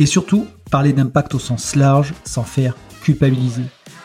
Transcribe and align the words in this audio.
Et 0.00 0.06
surtout, 0.06 0.46
parler 0.70 0.94
d'impact 0.94 1.34
au 1.34 1.38
sens 1.38 1.76
large 1.76 2.14
sans 2.24 2.42
faire 2.42 2.74
culpabiliser. 3.02 3.64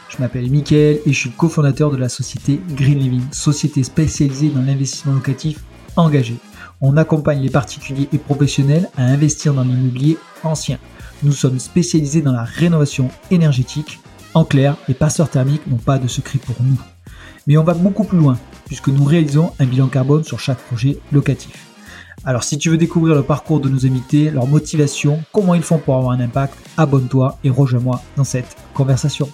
Je 0.10 0.18
m'appelle 0.18 0.52
Mickaël 0.52 1.00
et 1.06 1.14
je 1.14 1.18
suis 1.18 1.32
cofondateur 1.32 1.90
de 1.90 1.96
la 1.96 2.10
société 2.10 2.60
Green 2.72 3.00
Living, 3.00 3.24
société 3.32 3.82
spécialisée 3.82 4.50
dans 4.50 4.62
l'investissement 4.62 5.14
locatif 5.14 5.64
engagé. 5.96 6.36
On 6.82 6.98
accompagne 6.98 7.42
les 7.42 7.50
particuliers 7.50 8.10
et 8.12 8.18
professionnels 8.18 8.90
à 8.98 9.06
investir 9.06 9.54
dans 9.54 9.64
l'immobilier 9.64 10.18
ancien. 10.44 10.80
Nous 11.24 11.32
sommes 11.32 11.60
spécialisés 11.60 12.22
dans 12.22 12.34
la 12.34 12.44
rénovation 12.44 13.10
énergétique. 13.32 14.00
En 14.34 14.44
clair, 14.44 14.76
les 14.90 14.96
passeurs 14.96 15.30
thermiques 15.30 15.66
n'ont 15.66 15.78
pas 15.78 15.98
de 15.98 16.10
secret 16.10 16.40
pour 16.40 16.58
nous. 16.60 16.78
Mais 17.48 17.56
on 17.56 17.64
va 17.64 17.74
beaucoup 17.74 18.04
plus 18.04 18.18
loin, 18.18 18.38
puisque 18.66 18.90
nous 18.90 19.06
réalisons 19.06 19.54
un 19.60 19.66
bilan 19.66 19.88
carbone 19.88 20.26
sur 20.26 20.42
chaque 20.42 20.60
projet 20.60 21.00
locatif. 21.14 21.75
Alors 22.28 22.44
si 22.44 22.58
tu 22.58 22.72
veux 22.72 22.78
découvrir 22.78 23.14
le 23.14 23.22
parcours 23.22 23.60
de 23.60 23.70
nos 23.70 23.86
invités, 23.86 24.32
leur 24.32 24.48
motivation, 24.48 25.24
comment 25.32 25.54
ils 25.54 25.62
font 25.62 25.78
pour 25.78 25.96
avoir 25.96 26.12
un 26.12 26.20
impact, 26.20 26.56
abonne-toi 26.76 27.38
et 27.44 27.52
rejoins-moi 27.52 28.02
dans 28.18 28.24
cette 28.24 28.58
conversation. 28.74 29.30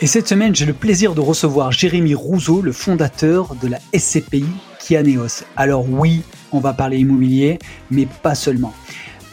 Et 0.00 0.08
cette 0.08 0.26
semaine, 0.26 0.52
j'ai 0.52 0.66
le 0.66 0.72
plaisir 0.72 1.14
de 1.14 1.20
recevoir 1.20 1.70
Jérémy 1.70 2.14
Rousseau, 2.14 2.60
le 2.60 2.72
fondateur 2.72 3.54
de 3.62 3.68
la 3.68 3.78
SCPI 3.96 4.46
Kianeos. 4.80 5.44
Alors 5.56 5.88
oui, 5.88 6.22
on 6.50 6.58
va 6.58 6.72
parler 6.72 6.98
immobilier, 6.98 7.60
mais 7.92 8.08
pas 8.22 8.34
seulement. 8.34 8.74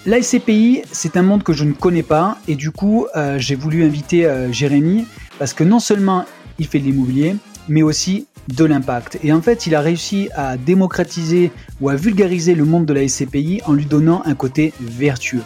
La 0.05 0.21
SCPI, 0.21 0.83
c'est 0.91 1.17
un 1.17 1.23
monde 1.23 1.41
que 1.41 1.53
je 1.53 1.63
ne 1.63 1.73
connais 1.73 2.03
pas 2.03 2.37
et 2.47 2.55
du 2.55 2.69
coup, 2.69 3.07
euh, 3.15 3.39
j'ai 3.39 3.55
voulu 3.55 3.83
inviter 3.83 4.27
euh, 4.27 4.51
Jérémy 4.51 5.07
parce 5.39 5.53
que 5.53 5.63
non 5.63 5.79
seulement 5.79 6.23
il 6.59 6.67
fait 6.67 6.77
de 6.77 6.85
l'immobilier, 6.85 7.35
mais 7.67 7.81
aussi 7.81 8.27
de 8.47 8.65
l'impact. 8.65 9.19
Et 9.23 9.33
en 9.33 9.41
fait, 9.41 9.67
il 9.67 9.75
a 9.75 9.81
réussi 9.81 10.29
à 10.35 10.57
démocratiser 10.57 11.51
ou 11.81 11.89
à 11.89 11.95
vulgariser 11.95 12.55
le 12.55 12.65
monde 12.65 12.85
de 12.85 12.93
la 12.93 13.07
SCPI 13.07 13.61
en 13.65 13.73
lui 13.73 13.85
donnant 13.85 14.21
un 14.25 14.35
côté 14.35 14.73
vertueux. 14.79 15.43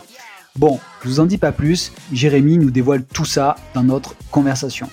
Bon, 0.58 0.80
je 1.04 1.08
vous 1.08 1.20
en 1.20 1.26
dis 1.26 1.38
pas 1.38 1.52
plus, 1.52 1.94
Jérémy 2.12 2.58
nous 2.58 2.72
dévoile 2.72 3.04
tout 3.04 3.26
ça 3.26 3.56
dans 3.74 3.84
notre 3.84 4.16
conversation. 4.32 4.90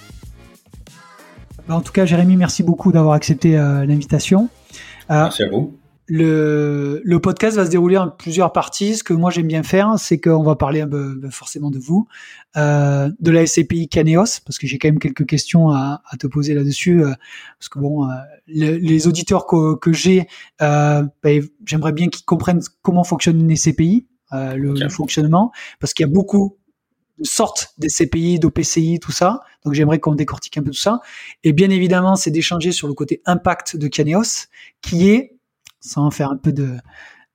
Bah, 1.69 1.75
en 1.75 1.81
tout 1.81 1.93
cas, 1.93 2.07
Jérémy, 2.07 2.37
merci 2.37 2.63
beaucoup 2.63 2.93
d'avoir 2.93 3.15
accepté 3.15 3.59
euh, 3.59 3.85
l'invitation. 3.85 4.49
Euh, 5.11 5.23
merci 5.23 5.43
à 5.43 5.51
vous. 5.51 5.78
Le, 6.11 7.03
le, 7.05 7.21
podcast 7.21 7.59
va 7.59 7.67
se 7.67 7.71
dérouler 7.71 7.99
en 7.99 8.09
plusieurs 8.09 8.53
parties. 8.53 8.97
Ce 8.97 9.05
que 9.05 9.13
moi 9.13 9.31
j'aime 9.31 9.47
bien 9.47 9.63
faire, 9.63 9.95
c'est 9.99 10.19
qu'on 10.19 10.43
va 10.43 10.57
parler 10.57 10.81
un 10.81 10.89
peu, 10.89 11.15
ben, 11.15 11.31
forcément 11.31 11.71
de 11.71 11.79
vous, 11.79 12.09
euh, 12.57 13.11
de 13.21 13.31
la 13.31 13.47
SCPI 13.47 13.89
Caneos, 13.89 14.41
parce 14.47 14.59
que 14.59 14.67
j'ai 14.67 14.79
quand 14.79 14.89
même 14.89 14.99
quelques 14.99 15.27
questions 15.27 15.69
à, 15.69 16.01
à 16.09 16.17
te 16.17 16.27
poser 16.27 16.55
là-dessus. 16.55 17.05
Euh, 17.05 17.13
parce 17.59 17.69
que 17.69 17.79
bon, 17.79 18.09
euh, 18.09 18.15
les 18.47 19.07
auditeurs 19.07 19.47
que, 19.47 19.77
que 19.77 19.93
j'ai, 19.93 20.27
euh, 20.63 21.03
ben, 21.23 21.47
j'aimerais 21.67 21.93
bien 21.93 22.09
qu'ils 22.09 22.25
comprennent 22.25 22.63
comment 22.81 23.05
fonctionne 23.05 23.39
une 23.39 23.55
SCPI, 23.55 24.07
le, 24.33 24.73
le, 24.73 24.89
fonctionnement, 24.89 25.53
parce 25.79 25.93
qu'il 25.93 26.07
y 26.07 26.09
a 26.09 26.13
beaucoup 26.13 26.57
de 27.19 27.25
sortes 27.27 27.75
des 27.79 27.89
CPI, 27.89 28.39
d'OPCI, 28.39 28.99
tout 29.01 29.13
ça. 29.13 29.41
Donc 29.65 29.75
j'aimerais 29.75 29.99
qu'on 29.99 30.15
décortique 30.15 30.57
un 30.57 30.63
peu 30.63 30.71
tout 30.71 30.79
ça. 30.79 31.01
Et 31.45 31.53
bien 31.53 31.71
évidemment, 31.71 32.17
c'est 32.17 32.31
d'échanger 32.31 32.73
sur 32.73 32.89
le 32.89 32.95
côté 32.95 33.23
impact 33.27 33.77
de 33.77 33.89
Caneos, 33.89 34.47
qui 34.81 35.11
est 35.11 35.38
sans 35.81 36.11
faire 36.11 36.31
un 36.31 36.37
peu 36.37 36.53
de, 36.53 36.77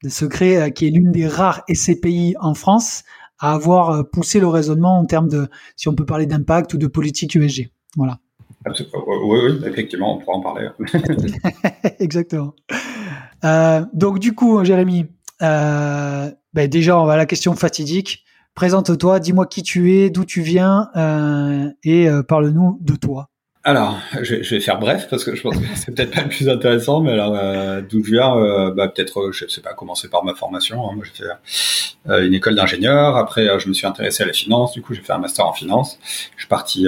secret, 0.08 0.58
euh, 0.58 0.70
qui 0.70 0.88
est 0.88 0.90
l'une 0.90 1.12
des 1.12 1.28
rares 1.28 1.64
SCPI 1.74 2.36
en 2.40 2.54
France 2.54 3.04
à 3.40 3.54
avoir 3.54 3.90
euh, 3.90 4.04
poussé 4.04 4.40
le 4.40 4.48
raisonnement 4.48 5.00
en 5.00 5.06
termes 5.06 5.28
de, 5.28 5.48
si 5.76 5.88
on 5.88 5.96
peut 5.96 6.06
parler 6.06 6.26
d'impact 6.26 6.74
ou 6.74 6.78
de 6.78 6.88
politique 6.88 7.36
USG. 7.36 7.72
Voilà. 7.96 8.20
Oui, 8.66 9.40
oui, 9.44 9.62
effectivement, 9.66 10.16
on 10.16 10.20
pourra 10.20 10.38
en 10.38 10.42
parler. 10.42 10.70
Exactement. 12.00 12.54
Euh, 13.44 13.86
donc 13.94 14.20
du 14.20 14.34
coup, 14.34 14.64
Jérémy, 14.64 15.08
ben, 15.40 16.68
déjà, 16.70 16.98
on 17.00 17.06
va 17.06 17.14
à 17.14 17.18
la 17.18 17.26
question 17.26 17.54
fatidique. 17.56 18.24
Présente-toi, 18.56 19.20
dis-moi 19.20 19.48
qui 19.48 19.64
tu 19.64 19.94
es, 19.96 20.10
d'où 20.10 20.24
tu 20.24 20.42
viens, 20.42 20.90
et 21.84 22.08
parle-nous 22.28 22.78
de 22.80 22.96
toi. 22.96 23.33
Alors, 23.66 23.98
je, 24.22 24.36
vais 24.36 24.60
faire 24.60 24.78
bref 24.78 25.08
parce 25.10 25.24
que 25.24 25.36
je 25.36 25.42
pense 25.42 25.58
que 25.58 25.64
c'est 25.76 25.96
peut-être 25.96 26.14
pas 26.14 26.24
le 26.24 26.28
plus 26.28 26.50
intéressant, 26.50 27.00
mais 27.00 27.14
alors 27.14 27.34
euh, 27.34 27.82
d'où 27.82 28.04
je 28.04 28.12
viens, 28.12 28.36
euh, 28.36 28.72
bah, 28.72 28.90
peut-être, 28.90 29.22
euh, 29.22 29.32
je 29.32 29.48
sais 29.48 29.62
pas, 29.62 29.74
commencer 29.74 30.10
par 30.10 30.26
ma 30.26 30.36
formation. 30.36 30.90
Hein. 30.90 30.96
Moi, 30.96 31.06
j'ai 31.06 31.24
fait 31.24 32.26
une 32.26 32.34
école 32.34 32.56
d'ingénieur. 32.56 33.16
Après, 33.16 33.48
je 33.60 33.70
me 33.70 33.74
suis 33.74 33.88
intéressé 33.88 34.24
à 34.24 34.26
la 34.26 34.34
finance. 34.34 34.74
Du 34.74 34.82
coup, 34.82 34.94
j'ai 34.94 35.02
fait 35.02 35.14
un 35.14 35.18
master 35.18 35.48
en 35.48 35.54
finance. 35.54 35.98
Je 36.36 36.42
suis 36.42 36.50
parti 36.50 36.88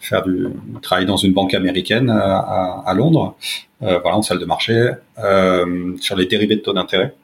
faire 0.00 0.22
du 0.22 0.46
travail 0.80 1.04
dans 1.04 1.18
une 1.18 1.34
banque 1.34 1.52
américaine 1.52 2.08
à, 2.08 2.82
à 2.86 2.94
Londres, 2.94 3.36
voilà, 3.80 4.16
en 4.16 4.22
salle 4.22 4.38
de 4.38 4.46
marché, 4.46 4.92
sur 6.00 6.16
les 6.16 6.24
dérivés 6.24 6.56
de 6.56 6.62
taux 6.62 6.72
d'intérêt. 6.72 7.14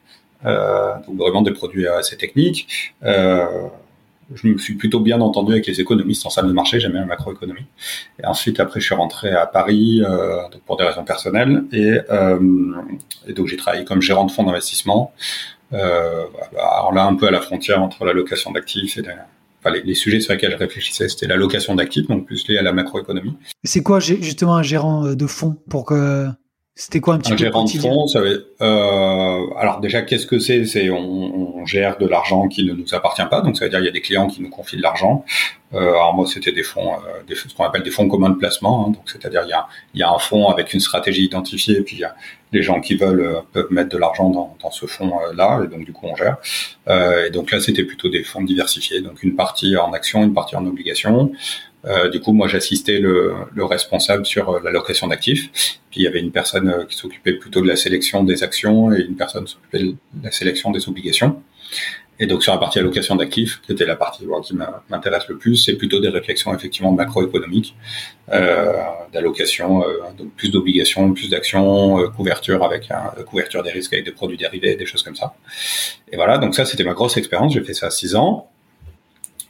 donc 0.43 1.17
vraiment 1.17 1.41
des 1.41 1.53
produits 1.53 1.87
assez 1.87 2.15
techniques 2.15 2.93
je 4.33 4.47
me 4.47 4.57
suis 4.57 4.75
plutôt 4.75 4.99
bien 4.99 5.21
entendu 5.21 5.53
avec 5.53 5.67
les 5.67 5.79
économistes 5.79 6.25
en 6.25 6.29
salle 6.29 6.47
de 6.47 6.53
marché, 6.53 6.79
j'aimais 6.79 6.99
la 6.99 7.05
macroéconomie. 7.05 7.65
Et 8.21 8.25
ensuite, 8.25 8.59
après, 8.59 8.79
je 8.79 8.85
suis 8.85 8.95
rentré 8.95 9.31
à 9.31 9.45
Paris 9.45 10.03
euh, 10.03 10.41
pour 10.65 10.77
des 10.77 10.83
raisons 10.83 11.03
personnelles. 11.03 11.63
Et, 11.71 11.97
euh, 12.09 12.73
et 13.27 13.33
donc, 13.33 13.47
j'ai 13.47 13.57
travaillé 13.57 13.85
comme 13.85 14.01
gérant 14.01 14.25
de 14.25 14.31
fonds 14.31 14.43
d'investissement. 14.43 15.13
Euh, 15.73 16.25
alors 16.53 16.91
là, 16.93 17.05
un 17.05 17.15
peu 17.15 17.27
à 17.27 17.31
la 17.31 17.41
frontière 17.41 17.81
entre 17.81 18.05
la 18.05 18.13
location 18.13 18.51
d'actifs 18.51 18.97
et 18.97 19.03
enfin, 19.59 19.75
les, 19.75 19.81
les, 19.81 19.95
sujets 19.95 20.19
sur 20.19 20.33
lesquels 20.33 20.51
je 20.51 20.57
réfléchissais, 20.57 21.09
c'était 21.09 21.27
la 21.27 21.35
location 21.35 21.75
d'actifs, 21.75 22.07
donc 22.07 22.25
plus 22.25 22.47
lié 22.47 22.57
à 22.57 22.61
la 22.61 22.71
macroéconomie. 22.71 23.35
C'est 23.63 23.83
quoi 23.83 23.99
justement 23.99 24.55
un 24.55 24.63
gérant 24.63 25.13
de 25.13 25.27
fonds 25.27 25.57
pour 25.69 25.85
que 25.85 26.27
c'était 26.79 26.99
quoi 26.99 27.15
un 27.15 27.17
petit 27.17 27.33
un 27.33 27.37
gérant 27.37 27.63
de 27.63 27.69
fonds, 27.71 28.05
ça 28.05 28.21
veut, 28.21 28.53
euh, 28.61 29.47
alors 29.57 29.79
déjà 29.79 30.03
qu'est-ce 30.03 30.27
que 30.27 30.37
c'est? 30.37 30.63
C'est 30.65 30.91
on, 30.91 31.57
on, 31.57 31.65
gère 31.65 31.97
de 31.97 32.05
l'argent 32.05 32.47
qui 32.47 32.63
ne 32.63 32.73
nous 32.73 32.93
appartient 32.93 33.25
pas, 33.29 33.41
donc 33.41 33.57
ça 33.57 33.65
veut 33.65 33.71
dire 33.71 33.79
il 33.79 33.85
y 33.85 33.89
a 33.89 33.91
des 33.91 33.99
clients 33.99 34.27
qui 34.27 34.43
nous 34.43 34.49
confient 34.49 34.77
de 34.77 34.83
l'argent. 34.83 35.25
Euh, 35.73 35.89
alors 35.89 36.13
moi 36.13 36.27
c'était 36.27 36.51
des 36.51 36.61
fonds, 36.61 36.93
euh, 36.93 37.23
des, 37.27 37.35
ce 37.35 37.53
qu'on 37.53 37.63
appelle 37.63 37.81
des 37.81 37.89
fonds 37.89 38.07
communs 38.07 38.29
de 38.29 38.35
placement, 38.35 38.85
hein, 38.85 38.91
donc 38.91 39.01
c'est-à-dire 39.07 39.41
il 39.45 39.49
y 39.49 39.53
a, 39.53 39.67
il 39.95 39.99
y 39.99 40.03
a 40.03 40.09
un 40.09 40.19
fonds 40.19 40.49
avec 40.49 40.71
une 40.71 40.79
stratégie 40.79 41.25
identifiée, 41.25 41.81
puis 41.81 41.95
il 41.95 41.99
y 41.99 42.05
a 42.05 42.15
les 42.53 42.61
gens 42.61 42.79
qui 42.79 42.95
veulent 42.95 43.21
euh, 43.21 43.39
peuvent 43.51 43.71
mettre 43.71 43.89
de 43.89 43.97
l'argent 43.97 44.29
dans, 44.29 44.55
dans 44.61 44.71
ce 44.71 44.85
fonds 44.85 45.13
là, 45.35 45.61
et 45.63 45.67
donc 45.67 45.83
du 45.83 45.91
coup 45.91 46.05
on 46.05 46.15
gère. 46.15 46.37
Euh, 46.87 47.25
et 47.25 47.31
donc 47.31 47.51
là 47.51 47.59
c'était 47.59 47.83
plutôt 47.85 48.07
des 48.07 48.23
fonds 48.23 48.43
diversifiés, 48.43 49.01
donc 49.01 49.23
une 49.23 49.35
partie 49.35 49.75
en 49.77 49.91
action, 49.93 50.23
une 50.23 50.35
partie 50.35 50.55
en 50.55 50.65
obligation. 50.65 51.31
Euh, 51.87 52.09
du 52.09 52.19
coup, 52.19 52.33
moi, 52.33 52.47
j'assistais 52.47 52.99
le, 52.99 53.33
le, 53.53 53.65
responsable 53.65 54.25
sur 54.25 54.49
euh, 54.49 54.59
la 54.63 54.71
location 54.71 55.07
d'actifs. 55.07 55.49
Puis 55.89 56.01
il 56.01 56.03
y 56.03 56.07
avait 56.07 56.19
une 56.19 56.31
personne 56.31 56.69
euh, 56.69 56.85
qui 56.85 56.97
s'occupait 56.97 57.33
plutôt 57.33 57.61
de 57.61 57.67
la 57.67 57.75
sélection 57.75 58.23
des 58.23 58.43
actions 58.43 58.93
et 58.93 59.01
une 59.01 59.15
personne 59.15 59.47
s'occupait 59.47 59.83
de 59.83 59.95
la 60.23 60.31
sélection 60.31 60.71
des 60.71 60.87
obligations. 60.89 61.41
Et 62.19 62.25
donc 62.25 62.41
sur 62.43 62.51
la 62.51 62.57
partie 62.57 62.79
allocation 62.79 63.15
d'actifs, 63.15 63.61
qui 63.61 63.71
était 63.71 63.85
la 63.85 63.95
partie 63.95 64.25
qui 64.43 64.55
m'intéresse 64.89 65.27
le 65.27 65.37
plus, 65.37 65.55
c'est 65.57 65.73
plutôt 65.73 65.99
des 65.99 66.09
réflexions 66.09 66.53
effectivement 66.53 66.91
macroéconomiques, 66.91 67.75
euh, 68.31 68.73
d'allocation, 69.13 69.83
euh, 69.83 69.99
donc 70.17 70.31
plus 70.33 70.49
d'obligations, 70.49 71.13
plus 71.13 71.29
d'actions, 71.29 71.99
euh, 71.99 72.07
couverture 72.07 72.63
avec 72.63 72.89
un, 72.89 73.13
couverture 73.23 73.61
des 73.61 73.71
risques 73.71 73.93
avec 73.93 74.05
des 74.05 74.11
produits 74.11 74.37
dérivés, 74.37 74.75
des 74.75 74.85
choses 74.85 75.03
comme 75.03 75.15
ça. 75.15 75.35
Et 76.11 76.15
voilà, 76.15 76.39
donc 76.39 76.55
ça 76.55 76.65
c'était 76.65 76.83
ma 76.83 76.93
grosse 76.93 77.17
expérience. 77.17 77.53
J'ai 77.53 77.63
fait 77.63 77.75
ça 77.75 77.91
six 77.91 78.15
ans. 78.15 78.49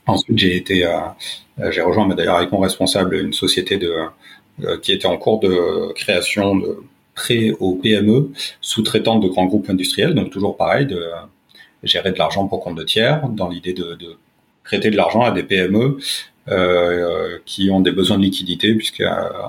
Ensuite, 0.08 0.38
j'ai 0.38 0.56
été, 0.56 0.86
euh, 0.86 1.00
euh, 1.60 1.70
j'ai 1.70 1.82
rejoint 1.82 2.08
d'ailleurs 2.08 2.36
avec 2.36 2.50
mon 2.50 2.60
responsable 2.60 3.14
une 3.14 3.34
société 3.34 3.76
de 3.76 3.92
euh, 4.64 4.78
qui 4.78 4.92
était 4.92 5.06
en 5.06 5.18
cours 5.18 5.38
de 5.38 5.92
création 5.92 6.56
de 6.56 6.82
prêts 7.14 7.52
aux 7.60 7.74
PME 7.74 8.32
sous-traitantes 8.60 9.22
de 9.22 9.28
grands 9.28 9.44
groupes 9.44 9.68
industriels. 9.68 10.14
Donc 10.14 10.30
toujours 10.30 10.56
pareil, 10.56 10.86
de 10.86 11.04
gérer 11.82 12.10
de 12.12 12.18
l'argent 12.18 12.48
pour 12.48 12.60
compte 12.60 12.76
de 12.76 12.84
tiers, 12.84 13.28
dans 13.28 13.48
l'idée 13.48 13.74
de, 13.74 13.94
de, 13.94 14.16
prêter 14.64 14.90
de 14.90 14.96
l'argent 14.96 15.20
à 15.22 15.30
des 15.30 15.42
PME 15.42 15.98
euh, 16.48 17.38
qui 17.44 17.70
ont 17.70 17.80
des 17.80 17.92
besoins 17.92 18.16
de 18.18 18.22
liquidité, 18.22 18.74
puisque 18.74 19.04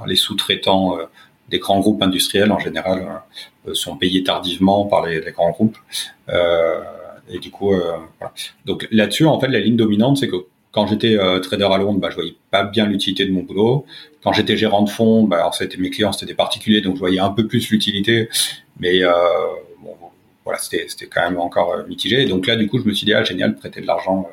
les 0.08 0.16
sous-traitants 0.16 0.98
des 1.50 1.60
grands 1.60 1.80
groupes 1.80 2.04
industriels 2.04 2.52
en 2.52 2.60
général 2.60 3.22
sont 3.74 3.96
payés 3.98 4.24
tardivement 4.24 4.86
par 4.86 5.06
les, 5.06 5.22
les 5.22 5.32
grands 5.32 5.52
groupes. 5.52 5.78
Euh, 7.30 7.34
et 7.34 7.40
du 7.40 7.52
coup, 7.52 7.74
euh, 7.74 7.98
voilà. 8.20 8.34
Donc 8.66 8.88
là-dessus, 8.92 9.26
en 9.26 9.40
fait, 9.40 9.48
la 9.48 9.60
ligne 9.60 9.76
dominante, 9.76 10.18
c'est 10.18 10.28
que 10.28 10.46
quand 10.72 10.86
j'étais 10.86 11.18
euh, 11.18 11.40
trader 11.40 11.66
à 11.72 11.78
Londres, 11.78 12.00
bah, 12.00 12.10
je 12.10 12.16
voyais 12.16 12.36
pas 12.52 12.64
bien 12.64 12.86
l'utilité 12.86 13.26
de 13.26 13.32
mon 13.32 13.44
boulot. 13.44 13.86
Quand 14.24 14.34
j'étais 14.34 14.58
gérant 14.58 14.84
de 14.84 14.90
fonds, 14.90 15.24
bah, 15.24 15.38
alors 15.38 15.56
c'était 15.56 15.78
mes 15.78 15.90
clients, 15.90 16.12
c'était 16.12 16.28
des 16.28 16.36
particuliers, 16.36 16.82
donc 16.82 16.96
je 16.96 17.00
voyais 17.00 17.20
un 17.20 17.32
peu 17.32 17.48
plus 17.48 17.70
l'utilité. 17.72 18.30
Mais 18.80 19.04
euh, 19.04 19.12
bon, 19.82 19.96
voilà, 20.46 20.60
c'était 20.60 20.86
c'était 20.88 21.08
quand 21.08 21.22
même 21.22 21.40
encore 21.40 21.76
mitigé. 21.88 22.22
Et 22.22 22.26
donc 22.26 22.46
là, 22.46 22.56
du 22.56 22.68
coup, 22.68 22.80
je 22.80 22.86
me 22.86 22.94
suis 22.94 23.06
dit 23.06 23.14
ah 23.14 23.24
génial, 23.24 23.56
prêter 23.56 23.82
de 23.82 23.88
l'argent 23.88 24.30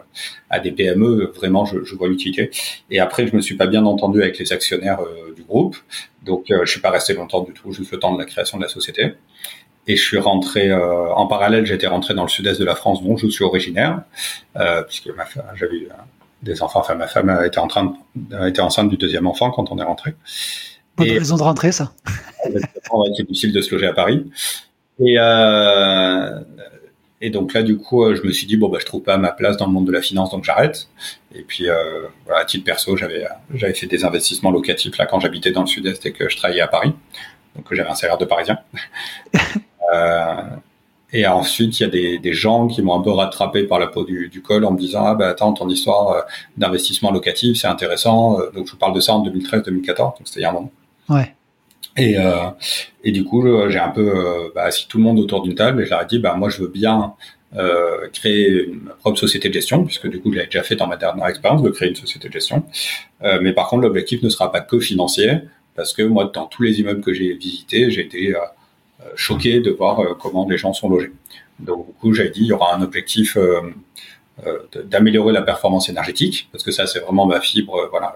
à 0.50 0.60
des 0.60 0.72
PME, 0.72 1.32
vraiment, 1.34 1.64
je, 1.64 1.84
je 1.84 1.94
vois 1.94 2.08
l'utilité. 2.08 2.50
Et 2.90 3.00
après, 3.00 3.26
je 3.26 3.34
me 3.34 3.40
suis 3.40 3.56
pas 3.56 3.66
bien 3.66 3.84
entendu 3.86 4.22
avec 4.22 4.38
les 4.38 4.52
actionnaires 4.52 5.00
du 5.34 5.42
groupe, 5.42 5.76
donc 6.24 6.46
je 6.48 6.70
suis 6.70 6.80
pas 6.80 6.90
resté 6.90 7.14
longtemps 7.14 7.42
du 7.42 7.52
tout, 7.52 7.72
juste 7.72 7.92
le 7.92 7.98
temps 7.98 8.12
de 8.12 8.18
la 8.18 8.26
création 8.26 8.58
de 8.58 8.62
la 8.62 8.68
société. 8.68 9.14
Et 9.86 9.96
je 9.96 10.02
suis 10.02 10.18
rentré 10.18 10.72
en 10.72 11.26
parallèle, 11.26 11.64
j'étais 11.64 11.86
rentré 11.86 12.12
dans 12.14 12.24
le 12.24 12.28
sud-est 12.28 12.58
de 12.58 12.64
la 12.64 12.74
France, 12.74 13.04
dont 13.04 13.16
je 13.16 13.28
suis 13.28 13.44
originaire, 13.44 14.02
puisque 14.88 15.10
j'avais 15.54 15.88
des 16.42 16.62
enfants. 16.62 16.80
Enfin, 16.80 16.94
ma 16.94 17.06
femme 17.06 17.40
était 17.44 17.58
en 17.58 17.68
train, 17.68 17.94
était 18.46 18.60
enceinte 18.60 18.88
du 18.88 18.96
deuxième 18.96 19.26
enfant 19.26 19.50
quand 19.50 19.70
on 19.70 19.78
est 19.78 19.84
rentré. 19.84 20.14
Bonne 20.96 21.10
raison 21.10 21.36
de 21.36 21.42
rentrer, 21.42 21.72
ça. 21.72 21.92
c'est 22.44 23.22
difficile 23.22 23.52
de 23.52 23.60
se 23.60 23.74
loger 23.74 23.86
à 23.86 23.92
Paris. 23.92 24.24
Et, 24.98 25.16
euh, 25.18 26.40
et 27.20 27.30
donc 27.30 27.52
là, 27.52 27.62
du 27.62 27.76
coup, 27.76 28.14
je 28.14 28.22
me 28.22 28.32
suis 28.32 28.46
dit 28.46 28.56
bon 28.56 28.68
bah 28.68 28.78
je 28.80 28.86
trouve 28.86 29.02
pas 29.02 29.18
ma 29.18 29.32
place 29.32 29.56
dans 29.56 29.66
le 29.66 29.72
monde 29.72 29.86
de 29.86 29.92
la 29.92 30.00
finance, 30.00 30.30
donc 30.30 30.44
j'arrête. 30.44 30.88
Et 31.34 31.42
puis 31.42 31.68
euh, 31.68 32.06
voilà, 32.24 32.42
à 32.42 32.44
titre 32.44 32.64
perso, 32.64 32.96
j'avais 32.96 33.26
j'avais 33.54 33.74
fait 33.74 33.86
des 33.86 34.04
investissements 34.04 34.50
locatifs 34.50 34.96
là 34.96 35.06
quand 35.06 35.20
j'habitais 35.20 35.50
dans 35.50 35.62
le 35.62 35.66
sud-est 35.66 36.06
et 36.06 36.12
que 36.12 36.28
je 36.28 36.36
travaillais 36.36 36.62
à 36.62 36.68
Paris, 36.68 36.92
donc 37.54 37.66
j'avais 37.72 37.88
un 37.88 37.94
salaire 37.94 38.18
de 38.18 38.24
Parisien. 38.24 38.58
euh, 39.94 40.34
et 41.12 41.26
ensuite, 41.26 41.78
il 41.78 41.82
y 41.84 41.86
a 41.86 41.88
des, 41.88 42.18
des 42.18 42.32
gens 42.32 42.66
qui 42.66 42.82
m'ont 42.82 42.94
un 42.98 43.02
peu 43.02 43.10
rattrapé 43.10 43.62
par 43.64 43.78
la 43.78 43.86
peau 43.86 44.04
du, 44.04 44.28
du 44.28 44.42
col 44.42 44.64
en 44.64 44.72
me 44.72 44.78
disant 44.78 45.06
ah 45.06 45.14
bah 45.14 45.28
attends 45.28 45.52
ton 45.52 45.68
histoire 45.68 46.10
euh, 46.10 46.20
d'investissement 46.56 47.10
locatif 47.10 47.56
c'est 47.56 47.68
intéressant. 47.68 48.40
Euh, 48.40 48.50
donc 48.50 48.66
je 48.66 48.72
vous 48.72 48.78
parle 48.78 48.94
de 48.94 49.00
ça 49.00 49.14
en 49.14 49.24
2013-2014, 49.24 49.96
donc 49.96 50.16
c'était 50.24 50.40
il 50.40 50.42
y 50.42 50.46
a 50.46 50.50
un 50.50 50.52
moment. 50.52 50.72
Ouais. 51.08 51.34
Et, 51.96 52.18
euh, 52.18 52.48
et 53.04 53.12
du 53.12 53.24
coup, 53.24 53.46
j'ai 53.70 53.78
un 53.78 53.88
peu 53.88 54.52
bah, 54.54 54.64
assis 54.64 54.86
tout 54.86 54.98
le 54.98 55.04
monde 55.04 55.18
autour 55.18 55.40
d'une 55.42 55.54
table 55.54 55.80
et 55.80 55.86
je 55.86 55.90
leur 55.90 56.02
ai 56.02 56.06
dit, 56.06 56.18
bah, 56.18 56.34
moi, 56.34 56.50
je 56.50 56.60
veux 56.60 56.68
bien 56.68 57.14
euh, 57.56 58.08
créer 58.12 58.64
une, 58.64 58.80
ma 58.80 58.92
propre 58.92 59.18
société 59.18 59.48
de 59.48 59.54
gestion, 59.54 59.84
puisque 59.84 60.08
du 60.08 60.20
coup, 60.20 60.30
je 60.30 60.36
l'avais 60.36 60.48
déjà 60.48 60.62
fait 60.62 60.76
dans 60.76 60.86
ma 60.86 60.96
dernière 60.96 61.26
expérience 61.26 61.62
de 61.62 61.70
créer 61.70 61.88
une 61.88 61.96
société 61.96 62.28
de 62.28 62.32
gestion. 62.32 62.64
Euh, 63.22 63.38
mais 63.40 63.52
par 63.52 63.68
contre, 63.68 63.82
l'objectif 63.82 64.22
ne 64.22 64.28
sera 64.28 64.52
pas 64.52 64.60
que 64.60 64.78
financier, 64.78 65.38
parce 65.74 65.94
que 65.94 66.02
moi, 66.02 66.30
dans 66.32 66.46
tous 66.46 66.64
les 66.64 66.80
immeubles 66.80 67.00
que 67.00 67.14
j'ai 67.14 67.32
visités, 67.34 67.90
j'ai 67.90 68.02
été 68.02 68.34
choqué 69.14 69.60
de 69.60 69.70
voir 69.70 70.16
comment 70.18 70.48
les 70.48 70.58
gens 70.58 70.72
sont 70.72 70.88
logés. 70.88 71.12
Donc, 71.58 71.86
du 71.86 71.92
coup, 71.94 72.12
j'avais 72.12 72.30
dit, 72.30 72.40
il 72.40 72.46
y 72.46 72.52
aura 72.52 72.74
un 72.74 72.82
objectif 72.82 73.36
d'améliorer 74.84 75.32
la 75.32 75.42
performance 75.42 75.88
énergétique, 75.88 76.48
parce 76.52 76.64
que 76.64 76.70
ça, 76.70 76.86
c'est 76.86 77.00
vraiment 77.00 77.26
ma 77.26 77.40
fibre. 77.40 77.88
voilà 77.90 78.14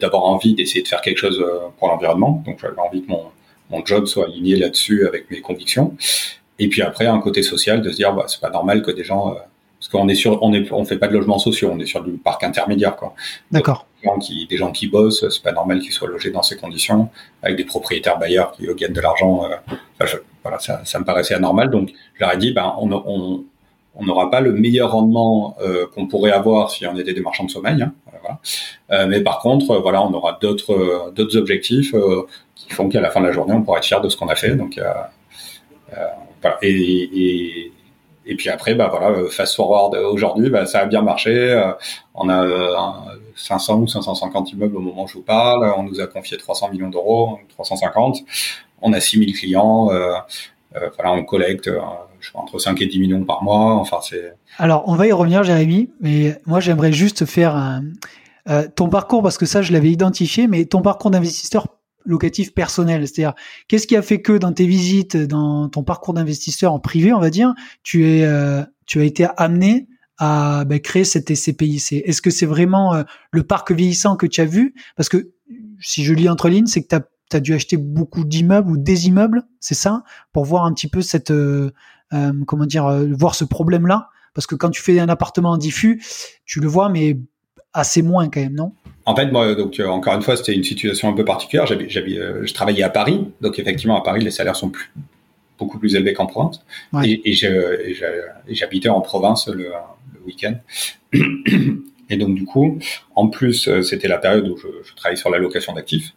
d'avoir 0.00 0.24
envie 0.24 0.54
d'essayer 0.54 0.82
de 0.82 0.88
faire 0.88 1.00
quelque 1.00 1.18
chose 1.18 1.40
euh, 1.40 1.68
pour 1.78 1.88
l'environnement. 1.88 2.42
Donc 2.46 2.58
j'avais 2.60 2.78
envie 2.78 3.02
que 3.02 3.08
mon, 3.08 3.24
mon 3.70 3.84
job 3.84 4.06
soit 4.06 4.26
aligné 4.26 4.56
là-dessus 4.56 5.06
avec 5.06 5.30
mes 5.30 5.40
convictions. 5.40 5.96
Et 6.58 6.68
puis 6.68 6.82
après, 6.82 7.06
un 7.06 7.20
côté 7.20 7.42
social, 7.42 7.82
de 7.82 7.90
se 7.90 7.96
dire, 7.96 8.12
bah, 8.12 8.24
c'est 8.28 8.40
pas 8.40 8.50
normal 8.50 8.82
que 8.82 8.90
des 8.90 9.04
gens, 9.04 9.32
euh, 9.32 9.38
parce 9.78 9.88
qu'on 9.90 10.08
est 10.08 10.14
sur, 10.14 10.42
on 10.42 10.52
est, 10.52 10.70
on 10.72 10.84
fait 10.84 10.98
pas 10.98 11.08
de 11.08 11.14
logements 11.14 11.38
sociaux, 11.38 11.70
on 11.72 11.78
est 11.78 11.86
sur 11.86 12.02
du 12.02 12.12
parc 12.12 12.42
intermédiaire, 12.42 12.96
quoi. 12.96 13.14
D'accord. 13.50 13.86
Des 14.02 14.08
gens 14.08 14.18
qui, 14.18 14.46
des 14.46 14.56
gens 14.56 14.72
qui 14.72 14.88
bossent, 14.88 15.28
c'est 15.28 15.42
pas 15.42 15.52
normal 15.52 15.80
qu'ils 15.80 15.92
soient 15.92 16.08
logés 16.08 16.30
dans 16.30 16.42
ces 16.42 16.56
conditions, 16.56 17.08
avec 17.42 17.56
des 17.56 17.64
propriétaires 17.64 18.18
bailleurs 18.18 18.52
qui 18.52 18.66
gagnent 18.74 18.92
de 18.92 19.00
l'argent. 19.00 19.44
Euh, 19.44 20.06
voilà, 20.42 20.58
ça, 20.58 20.82
ça 20.84 20.98
me 20.98 21.04
paraissait 21.04 21.34
anormal. 21.34 21.70
Donc, 21.70 21.92
je 22.14 22.20
leur 22.20 22.32
ai 22.32 22.36
dit, 22.38 22.52
ben, 22.52 22.74
on, 22.78 22.90
on, 22.92 23.44
on 23.94 24.04
n'aura 24.04 24.30
pas 24.30 24.40
le 24.40 24.52
meilleur 24.52 24.92
rendement 24.92 25.56
euh, 25.60 25.86
qu'on 25.94 26.06
pourrait 26.06 26.30
avoir 26.30 26.70
si 26.70 26.86
on 26.86 26.96
était 26.96 27.12
des 27.14 27.20
marchands 27.20 27.44
de 27.44 27.50
sommeil. 27.50 27.82
Hein, 27.82 27.92
voilà. 28.20 28.38
euh, 28.92 29.06
mais 29.08 29.20
par 29.20 29.40
contre, 29.40 29.72
euh, 29.72 29.78
voilà, 29.80 30.02
on 30.02 30.12
aura 30.12 30.38
d'autres 30.40 30.72
euh, 30.72 31.10
d'autres 31.10 31.36
objectifs 31.36 31.94
qui 32.54 32.70
font 32.70 32.88
qu'à 32.88 33.00
la 33.00 33.10
fin 33.10 33.20
de 33.20 33.26
la 33.26 33.32
journée, 33.32 33.54
on 33.54 33.62
pourra 33.62 33.78
être 33.78 33.84
fier 33.84 34.00
de 34.00 34.08
ce 34.08 34.16
qu'on 34.16 34.28
a 34.28 34.36
fait. 34.36 34.54
Donc, 34.54 34.80
voilà. 36.42 36.58
Et, 36.62 36.70
et, 36.70 37.72
et, 38.28 38.36
puis 38.36 38.48
après, 38.48 38.74
bah 38.74 38.88
voilà, 38.90 39.28
fast 39.30 39.56
forward 39.56 39.96
aujourd'hui, 39.96 40.50
bah, 40.50 40.66
ça 40.66 40.80
a 40.80 40.86
bien 40.86 41.02
marché. 41.02 41.60
on 42.14 42.28
a 42.28 43.16
500 43.36 43.80
ou 43.80 43.86
550 43.86 44.52
immeubles 44.52 44.76
au 44.76 44.80
moment 44.80 45.04
où 45.04 45.08
je 45.08 45.14
vous 45.14 45.22
parle. 45.22 45.72
On 45.76 45.82
nous 45.82 46.00
a 46.00 46.06
confié 46.06 46.36
300 46.36 46.70
millions 46.70 46.90
d'euros, 46.90 47.38
350. 47.50 48.18
On 48.82 48.92
a 48.92 49.00
6000 49.00 49.36
clients. 49.36 49.86
voilà, 50.72 51.12
on 51.12 51.24
collecte 51.24 51.70
entre 52.34 52.58
5 52.58 52.80
et 52.82 52.86
10 52.86 53.00
millions 53.00 53.24
par 53.24 53.42
mois. 53.42 53.74
Enfin, 53.74 53.98
c'est. 54.02 54.34
Alors, 54.58 54.84
on 54.86 54.94
va 54.94 55.06
y 55.06 55.12
revenir, 55.12 55.42
Jérémy, 55.42 55.90
mais 56.00 56.40
moi, 56.46 56.60
j'aimerais 56.60 56.92
juste 56.92 57.24
faire 57.24 57.56
un, 57.56 57.82
euh, 58.48 58.66
ton 58.74 58.88
parcours, 58.88 59.22
parce 59.22 59.36
que 59.36 59.46
ça, 59.46 59.62
je 59.62 59.72
l'avais 59.72 59.90
identifié, 59.90 60.46
mais 60.46 60.64
ton 60.64 60.80
parcours 60.80 61.10
d'investisseur 61.10 61.66
locatif 62.08 62.54
personnel, 62.54 63.06
c'est-à-dire 63.06 63.34
qu'est-ce 63.68 63.86
qui 63.86 63.94
a 63.94 64.02
fait 64.02 64.20
que 64.20 64.32
dans 64.32 64.52
tes 64.52 64.66
visites, 64.66 65.16
dans 65.16 65.68
ton 65.68 65.84
parcours 65.84 66.14
d'investisseur 66.14 66.72
en 66.72 66.80
privé, 66.80 67.12
on 67.12 67.20
va 67.20 67.30
dire, 67.30 67.54
tu 67.82 68.02
euh, 68.04 68.64
as 68.94 69.04
été 69.04 69.26
amené 69.36 69.86
à 70.16 70.64
bah, 70.64 70.78
créer 70.80 71.04
cette 71.04 71.32
SCPIC. 71.32 71.92
Est-ce 71.92 72.20
que 72.20 72.30
c'est 72.30 72.46
vraiment 72.46 72.94
euh, 72.94 73.02
le 73.30 73.44
parc 73.44 73.70
vieillissant 73.70 74.16
que 74.16 74.26
tu 74.26 74.40
as 74.40 74.46
vu? 74.46 74.74
Parce 74.96 75.08
que 75.08 75.30
si 75.80 76.02
je 76.02 76.12
lis 76.14 76.28
entre 76.28 76.48
lignes, 76.48 76.66
c'est 76.66 76.82
que 76.82 76.88
tu 76.88 77.36
as, 77.36 77.40
dû 77.40 77.54
acheter 77.54 77.76
beaucoup 77.76 78.24
d'immeubles 78.24 78.70
ou 78.70 78.76
des 78.78 79.06
immeubles, 79.06 79.42
c'est 79.60 79.74
ça, 79.74 80.02
pour 80.32 80.44
voir 80.44 80.64
un 80.64 80.72
petit 80.72 80.88
peu 80.88 81.02
cette, 81.02 81.30
euh, 81.30 81.70
voir 82.10 83.34
ce 83.34 83.44
problème-là. 83.44 84.08
Parce 84.34 84.46
que 84.46 84.54
quand 84.54 84.70
tu 84.70 84.82
fais 84.82 84.98
un 84.98 85.08
appartement 85.08 85.50
en 85.50 85.58
diffus, 85.58 86.02
tu 86.46 86.60
le 86.60 86.68
vois, 86.68 86.88
mais 86.88 87.18
assez 87.74 88.02
moins 88.02 88.28
quand 88.28 88.40
même, 88.40 88.54
non? 88.54 88.72
En 89.08 89.16
fait, 89.16 89.32
moi, 89.32 89.54
donc 89.54 89.80
euh, 89.80 89.86
encore 89.86 90.14
une 90.14 90.20
fois, 90.20 90.36
c'était 90.36 90.54
une 90.54 90.62
situation 90.62 91.08
un 91.08 91.14
peu 91.14 91.24
particulière. 91.24 91.66
J'avais, 91.66 91.88
je 91.88 92.52
travaillais 92.52 92.82
à 92.82 92.90
Paris, 92.90 93.26
donc 93.40 93.58
effectivement 93.58 93.98
à 93.98 94.02
Paris, 94.02 94.22
les 94.22 94.30
salaires 94.30 94.54
sont 94.54 94.68
plus, 94.68 94.92
beaucoup 95.58 95.78
plus 95.78 95.94
élevés 95.96 96.12
qu'en 96.12 96.26
province. 96.26 96.60
Et, 97.02 97.22
et, 97.24 97.34
j'habitais 98.50 98.90
en 98.90 99.00
province 99.00 99.48
le, 99.48 99.70
le 100.12 100.20
week-end. 100.26 100.56
Et 102.10 102.16
donc 102.18 102.34
du 102.34 102.44
coup, 102.44 102.78
en 103.14 103.28
plus, 103.28 103.70
c'était 103.82 104.08
la 104.08 104.18
période 104.18 104.46
où 104.46 104.58
je, 104.58 104.68
je 104.82 104.94
travaillais 104.94 105.16
sur 105.16 105.30
la 105.30 105.38
location 105.38 105.72
d'actifs 105.72 106.12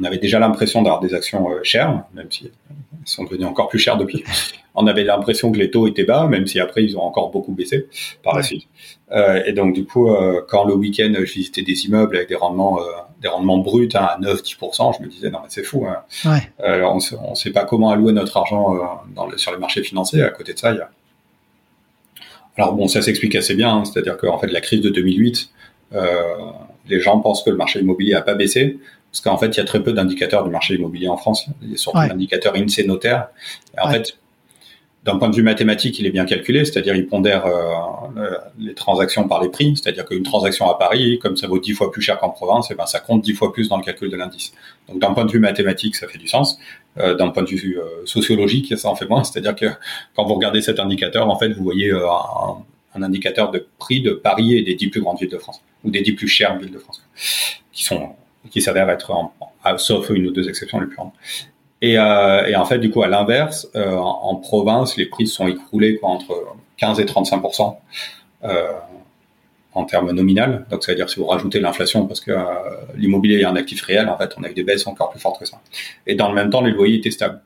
on 0.00 0.04
avait 0.04 0.18
déjà 0.18 0.38
l'impression 0.38 0.82
d'avoir 0.82 1.00
des 1.00 1.14
actions 1.14 1.50
euh, 1.50 1.60
chères, 1.62 2.04
même 2.14 2.30
si 2.30 2.46
elles 2.46 2.74
sont 3.04 3.24
devenues 3.24 3.44
encore 3.44 3.68
plus 3.68 3.78
chères 3.78 3.96
depuis. 3.96 4.24
On 4.74 4.88
avait 4.88 5.04
l'impression 5.04 5.52
que 5.52 5.58
les 5.58 5.70
taux 5.70 5.86
étaient 5.86 6.04
bas, 6.04 6.26
même 6.26 6.46
si 6.48 6.58
après 6.58 6.82
ils 6.82 6.98
ont 6.98 7.02
encore 7.02 7.30
beaucoup 7.30 7.52
baissé 7.52 7.86
par 8.24 8.34
la 8.34 8.42
suite. 8.42 8.66
Euh, 9.12 9.42
et 9.46 9.52
donc 9.52 9.72
du 9.72 9.84
coup, 9.84 10.10
euh, 10.10 10.42
quand 10.48 10.64
le 10.64 10.74
week-end 10.74 11.12
je 11.14 11.32
visitais 11.32 11.62
des 11.62 11.86
immeubles 11.86 12.16
avec 12.16 12.28
des 12.28 12.34
rendements, 12.34 12.80
euh, 12.80 12.84
des 13.22 13.28
rendements 13.28 13.58
bruts 13.58 13.88
hein, 13.94 14.08
à 14.16 14.18
9-10%, 14.20 14.96
je 14.98 15.04
me 15.04 15.08
disais 15.08 15.30
non 15.30 15.38
mais 15.42 15.48
c'est 15.48 15.62
fou. 15.62 15.86
Hein. 15.86 16.02
Ouais. 16.24 16.82
on 16.82 16.96
ne 16.96 17.34
sait 17.36 17.50
pas 17.50 17.64
comment 17.64 17.90
allouer 17.90 18.12
notre 18.12 18.36
argent 18.36 19.04
dans 19.14 19.26
le, 19.26 19.38
sur 19.38 19.52
les 19.52 19.58
marchés 19.58 19.84
financiers. 19.84 20.22
À 20.22 20.30
côté 20.30 20.54
de 20.54 20.58
ça, 20.58 20.72
il 20.72 20.78
y 20.78 20.80
a. 20.80 20.90
Alors 22.56 22.72
bon, 22.72 22.88
ça 22.88 23.00
s'explique 23.00 23.36
assez 23.36 23.54
bien, 23.54 23.76
hein. 23.76 23.84
c'est-à-dire 23.84 24.16
qu'en 24.16 24.38
fait 24.38 24.48
la 24.48 24.60
crise 24.60 24.80
de 24.80 24.88
2008, 24.88 25.50
les 26.86 27.00
gens 27.00 27.20
pensent 27.20 27.44
que 27.44 27.50
le 27.50 27.56
marché 27.56 27.78
immobilier 27.78 28.14
a 28.14 28.22
pas 28.22 28.34
baissé, 28.34 28.78
parce 29.14 29.20
qu'en 29.20 29.38
fait, 29.38 29.56
il 29.56 29.58
y 29.58 29.60
a 29.60 29.64
très 29.64 29.80
peu 29.80 29.92
d'indicateurs 29.92 30.42
du 30.42 30.50
marché 30.50 30.74
immobilier 30.74 31.06
en 31.06 31.16
France. 31.16 31.46
Il 31.62 31.70
y 31.70 31.74
a 31.74 31.76
surtout 31.76 31.98
l'indicateur 31.98 32.56
INSEE 32.56 32.84
notaire. 32.84 33.28
Et 33.76 33.80
en 33.80 33.88
fait, 33.88 34.18
d'un 35.04 35.18
point 35.18 35.28
de 35.28 35.36
vue 35.36 35.44
mathématique, 35.44 36.00
il 36.00 36.06
est 36.06 36.10
bien 36.10 36.24
calculé, 36.24 36.64
c'est-à-dire 36.64 36.96
il 36.96 37.06
pondère 37.06 37.46
euh, 37.46 38.36
les 38.58 38.74
transactions 38.74 39.28
par 39.28 39.40
les 39.40 39.50
prix, 39.50 39.76
c'est-à-dire 39.76 40.04
qu'une 40.04 40.24
transaction 40.24 40.68
à 40.68 40.76
Paris, 40.76 41.20
comme 41.22 41.36
ça 41.36 41.46
vaut 41.46 41.60
dix 41.60 41.74
fois 41.74 41.92
plus 41.92 42.02
cher 42.02 42.18
qu'en 42.18 42.30
province, 42.30 42.72
et 42.72 42.74
eh 42.74 42.76
ben 42.76 42.86
ça 42.86 42.98
compte 42.98 43.22
dix 43.22 43.34
fois 43.34 43.52
plus 43.52 43.68
dans 43.68 43.76
le 43.76 43.84
calcul 43.84 44.10
de 44.10 44.16
l'indice. 44.16 44.52
Donc 44.88 44.98
d'un 44.98 45.12
point 45.12 45.24
de 45.24 45.30
vue 45.30 45.38
mathématique, 45.38 45.94
ça 45.94 46.08
fait 46.08 46.18
du 46.18 46.26
sens. 46.26 46.58
Euh, 46.98 47.14
d'un 47.14 47.28
point 47.28 47.44
de 47.44 47.50
vue 47.50 47.78
euh, 47.78 48.04
sociologique, 48.06 48.76
ça 48.76 48.88
en 48.88 48.96
fait 48.96 49.06
moins, 49.06 49.22
c'est-à-dire 49.22 49.54
que 49.54 49.66
quand 50.16 50.24
vous 50.24 50.34
regardez 50.34 50.60
cet 50.60 50.80
indicateur, 50.80 51.30
en 51.30 51.38
fait, 51.38 51.50
vous 51.50 51.62
voyez 51.62 51.90
euh, 51.90 52.04
un, 52.10 52.64
un, 52.96 53.02
indicateur 53.04 53.52
de 53.52 53.64
prix 53.78 54.00
de 54.00 54.10
Paris 54.10 54.56
et 54.56 54.62
des 54.62 54.74
dix 54.74 54.88
plus 54.88 55.02
grandes 55.02 55.20
villes 55.20 55.30
de 55.30 55.38
France, 55.38 55.60
ou 55.84 55.90
des 55.90 56.00
dix 56.00 56.14
plus 56.14 56.26
chères 56.26 56.58
villes 56.58 56.72
de 56.72 56.78
France, 56.78 57.06
qui 57.70 57.84
sont 57.84 58.16
qui 58.50 58.60
s'avère 58.62 58.90
être, 58.90 59.12
sauf 59.78 60.10
une 60.10 60.26
ou 60.26 60.30
deux 60.30 60.48
exceptions 60.48 60.80
les 60.80 60.86
plus 60.86 60.96
grandes. 60.96 61.12
Et, 61.84 61.98
euh, 61.98 62.46
et 62.46 62.56
en 62.56 62.64
fait, 62.64 62.78
du 62.78 62.90
coup, 62.90 63.02
à 63.02 63.08
l'inverse, 63.08 63.68
euh, 63.76 63.94
en, 63.94 64.36
province, 64.36 64.96
les 64.96 65.06
prix 65.06 65.26
sont 65.26 65.46
écroulés 65.46 65.96
quoi, 65.96 66.10
entre 66.10 66.34
15 66.78 66.98
et 67.00 67.04
35% 67.04 67.76
euh, 68.44 68.68
en 69.74 69.84
termes 69.84 70.12
nominal. 70.12 70.64
Donc, 70.70 70.82
ça 70.82 70.92
veut 70.92 70.96
dire 70.96 71.10
si 71.10 71.18
vous 71.18 71.26
rajoutez 71.26 71.60
l'inflation, 71.60 72.06
parce 72.06 72.20
que 72.20 72.30
euh, 72.30 72.42
l'immobilier 72.96 73.40
est 73.40 73.44
un 73.44 73.56
actif 73.56 73.82
réel, 73.82 74.08
en 74.08 74.16
fait, 74.16 74.32
on 74.38 74.44
a 74.44 74.50
eu 74.50 74.54
des 74.54 74.62
baisses 74.62 74.86
encore 74.86 75.10
plus 75.10 75.20
fortes 75.20 75.38
que 75.38 75.44
ça. 75.44 75.60
Et 76.06 76.14
dans 76.14 76.28
le 76.28 76.34
même 76.34 76.50
temps, 76.50 76.62
les 76.62 76.70
loyers 76.70 76.96
étaient 76.96 77.10
stables. 77.10 77.42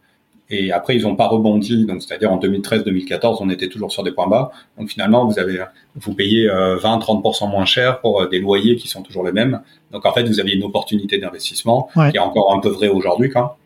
Et 0.51 0.73
après, 0.73 0.97
ils 0.97 1.03
n'ont 1.03 1.17
pas 1.17 1.29
rebondi. 1.29 1.85
Donc, 1.85 2.03
c'est-à-dire 2.03 2.33
en 2.33 2.39
2013-2014, 2.39 3.39
on 3.41 3.51
était 3.51 3.69
toujours 3.69 3.93
sur 3.93 4.03
des 4.03 4.13
points 4.13 4.29
bas. 4.29 4.51
Donc, 4.79 4.89
finalement, 4.89 5.27
vous 5.27 5.39
avez, 5.39 5.63
vous 5.97 6.15
payez 6.15 6.49
20-30% 6.49 7.45
euh, 7.45 7.47
moins 7.49 7.67
cher 7.67 8.01
pour 8.01 8.23
euh, 8.23 8.29
des 8.29 8.39
loyers 8.39 8.77
qui 8.77 8.89
sont 8.89 9.03
toujours 9.03 9.25
les 9.25 9.33
mêmes. 9.33 9.61
Donc, 9.93 10.07
en 10.07 10.13
fait, 10.13 10.23
vous 10.25 10.41
aviez 10.41 10.55
une 10.55 10.65
opportunité 10.65 11.19
d'investissement 11.19 11.91
qui 12.11 12.17
est 12.17 12.21
encore 12.21 12.55
un 12.55 12.61
peu 12.61 12.71
vraie 12.71 12.89
aujourd'hui, 12.89 13.31
quand 13.31 13.57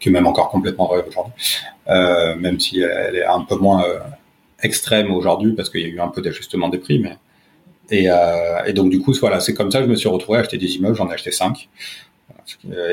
qui 0.00 0.08
est 0.08 0.12
même 0.12 0.26
encore 0.26 0.48
complètement 0.48 0.86
vraie 0.86 1.04
aujourd'hui, 1.06 1.34
euh, 1.88 2.34
même 2.34 2.58
si 2.58 2.80
elle 2.80 3.16
est 3.16 3.24
un 3.24 3.42
peu 3.42 3.56
moins 3.56 3.84
euh, 3.84 4.00
extrême 4.62 5.12
aujourd'hui 5.12 5.52
parce 5.52 5.70
qu'il 5.70 5.82
y 5.82 5.84
a 5.84 5.88
eu 5.88 6.00
un 6.00 6.08
peu 6.08 6.22
d'ajustement 6.22 6.68
des 6.68 6.78
prix. 6.78 6.98
Mais 6.98 7.16
et, 7.90 8.08
euh, 8.08 8.64
et 8.66 8.72
donc, 8.72 8.90
du 8.90 9.00
coup, 9.00 9.12
voilà, 9.20 9.40
c'est 9.40 9.52
comme 9.54 9.70
ça 9.70 9.78
que 9.78 9.84
je 9.84 9.90
me 9.90 9.96
suis 9.96 10.08
retrouvé 10.08 10.38
à 10.38 10.40
acheter 10.42 10.58
des 10.58 10.76
immeubles. 10.76 10.96
J'en 10.96 11.10
ai 11.10 11.14
acheté 11.14 11.32
cinq 11.32 11.68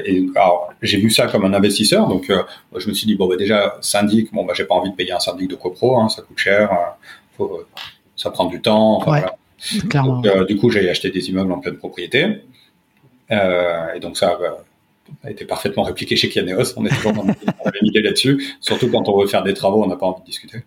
Et 0.05 0.25
alors, 0.35 0.73
j'ai 0.81 0.97
vu 0.97 1.09
ça 1.09 1.27
comme 1.27 1.45
un 1.45 1.53
investisseur, 1.53 2.07
donc 2.07 2.31
je 2.75 2.87
me 2.87 2.93
suis 2.93 3.07
dit 3.07 3.15
bon 3.15 3.27
bah 3.27 3.35
déjà 3.35 3.77
syndic, 3.81 4.33
bon 4.33 4.45
bah 4.45 4.53
j'ai 4.55 4.65
pas 4.65 4.75
envie 4.75 4.91
de 4.91 4.95
payer 4.95 5.11
un 5.11 5.19
syndic 5.19 5.49
de 5.49 5.55
copro, 5.55 5.99
hein, 5.99 6.09
ça 6.09 6.21
coûte 6.21 6.37
cher, 6.37 6.69
faut, 7.37 7.63
ça 8.15 8.29
prend 8.31 8.45
du 8.45 8.61
temps. 8.61 8.97
Enfin, 8.97 9.25
Clairement. 9.89 10.21
Donc, 10.21 10.47
du 10.47 10.55
coup, 10.55 10.69
j'ai 10.69 10.87
acheté 10.87 11.09
des 11.09 11.29
immeubles 11.29 11.51
en 11.51 11.59
pleine 11.59 11.77
propriété, 11.77 12.43
et 13.31 13.99
donc 13.99 14.17
ça 14.17 14.37
a 15.23 15.31
été 15.31 15.45
parfaitement 15.45 15.83
répliqué 15.83 16.15
chez 16.15 16.29
Kianeos. 16.29 16.73
On 16.77 16.85
est 16.85 16.89
toujours 16.89 17.13
dans 17.13 17.23
la 17.23 17.33
là-dessus. 18.01 18.55
Surtout 18.59 18.89
quand 18.89 19.07
on 19.09 19.19
veut 19.19 19.27
faire 19.27 19.43
des 19.43 19.53
travaux, 19.53 19.83
on 19.83 19.87
n'a 19.87 19.95
pas 19.95 20.05
envie 20.05 20.21
de 20.21 20.25
discuter 20.25 20.63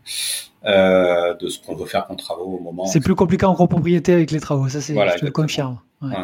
euh, 0.64 1.35
de 1.35 1.49
ce 1.49 1.59
qu'on 1.59 1.75
veut 1.75 1.87
faire 1.87 2.06
comme 2.06 2.16
travaux 2.16 2.59
au 2.59 2.61
moment. 2.61 2.87
C'est 2.87 3.00
plus 3.00 3.14
compliqué 3.14 3.47
en 3.47 3.54
copropriété 3.54 4.12
avec 4.12 4.30
les 4.30 4.40
travaux, 4.40 4.68
ça 4.68 4.80
c'est, 4.80 4.94
je 4.94 5.25
le 5.25 5.30
confirme. 5.30 5.78
Ouais. 6.02 6.14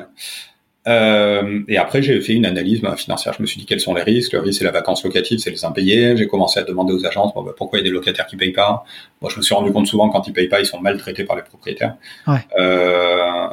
Euh, 0.86 1.62
et 1.68 1.78
après, 1.78 2.00
j'ai 2.02 2.20
fait 2.20 2.34
une 2.34 2.46
analyse 2.46 2.80
ben, 2.80 2.94
financière. 2.96 3.34
Je 3.34 3.42
me 3.42 3.46
suis 3.46 3.58
dit 3.58 3.66
quels 3.66 3.80
sont 3.80 3.94
les 3.94 4.02
risques? 4.02 4.32
Le 4.32 4.40
risque, 4.40 4.58
c'est 4.58 4.64
la 4.64 4.70
vacance 4.70 5.04
locative, 5.04 5.38
c'est 5.38 5.50
les 5.50 5.64
impayés. 5.64 6.16
J'ai 6.16 6.28
commencé 6.28 6.60
à 6.60 6.62
demander 6.62 6.92
aux 6.92 7.04
agences 7.04 7.34
bon, 7.34 7.42
ben, 7.42 7.52
pourquoi 7.56 7.78
il 7.78 7.82
y 7.82 7.84
a 7.84 7.88
des 7.88 7.94
locataires 7.94 8.26
qui 8.26 8.36
payent 8.36 8.52
pas? 8.52 8.84
Moi, 9.20 9.30
je 9.32 9.38
me 9.38 9.42
suis 9.42 9.54
rendu 9.54 9.72
compte 9.72 9.86
souvent 9.86 10.08
quand 10.10 10.26
ils 10.28 10.32
payent 10.32 10.48
pas, 10.48 10.60
ils 10.60 10.66
sont 10.66 10.80
maltraités 10.80 11.24
par 11.24 11.36
les 11.36 11.42
propriétaires. 11.42 11.96
Ouais. 12.28 12.38
Euh, 12.58 13.48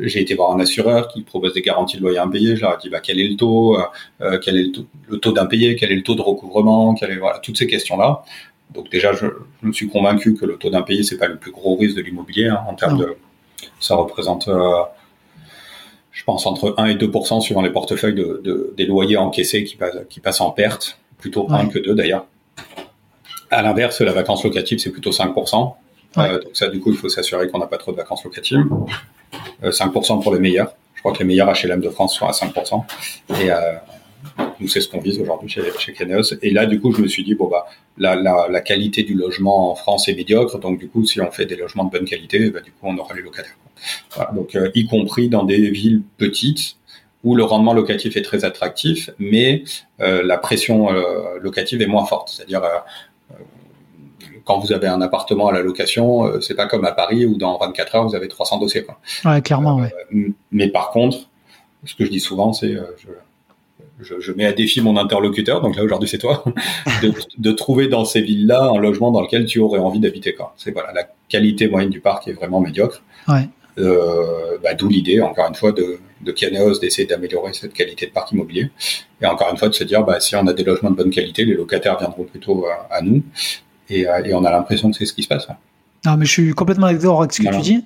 j'ai 0.00 0.20
été 0.20 0.34
voir 0.34 0.52
un 0.52 0.60
assureur 0.60 1.08
qui 1.08 1.22
propose 1.22 1.52
des 1.52 1.62
garanties 1.62 1.98
de 1.98 2.02
loyer 2.02 2.18
impayé. 2.18 2.56
Je 2.56 2.62
leur 2.62 2.74
ai 2.74 2.78
dit 2.80 2.88
bah, 2.88 3.00
quel 3.00 3.20
est 3.20 3.28
le 3.28 3.36
taux, 3.36 3.78
euh, 4.22 4.38
quel 4.42 4.56
est 4.56 4.64
le 4.64 4.72
taux, 4.72 4.86
le 5.08 5.18
taux 5.18 5.32
d'impayé, 5.32 5.76
quel 5.76 5.92
est 5.92 5.96
le 5.96 6.02
taux 6.02 6.14
de 6.14 6.22
recouvrement, 6.22 6.94
quel 6.94 7.10
est, 7.10 7.16
voilà, 7.16 7.38
toutes 7.38 7.58
ces 7.58 7.66
questions-là. 7.66 8.22
Donc 8.72 8.90
déjà, 8.90 9.12
je, 9.12 9.26
je, 9.62 9.66
me 9.66 9.72
suis 9.72 9.88
convaincu 9.88 10.34
que 10.34 10.44
le 10.44 10.56
taux 10.56 10.70
d'impayé 10.70 11.02
c'est 11.02 11.16
pas 11.16 11.26
le 11.26 11.36
plus 11.36 11.50
gros 11.50 11.76
risque 11.76 11.96
de 11.96 12.02
l'immobilier 12.02 12.48
hein, 12.48 12.60
en 12.68 12.74
termes 12.74 12.98
de, 12.98 13.16
ça 13.80 13.94
représente 13.94 14.48
euh, 14.48 14.82
je 16.18 16.24
pense 16.24 16.46
entre 16.46 16.74
1 16.78 16.86
et 16.86 16.94
2% 16.96 17.40
suivant 17.40 17.62
les 17.62 17.70
portefeuilles 17.70 18.16
de, 18.16 18.40
de, 18.42 18.74
des 18.76 18.86
loyers 18.86 19.16
encaissés 19.16 19.62
qui 19.62 19.76
passent, 19.76 19.98
qui 20.10 20.18
passent 20.18 20.40
en 20.40 20.50
perte, 20.50 20.98
plutôt 21.16 21.46
ouais. 21.48 21.60
1 21.60 21.68
que 21.68 21.78
2 21.78 21.94
d'ailleurs. 21.94 22.26
À 23.52 23.62
l'inverse, 23.62 24.00
la 24.00 24.12
vacance 24.12 24.42
locative, 24.42 24.80
c'est 24.80 24.90
plutôt 24.90 25.12
5 25.12 25.32
ouais. 25.36 25.44
euh, 26.18 26.40
Donc 26.40 26.50
ça, 26.54 26.66
du 26.66 26.80
coup, 26.80 26.90
il 26.90 26.98
faut 26.98 27.08
s'assurer 27.08 27.46
qu'on 27.48 27.60
n'a 27.60 27.68
pas 27.68 27.78
trop 27.78 27.92
de 27.92 27.96
vacances 27.98 28.24
locatives. 28.24 28.66
Euh, 29.62 29.70
5% 29.70 30.20
pour 30.20 30.34
les 30.34 30.40
meilleurs. 30.40 30.74
Je 30.96 31.02
crois 31.02 31.12
que 31.12 31.20
les 31.20 31.24
meilleurs 31.24 31.52
HLM 31.52 31.80
de 31.80 31.88
France 31.88 32.16
sont 32.18 32.26
à 32.26 32.32
5 32.32 32.52
Et 33.40 33.52
euh, 33.52 33.74
nous, 34.58 34.66
c'est 34.66 34.80
ce 34.80 34.88
qu'on 34.88 35.00
vise 35.00 35.20
aujourd'hui 35.20 35.48
chez, 35.48 35.62
chez 35.78 35.92
Keneos. 35.92 36.34
Et 36.42 36.50
là, 36.50 36.66
du 36.66 36.80
coup, 36.80 36.90
je 36.90 37.00
me 37.00 37.06
suis 37.06 37.22
dit, 37.22 37.36
bon, 37.36 37.46
bah, 37.46 37.68
la, 37.96 38.16
la, 38.16 38.48
la, 38.50 38.60
qualité 38.60 39.04
du 39.04 39.14
logement 39.14 39.70
en 39.70 39.76
France 39.76 40.08
est 40.08 40.14
médiocre. 40.14 40.58
Donc, 40.58 40.80
du 40.80 40.88
coup, 40.88 41.04
si 41.04 41.20
on 41.20 41.30
fait 41.30 41.46
des 41.46 41.54
logements 41.54 41.84
de 41.84 41.92
bonne 41.92 42.06
qualité, 42.06 42.50
bah, 42.50 42.60
du 42.60 42.72
coup, 42.72 42.88
on 42.88 42.98
aura 42.98 43.14
les 43.14 43.22
locataires. 43.22 43.54
Voilà, 44.14 44.32
donc, 44.32 44.54
euh, 44.54 44.70
y 44.74 44.86
compris 44.86 45.28
dans 45.28 45.44
des 45.44 45.70
villes 45.70 46.02
petites 46.16 46.76
où 47.24 47.34
le 47.34 47.42
rendement 47.42 47.74
locatif 47.74 48.16
est 48.16 48.22
très 48.22 48.44
attractif, 48.44 49.10
mais 49.18 49.64
euh, 50.00 50.22
la 50.22 50.38
pression 50.38 50.92
euh, 50.92 51.38
locative 51.40 51.82
est 51.82 51.86
moins 51.86 52.06
forte. 52.06 52.28
C'est-à-dire, 52.30 52.62
quand 54.44 54.60
vous 54.60 54.72
avez 54.72 54.86
un 54.86 55.02
appartement 55.02 55.48
à 55.48 55.52
la 55.52 55.62
location, 55.62 56.40
c'est 56.40 56.54
pas 56.54 56.66
comme 56.66 56.84
à 56.84 56.92
Paris 56.92 57.26
où 57.26 57.36
dans 57.36 57.58
24 57.58 57.94
heures, 57.96 58.08
vous 58.08 58.14
avez 58.14 58.28
300 58.28 58.60
dossiers. 58.60 58.84
Quoi. 58.84 58.98
Ouais, 59.24 59.42
clairement, 59.42 59.76
ouais. 59.76 59.92
Mais 60.52 60.68
par 60.68 60.90
contre, 60.90 61.28
ce 61.84 61.94
que 61.94 62.04
je 62.04 62.10
dis 62.10 62.20
souvent, 62.20 62.52
c'est... 62.52 62.72
Je, 62.72 63.08
je, 64.00 64.20
je, 64.20 64.32
mets 64.32 64.46
à 64.46 64.52
défi 64.52 64.80
mon 64.80 64.96
interlocuteur, 64.96 65.60
donc 65.60 65.76
là 65.76 65.82
aujourd'hui 65.82 66.08
c'est 66.08 66.18
toi, 66.18 66.44
de, 67.02 67.12
de, 67.38 67.52
trouver 67.52 67.88
dans 67.88 68.04
ces 68.04 68.20
villes-là 68.20 68.70
un 68.72 68.78
logement 68.78 69.10
dans 69.10 69.20
lequel 69.20 69.44
tu 69.44 69.58
aurais 69.58 69.80
envie 69.80 69.98
d'habiter. 69.98 70.36
C'est 70.56 70.70
voilà, 70.70 70.92
la 70.92 71.08
qualité 71.28 71.68
moyenne 71.68 71.90
du 71.90 72.00
parc 72.00 72.28
est 72.28 72.32
vraiment 72.32 72.60
médiocre. 72.60 73.02
Ouais. 73.26 73.48
Euh, 73.78 74.58
bah, 74.62 74.74
D'où 74.74 74.88
l'idée, 74.88 75.20
encore 75.20 75.48
une 75.48 75.54
fois, 75.54 75.72
de, 75.72 75.98
de 76.20 76.32
Kianeos 76.32 76.78
d'essayer 76.78 77.06
d'améliorer 77.06 77.52
cette 77.52 77.72
qualité 77.72 78.06
de 78.06 78.12
parc 78.12 78.32
immobilier. 78.32 78.70
Et 79.20 79.26
encore 79.26 79.50
une 79.50 79.56
fois, 79.56 79.68
de 79.68 79.74
se 79.74 79.84
dire, 79.84 80.04
bah, 80.04 80.20
si 80.20 80.36
on 80.36 80.46
a 80.46 80.52
des 80.52 80.64
logements 80.64 80.90
de 80.90 80.96
bonne 80.96 81.10
qualité, 81.10 81.44
les 81.44 81.54
locataires 81.54 81.98
viendront 81.98 82.24
plutôt 82.24 82.66
à, 82.66 82.94
à 82.94 83.02
nous. 83.02 83.22
Et, 83.88 84.02
et, 84.02 84.34
on 84.34 84.44
a 84.44 84.50
l'impression 84.50 84.90
que 84.90 84.96
c'est 84.96 85.06
ce 85.06 85.14
qui 85.14 85.22
se 85.22 85.28
passe. 85.28 85.48
Non, 86.06 86.16
mais 86.16 86.26
je 86.26 86.30
suis 86.30 86.52
complètement 86.52 86.90
d'accord 86.92 87.20
avec 87.20 87.32
ce 87.32 87.38
que 87.38 87.44
voilà. 87.44 87.58
tu 87.58 87.64
dis, 87.64 87.84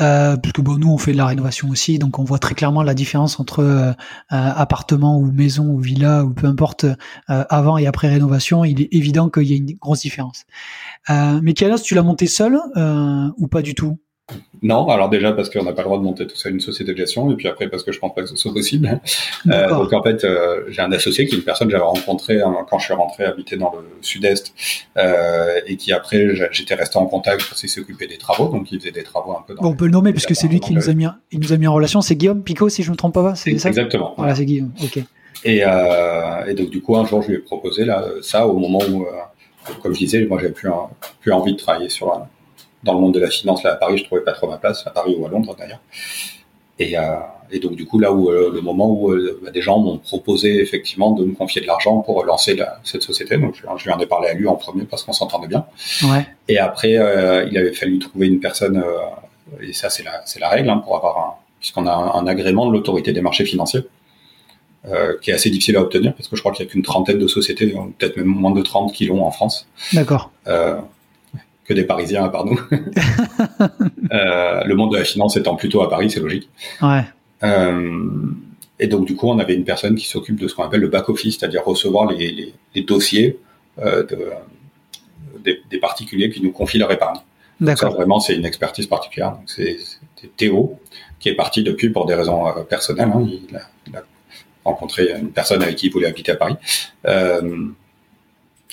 euh, 0.00 0.36
puisque 0.36 0.60
bon, 0.60 0.78
nous 0.78 0.90
on 0.90 0.96
fait 0.96 1.12
de 1.12 1.18
la 1.18 1.26
rénovation 1.26 1.68
aussi, 1.68 1.98
donc 1.98 2.18
on 2.18 2.24
voit 2.24 2.38
très 2.38 2.54
clairement 2.54 2.82
la 2.82 2.94
différence 2.94 3.38
entre 3.38 3.60
euh, 3.60 3.92
appartement 4.30 5.18
ou 5.18 5.30
maison 5.30 5.66
ou 5.66 5.78
villa 5.78 6.24
ou 6.24 6.32
peu 6.32 6.46
importe 6.46 6.84
euh, 6.84 7.44
avant 7.50 7.76
et 7.76 7.86
après 7.86 8.08
rénovation. 8.08 8.64
Il 8.64 8.80
est 8.80 8.88
évident 8.92 9.28
qu'il 9.28 9.42
y 9.44 9.52
a 9.52 9.56
une 9.56 9.74
grosse 9.74 10.00
différence. 10.00 10.44
Euh, 11.10 11.40
mais 11.42 11.52
Kianos, 11.52 11.82
tu 11.82 11.94
l'as 11.94 12.02
monté 12.02 12.26
seul 12.26 12.58
euh, 12.76 13.28
ou 13.36 13.46
pas 13.46 13.60
du 13.60 13.74
tout? 13.74 13.98
Non, 14.62 14.88
alors 14.88 15.08
déjà 15.08 15.32
parce 15.32 15.48
qu'on 15.48 15.64
n'a 15.64 15.72
pas 15.72 15.82
le 15.82 15.86
droit 15.86 15.98
de 15.98 16.02
monter 16.02 16.26
tout 16.26 16.36
ça 16.36 16.50
une 16.50 16.60
société 16.60 16.92
de 16.92 16.96
gestion, 16.96 17.30
et 17.30 17.34
puis 17.34 17.48
après 17.48 17.68
parce 17.68 17.82
que 17.82 17.92
je 17.92 17.98
pense 17.98 18.14
pas 18.14 18.22
que 18.22 18.28
ce 18.28 18.36
soit 18.36 18.52
possible. 18.52 19.00
Euh, 19.50 19.68
donc 19.70 19.92
en 19.92 20.02
fait, 20.02 20.22
euh, 20.24 20.64
j'ai 20.68 20.82
un 20.82 20.92
associé 20.92 21.26
qui 21.26 21.34
est 21.34 21.38
une 21.38 21.44
personne 21.44 21.68
que 21.68 21.72
j'avais 21.72 21.84
rencontrée 21.84 22.42
hein, 22.42 22.54
quand 22.68 22.78
je 22.78 22.84
suis 22.84 22.94
rentré 22.94 23.24
habiter 23.24 23.56
dans 23.56 23.72
le 23.72 23.86
sud-est, 24.02 24.52
euh, 24.98 25.60
et 25.66 25.76
qui 25.76 25.92
après 25.92 26.34
j'étais 26.52 26.74
resté 26.74 26.98
en 26.98 27.06
contact 27.06 27.48
parce 27.48 27.60
qu'il 27.60 27.70
s'occupait 27.70 28.06
des 28.06 28.18
travaux, 28.18 28.48
donc 28.48 28.70
il 28.70 28.78
faisait 28.78 28.90
des 28.90 29.02
travaux 29.02 29.32
un 29.32 29.42
peu. 29.46 29.54
Dans 29.54 29.62
bon, 29.62 29.68
on 29.70 29.74
peut 29.74 29.86
le 29.86 29.92
nommer 29.92 30.12
puisque 30.12 30.34
c'est 30.36 30.48
lui 30.48 30.60
qui 30.60 30.74
nous 30.74 30.90
a 30.90 30.94
mis, 30.94 31.06
il 31.32 31.40
nous 31.40 31.52
a 31.52 31.56
mis 31.56 31.66
en 31.66 31.74
relation. 31.74 32.02
C'est 32.02 32.16
Guillaume 32.16 32.42
Picot, 32.42 32.68
si 32.68 32.82
je 32.82 32.88
ne 32.88 32.92
me 32.92 32.96
trompe 32.96 33.14
pas. 33.14 33.34
C'est 33.34 33.56
ça? 33.58 33.70
Exactement. 33.70 34.14
Voilà, 34.18 34.34
c'est 34.34 34.44
Guillaume. 34.44 34.72
Ok. 34.82 34.98
Et, 35.44 35.60
et, 35.60 36.54
donc 36.54 36.68
du 36.68 36.82
coup 36.82 36.96
un 36.96 37.06
jour 37.06 37.22
je 37.22 37.28
lui 37.28 37.36
ai 37.36 37.38
proposé 37.38 37.86
là 37.86 38.04
ça 38.20 38.46
au 38.46 38.58
moment 38.58 38.80
où, 38.90 39.06
comme 39.82 39.94
je 39.94 40.00
disais, 40.00 40.26
moi 40.26 40.38
j'avais 40.38 40.52
plus, 40.52 40.68
plus 41.20 41.32
envie 41.32 41.52
de 41.52 41.58
travailler 41.58 41.88
sur 41.88 42.26
dans 42.82 42.94
le 42.94 43.00
monde 43.00 43.14
de 43.14 43.20
la 43.20 43.30
finance 43.30 43.62
là 43.62 43.72
à 43.72 43.76
Paris, 43.76 43.98
je 43.98 44.04
trouvais 44.04 44.22
pas 44.22 44.32
trop 44.32 44.48
ma 44.48 44.58
place 44.58 44.86
à 44.86 44.90
Paris 44.90 45.14
ou 45.18 45.26
à 45.26 45.28
Londres 45.28 45.54
d'ailleurs. 45.58 45.80
Et, 46.78 46.96
euh, 46.96 47.02
et, 47.50 47.58
donc 47.58 47.76
du 47.76 47.84
coup 47.84 47.98
là 47.98 48.10
où 48.10 48.30
euh, 48.30 48.50
le 48.52 48.62
moment 48.62 48.90
où 48.90 49.12
euh, 49.12 49.38
bah, 49.44 49.50
des 49.50 49.60
gens 49.60 49.78
m'ont 49.78 49.98
proposé 49.98 50.62
effectivement 50.62 51.10
de 51.10 51.24
me 51.26 51.34
confier 51.34 51.60
de 51.60 51.66
l'argent 51.66 51.98
pour 51.98 52.24
lancer 52.24 52.54
la, 52.54 52.80
cette 52.84 53.02
société, 53.02 53.36
donc 53.36 53.54
je, 53.54 53.62
je, 53.76 53.84
lui 53.84 53.92
en 53.92 53.98
ai 53.98 54.06
parlé 54.06 54.28
à 54.28 54.34
lui 54.34 54.48
en 54.48 54.54
premier 54.54 54.84
parce 54.84 55.02
qu'on 55.02 55.12
s'entendait 55.12 55.48
bien. 55.48 55.66
Ouais. 56.04 56.26
Et 56.48 56.58
après 56.58 56.96
euh, 56.96 57.46
il 57.50 57.58
avait 57.58 57.74
fallu 57.74 57.98
trouver 57.98 58.28
une 58.28 58.40
personne 58.40 58.78
euh, 58.78 59.60
et 59.60 59.74
ça 59.74 59.90
c'est 59.90 60.02
la 60.02 60.22
c'est 60.24 60.40
la 60.40 60.48
règle 60.48 60.70
hein, 60.70 60.78
pour 60.78 60.96
avoir 60.96 61.18
un 61.18 61.34
puisqu'on 61.58 61.86
a 61.86 61.92
un, 61.92 62.14
un, 62.14 62.26
agrément 62.26 62.66
de 62.66 62.72
l'autorité 62.72 63.12
des 63.12 63.20
marchés 63.20 63.44
financiers. 63.44 63.82
qui 65.20 65.30
est 65.30 65.34
assez 65.34 65.50
difficile 65.50 65.76
à 65.76 65.82
obtenir 65.82 66.14
parce 66.14 66.28
que 66.28 66.36
je 66.36 66.40
crois 66.40 66.52
qu'il 66.52 66.64
y 66.64 66.68
a 66.68 66.70
qu'une 66.70 66.82
trentaine 66.82 67.18
de 67.18 67.28
sociétés, 67.28 67.74
peut-être 67.98 68.16
même 68.16 68.24
moins 68.24 68.52
de 68.52 68.62
30 68.62 68.94
qui 68.94 69.04
l'ont 69.04 69.22
en 69.22 69.30
France. 69.30 69.68
D'accord 69.92 70.30
que 71.70 71.74
des 71.74 71.84
Parisiens 71.84 72.24
à 72.24 72.28
part 72.28 72.44
nous. 72.44 72.60
euh, 74.12 74.64
le 74.64 74.74
monde 74.74 74.90
de 74.92 74.98
la 74.98 75.04
finance 75.04 75.36
étant 75.36 75.54
plutôt 75.54 75.82
à 75.82 75.88
Paris, 75.88 76.10
c'est 76.10 76.18
logique. 76.18 76.48
Ouais. 76.82 77.04
Euh, 77.44 78.10
et 78.80 78.88
donc 78.88 79.06
du 79.06 79.14
coup, 79.14 79.28
on 79.28 79.38
avait 79.38 79.54
une 79.54 79.64
personne 79.64 79.94
qui 79.94 80.08
s'occupe 80.08 80.40
de 80.40 80.48
ce 80.48 80.54
qu'on 80.56 80.64
appelle 80.64 80.80
le 80.80 80.88
back 80.88 81.08
office, 81.08 81.38
c'est-à-dire 81.38 81.64
recevoir 81.64 82.10
les, 82.10 82.32
les, 82.32 82.54
les 82.74 82.82
dossiers 82.82 83.38
euh, 83.78 84.04
de, 84.04 84.18
des, 85.44 85.62
des, 85.70 85.78
particuliers 85.78 86.28
qui 86.28 86.42
nous 86.42 86.50
confient 86.50 86.78
leur 86.78 86.90
épargne. 86.90 87.20
D'accord. 87.60 87.94
Vraiment, 87.94 88.18
c'est 88.18 88.34
une 88.34 88.46
expertise 88.46 88.88
particulière. 88.88 89.36
C'est 89.46 89.76
Théo 90.36 90.80
qui 91.20 91.28
est 91.28 91.36
parti 91.36 91.62
depuis 91.62 91.90
pour 91.90 92.04
des 92.04 92.14
raisons 92.14 92.48
euh, 92.48 92.62
personnelles. 92.62 93.12
Hein. 93.14 93.28
Il, 93.28 93.56
a, 93.56 93.60
il, 93.86 93.96
a, 93.96 94.02
rencontré 94.64 95.12
une 95.12 95.30
personne 95.30 95.62
avec 95.62 95.76
qui 95.76 95.86
il 95.86 95.92
voulait 95.92 96.08
habiter 96.08 96.32
à 96.32 96.36
Paris. 96.36 96.56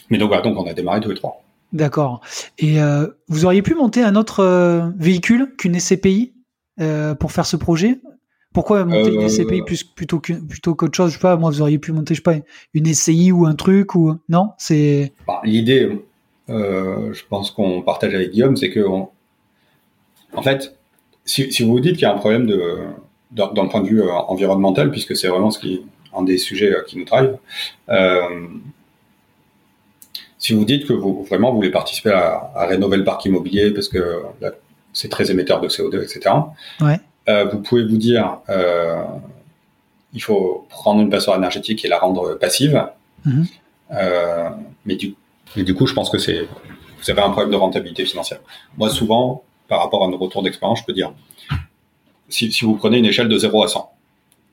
Mais 0.10 0.18
donc 0.18 0.30
voilà, 0.30 0.42
donc 0.42 0.58
on 0.58 0.66
a 0.66 0.74
démarré 0.74 1.00
tous 1.00 1.10
les 1.10 1.16
trois. 1.16 1.44
D'accord. 1.74 2.22
Et 2.58 2.82
euh, 2.82 3.08
vous 3.28 3.46
auriez 3.46 3.62
pu 3.62 3.76
monter 3.76 4.02
un 4.02 4.16
autre 4.16 4.40
euh, 4.40 4.90
véhicule 4.98 5.54
qu'une 5.58 5.78
SCPI 5.80 6.34
euh, 6.80 7.14
pour 7.16 7.32
faire 7.32 7.46
ce 7.46 7.58
projet? 7.58 8.00
Pourquoi 8.54 8.86
monter 8.86 9.14
une 9.14 9.28
SCPI 9.28 9.62
plus, 9.64 9.84
plutôt 9.84 10.20
que, 10.20 10.34
plutôt 10.34 10.74
qu'autre 10.76 10.96
chose? 10.96 11.12
Je 11.12 11.16
sais 11.16 11.22
pas. 11.22 11.36
Moi, 11.36 11.52
vous 11.52 11.62
auriez 11.62 11.78
pu 11.78 11.92
monter, 11.92 12.16
je 12.16 12.20
sais 12.20 12.24
pas, 12.24 12.36
une 12.74 12.92
SCI 12.92 13.32
ou 13.32 13.46
un 13.46 13.54
truc 13.54 13.94
ou 13.96 14.16
non? 14.30 14.52
C'est 14.58 15.14
bah, 15.28 15.42
l'idée. 15.44 16.02
je 16.48 17.22
pense 17.30 17.52
qu'on 17.52 17.82
partage 17.82 18.16
avec 18.16 18.32
Guillaume, 18.32 18.56
c'est 18.56 18.72
que 18.72 18.80
on... 18.80 19.10
en 20.34 20.42
fait, 20.42 20.76
si, 21.26 21.52
si, 21.52 21.64
vous 21.64 21.74
vous 21.74 21.80
dites 21.82 21.94
qu'il 21.94 22.04
y 22.04 22.06
a 22.06 22.14
un 22.14 22.18
problème 22.18 22.48
de 22.48 22.80
d'un 23.30 23.68
point 23.68 23.82
de 23.82 23.88
vue 23.88 24.02
environnemental, 24.10 24.90
puisque 24.90 25.14
c'est 25.18 25.28
vraiment 25.28 25.52
ce 25.52 25.60
qui 25.60 25.82
un 26.16 26.24
des 26.24 26.38
sujets 26.38 26.74
qui 26.88 26.98
nous 26.98 27.04
drive 27.04 27.38
si 30.40 30.54
vous 30.54 30.66
dites 30.66 30.88
que 30.88 30.94
vous 30.94 31.24
vraiment 31.24 31.54
voulez 31.54 31.72
participer 31.72 32.12
à, 32.12 32.52
à 32.56 32.66
rénover 32.66 32.98
le 32.98 33.04
parc 33.04 33.26
immobilier 33.26 33.72
parce 33.72 33.88
que 33.88 34.22
c'est 34.94 35.10
très 35.10 35.30
émetteur 35.32 35.62
de 35.62 35.68
CO2, 35.68 36.04
etc. 36.04 36.36
Ouais. 36.82 37.00
Euh, 37.30 37.46
vous 37.46 37.60
pouvez 37.60 37.84
vous 37.84 37.98
dire, 37.98 38.38
euh, 38.50 39.04
il 40.14 40.22
faut 40.22 40.66
prendre 40.70 41.02
une 41.02 41.10
passoire 41.10 41.38
énergétique 41.38 41.84
et 41.84 41.88
la 41.88 42.00
rendre 42.00 42.36
passive. 42.36 42.88
Mmh. 43.26 43.44
Euh, 43.92 44.50
mais, 44.86 44.96
du, 44.96 45.16
mais 45.56 45.64
du 45.64 45.76
coup, 45.76 45.86
je 45.88 45.94
pense 45.94 46.10
que 46.10 46.18
c'est 46.18 46.48
vous 47.00 47.12
avez 47.12 47.22
un 47.22 47.30
problème 47.30 47.52
de 47.52 47.58
rentabilité 47.58 48.06
financière. 48.06 48.40
Moi, 48.78 48.90
souvent, 48.90 49.44
par 49.68 49.82
rapport 49.82 50.04
à 50.04 50.08
nos 50.08 50.18
retours 50.18 50.42
d'expérience, 50.42 50.80
je 50.80 50.86
peux 50.86 50.94
dire, 50.94 51.14
si, 52.28 52.52
si, 52.52 52.66
vous 52.66 52.76
prenez 52.76 52.98
une 52.98 53.06
échelle 53.06 53.30
de 53.30 53.38
0 53.38 53.64
à 53.64 53.68
100, 53.68 53.92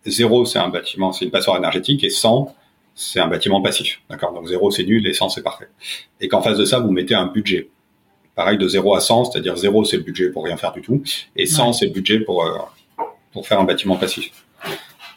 0, 0.05 0.45
c'est 0.45 0.59
un 0.59 0.69
bâtiment, 0.69 1.13
c'est 1.13 1.25
une 1.25 1.31
passoire 1.31 1.57
énergétique, 1.57 2.05
et 2.05 2.11
100, 2.11 2.55
c'est 2.95 3.21
un 3.21 3.29
bâtiment 3.29 3.61
passif. 3.61 4.01
D'accord? 4.09 4.33
Donc 4.33 4.47
0 4.47 4.71
c'est 4.71 4.85
nul, 4.85 5.07
et 5.07 5.13
100 5.13 5.29
c'est 5.31 5.43
parfait. 5.43 5.69
Et 6.21 6.29
qu'en 6.29 6.43
face 6.43 6.59
de 6.59 6.65
ça, 6.65 6.79
vous 6.79 6.91
mettez 6.91 7.15
un 7.15 7.27
budget. 7.27 7.69
Pareil 8.35 8.59
de 8.59 8.67
0 8.67 8.95
à 8.95 9.01
100, 9.01 9.27
c'est-à-dire 9.27 9.57
0 9.57 9.85
c'est 9.85 9.97
le 9.97 10.03
budget 10.03 10.31
pour 10.31 10.45
rien 10.45 10.57
faire 10.57 10.73
du 10.73 10.83
tout, 10.83 11.03
et 11.37 11.47
100 11.47 11.67
ouais. 11.67 11.73
c'est 11.73 11.87
le 11.87 11.93
budget 11.93 12.21
pour, 12.21 12.45
euh, 12.45 12.59
pour 13.33 13.47
faire 13.47 13.61
un 13.61 13.65
bâtiment 13.65 13.97
passif. 13.97 14.31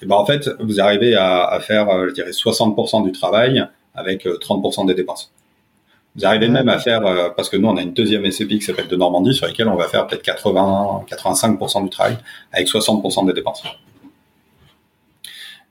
Et 0.01 0.05
ben 0.05 0.15
en 0.15 0.25
fait, 0.25 0.47
vous 0.59 0.79
arrivez 0.79 1.15
à, 1.15 1.45
à 1.45 1.59
faire, 1.59 1.87
je 2.07 2.13
dirais, 2.13 2.29
60% 2.29 3.03
du 3.03 3.11
travail 3.11 3.65
avec 3.95 4.25
30% 4.25 4.85
des 4.85 4.93
dépenses. 4.93 5.31
Vous 6.15 6.25
arrivez 6.25 6.49
même 6.49 6.67
à 6.67 6.79
faire, 6.79 7.33
parce 7.35 7.47
que 7.47 7.57
nous 7.57 7.67
on 7.67 7.77
a 7.77 7.81
une 7.81 7.93
deuxième 7.93 8.29
SCPI 8.29 8.59
qui 8.59 8.65
s'appelle 8.65 8.87
de 8.87 8.95
Normandie, 8.95 9.35
sur 9.35 9.45
laquelle 9.45 9.67
on 9.67 9.75
va 9.75 9.87
faire 9.87 10.07
peut-être 10.07 10.23
80, 10.23 11.05
85% 11.07 11.83
du 11.83 11.89
travail 11.91 12.17
avec 12.51 12.67
60% 12.67 13.27
des 13.27 13.33
dépenses. 13.33 13.63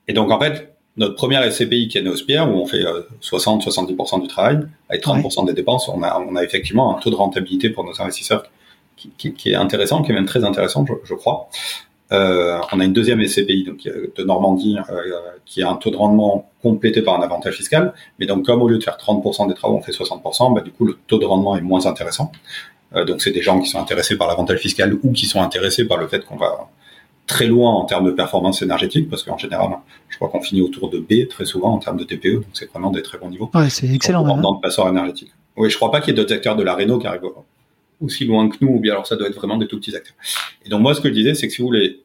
Et 0.07 0.13
donc 0.13 0.31
en 0.31 0.39
fait, 0.39 0.76
notre 0.97 1.15
première 1.15 1.51
SCPI 1.51 1.89
qui 1.89 1.99
est 1.99 2.03
Neospierre, 2.03 2.49
où 2.51 2.55
on 2.55 2.67
fait 2.67 2.83
60-70% 3.23 4.23
du 4.23 4.29
travail, 4.29 4.61
avec 4.89 5.05
30% 5.05 5.47
des 5.47 5.53
dépenses, 5.53 5.89
on 5.89 6.03
a, 6.03 6.19
on 6.19 6.37
a 6.37 6.43
effectivement 6.43 6.97
un 6.97 7.01
taux 7.01 7.11
de 7.11 7.17
rentabilité 7.17 7.71
pour 7.71 7.85
nos 7.85 8.01
investisseurs 8.01 8.45
qui, 8.97 9.11
qui, 9.19 9.35
qui 9.35 9.51
est 9.51 9.57
intéressant, 9.57 10.03
qui 10.03 10.13
est 10.13 10.15
même 10.15 10.27
très 10.27 10.45
intéressant, 10.45 10.87
je, 10.87 10.95
je 11.05 11.15
crois. 11.15 11.49
Euh, 12.13 12.59
on 12.73 12.81
a 12.81 12.85
une 12.85 12.93
deuxième 12.93 13.25
SCPI 13.27 13.65
donc, 13.65 13.83
de 13.83 14.25
Normandie 14.25 14.77
euh, 14.91 15.03
qui 15.45 15.63
a 15.63 15.71
un 15.71 15.75
taux 15.75 15.91
de 15.91 15.97
rendement 15.97 16.49
complété 16.63 17.03
par 17.03 17.19
un 17.19 17.23
avantage 17.23 17.57
fiscal. 17.57 17.95
Mais 18.19 18.27
donc, 18.27 18.47
comme 18.47 18.63
au 18.63 18.69
lieu 18.69 18.79
de 18.79 18.85
faire 18.85 18.97
30% 18.97 19.49
des 19.49 19.55
travaux, 19.55 19.77
on 19.77 19.83
fait 19.83 19.93
60%, 19.93 20.55
bah, 20.55 20.61
du 20.61 20.71
coup, 20.71 20.85
le 20.85 20.97
taux 21.07 21.19
de 21.19 21.25
rendement 21.25 21.57
est 21.57 21.63
moins 21.63 21.87
intéressant. 21.87 22.31
Euh, 22.95 23.05
donc, 23.05 23.21
c'est 23.23 23.33
des 23.33 23.43
gens 23.43 23.61
qui 23.61 23.69
sont 23.69 23.81
intéressés 23.81 24.17
par 24.17 24.29
l'avantage 24.29 24.61
fiscal 24.61 24.97
ou 25.03 25.13
qui 25.13 25.27
sont 25.27 25.41
intéressés 25.43 25.85
par 25.85 25.99
le 25.99 26.07
fait 26.07 26.25
qu'on 26.25 26.37
va 26.37 26.69
très 27.27 27.47
loin 27.47 27.73
en 27.73 27.85
termes 27.85 28.07
de 28.07 28.13
performance 28.13 28.63
énergétique, 28.63 29.11
parce 29.11 29.23
qu'en 29.23 29.39
général, 29.39 29.71
je 30.09 30.17
crois 30.17 30.29
qu'on 30.29 30.41
finit 30.41 30.63
autour 30.63 30.91
de 30.91 30.99
B 30.99 31.29
très 31.29 31.45
souvent 31.45 31.73
en 31.73 31.79
termes 31.79 31.97
de 31.97 32.05
TPE, 32.05 32.35
donc 32.35 32.45
c'est 32.53 32.71
vraiment 32.71 32.91
des 32.91 33.03
très 33.03 33.19
bons 33.19 33.31
niveaux. 33.31 33.51
Ouais, 33.55 33.69
c'est 33.69 33.89
excellent. 33.93 34.23
Dans, 34.23 34.37
hein. 34.37 34.57
le 34.57 34.61
passeur 34.61 34.89
énergétique. 34.89 35.33
Oui, 35.57 35.71
je 35.71 35.77
crois 35.77 35.91
pas 35.91 36.01
qu'il 36.01 36.15
y 36.15 36.17
ait 36.17 36.23
d'autres 36.23 36.35
acteurs 36.35 36.57
de 36.57 36.63
la 36.63 36.75
Renault 36.75 36.99
qui 36.99 37.07
arrivent 37.07 37.23
aussi 38.01 38.25
loin 38.27 38.49
que 38.49 38.57
nous, 38.61 38.75
ou 38.75 38.79
bien 38.79 38.93
alors 38.93 39.07
ça 39.07 39.17
doit 39.17 39.29
être 39.29 39.35
vraiment 39.35 39.57
des 39.57 39.67
tout 39.67 39.79
petits 39.79 39.97
acteurs. 39.97 40.15
Et 40.65 40.69
donc 40.69 40.83
moi, 40.83 40.95
ce 40.95 41.01
que 41.01 41.09
je 41.09 41.15
disais, 41.15 41.35
c'est 41.35 41.49
que 41.49 41.53
si 41.53 41.63
vous 41.63 41.69
voulez 41.69 42.03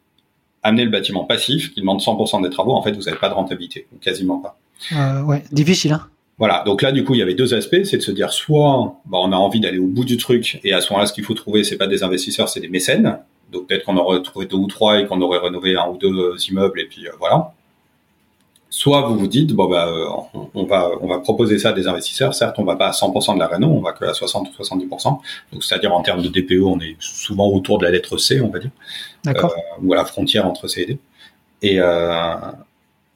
amener 0.63 0.86
le 0.86 0.92
bâtiment 0.92 1.25
passif, 1.25 1.74
qui 1.74 1.82
demande 1.82 2.00
100% 2.00 2.42
des 2.44 2.50
travaux, 2.50 2.74
en 2.74 2.82
fait, 2.82 2.92
vous 2.94 3.04
n'avez 3.04 3.18
pas 3.18 3.30
de 3.30 3.34
rentabilité, 3.34 3.88
ou 3.94 3.98
quasiment 3.98 4.40
pas. 4.40 4.58
Euh, 4.94 5.22
ouais, 5.24 5.44
difficile, 5.51 5.94
hein. 5.94 6.08
Voilà, 6.38 6.63
donc 6.66 6.82
là, 6.82 6.92
du 6.92 7.04
coup, 7.04 7.13
il 7.13 7.20
y 7.20 7.22
avait 7.22 7.36
deux 7.36 7.54
aspects, 7.54 7.84
c'est 7.84 7.98
de 7.98 8.01
se 8.01 8.12
dire 8.12 8.34
soit 8.34 9.00
bah, 9.06 9.20
on 9.22 9.32
a 9.32 9.36
envie 9.36 9.60
d'aller 9.60 9.78
au 9.78 9.86
bout 9.86 10.06
du 10.06 10.18
truc, 10.18 10.60
et 10.63 10.74
à 10.74 10.82
ce 10.82 10.92
moment-là, 10.92 11.06
ce 11.06 11.13
qu'il 11.13 11.24
faut 11.24 11.36
trouver, 11.36 11.63
c'est 11.63 11.78
pas 11.78 11.86
des 11.86 12.01
investisseurs, 12.01 12.50
c'est 12.50 12.62
des 12.62 12.68
mécènes. 12.68 13.20
Donc 13.51 13.67
peut-être 13.67 13.86
qu'on 13.86 13.98
aurait 13.98 14.22
trouvé 14.22 14.46
deux 14.46 14.58
ou 14.58 14.67
trois 14.67 15.00
et 15.00 15.08
qu'on 15.08 15.22
aurait 15.22 15.39
rénové 15.39 15.75
un 15.75 15.88
ou 15.89 15.98
deux 15.98 16.36
immeubles, 16.50 16.79
et 16.79 16.86
puis 16.86 17.08
euh, 17.08 17.12
voilà. 17.20 17.53
Soit 18.74 19.01
vous 19.01 19.17
vous 19.17 19.27
dites 19.27 19.51
bon 19.51 19.67
bah 19.67 19.89
euh, 19.89 20.08
on, 20.53 20.63
va 20.63 20.89
on 21.01 21.08
va 21.08 21.20
proposer 21.20 21.60
ça 21.60 21.70
à 21.70 21.74
des 21.74 21.89
investisseurs. 21.89 22.34
Certes 22.34 22.55
on 22.58 22.63
va 22.63 22.77
pas 22.77 22.88
à 22.88 22.91
100% 22.91 23.34
de 23.34 23.39
la 23.39 23.48
réno 23.48 23.67
on 23.67 23.81
va 23.81 23.91
que 23.91 24.05
à 24.05 24.13
60 24.13 24.48
ou 24.48 24.63
70% 24.63 25.20
donc 25.51 25.62
c'est-à-dire 25.62 25.93
en 25.93 26.01
termes 26.01 26.22
de 26.22 26.29
DPE 26.29 26.63
on 26.63 26.79
est 26.79 26.96
souvent 27.00 27.50
autour 27.50 27.79
de 27.79 27.84
la 27.84 27.91
lettre 27.91 28.15
C 28.17 28.39
on 28.39 28.48
va 28.48 28.60
dire. 28.60 28.72
D'accord. 29.25 29.51
Euh, 29.51 29.84
ou 29.84 29.91
à 29.91 29.98
la 29.98 30.05
frontière 30.05 30.48
entre 30.48 30.70
C 30.70 30.84
et 30.84 30.86
D. 30.86 30.98
Et 31.62 31.81
euh, 31.81 32.36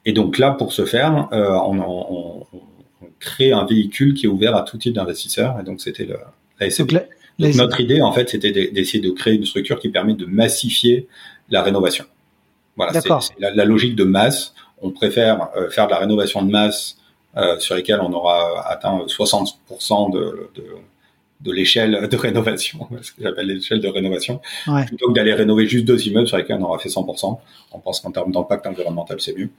et 0.04 0.12
donc 0.12 0.36
là 0.36 0.50
pour 0.50 0.74
ce 0.74 0.84
faire 0.84 1.28
euh, 1.32 1.48
on, 1.52 1.78
on, 1.80 2.46
on, 2.52 2.56
crée 3.18 3.52
un 3.52 3.64
véhicule 3.64 4.12
qui 4.12 4.26
est 4.26 4.28
ouvert 4.28 4.54
à 4.54 4.60
tout 4.60 4.76
type 4.76 4.92
d'investisseurs. 4.92 5.58
Et 5.58 5.62
donc 5.62 5.80
c'était 5.80 6.04
le 6.04 6.18
la 6.60 6.70
SCP. 6.70 7.08
Donc, 7.38 7.54
notre 7.54 7.80
idée 7.80 8.00
en 8.00 8.12
fait 8.12 8.30
c'était 8.30 8.52
d'essayer 8.52 9.00
de 9.00 9.10
créer 9.10 9.34
une 9.34 9.44
structure 9.44 9.78
qui 9.78 9.88
permet 9.88 10.14
de 10.14 10.26
massifier 10.26 11.06
la 11.50 11.62
rénovation 11.62 12.04
voilà 12.76 13.00
c'est 13.00 13.38
la, 13.38 13.54
la 13.54 13.64
logique 13.64 13.94
de 13.94 14.04
masse 14.04 14.54
on 14.80 14.90
préfère 14.90 15.48
euh, 15.56 15.70
faire 15.70 15.86
de 15.86 15.92
la 15.92 15.98
rénovation 15.98 16.42
de 16.42 16.50
masse 16.50 16.96
euh, 17.36 17.58
sur 17.58 17.74
lesquelles 17.74 18.00
on 18.00 18.12
aura 18.12 18.66
atteint 18.66 19.04
60% 19.06 20.12
de, 20.12 20.50
de, 20.54 20.64
de 21.42 21.52
l'échelle 21.52 22.08
de 22.08 22.16
rénovation, 22.16 22.88
ce 23.02 23.12
que 23.12 23.22
j'appelle 23.22 23.46
l'échelle 23.46 23.80
de 23.80 23.88
rénovation, 23.88 24.40
ouais. 24.68 24.86
plutôt 24.86 25.08
que 25.08 25.12
d'aller 25.12 25.34
rénover 25.34 25.66
juste 25.66 25.84
deux 25.84 26.06
immeubles 26.06 26.28
sur 26.28 26.38
lesquels 26.38 26.56
on 26.60 26.64
aura 26.64 26.78
fait 26.78 26.88
100%. 26.88 27.38
On 27.72 27.78
pense 27.78 28.00
qu'en 28.00 28.10
termes 28.10 28.32
d'impact 28.32 28.66
environnemental, 28.66 29.20
c'est 29.20 29.36
mieux. 29.36 29.50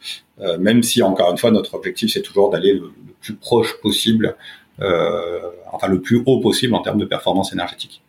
Euh, 0.41 0.57
même 0.57 0.81
si, 0.81 1.03
encore 1.03 1.31
une 1.31 1.37
fois, 1.37 1.51
notre 1.51 1.75
objectif, 1.75 2.11
c'est 2.11 2.21
toujours 2.21 2.49
d'aller 2.49 2.73
le, 2.73 2.79
le, 2.79 3.13
plus 3.21 3.35
proche 3.35 3.79
possible, 3.81 4.35
enfin 4.79 5.87
le 5.87 6.01
plus 6.01 6.23
haut 6.25 6.39
possible 6.39 6.75
en 6.75 6.81
termes 6.81 6.99
de 6.99 7.05
performance 7.05 7.53
énergétique. 7.53 8.01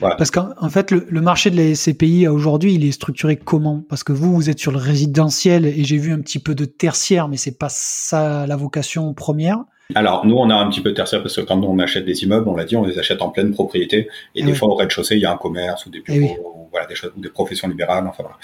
Voilà. 0.00 0.16
Parce 0.16 0.30
qu'en 0.30 0.68
fait, 0.68 0.90
le, 0.90 1.06
le, 1.08 1.20
marché 1.20 1.50
de 1.50 1.56
la 1.56 1.74
SCPI 1.74 2.26
aujourd'hui, 2.26 2.74
il 2.74 2.84
est 2.84 2.92
structuré 2.92 3.36
comment? 3.36 3.84
Parce 3.88 4.02
que 4.02 4.12
vous, 4.12 4.34
vous 4.34 4.50
êtes 4.50 4.58
sur 4.58 4.72
le 4.72 4.78
résidentiel 4.78 5.64
et 5.64 5.84
j'ai 5.84 5.96
vu 5.96 6.12
un 6.12 6.20
petit 6.20 6.40
peu 6.40 6.54
de 6.56 6.64
tertiaire, 6.64 7.28
mais 7.28 7.36
c'est 7.36 7.56
pas 7.56 7.68
ça 7.68 8.46
la 8.46 8.56
vocation 8.56 9.14
première. 9.14 9.58
Alors, 9.94 10.26
nous, 10.26 10.36
on 10.36 10.50
a 10.50 10.54
un 10.54 10.68
petit 10.70 10.80
peu 10.80 10.90
de 10.90 10.94
tertiaire 10.94 11.22
parce 11.22 11.36
que 11.36 11.42
quand 11.42 11.62
on 11.62 11.78
achète 11.78 12.04
des 12.04 12.22
immeubles, 12.22 12.48
on 12.48 12.56
l'a 12.56 12.64
dit, 12.64 12.76
on 12.76 12.84
les 12.84 12.98
achète 12.98 13.22
en 13.22 13.28
pleine 13.28 13.52
propriété. 13.52 14.08
Et, 14.34 14.40
et 14.40 14.42
des 14.42 14.52
oui. 14.52 14.56
fois, 14.56 14.68
au 14.68 14.74
rez-de-chaussée, 14.74 15.16
il 15.16 15.20
y 15.20 15.26
a 15.26 15.32
un 15.32 15.36
commerce 15.36 15.86
ou 15.86 15.90
des 15.90 16.00
bureaux, 16.00 16.18
oui. 16.18 16.36
ou, 16.42 16.68
voilà, 16.70 16.86
des, 16.86 16.94
choses, 16.94 17.12
ou 17.16 17.20
des 17.20 17.28
professions 17.28 17.68
libérales. 17.68 18.06
Enfin, 18.08 18.24
voilà. 18.24 18.38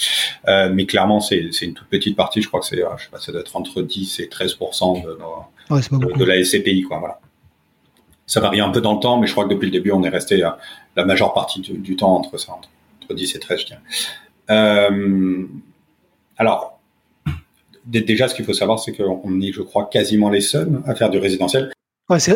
Euh, 0.49 0.73
mais 0.73 0.87
clairement, 0.87 1.21
c'est 1.21 1.39
une 1.39 1.75
toute 1.75 1.89
petite 1.89 2.17
partie. 2.17 2.43
Je 2.43 2.49
crois 2.49 2.61
que 2.61 2.67
c'est, 2.67 2.77
je 2.77 3.05
sais 3.05 3.11
pas, 3.11 3.19
ça 3.19 3.33
doit 3.33 3.41
être 3.41 3.57
entre 3.57 3.83
10 3.83 4.21
et 4.21 4.29
13 4.29 4.59
de, 4.59 5.19
nos, 5.19 5.75
ouais, 5.75 5.81
de, 5.81 6.19
de, 6.19 6.25
la 6.25 6.45
SCPI, 6.45 6.83
quoi. 6.83 6.99
Voilà. 6.99 7.19
Ça 8.29 8.41
varie 8.41 8.61
un 8.61 8.71
peu 8.71 8.81
dans 8.81 8.95
le 8.95 9.01
temps, 9.01 9.19
mais 9.19 9.27
je 9.27 9.33
crois 9.33 9.45
que 9.45 9.51
depuis 9.51 9.67
le 9.67 9.73
début, 9.73 9.91
on 9.91 10.05
est 10.05 10.09
resté 10.09 10.37
la 10.97 11.05
majeure 11.05 11.33
partie 11.33 11.61
du, 11.61 11.73
du 11.79 11.97
temps 11.97 12.15
entre 12.15 12.39
ça, 12.39 12.53
entre, 12.53 12.69
entre 13.03 13.15
10 13.15 13.35
et 13.35 13.39
13, 13.41 13.61
je 13.61 13.67
dirais. 13.67 13.81
Euh, 14.51 15.47
alors, 16.37 16.79
déjà, 17.85 18.29
ce 18.29 18.35
qu'il 18.35 18.45
faut 18.45 18.53
savoir, 18.53 18.79
c'est 18.79 18.93
qu'on 18.93 19.41
est, 19.41 19.53
je 19.53 19.63
crois, 19.63 19.89
quasiment 19.91 20.31
les 20.31 20.41
seuls 20.41 20.81
à 20.87 20.95
faire 20.95 21.11
du 21.11 21.19
résidentiel. 21.19 21.73
Ouais, 22.09 22.21
ce 22.21 22.33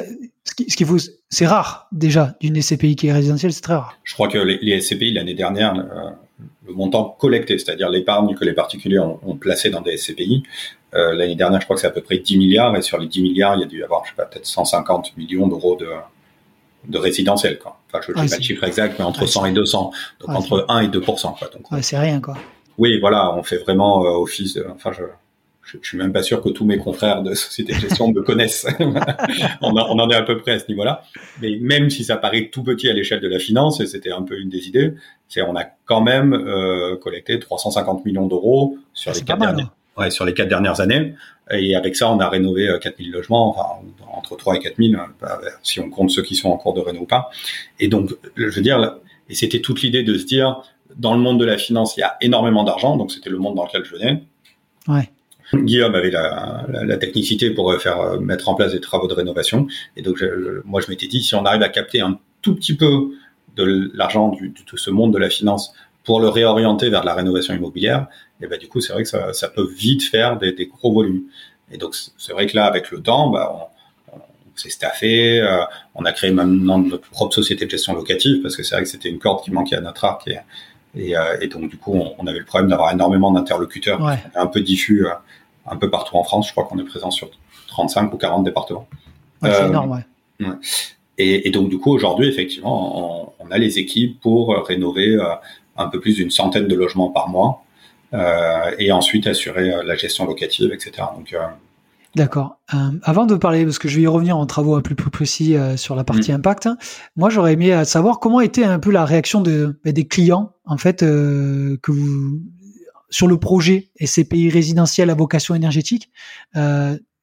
qu'il 0.55 0.87
faut, 0.87 0.99
c'est 1.31 1.47
rare 1.47 1.89
déjà 1.93 2.37
d'une 2.41 2.61
SCPI 2.61 2.97
qui 2.97 3.07
est 3.07 3.13
résidentielle, 3.13 3.53
c'est 3.53 3.63
très 3.63 3.75
rare. 3.75 3.99
Je 4.05 4.13
crois 4.15 4.29
que 4.29 4.39
les, 4.39 4.59
les 4.61 4.81
SCPI 4.81 5.13
l'année 5.13 5.35
dernière, 5.35 5.75
euh, 5.79 6.11
le 6.67 6.73
montant 6.73 7.17
collecté, 7.19 7.59
c'est-à-dire 7.59 7.91
l'épargne 7.91 8.35
que 8.35 8.45
les 8.45 8.53
particuliers 8.53 8.99
ont, 8.99 9.19
ont 9.25 9.37
placé 9.37 9.71
dans 9.71 9.81
des 9.81 9.97
SCPI, 9.97 10.43
euh, 10.95 11.15
l'année 11.15 11.37
dernière, 11.37 11.61
je 11.61 11.65
crois 11.65 11.77
que 11.77 11.81
c'est 11.81 11.87
à 11.87 11.91
peu 11.91 12.03
près 12.03 12.19
10 12.19 12.37
milliards, 12.37 12.77
et 12.77 12.83
sur 12.83 12.99
les 12.99 13.07
10 13.07 13.23
milliards, 13.23 13.57
il 13.57 13.61
y 13.61 13.65
a 13.65 13.67
dû 13.67 13.81
y 13.81 13.83
avoir, 13.83 14.05
je 14.05 14.11
sais 14.11 14.17
pas, 14.17 14.27
peut-être 14.27 14.47
150 14.47 15.17
millions 15.17 15.49
d'euros 15.49 15.77
de, 15.77 15.89
de 16.87 16.99
résidentiel, 16.99 17.59
quoi. 17.59 17.79
Enfin, 17.89 18.01
je 18.07 18.13
n'ai 18.13 18.29
pas 18.29 18.37
le 18.37 18.43
chiffre 18.43 18.65
exact, 18.65 18.99
mais 18.99 19.05
entre 19.05 19.23
ouais, 19.23 19.27
100 19.27 19.47
et 19.47 19.53
200. 19.53 19.91
Donc, 20.21 20.29
ouais, 20.29 20.37
entre 20.37 20.67
1 20.69 20.81
et 20.81 20.89
2 20.89 21.01
quoi. 21.01 21.17
Donc, 21.55 21.71
ouais, 21.73 21.83
c'est 21.83 21.99
rien, 21.99 22.21
quoi. 22.21 22.37
Oui, 22.79 22.99
voilà, 23.01 23.35
on 23.35 23.43
fait 23.43 23.59
vraiment 23.59 24.05
euh, 24.05 24.11
office, 24.11 24.55
de, 24.55 24.67
enfin, 24.75 24.93
je, 24.93 25.03
je, 25.63 25.79
je, 25.81 25.89
suis 25.89 25.99
même 25.99 26.13
pas 26.13 26.23
sûr 26.23 26.43
que 26.43 26.49
tous 26.49 26.65
mes 26.65 26.79
confrères 26.79 27.23
de 27.23 27.35
société 27.35 27.73
de 27.73 27.79
gestion 27.79 28.13
me 28.13 28.23
connaissent. 28.23 28.67
on, 28.81 29.77
a, 29.77 29.87
on, 29.89 29.99
en 29.99 30.11
est 30.11 30.15
à 30.15 30.23
peu 30.23 30.39
près 30.39 30.53
à 30.53 30.59
ce 30.59 30.67
niveau-là. 30.69 31.05
Mais 31.41 31.57
même 31.61 31.91
si 31.91 32.05
ça 32.05 32.17
paraît 32.17 32.51
tout 32.53 32.63
petit 32.63 32.89
à 32.89 32.93
l'échelle 32.93 33.21
de 33.21 33.29
la 33.29 33.39
finance, 33.39 33.81
et 33.81 33.87
c'était 33.87 34.13
un 34.13 34.23
peu 34.23 34.39
une 34.39 34.49
des 34.49 34.69
idées, 34.69 34.95
c'est 35.29 35.43
on 35.43 35.57
a 35.57 35.65
quand 35.85 36.01
même 36.01 36.33
euh, 36.35 36.97
collecté 36.97 37.39
350 37.39 38.05
millions 38.05 38.27
d'euros 38.27 38.77
sur, 38.93 39.13
les 39.13 39.23
quatre 39.23 39.41
dernières, 39.41 39.71
ouais, 39.97 40.11
sur 40.11 40.25
les 40.25 40.35
quatre 40.35 40.49
dernières 40.49 40.81
années. 40.81 41.15
Et 41.51 41.77
avec 41.77 41.97
ça, 41.97 42.11
on 42.11 42.19
a 42.21 42.29
rénové 42.29 42.69
4000 42.81 43.09
euh, 43.09 43.19
logements, 43.19 43.51
enfin, 43.51 43.87
entre 44.13 44.37
3 44.37 44.57
et 44.57 44.59
4000, 44.61 44.97
hein, 44.97 45.09
si 45.63 45.81
on 45.81 45.91
compte 45.91 46.11
ceux 46.11 46.23
qui 46.23 46.35
sont 46.35 46.51
en 46.51 46.57
cours 46.57 46.75
de 46.75 46.81
réno 46.81 47.01
ou 47.01 47.07
pas. 47.07 47.31
Et 47.79 47.89
donc, 47.89 48.11
je 48.37 48.47
veux 48.47 48.63
dire, 48.63 48.99
et 49.29 49.35
c'était 49.35 49.61
toute 49.61 49.83
l'idée 49.83 50.03
de 50.03 50.19
se 50.19 50.25
dire, 50.25 50.63
dans 50.97 51.15
le 51.15 51.21
monde 51.21 51.41
de 51.41 51.45
la 51.45 51.59
finance, 51.59 51.97
il 51.97 52.01
y 52.01 52.05
a 52.05 52.17
énormément 52.21 52.65
d'argent, 52.65 52.97
donc 52.97 53.13
c'était 53.13 53.31
le 53.31 53.39
monde 53.39 53.55
dans 53.55 53.65
lequel 53.65 53.85
je 53.85 53.93
venais. 53.95 54.23
Ouais. 54.89 55.11
Guillaume 55.55 55.95
avait 55.95 56.11
la, 56.11 56.65
la, 56.69 56.85
la, 56.85 56.97
technicité 56.97 57.51
pour 57.51 57.75
faire 57.81 58.01
euh, 58.01 58.19
mettre 58.19 58.49
en 58.49 58.55
place 58.55 58.73
des 58.73 58.81
travaux 58.81 59.07
de 59.07 59.15
rénovation. 59.15 59.67
Et 59.97 60.03
donc, 60.03 60.17
je, 60.19 60.63
moi, 60.65 60.81
je 60.81 60.91
m'étais 60.91 61.07
dit, 61.07 61.23
si 61.23 61.35
on 61.35 61.45
arrive 61.45 61.63
à 61.63 61.69
capter 61.69 62.01
un 62.01 62.19
tout 62.41 62.55
petit 62.55 62.75
peu 62.75 63.11
de 63.57 63.91
l'argent 63.95 64.31
de 64.31 64.77
ce 64.77 64.91
monde 64.91 65.13
de 65.13 65.19
la 65.19 65.29
finance 65.29 65.75
pour 66.05 66.21
le 66.21 66.29
réorienter 66.29 66.89
vers 66.91 67.03
de 67.03 67.07
la 67.07 67.15
rénovation 67.15 67.55
immobilière, 67.55 68.07
et 68.41 68.47
ben 68.47 68.59
du 68.59 68.67
coup, 68.67 68.81
c'est 68.81 68.93
vrai 68.93 69.03
que 69.05 69.09
ça, 69.09 69.33
ça, 69.33 69.49
peut 69.49 69.69
vite 69.77 70.03
faire 70.03 70.37
des, 70.37 70.53
des, 70.53 70.67
gros 70.67 70.93
volumes. 70.93 71.23
Et 71.71 71.79
donc, 71.79 71.95
c'est 71.95 72.33
vrai 72.33 72.47
que 72.47 72.57
là, 72.57 72.65
avec 72.65 72.91
le 72.91 73.01
temps, 73.01 73.29
bah, 73.29 73.55
on, 73.55 74.17
on 74.17 74.57
s'est 74.57 74.71
staffé, 74.71 75.41
euh, 75.41 75.65
on 75.95 76.05
a 76.05 76.13
créé 76.13 76.31
maintenant 76.31 76.79
notre 76.79 77.09
propre 77.11 77.35
société 77.35 77.67
de 77.67 77.71
gestion 77.71 77.95
locative 77.95 78.43
parce 78.43 78.57
que 78.57 78.63
c'est 78.63 78.75
vrai 78.75 78.85
que 78.85 78.91
c'était 78.91 79.09
une 79.09 79.19
corde 79.19 79.45
qui 79.45 79.51
manquait 79.51 79.77
à 79.77 79.81
notre 79.81 80.05
arc. 80.05 80.27
Et, 80.27 80.39
et, 80.95 81.17
euh, 81.17 81.39
et 81.41 81.47
donc, 81.47 81.71
du 81.71 81.77
coup, 81.77 81.95
on, 81.95 82.15
on, 82.19 82.27
avait 82.27 82.41
le 82.41 82.45
problème 82.45 82.69
d'avoir 82.69 82.93
énormément 82.93 83.31
d'interlocuteurs 83.31 84.03
ouais. 84.03 84.19
un 84.35 84.47
peu 84.47 84.61
diffus 84.61 85.07
euh, 85.07 85.11
un 85.67 85.77
peu 85.77 85.91
partout 85.91 86.17
en 86.17 86.25
France. 86.25 86.49
Je 86.49 86.53
crois 86.53 86.65
qu'on 86.65 86.79
est 86.79 86.85
présent 86.85 87.11
sur 87.11 87.31
35 87.69 88.13
ou 88.13 88.17
40 88.17 88.45
départements. 88.45 88.89
Ouais, 89.43 89.53
c'est 89.53 89.67
énorme, 89.67 89.93
ouais. 89.93 90.47
ouais. 90.47 90.55
Et, 91.19 91.49
et, 91.49 91.51
donc, 91.51 91.69
du 91.69 91.79
coup, 91.79 91.93
aujourd'hui, 91.93 92.29
effectivement, 92.29 93.27
on, 93.29 93.33
on, 93.39 93.51
a 93.51 93.59
les 93.59 93.79
équipes 93.79 94.21
pour 94.21 94.57
rénover 94.67 95.19
un 95.77 95.89
peu 95.89 96.01
plus 96.01 96.17
d'une 96.17 96.31
centaine 96.31 96.69
de 96.69 96.75
logements 96.75 97.11
par 97.11 97.29
mois 97.29 97.65
euh, 98.15 98.71
et 98.79 98.93
ensuite 98.93 99.27
assurer 99.27 99.73
la 99.85 99.95
gestion 99.97 100.27
locative, 100.27 100.73
etc. 100.73 101.09
Donc, 101.17 101.33
euh, 101.33 101.39
D'accord. 102.15 102.59
Euh, 102.75 102.91
avant 103.03 103.25
de 103.25 103.35
parler, 103.37 103.65
parce 103.65 103.79
que 103.79 103.89
je 103.89 103.97
vais 103.97 104.03
y 104.03 104.07
revenir 104.07 104.37
en 104.37 104.45
travaux 104.45 104.75
un 104.75 104.83
peu 104.83 104.95
plus 104.95 105.11
précis 105.11 105.57
euh, 105.57 105.79
sur 105.79 105.97
la 105.97 106.05
partie 106.05 106.31
mmh. 106.31 106.37
impact, 106.37 106.69
moi 107.17 107.31
j'aurais 107.31 107.55
aimé 107.55 107.85
savoir 107.87 108.21
comment 108.21 108.41
était 108.41 108.65
un 108.65 108.79
peu 108.79 108.91
la 108.91 109.07
réaction 109.07 109.41
de, 109.41 109.81
des 109.85 110.07
clients, 110.07 110.53
en 110.67 110.77
fait, 110.77 111.03
euh, 111.03 111.79
que 111.83 111.91
vous 111.91 112.43
sur 113.13 113.29
le 113.29 113.39
projet 113.39 113.91
SCPI 114.05 114.51
résidentiel 114.51 115.09
à 115.11 115.15
vocation 115.15 115.55
énergétique. 115.55 116.11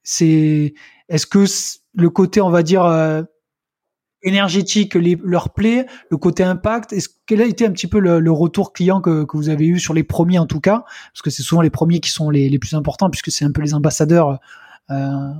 c'est 0.02 0.74
est-ce 1.10 1.26
que 1.26 1.44
le 1.92 2.08
côté, 2.08 2.40
on 2.40 2.50
va 2.50 2.62
dire 2.62 2.84
énergétique 4.22 4.94
les, 4.94 5.18
leur 5.22 5.50
plaît, 5.50 5.86
le 6.10 6.16
côté 6.16 6.42
impact. 6.42 6.92
Est-ce 6.92 7.08
quel 7.26 7.40
a 7.40 7.44
été 7.44 7.66
un 7.66 7.72
petit 7.72 7.86
peu 7.86 7.98
le, 7.98 8.30
retour 8.30 8.72
client 8.72 9.00
que, 9.00 9.26
vous 9.32 9.48
avez 9.48 9.66
eu 9.66 9.78
sur 9.78 9.94
les 9.94 10.04
premiers 10.04 10.38
en 10.38 10.46
tout 10.46 10.60
cas, 10.60 10.84
parce 11.12 11.22
que 11.22 11.30
c'est 11.30 11.42
souvent 11.42 11.62
les 11.62 11.70
premiers 11.70 12.00
qui 12.00 12.10
sont 12.10 12.30
les, 12.30 12.58
plus 12.58 12.74
importants 12.74 13.10
puisque 13.10 13.30
c'est 13.30 13.44
un 13.44 13.52
peu 13.52 13.62
les 13.62 13.74
ambassadeurs, 13.74 14.38
euh, 14.90 14.94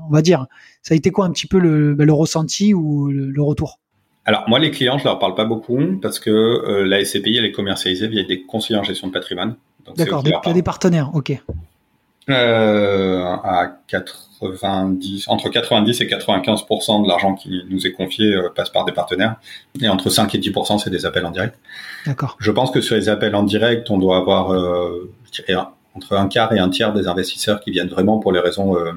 on 0.08 0.12
va 0.12 0.22
dire. 0.22 0.46
Ça 0.82 0.94
a 0.94 0.96
été 0.96 1.10
quoi 1.10 1.26
un 1.26 1.30
petit 1.30 1.46
peu 1.46 1.58
le, 1.58 1.94
le 1.94 2.12
ressenti 2.12 2.74
ou 2.74 3.08
le, 3.08 3.42
retour? 3.42 3.78
Alors 4.24 4.44
moi 4.48 4.58
les 4.58 4.70
clients 4.70 4.98
je 4.98 5.04
leur 5.04 5.18
parle 5.18 5.34
pas 5.34 5.46
beaucoup 5.46 5.80
parce 6.00 6.20
que 6.20 6.30
euh, 6.30 6.84
la 6.84 7.04
SCPI 7.04 7.38
elle 7.38 7.46
est 7.46 7.52
commercialisée 7.52 8.06
via 8.06 8.22
des 8.22 8.42
conseillers 8.42 8.78
en 8.78 8.84
gestion 8.84 9.08
de 9.08 9.12
patrimoine. 9.12 9.56
D'accord, 9.96 10.22
il 10.24 10.30
y 10.30 10.50
a 10.50 10.52
des 10.52 10.62
partenaires, 10.62 11.10
ok. 11.14 11.40
Euh, 12.28 13.24
à 13.24 13.72
90, 13.88 15.28
entre 15.28 15.48
90 15.48 16.00
et 16.00 16.06
95% 16.06 17.02
de 17.02 17.08
l'argent 17.08 17.34
qui 17.34 17.62
nous 17.68 17.86
est 17.86 17.92
confié 17.92 18.34
euh, 18.34 18.50
passe 18.54 18.70
par 18.70 18.84
des 18.84 18.92
partenaires, 18.92 19.36
et 19.80 19.88
entre 19.88 20.10
5 20.10 20.34
et 20.34 20.38
10% 20.38 20.78
c'est 20.78 20.90
des 20.90 21.06
appels 21.06 21.26
en 21.26 21.30
direct. 21.30 21.58
D'accord. 22.06 22.36
Je 22.38 22.52
pense 22.52 22.70
que 22.70 22.80
sur 22.80 22.94
les 22.94 23.08
appels 23.08 23.34
en 23.34 23.42
direct, 23.42 23.90
on 23.90 23.98
doit 23.98 24.18
avoir, 24.18 24.52
euh, 24.52 25.12
je 25.24 25.42
dirais, 25.42 25.60
entre 25.94 26.16
un 26.16 26.28
quart 26.28 26.52
et 26.52 26.58
un 26.58 26.68
tiers 26.68 26.92
des 26.92 27.08
investisseurs 27.08 27.60
qui 27.60 27.70
viennent 27.70 27.88
vraiment 27.88 28.18
pour 28.18 28.32
les 28.32 28.40
raisons 28.40 28.76
euh 28.76 28.92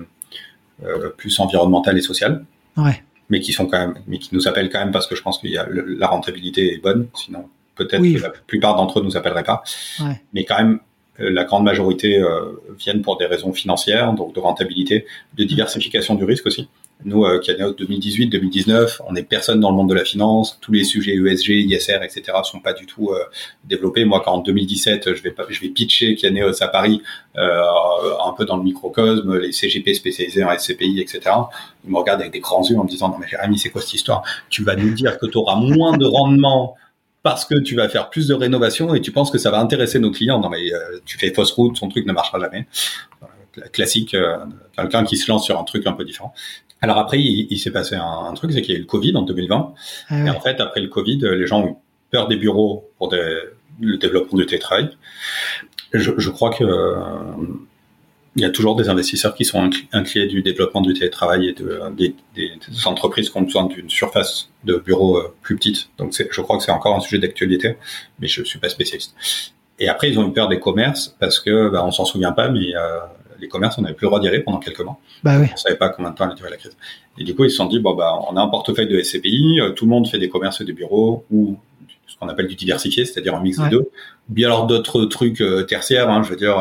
plus 1.16 1.40
environnementales 1.40 1.98
et 1.98 2.02
sociales. 2.02 2.44
Ouais. 2.76 3.02
Mais 3.30 3.40
qui 3.40 3.54
sont 3.54 3.68
quand 3.68 3.80
même, 3.80 3.96
mais 4.06 4.18
qui 4.20 4.36
nous 4.36 4.50
appellent 4.50 4.70
quand 4.70 4.80
même 4.80 4.92
parce 4.92 5.08
que 5.08 5.16
je 5.16 5.22
pense 5.22 5.40
que 5.40 5.48
la 5.48 6.08
rentabilité 6.08 6.74
est 6.74 6.80
bonne. 6.80 7.08
Sinon, 7.14 7.48
peut-être 7.76 8.02
que 8.02 8.22
la 8.22 8.30
plupart 8.30 8.76
d'entre 8.76 9.00
eux 9.00 9.04
nous 9.04 9.18
appelleraient 9.18 9.44
pas. 9.44 9.64
Ouais. 10.00 10.22
Mais 10.34 10.46
quand 10.46 10.58
même, 10.58 10.80
euh, 11.20 11.30
la 11.30 11.44
grande 11.44 11.64
majorité 11.64 12.18
euh, 12.18 12.62
viennent 12.78 13.02
pour 13.02 13.18
des 13.18 13.26
raisons 13.26 13.54
financières, 13.54 14.14
donc 14.14 14.34
de 14.34 14.40
rentabilité, 14.40 15.06
de 15.36 15.44
diversification 15.44 16.16
du 16.16 16.24
risque 16.24 16.46
aussi. 16.48 16.68
Nous, 17.06 17.26
euh, 17.26 17.40
2018-2019, 17.40 19.02
on 19.08 19.14
n'est 19.14 19.24
personne 19.24 19.60
dans 19.60 19.70
le 19.70 19.76
monde 19.76 19.90
de 19.90 19.94
la 19.94 20.06
finance. 20.06 20.58
Tous 20.62 20.72
les 20.72 20.84
sujets 20.84 21.16
ESG, 21.16 21.50
ISR, 21.50 22.00
etc. 22.04 22.38
sont 22.44 22.60
pas 22.60 22.74
du 22.74 22.86
tout 22.86 23.10
euh, 23.10 23.24
développés. 23.66 24.06
Moi, 24.06 24.22
quand 24.24 24.34
en 24.34 24.38
2017, 24.40 25.14
je 25.14 25.22
vais 25.22 25.34
je 25.50 25.62
vais 25.62 25.68
pitcher 25.70 26.16
Kianeos 26.16 26.64
à 26.64 26.68
Paris, 26.68 27.02
euh, 27.38 27.62
un 28.26 28.32
peu 28.34 28.46
dans 28.46 28.58
le 28.58 28.64
microcosme, 28.64 29.38
les 29.38 29.52
CGP 29.52 29.94
spécialisés 29.94 30.44
en 30.44 30.58
SCPI, 30.58 31.02
etc. 31.02 31.22
Ils 31.84 31.92
me 31.92 31.98
regardent 31.98 32.22
avec 32.22 32.34
des 32.34 32.40
grands 32.40 32.64
yeux 32.68 32.78
en 32.78 32.84
me 32.84 32.90
disant 32.90 33.10
non 33.10 33.18
mais 33.20 33.28
Jérémy, 33.28 33.58
c'est 33.58 33.70
quoi 33.70 33.82
cette 33.82 33.94
histoire? 33.94 34.24
Tu 34.50 34.64
vas 34.64 34.76
nous 34.76 34.94
dire 34.94 35.18
que 35.18 35.26
tu 35.26 35.38
auras 35.38 35.56
moins 35.56 35.98
de 35.98 36.06
rendement 36.06 36.78
parce 37.24 37.46
que 37.46 37.56
tu 37.60 37.76
vas 37.76 37.88
faire 37.90 38.10
plus 38.10 38.28
de 38.28 38.34
rénovation 38.34 38.94
et 38.94 39.02
tu 39.02 39.12
penses 39.12 39.32
que 39.32 39.38
ça 39.38 39.50
va 39.50 39.60
intéresser 39.60 39.98
nos 39.98 40.12
clients. 40.12 40.40
Non, 40.40 40.50
mais 40.50 40.74
euh, 40.74 41.00
tu 41.06 41.18
fais 41.18 41.34
fausse 41.34 41.52
route, 41.52 41.78
son 41.78 41.88
truc 41.88 42.06
ne 42.06 42.14
marchera 42.14 42.40
jamais. 42.40 42.68
Classique, 43.72 44.14
euh, 44.14 44.38
quelqu'un 44.76 45.04
qui 45.06 45.16
se 45.16 45.32
lance 45.32 45.46
sur 45.46 45.58
un 45.58 45.64
truc 45.64 45.88
un 45.88 45.94
peu 45.94 46.04
différent. 46.04 46.34
Alors 46.82 46.98
après, 46.98 47.22
il, 47.22 47.58
s'est 47.60 47.72
passé 47.72 47.96
un, 47.96 48.34
truc, 48.34 48.52
c'est 48.52 48.62
qu'il 48.62 48.74
y 48.74 48.76
a 48.76 48.78
eu 48.78 48.82
le 48.82 48.88
Covid 48.88 49.16
en 49.16 49.22
2020. 49.22 49.74
Ah 50.10 50.26
et 50.26 50.30
en 50.30 50.42
fait, 50.42 50.60
après 50.60 50.82
le 50.82 50.90
Covid, 50.90 51.20
les 51.22 51.48
gens 51.48 51.62
ont 51.62 51.68
eu 51.68 51.76
peur 52.12 52.28
des 52.28 52.36
bureaux 52.36 52.90
pour 52.98 53.08
des, 53.08 53.40
le 53.80 53.98
développement 53.98 54.38
du 54.38 54.46
télétravail. 54.46 54.90
Je, 55.94 56.12
je 56.18 56.30
crois 56.30 56.50
que 56.50 56.66
il 58.36 58.42
y 58.42 58.46
a 58.46 58.50
toujours 58.50 58.76
des 58.76 58.90
investisseurs 58.90 59.36
qui 59.36 59.46
sont 59.46 59.70
inquiets 59.92 60.26
du 60.26 60.42
développement 60.42 60.82
du 60.82 60.94
télétravail 60.94 61.50
et 61.50 61.54
de, 61.54 61.80
des, 61.96 62.16
des, 62.36 62.58
entreprises 62.86 63.30
qui 63.30 63.38
ont 63.38 63.44
besoin 63.44 63.66
d'une 63.66 63.90
surface 63.90 64.50
de 64.64 64.78
bureau 64.78 65.18
euh, 65.18 65.36
plus 65.42 65.56
petite. 65.56 65.90
Donc 65.98 66.14
je 66.18 66.42
crois 66.42 66.58
que 66.58 66.64
c'est 66.64 66.72
encore 66.72 66.96
un 66.96 67.00
sujet 67.00 67.20
d'actualité, 67.20 67.78
mais 68.20 68.28
je 68.28 68.44
suis 68.44 68.60
pas 68.60 68.70
spécialiste. 68.70 69.16
Et 69.80 69.88
après, 69.88 70.10
ils 70.10 70.20
ont 70.20 70.28
eu 70.28 70.34
peur 70.34 70.48
des 70.48 70.60
commerces 70.60 71.16
parce 71.20 71.40
que 71.40 71.70
bah, 71.70 71.84
on 71.86 71.92
s'en 71.92 72.06
souvient 72.06 72.32
pas, 72.32 72.50
mais 72.50 72.76
euh, 72.76 73.00
les 73.40 73.48
commerces, 73.48 73.78
on 73.78 73.82
n'avait 73.82 73.94
plus 73.94 74.06
le 74.06 74.10
droit 74.10 74.20
d'y 74.20 74.28
aller 74.28 74.40
pendant 74.40 74.60
quelques 74.60 74.82
mois. 74.82 74.98
Bah 75.24 75.38
oui. 75.40 75.48
On 75.54 75.58
savait 75.58 75.76
pas 75.76 75.90
combien 75.90 76.12
de 76.12 76.16
temps 76.16 76.26
allait 76.26 76.36
durer 76.36 76.50
la 76.50 76.58
crise. 76.58 76.76
Et 77.18 77.24
du 77.24 77.36
coup, 77.36 77.44
ils 77.44 77.52
se 77.52 77.58
sont 77.58 77.66
dit 77.66 77.80
bon 77.80 77.94
bah 77.94 78.18
on 78.30 78.36
a 78.36 78.42
un 78.42 78.48
portefeuille 78.48 78.88
de 78.88 79.00
SCPI, 79.00 79.60
euh, 79.62 79.70
tout 79.72 79.86
le 79.86 79.92
monde 79.92 80.08
fait 80.08 80.20
des 80.20 80.30
commerces 80.30 80.62
et 80.62 80.66
des 80.66 80.74
bureaux 80.74 81.26
ou 81.32 81.58
ce 82.08 82.18
qu'on 82.18 82.30
appelle 82.30 82.48
du 82.48 82.56
diversifié, 82.56 83.06
c'est-à-dire 83.06 83.36
un 83.36 83.42
mix 83.42 83.60
des 83.60 83.70
deux. 83.70 83.90
Ou 84.30 84.34
bien 84.34 84.48
alors 84.48 84.68
d'autres 84.68 85.06
trucs 85.06 85.42
euh, 85.42 85.64
tertiaires, 85.64 86.10
hein, 86.10 86.24
je 86.24 86.30
veux 86.30 86.36
dire 86.36 86.58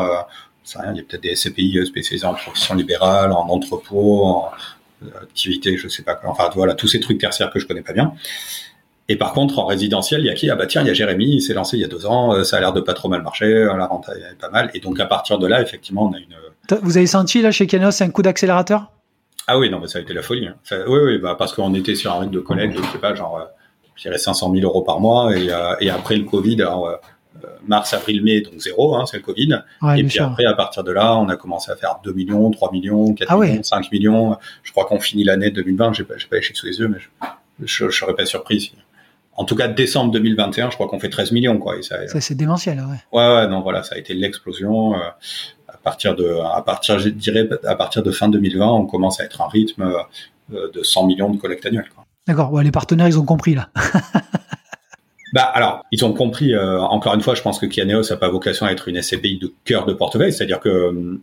rien, 0.75 0.91
il 0.93 0.97
y 0.97 0.99
a 0.99 1.03
peut-être 1.03 1.23
des 1.23 1.35
SCPI 1.35 1.79
euh, 1.79 1.85
spécialisés 1.85 2.25
en 2.25 2.33
profession 2.33 2.75
libérale, 2.75 3.31
en 3.31 3.47
entrepôt, 3.49 4.25
en 4.25 4.51
euh, 5.03 5.07
activité, 5.21 5.77
je 5.77 5.87
sais 5.87 6.03
pas 6.03 6.15
quoi. 6.15 6.29
Enfin, 6.29 6.49
voilà, 6.55 6.73
tous 6.75 6.87
ces 6.87 6.99
trucs 6.99 7.17
tertiaires 7.17 7.51
que 7.51 7.59
je 7.59 7.67
connais 7.67 7.81
pas 7.81 7.93
bien. 7.93 8.13
Et 9.09 9.17
par 9.17 9.33
contre, 9.33 9.59
en 9.59 9.65
résidentiel, 9.65 10.21
il 10.21 10.27
y 10.27 10.29
a 10.29 10.33
qui? 10.33 10.49
Ah 10.49 10.55
bah 10.55 10.65
tiens, 10.65 10.81
il 10.81 10.87
y 10.87 10.89
a 10.89 10.93
Jérémy, 10.93 11.35
il 11.35 11.41
s'est 11.41 11.53
lancé 11.53 11.75
il 11.75 11.81
y 11.81 11.83
a 11.83 11.89
deux 11.89 12.05
ans, 12.05 12.33
euh, 12.33 12.43
ça 12.43 12.57
a 12.57 12.59
l'air 12.61 12.71
de 12.71 12.79
pas 12.79 12.93
trop 12.93 13.09
mal 13.09 13.21
marcher, 13.21 13.65
la 13.65 13.85
rente 13.85 14.09
est 14.09 14.39
pas 14.39 14.49
mal. 14.49 14.71
Et 14.73 14.79
donc 14.79 14.99
à 14.99 15.05
partir 15.05 15.39
de 15.39 15.47
là, 15.47 15.61
effectivement, 15.61 16.05
on 16.05 16.13
a 16.13 16.17
une. 16.17 16.79
Vous 16.81 16.97
avez 16.97 17.07
senti 17.07 17.41
là 17.41 17.51
chez 17.51 17.67
Kenos 17.67 18.01
un 18.01 18.09
coup 18.09 18.21
d'accélérateur? 18.21 18.91
Ah 19.47 19.59
oui, 19.59 19.69
non, 19.69 19.81
mais 19.81 19.87
ça 19.87 19.99
a 19.99 20.01
été 20.01 20.13
la 20.13 20.21
folie. 20.21 20.47
Hein. 20.47 20.55
oui, 20.87 20.99
oui, 21.03 21.17
bah 21.17 21.35
parce 21.37 21.51
qu'on 21.51 21.73
était 21.73 21.95
sur 21.95 22.13
un 22.13 22.19
rythme 22.19 22.31
de 22.31 22.39
collègues, 22.39 22.71
je 22.77 22.91
sais 22.93 22.97
pas, 22.97 23.13
genre, 23.13 23.45
je 23.95 24.03
dirais 24.03 24.17
500 24.17 24.53
000 24.53 24.63
euros 24.65 24.83
par 24.83 25.01
mois, 25.01 25.35
et, 25.35 25.49
et 25.81 25.89
après 25.89 26.15
le 26.15 26.23
Covid, 26.23 26.61
alors, 26.61 26.97
mars, 27.65 27.93
avril, 27.93 28.23
mai, 28.23 28.41
donc 28.41 28.59
zéro, 28.59 28.95
hein, 28.95 29.05
c'est 29.05 29.17
le 29.17 29.23
Covid. 29.23 29.61
et 29.95 30.03
puis 30.03 30.19
après, 30.19 30.45
à 30.45 30.53
partir 30.53 30.83
de 30.83 30.91
là, 30.91 31.17
on 31.17 31.29
a 31.29 31.35
commencé 31.35 31.71
à 31.71 31.75
faire 31.75 31.99
2 32.03 32.13
millions, 32.13 32.51
3 32.51 32.71
millions, 32.71 33.13
4 33.13 33.31
ah 33.31 33.37
millions, 33.37 33.63
5 33.63 33.91
millions. 33.91 34.37
Je 34.63 34.71
crois 34.71 34.85
qu'on 34.85 34.99
finit 34.99 35.23
l'année 35.23 35.51
2020, 35.51 35.93
j'ai 35.93 36.03
pas, 36.03 36.17
j'ai 36.17 36.27
pas 36.27 36.37
les 36.37 36.41
sous 36.41 36.65
les 36.65 36.79
yeux, 36.79 36.87
mais 36.87 36.99
je, 37.59 37.89
je, 37.89 37.89
serais 37.89 38.15
pas 38.15 38.25
surpris. 38.25 38.73
En 39.35 39.45
tout 39.45 39.55
cas, 39.55 39.67
décembre 39.67 40.11
2021, 40.11 40.69
je 40.69 40.75
crois 40.75 40.87
qu'on 40.87 40.99
fait 40.99 41.09
13 41.09 41.31
millions, 41.31 41.57
quoi. 41.57 41.81
ça, 41.81 42.07
ça 42.07 42.21
c'est 42.21 42.35
démentiel, 42.35 42.79
ouais. 42.79 42.97
Ouais, 43.17 43.35
ouais, 43.35 43.47
non, 43.47 43.61
voilà, 43.61 43.83
ça 43.83 43.95
a 43.95 43.97
été 43.97 44.13
l'explosion. 44.13 44.95
Euh, 44.95 44.99
à 45.67 45.77
partir 45.77 46.15
de, 46.15 46.37
à 46.53 46.61
partir, 46.61 46.99
je 46.99 47.09
dirais, 47.09 47.49
à 47.65 47.75
partir 47.75 48.03
de 48.03 48.11
fin 48.11 48.29
2020, 48.29 48.65
on 48.67 48.85
commence 48.85 49.19
à 49.19 49.25
être 49.25 49.41
un 49.41 49.47
rythme 49.47 49.91
euh, 50.53 50.69
de 50.71 50.83
100 50.83 51.07
millions 51.07 51.29
de 51.29 51.37
collecte 51.37 51.65
annuelle, 51.65 51.89
D'accord. 52.27 52.53
Ouais, 52.53 52.63
les 52.63 52.71
partenaires, 52.71 53.07
ils 53.07 53.19
ont 53.19 53.25
compris, 53.25 53.55
là. 53.55 53.69
Bah 55.33 55.41
alors, 55.41 55.83
ils 55.91 56.05
ont 56.05 56.13
compris. 56.13 56.53
Euh, 56.53 56.79
encore 56.79 57.15
une 57.15 57.21
fois, 57.21 57.33
je 57.35 57.41
pense 57.41 57.59
que 57.59 57.65
Kianeos 57.65 58.03
n'a 58.09 58.17
pas 58.17 58.29
vocation 58.29 58.65
à 58.67 58.71
être 58.71 58.87
une 58.87 59.01
SCPI 59.01 59.39
de 59.39 59.51
cœur 59.65 59.85
de 59.85 59.93
portefeuille, 59.93 60.31
c'est-à-dire 60.31 60.59
que 60.59 60.69
euh, 60.69 61.19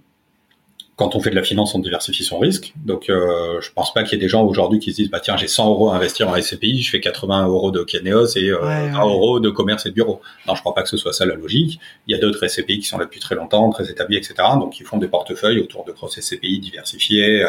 quand 1.01 1.17
on 1.17 1.21
fait 1.21 1.31
de 1.31 1.35
la 1.35 1.43
finance, 1.43 1.75
on 1.75 1.79
diversifie 1.79 2.25
son 2.25 2.39
risque. 2.39 2.75
Donc, 2.85 3.09
euh, 3.09 3.59
je 3.63 3.73
pense 3.73 3.95
pas 3.95 4.03
qu'il 4.03 4.19
y 4.19 4.21
ait 4.21 4.23
des 4.23 4.29
gens 4.29 4.45
aujourd'hui 4.45 4.81
qui 4.81 4.91
se 4.91 4.97
disent 4.97 5.11
bah 5.11 5.19
tiens, 5.19 5.39
j'ai 5.39 5.49
100 5.49 5.71
euros 5.71 5.89
à 5.89 5.97
investir 5.97 6.29
en 6.29 6.39
SCPI, 6.39 6.83
je 6.83 6.91
fais 6.91 7.01
80 7.01 7.47
euros 7.47 7.71
de 7.71 7.83
Kianeos 7.83 8.37
et 8.37 8.51
euh, 8.51 8.59
20 8.59 9.01
euros 9.01 9.41
de 9.41 9.49
commerce 9.49 9.87
et 9.87 9.89
de 9.89 9.95
bureau. 9.95 10.21
Non, 10.47 10.55
je 10.55 10.61
crois 10.61 10.75
pas 10.75 10.83
que 10.83 10.91
ce 10.91 10.99
soit 10.99 11.15
ça 11.15 11.25
la 11.25 11.37
logique. 11.37 11.81
Il 12.07 12.15
y 12.15 12.19
a 12.19 12.21
d'autres 12.21 12.47
SCPI 12.47 12.81
qui 12.81 12.87
sont 12.87 12.99
là 12.99 13.07
depuis 13.07 13.19
très 13.19 13.35
longtemps, 13.35 13.71
très 13.71 13.91
établis, 13.91 14.19
etc. 14.19 14.35
Donc, 14.57 14.79
ils 14.79 14.85
font 14.85 14.99
des 14.99 15.09
portefeuilles 15.09 15.61
autour 15.61 15.85
de 15.85 15.93
grosses 15.93 16.21
SCPI 16.21 16.59
diversifiés 16.59 17.47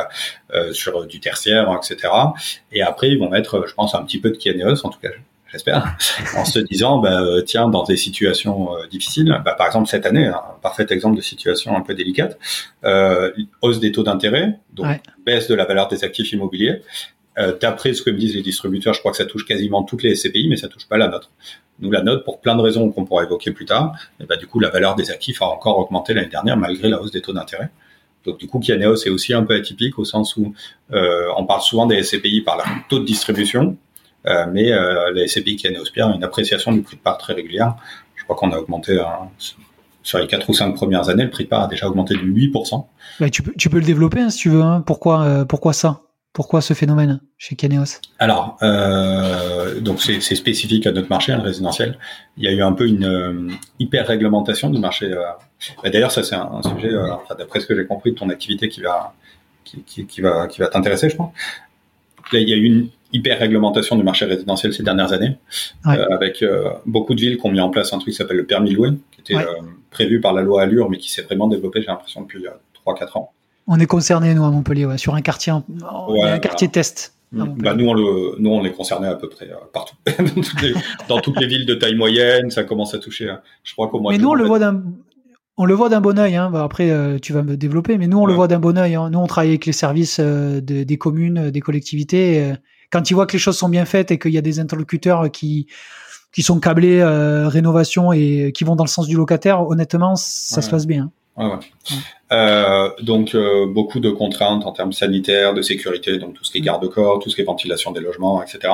euh, 0.54 0.72
sur 0.72 1.06
du 1.06 1.20
tertiaire, 1.20 1.76
etc. 1.76 2.14
Et 2.72 2.82
après, 2.82 3.10
ils 3.10 3.20
vont 3.20 3.30
mettre, 3.30 3.66
je 3.68 3.74
pense, 3.74 3.96
un 3.96 4.04
petit 4.04 4.20
peu 4.22 4.30
de 4.30 4.38
Kianeos, 4.38 4.86
en 4.86 4.90
tout 4.90 5.00
cas 5.02 5.10
j'espère, 5.52 5.98
en 6.36 6.46
se 6.46 6.60
disant, 6.60 7.00
bah, 7.00 7.22
euh, 7.22 7.42
tiens, 7.42 7.70
dans 7.70 7.84
des 7.84 7.98
situations 7.98 8.76
euh, 8.76 8.88
difficiles, 8.88 9.42
bah, 9.44 9.54
par 9.54 9.68
exemple 9.68 9.88
cette 9.90 10.06
année, 10.06 10.28
un 10.28 10.42
parfait 10.62 10.86
exemple 10.90 11.18
de 11.18 11.22
situation 11.22 11.76
un 11.76 11.82
peu 11.82 11.94
délicate, 11.94 12.40
euh, 12.84 13.32
hausse 13.62 13.80
des 13.80 13.92
taux 13.92 14.04
d'intérêt, 14.04 14.60
donc 14.74 14.88
baisse 15.26 15.48
de 15.48 15.56
la 15.56 15.66
valeur 15.66 15.88
des 15.88 16.04
actifs 16.04 16.32
immobiliers. 16.32 16.82
Euh, 17.38 17.54
D'après 17.60 17.94
ce 17.94 18.02
que 18.02 18.10
me 18.10 18.18
disent 18.18 18.36
les 18.36 18.42
distributeurs, 18.42 18.94
je 18.94 19.00
crois 19.00 19.12
que 19.12 19.18
ça 19.18 19.26
touche 19.26 19.46
quasiment 19.46 19.84
toutes 19.84 20.04
les 20.04 20.16
SCPI, 20.16 20.48
mais 20.50 20.58
ça 20.58 20.68
touche 20.68 20.88
pas 20.88 20.98
la 20.98 21.08
nôtre. 21.08 21.30
Nous, 21.80 21.90
la 21.90 22.02
nôtre, 22.02 22.24
pour 22.24 22.42
plein 22.42 22.56
de 22.56 22.62
raisons 22.62 22.92
qu'on 22.92 23.06
pourra 23.06 23.24
évoquer 23.24 23.52
plus 23.52 23.66
tard, 23.66 23.96
et 24.20 24.26
bah, 24.26 24.38
du 24.38 24.48
coup, 24.48 24.60
la 24.60 24.70
valeur 24.70 24.96
des 24.96 25.12
actifs 25.12 25.42
a 25.42 25.46
encore 25.46 25.80
augmenté 25.80 26.14
l'année 26.14 26.28
dernière 26.28 26.58
malgré 26.58 26.90
la 26.90 27.02
hausse 27.02 27.12
des 27.12 27.22
taux 27.22 27.34
d'intérêt. 27.34 27.70
Donc 28.26 28.38
du 28.38 28.48
coup, 28.48 28.60
Kianeos 28.60 29.04
est 29.06 29.10
aussi 29.10 29.34
un 29.34 29.44
peu 29.44 29.56
atypique 29.56 29.98
au 29.98 30.06
sens 30.06 30.38
où 30.38 30.54
euh, 30.94 31.28
on 31.38 31.46
parle 31.46 31.62
souvent 31.62 31.86
des 31.86 32.04
SCPI 32.04 32.42
par 32.42 32.58
leur 32.58 32.68
taux 32.88 33.00
de 33.00 33.06
distribution, 33.06 33.78
mais 34.26 34.72
euh, 34.72 35.12
la 35.14 35.28
SCPI 35.28 35.56
qui 35.56 35.68
a 35.68 35.72
une 35.72 36.24
appréciation 36.24 36.72
du 36.72 36.82
prix 36.82 36.98
de 36.98 37.02
part 37.02 37.18
très 37.18 37.34
régulière. 37.34 37.76
Je 38.16 38.24
crois 38.24 38.36
qu'on 38.36 38.52
a 38.52 38.58
augmenté 38.58 38.94
euh, 38.94 39.04
sur 40.04 40.20
les 40.20 40.28
4 40.28 40.50
ou 40.50 40.54
5 40.54 40.74
premières 40.74 41.10
années, 41.10 41.24
le 41.24 41.30
prix 41.30 41.46
de 41.46 41.50
part 41.50 41.64
a 41.64 41.68
déjà 41.68 41.88
augmenté 41.88 42.16
de 42.16 42.22
8%. 42.22 42.86
Bah, 43.20 43.30
tu, 43.30 43.44
peux, 43.44 43.54
tu 43.58 43.70
peux 43.70 43.80
le 43.80 43.86
développer 43.86 44.20
hein, 44.20 44.30
si 44.30 44.40
tu 44.40 44.50
veux. 44.50 44.62
Hein. 44.62 44.84
Pourquoi, 44.86 45.46
pourquoi 45.48 45.74
ça? 45.74 46.02
Pourquoi 46.34 46.62
ce 46.62 46.74
phénomène 46.74 47.20
chez 47.38 47.58
Caneos 47.58 48.00
Alors, 48.18 48.58
euh, 48.62 49.82
donc 49.82 50.02
c'est 50.02 50.22
spécifique 50.22 50.88
à 50.88 50.94
notre 50.94 51.10
marché, 51.10 51.34
hein, 51.34 51.42
résidentiel. 51.42 51.98
Il 52.38 52.46
y 52.46 52.48
a 52.48 52.52
eu 52.54 52.62
un 52.62 52.72
peu 52.72 52.88
une 52.88 53.58
hyper 53.80 54.08
réglementation 54.08 54.70
du 54.70 54.80
marché. 54.80 55.14
D'ailleurs, 55.84 56.12
ça 56.12 56.24
c'est 56.24 56.36
un, 56.36 56.62
sujet, 56.64 56.92
d'après 57.38 57.60
ce 57.60 57.66
que 57.66 57.76
j'ai 57.76 57.86
compris 57.86 58.14
de 58.14 58.16
ton 58.18 58.30
activité, 58.30 58.70
qui 58.70 58.80
va 58.80 59.14
qui, 59.66 59.84
qui, 59.84 60.06
qui 60.06 60.22
va 60.22 60.48
qui 60.48 60.62
va 60.62 60.68
t'intéresser, 60.68 61.10
je 61.10 61.18
pense. 61.18 61.34
Là, 62.32 62.40
il 62.40 62.48
y 62.48 62.54
a 62.54 62.56
eu 62.56 62.64
une 62.64 62.88
hyper 63.14 63.40
réglementation 63.40 63.96
du 63.96 64.04
marché 64.04 64.26
résidentiel 64.26 64.74
ces 64.74 64.84
dernières 64.84 65.14
années, 65.14 65.38
euh, 65.88 66.06
avec 66.12 66.42
euh, 66.42 66.70
beaucoup 66.86 67.14
de 67.14 67.22
villes 67.22 67.38
qui 67.38 67.46
ont 67.46 67.52
mis 67.52 67.60
en 67.60 67.70
place 67.70 67.94
un 67.94 67.98
truc 67.98 68.12
qui 68.12 68.18
s'appelle 68.18 68.38
le 68.38 68.46
permis 68.46 68.72
louer, 68.72 68.92
qui 69.12 69.22
était 69.22 69.36
euh, 69.36 69.62
prévu 69.90 70.22
par 70.22 70.34
la 70.34 70.42
loi 70.42 70.62
Allure, 70.64 70.90
mais 70.90 70.98
qui 70.98 71.12
s'est 71.12 71.24
vraiment 71.24 71.48
développé, 71.48 71.82
j'ai 71.82 71.88
l'impression, 71.88 72.22
depuis 72.22 72.46
3-4 72.86 73.18
ans. 73.18 73.32
On 73.68 73.80
est 73.80 73.86
concerné, 73.86 74.34
nous, 74.34 74.44
à 74.44 74.52
Montpellier, 74.52 74.86
ouais, 74.86 74.98
sur 74.98 75.16
un 75.16 75.22
quartier, 75.22 75.54
un 75.54 76.40
quartier 76.40 76.70
test. 76.70 77.16
Bah, 77.32 77.74
nous, 77.76 77.88
on 77.88 77.94
le, 77.94 78.36
nous, 78.40 78.50
on 78.50 78.66
est 78.66 78.72
concerné 78.72 79.08
à 79.08 79.16
peu 79.16 79.30
près 79.30 79.50
partout. 79.72 79.96
dans, 81.08 81.22
toutes 81.22 81.40
les, 81.40 81.48
villes 81.48 81.66
de 81.66 81.76
taille 81.76 81.96
moyenne, 81.96 82.52
ça 82.52 82.66
commence 82.66 82.94
à 82.94 83.00
toucher, 83.00 83.34
je 83.64 83.74
crois 83.74 83.88
qu'au 83.88 84.02
moins. 84.02 84.12
Mais 84.12 84.18
nous, 84.18 84.30
on 84.30 84.34
le 84.34 84.44
voit 84.44 84.60
d'un, 84.60 84.84
on 85.56 85.64
le 85.64 85.74
voit 85.74 85.88
d'un 85.88 86.02
bon 86.02 86.20
oeil. 86.20 86.36
Hein. 86.36 86.50
Bah, 86.52 86.64
après, 86.64 86.92
tu 87.22 87.32
vas 87.32 87.44
me 87.44 87.56
développer, 87.56 87.98
mais 87.98 88.08
nous, 88.08 88.18
on 88.18 88.26
le 88.26 88.34
voit 88.34 88.50
d'un 88.50 88.60
bon 88.60 88.78
oeil. 88.78 88.96
Hein. 88.96 89.10
Nous, 89.12 89.20
on 89.20 89.28
travaille 89.28 89.52
avec 89.52 89.66
les 89.66 89.72
services 89.72 90.20
des 90.20 90.98
communes, 90.98 91.52
des 91.52 91.62
collectivités 91.62 92.54
quand 92.92 93.10
ils 93.10 93.14
voient 93.14 93.26
que 93.26 93.34
les 93.34 93.40
choses 93.40 93.58
sont 93.58 93.70
bien 93.70 93.86
faites 93.86 94.12
et 94.12 94.20
qu'il 94.20 94.32
y 94.32 94.38
a 94.38 94.42
des 94.42 94.60
interlocuteurs 94.60 95.32
qui 95.32 95.68
qui 96.34 96.44
sont 96.44 96.60
câblés 96.62 97.04
rénovation 97.04 98.14
et 98.14 98.54
qui 98.54 98.64
vont 98.64 98.78
dans 98.78 98.86
le 98.86 98.90
sens 98.90 99.06
du 99.06 99.18
locataire, 99.18 99.68
honnêtement, 99.68 100.16
ça 100.16 100.62
se 100.62 100.70
passe 100.70 100.88
bien. 100.88 101.12
Ouais, 101.38 101.46
ouais. 101.46 101.60
Euh, 102.32 102.90
donc 103.02 103.36
euh, 103.36 103.66
beaucoup 103.66 104.00
de 104.00 104.10
contraintes 104.10 104.66
en 104.66 104.72
termes 104.72 104.94
sanitaires, 104.94 105.54
de 105.54 105.62
sécurité, 105.62 106.18
donc 106.18 106.34
tout 106.34 106.44
ce 106.44 106.52
qui 106.52 106.60
est 106.60 106.62
garde-corps, 106.62 107.20
tout 107.20 107.30
ce 107.30 107.36
qui 107.36 107.42
est 107.42 107.46
ventilation 107.46 107.92
des 107.92 108.00
logements, 108.00 108.42
etc. 108.44 108.74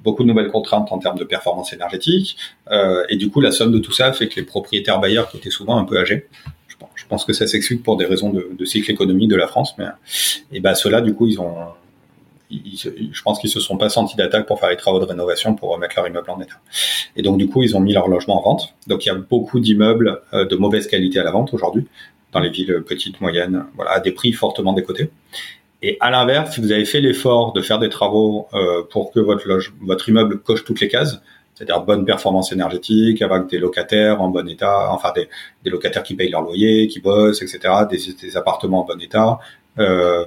Beaucoup 0.00 0.22
de 0.22 0.28
nouvelles 0.28 0.50
contraintes 0.50 0.90
en 0.92 0.98
termes 0.98 1.18
de 1.18 1.24
performance 1.24 1.72
énergétique. 1.72 2.36
Euh, 2.70 3.04
et 3.08 3.16
du 3.16 3.30
coup, 3.30 3.40
la 3.40 3.52
somme 3.52 3.72
de 3.72 3.78
tout 3.78 3.92
ça 3.92 4.12
fait 4.12 4.28
que 4.28 4.36
les 4.36 4.46
propriétaires 4.46 5.00
bailleurs 5.00 5.30
qui 5.30 5.36
étaient 5.36 5.50
souvent 5.50 5.78
un 5.78 5.84
peu 5.84 5.98
âgés, 5.98 6.28
je 6.68 6.76
pense, 6.76 6.90
je 6.94 7.06
pense 7.06 7.24
que 7.24 7.32
ça 7.32 7.46
s'explique 7.46 7.82
pour 7.82 7.96
des 7.96 8.06
raisons 8.06 8.30
de, 8.30 8.50
de, 8.56 8.64
cycle 8.64 8.90
économique 8.90 9.28
de 9.28 9.36
la 9.36 9.46
France, 9.46 9.74
mais 9.78 9.86
et 10.52 10.60
ben 10.60 10.74
ceux-là, 10.74 11.00
du 11.00 11.14
coup, 11.14 11.26
ils 11.26 11.40
ont 11.40 11.54
je 12.52 13.22
pense 13.22 13.38
qu'ils 13.38 13.50
se 13.50 13.60
sont 13.60 13.76
pas 13.76 13.88
sentis 13.88 14.16
d'attaque 14.16 14.46
pour 14.46 14.60
faire 14.60 14.70
les 14.70 14.76
travaux 14.76 14.98
de 14.98 15.04
rénovation 15.04 15.54
pour 15.54 15.70
remettre 15.70 15.94
leur 15.96 16.06
immeuble 16.06 16.30
en 16.30 16.40
état. 16.40 16.56
Et 17.16 17.22
donc 17.22 17.38
du 17.38 17.48
coup, 17.48 17.62
ils 17.62 17.76
ont 17.76 17.80
mis 17.80 17.92
leur 17.92 18.08
logement 18.08 18.38
en 18.38 18.42
vente. 18.42 18.74
Donc 18.86 19.04
il 19.04 19.08
y 19.08 19.12
a 19.12 19.14
beaucoup 19.14 19.60
d'immeubles 19.60 20.22
euh, 20.32 20.44
de 20.44 20.56
mauvaise 20.56 20.86
qualité 20.86 21.18
à 21.18 21.24
la 21.24 21.30
vente 21.30 21.54
aujourd'hui 21.54 21.86
dans 22.32 22.40
les 22.40 22.50
villes 22.50 22.82
petites, 22.86 23.20
moyennes, 23.20 23.66
voilà, 23.76 23.92
à 23.92 24.00
des 24.00 24.12
prix 24.12 24.32
fortement 24.32 24.72
décotés. 24.72 25.10
Et 25.82 25.96
à 26.00 26.10
l'inverse, 26.10 26.54
si 26.54 26.60
vous 26.60 26.72
avez 26.72 26.84
fait 26.84 27.00
l'effort 27.00 27.52
de 27.52 27.60
faire 27.60 27.78
des 27.78 27.88
travaux 27.88 28.48
euh, 28.54 28.82
pour 28.90 29.10
que 29.12 29.20
votre 29.20 29.46
loge, 29.46 29.74
votre 29.82 30.08
immeuble 30.08 30.38
coche 30.38 30.64
toutes 30.64 30.80
les 30.80 30.88
cases, 30.88 31.20
c'est-à-dire 31.54 31.82
bonne 31.82 32.04
performance 32.04 32.52
énergétique, 32.52 33.20
avec 33.20 33.48
des 33.48 33.58
locataires 33.58 34.22
en 34.22 34.28
bon 34.28 34.48
état, 34.48 34.90
enfin 34.92 35.12
des, 35.14 35.28
locataires 35.70 36.02
qui 36.02 36.14
payent 36.14 36.30
leur 36.30 36.42
loyer, 36.42 36.86
qui 36.88 37.00
bossent, 37.00 37.42
etc., 37.42 37.60
des, 37.90 37.98
des 38.20 38.36
appartements 38.36 38.82
en 38.82 38.86
bon 38.86 39.00
état, 39.00 39.38
euh, 39.78 40.24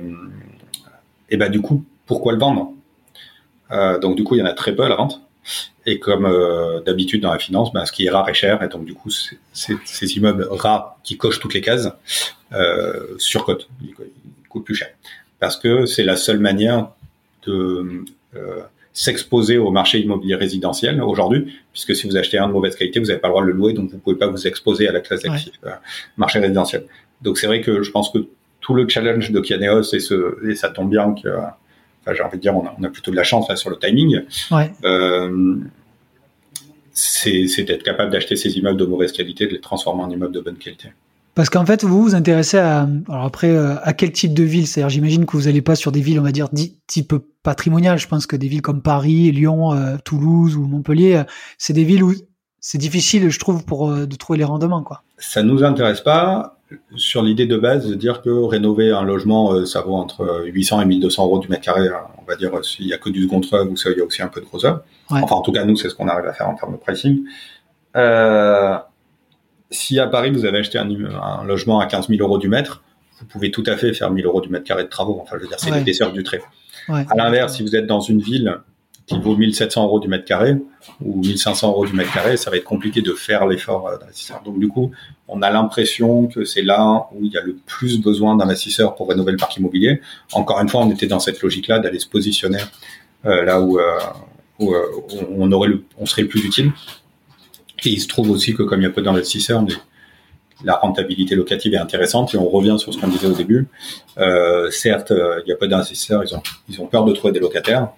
et 1.30 1.38
ben 1.38 1.50
du 1.50 1.62
coup, 1.62 1.84
pourquoi 2.06 2.34
le 2.34 2.40
vendre? 2.40 2.72
Euh, 3.72 3.98
Donc 4.00 4.16
du 4.16 4.24
coup, 4.24 4.36
il 4.36 4.40
y 4.40 4.42
en 4.42 4.46
a 4.46 4.54
très 4.54 4.76
peu 4.76 4.84
à 4.84 4.90
la 4.90 4.96
vente. 4.96 5.22
Et 5.86 6.00
comme 6.00 6.26
euh, 6.26 6.82
d'habitude 6.82 7.22
dans 7.22 7.32
la 7.32 7.38
finance, 7.38 7.72
ben, 7.72 7.86
ce 7.86 7.92
qui 7.92 8.08
est 8.08 8.10
rare 8.10 8.28
est 8.28 8.34
cher, 8.34 8.64
et 8.64 8.68
donc 8.68 8.84
du 8.86 8.96
coup, 8.96 9.12
c'est 9.12 9.38
ces 9.86 10.18
immeubles 10.18 10.48
rares 10.50 10.98
qui 11.04 11.18
cochent 11.18 11.40
toutes 11.40 11.54
les 11.54 11.62
cases 11.62 11.88
euh, 12.54 13.16
surcotent, 13.20 13.68
ils, 13.84 13.90
ils 13.90 14.48
coûtent 14.50 14.66
plus 14.66 14.74
cher, 14.74 14.90
parce 15.40 15.56
que 15.56 15.86
c'est 15.86 16.04
la 16.04 16.16
seule 16.16 16.40
manière 16.40 16.88
de 17.46 18.04
euh, 18.36 18.62
s'exposer 18.94 19.60
au 19.60 19.70
marché 19.70 20.00
immobilier 20.00 20.34
résidentiel 20.34 21.00
aujourd'hui, 21.04 21.54
puisque 21.72 21.96
si 21.96 22.08
vous 22.08 22.18
achetez 22.18 22.40
un 22.40 22.48
de 22.48 22.54
mauvaise 22.54 22.76
qualité, 22.76 23.00
vous 23.00 23.06
n'avez 23.06 23.20
pas 23.20 23.28
le 23.28 23.34
droit 23.34 23.44
de 23.44 23.48
le 23.50 23.54
louer, 23.54 23.74
donc 23.74 23.92
vous 23.92 24.00
pouvez 24.00 24.16
pas 24.16 24.26
vous 24.26 24.48
exposer 24.48 24.88
à 24.88 24.92
la 24.92 25.02
classe 25.02 25.24
active 25.26 25.54
euh, 25.66 25.74
marché 26.18 26.40
résidentiel. 26.40 26.86
Donc 27.22 27.38
c'est 27.38 27.46
vrai 27.46 27.62
que 27.62 27.84
je 27.84 27.92
pense 27.92 28.10
que 28.10 28.26
tout 28.62 28.74
le 28.74 28.90
challenge 28.90 29.30
de 29.30 29.40
Kianeos, 29.40 29.94
et, 29.94 30.00
ce, 30.00 30.44
et 30.50 30.56
ça 30.56 30.70
tombe 30.70 30.90
bien 30.90 31.14
que 31.14 31.30
j'ai 32.14 32.24
envie 32.24 32.38
de 32.38 32.42
dire, 32.42 32.56
on 32.56 32.84
a, 32.84 32.90
plutôt 32.90 33.12
de 33.12 33.16
la 33.16 33.24
chance 33.24 33.50
là, 33.50 33.56
sur 33.56 33.70
le 33.70 33.78
timing. 33.78 34.22
Ouais. 34.52 34.72
Euh, 34.84 35.58
c'est 36.94 37.64
d'être 37.64 37.84
capable 37.84 38.12
d'acheter 38.12 38.36
ces 38.36 38.58
immeubles 38.58 38.80
de 38.80 38.86
mauvaise 38.86 39.12
qualité, 39.12 39.48
de 39.48 39.54
les 39.54 39.60
transformer 39.60 40.04
en 40.04 40.10
immeubles 40.10 40.34
de 40.34 40.40
bonne 40.40 40.58
qualité. 40.58 40.90
Parce 41.34 41.50
qu'en 41.50 41.66
fait, 41.66 41.84
vous 41.84 42.02
vous 42.02 42.16
intéressez 42.16 42.58
à, 42.58 42.88
alors 43.10 43.26
après, 43.26 43.50
euh, 43.50 43.76
à 43.82 43.94
quel 43.94 44.14
type 44.14 44.34
de 44.34 44.44
ville? 44.44 44.68
C'est-à-dire, 44.68 44.90
j'imagine 44.90 45.26
que 45.26 45.36
vous 45.36 45.44
n'allez 45.44 45.62
pas 45.62 45.76
sur 45.76 45.92
des 45.92 46.00
villes, 46.00 46.20
on 46.20 46.24
va 46.24 46.32
dire, 46.32 46.48
type 46.88 47.14
patrimonial. 47.44 47.98
Je 47.98 48.08
pense 48.08 48.26
que 48.26 48.38
des 48.38 48.48
villes 48.48 48.62
comme 48.62 48.82
Paris, 48.82 49.32
Lyon, 49.32 49.74
euh, 49.74 49.98
Toulouse 50.06 50.56
ou 50.56 50.66
Montpellier, 50.66 51.24
c'est 51.58 51.74
des 51.74 51.84
villes 51.84 52.04
où 52.04 52.14
c'est 52.62 52.78
difficile, 52.78 53.30
je 53.30 53.40
trouve, 53.40 53.66
pour 53.66 53.92
de 53.94 54.16
trouver 54.16 54.40
les 54.40 54.46
rendements, 54.46 54.82
quoi. 54.82 55.04
Ça 55.18 55.44
nous 55.44 55.64
intéresse 55.64 56.02
pas 56.02 56.55
sur 56.96 57.22
l'idée 57.22 57.46
de 57.46 57.58
base 57.58 57.88
de 57.88 57.96
dire 57.96 58.22
que 58.22 58.30
rénover 58.30 58.92
un 58.92 59.04
logement, 59.04 59.54
euh, 59.54 59.66
ça 59.66 59.82
vaut 59.82 59.96
entre 59.96 60.44
800 60.46 60.82
et 60.82 60.86
1200 60.86 61.24
euros 61.26 61.40
du 61.40 61.48
mètre 61.48 61.64
carré, 61.64 61.88
hein, 61.88 62.08
on 62.22 62.26
va 62.26 62.36
dire 62.36 62.52
s'il 62.64 62.88
y 62.88 62.94
a 62.94 62.98
que 62.98 63.10
du 63.10 63.24
second 63.24 63.42
œuvre 63.54 63.72
ou 63.72 63.76
il 63.76 63.98
y 63.98 64.02
a 64.02 64.04
aussi 64.04 64.22
un 64.22 64.28
peu 64.28 64.42
de 64.42 64.46
gros 64.46 64.66
œuvre. 64.66 64.84
Enfin, 65.10 65.36
en 65.36 65.42
tout 65.42 65.52
cas, 65.52 65.64
nous, 65.66 65.76
c'est 65.76 65.90
ce 65.90 65.96
qu'on 65.96 66.08
arrive 66.08 66.28
à 66.28 66.34
faire 66.34 66.50
en 66.50 66.56
termes 66.56 66.74
de 66.74 66.78
pricing. 66.78 67.24
Euh, 67.96 68.78
si 69.72 70.00
à 70.00 70.08
Paris, 70.08 70.32
vous 70.32 70.46
avez 70.46 70.60
acheté 70.60 70.78
un, 70.78 71.44
logement 71.46 71.80
à 71.80 71.86
15 71.86 72.08
000 72.08 72.22
euros 72.22 72.38
du 72.38 72.48
mètre, 72.48 72.84
vous 73.20 73.26
pouvez 73.26 73.52
tout 73.52 73.64
à 73.68 73.78
fait 73.78 73.94
faire 73.94 74.12
1000 74.12 74.26
euros 74.26 74.42
du 74.42 74.50
mètre 74.50 74.66
carré 74.66 74.84
de 74.84 74.90
travaux. 74.90 75.20
Enfin, 75.22 75.38
je 75.38 75.44
veux 75.44 75.48
dire, 75.48 75.60
c'est 75.60 75.72
l'épaisseur 75.72 76.12
du 76.12 76.24
trait. 76.24 76.42
À 76.88 77.16
l'inverse, 77.16 77.56
si 77.56 77.64
vous 77.64 77.76
êtes 77.76 77.88
dans 77.88 78.02
une 78.02 78.20
ville 78.20 78.60
qui 79.08 79.20
vaut 79.20 79.36
1700 79.36 79.84
euros 79.84 80.00
du 80.00 80.08
mètre 80.08 80.26
carré 80.26 80.56
ou 81.04 81.22
1500 81.22 81.70
euros 81.70 81.86
du 81.86 81.94
mètre 81.94 82.12
carré, 82.12 82.38
ça 82.38 82.50
va 82.50 82.58
être 82.58 82.64
compliqué 82.64 83.02
de 83.02 83.14
faire 83.14 83.46
l'effort 83.46 83.88
euh, 83.88 83.98
d'investisseur. 83.98 84.42
Donc 84.44 84.60
du 84.60 84.68
coup, 84.68 84.92
on 85.28 85.42
a 85.42 85.52
l'impression 85.52 86.28
que 86.28 86.44
c'est 86.44 86.64
là 86.64 87.08
où 87.14 87.24
il 87.24 87.32
y 87.32 87.38
a 87.38 87.42
le 87.42 87.56
plus 87.66 88.02
besoin 88.02 88.36
d'investisseurs 88.36 88.96
pour 88.96 89.10
rénover 89.10 89.32
le 89.32 89.38
parc 89.38 89.58
immobilier. 89.58 90.02
Encore 90.34 90.60
une 90.60 90.70
fois, 90.70 90.82
on 90.82 90.92
était 90.92 91.08
dans 91.08 91.20
cette 91.20 91.42
logique-là 91.42 91.80
d'aller 91.80 92.00
se 92.00 92.08
positionner 92.08 92.60
euh, 93.26 93.44
là 93.44 93.62
où, 93.62 93.80
euh, 93.80 94.00
on 94.60 96.06
serait 96.06 96.24
le 96.24 96.28
plus 96.28 96.44
utile. 96.44 96.72
Et 97.84 97.90
il 97.90 98.00
se 98.00 98.08
trouve 98.08 98.32
aussi 98.32 98.56
que 98.56 98.64
comme 98.64 98.82
il 98.82 98.86
y 98.86 98.88
a 98.88 98.92
peu 98.92 99.04
d'investisseurs, 99.04 99.64
la 100.64 100.76
rentabilité 100.76 101.36
locative 101.36 101.76
est 101.76 101.78
intéressante 101.78 102.34
et 102.34 102.38
on 102.38 102.48
revient 102.48 102.78
sur 102.80 102.92
ce 102.94 103.00
qu'on 103.00 103.10
disait 103.10 103.28
au 103.28 103.34
début. 103.34 103.68
Certes, 104.72 105.12
il 105.12 105.50
y 105.50 105.52
a 105.52 105.56
peu 105.56 105.68
d'investisseurs, 105.68 106.24
ils 106.70 106.82
ont 106.82 106.88
peur 106.88 107.04
de 107.04 107.12
trouver 107.12 107.34
des 107.34 107.42
locataires, 107.42 107.90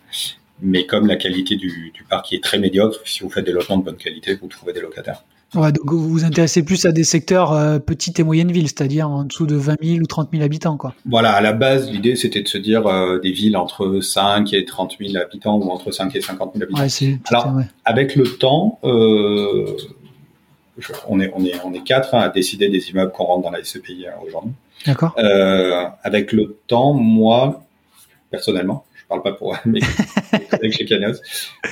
mais 0.62 0.86
comme 0.86 1.08
la 1.08 1.15
qualité 1.15 1.56
du, 1.56 1.91
du, 1.93 2.04
parc 2.04 2.34
est 2.34 2.43
très 2.43 2.60
médiocre, 2.60 3.00
si 3.06 3.22
vous 3.24 3.30
faites 3.30 3.46
des 3.46 3.52
logements 3.52 3.78
de 3.78 3.84
bonne 3.84 3.98
qualité, 3.98 4.36
vous 4.36 4.48
trouvez 4.48 4.74
des 4.74 4.82
locataires. 4.82 5.24
Ouais, 5.56 5.72
donc 5.72 5.89
vous 5.89 6.10
vous 6.10 6.26
intéressez 6.26 6.62
plus 6.63 6.86
à 6.86 6.91
des 6.91 7.06
secteurs 7.06 7.54
euh, 7.54 7.80
petites 7.80 8.20
et 8.20 8.24
moyennes 8.24 8.52
villes, 8.52 8.67
c'est-à-dire 8.67 9.10
en 9.10 9.24
dessous 9.24 9.46
de 9.46 9.56
20 9.56 9.76
000 9.82 10.00
ou 10.02 10.06
30 10.06 10.30
000 10.32 10.43
habitants, 10.43 10.76
quoi. 10.76 10.93
Voilà, 11.06 11.32
à 11.32 11.39
la 11.39 11.54
base, 11.54 11.89
l'idée 11.89 12.17
c'était 12.17 12.41
de 12.41 12.48
se 12.50 12.58
dire 12.58 12.86
euh, 12.86 13.20
des 13.20 13.32
villes 13.32 13.56
entre 13.56 14.02
5 14.02 14.52
et 14.54 14.65
30 14.65 14.98
000 15.00 15.15
habitants 15.15 15.58
ou 15.58 15.70
entre 15.70 15.91
5 15.91 16.13
et 16.15 16.22
50 16.22 16.54
000 16.54 16.63
habitants. 16.63 16.82
Ouais, 16.82 17.20
Alors, 17.30 17.56
ouais. 17.56 17.63
avec 17.86 18.15
le 18.15 18.26
temps, 18.26 18.80
euh, 18.84 19.78
on 21.08 21.22
est 21.22 21.32
on 21.34 21.46
est 21.46 21.54
on 21.63 21.74
est 21.74 21.84
quatre 21.84 22.13
hein, 22.13 22.20
à 22.20 22.30
décider 22.30 22.67
des 22.67 22.89
immeubles 22.89 23.13
qu'on 23.13 23.24
rentre 23.24 23.43
dans 23.43 23.52
la 23.52 23.63
SCPI 23.63 24.08
hein, 24.08 24.15
aujourd'hui. 24.26 24.52
D'accord. 24.86 25.15
Euh, 25.17 25.86
avec 26.04 26.32
le 26.32 26.58
temps, 26.67 26.93
moi, 26.93 27.63
personnellement, 28.32 28.86
parle 29.08 29.24
pas 29.24 29.34
pour 29.34 29.58
mes 29.65 29.82
collègues 30.50 30.72
chez 30.72 30.86
Caneos, 30.86 31.17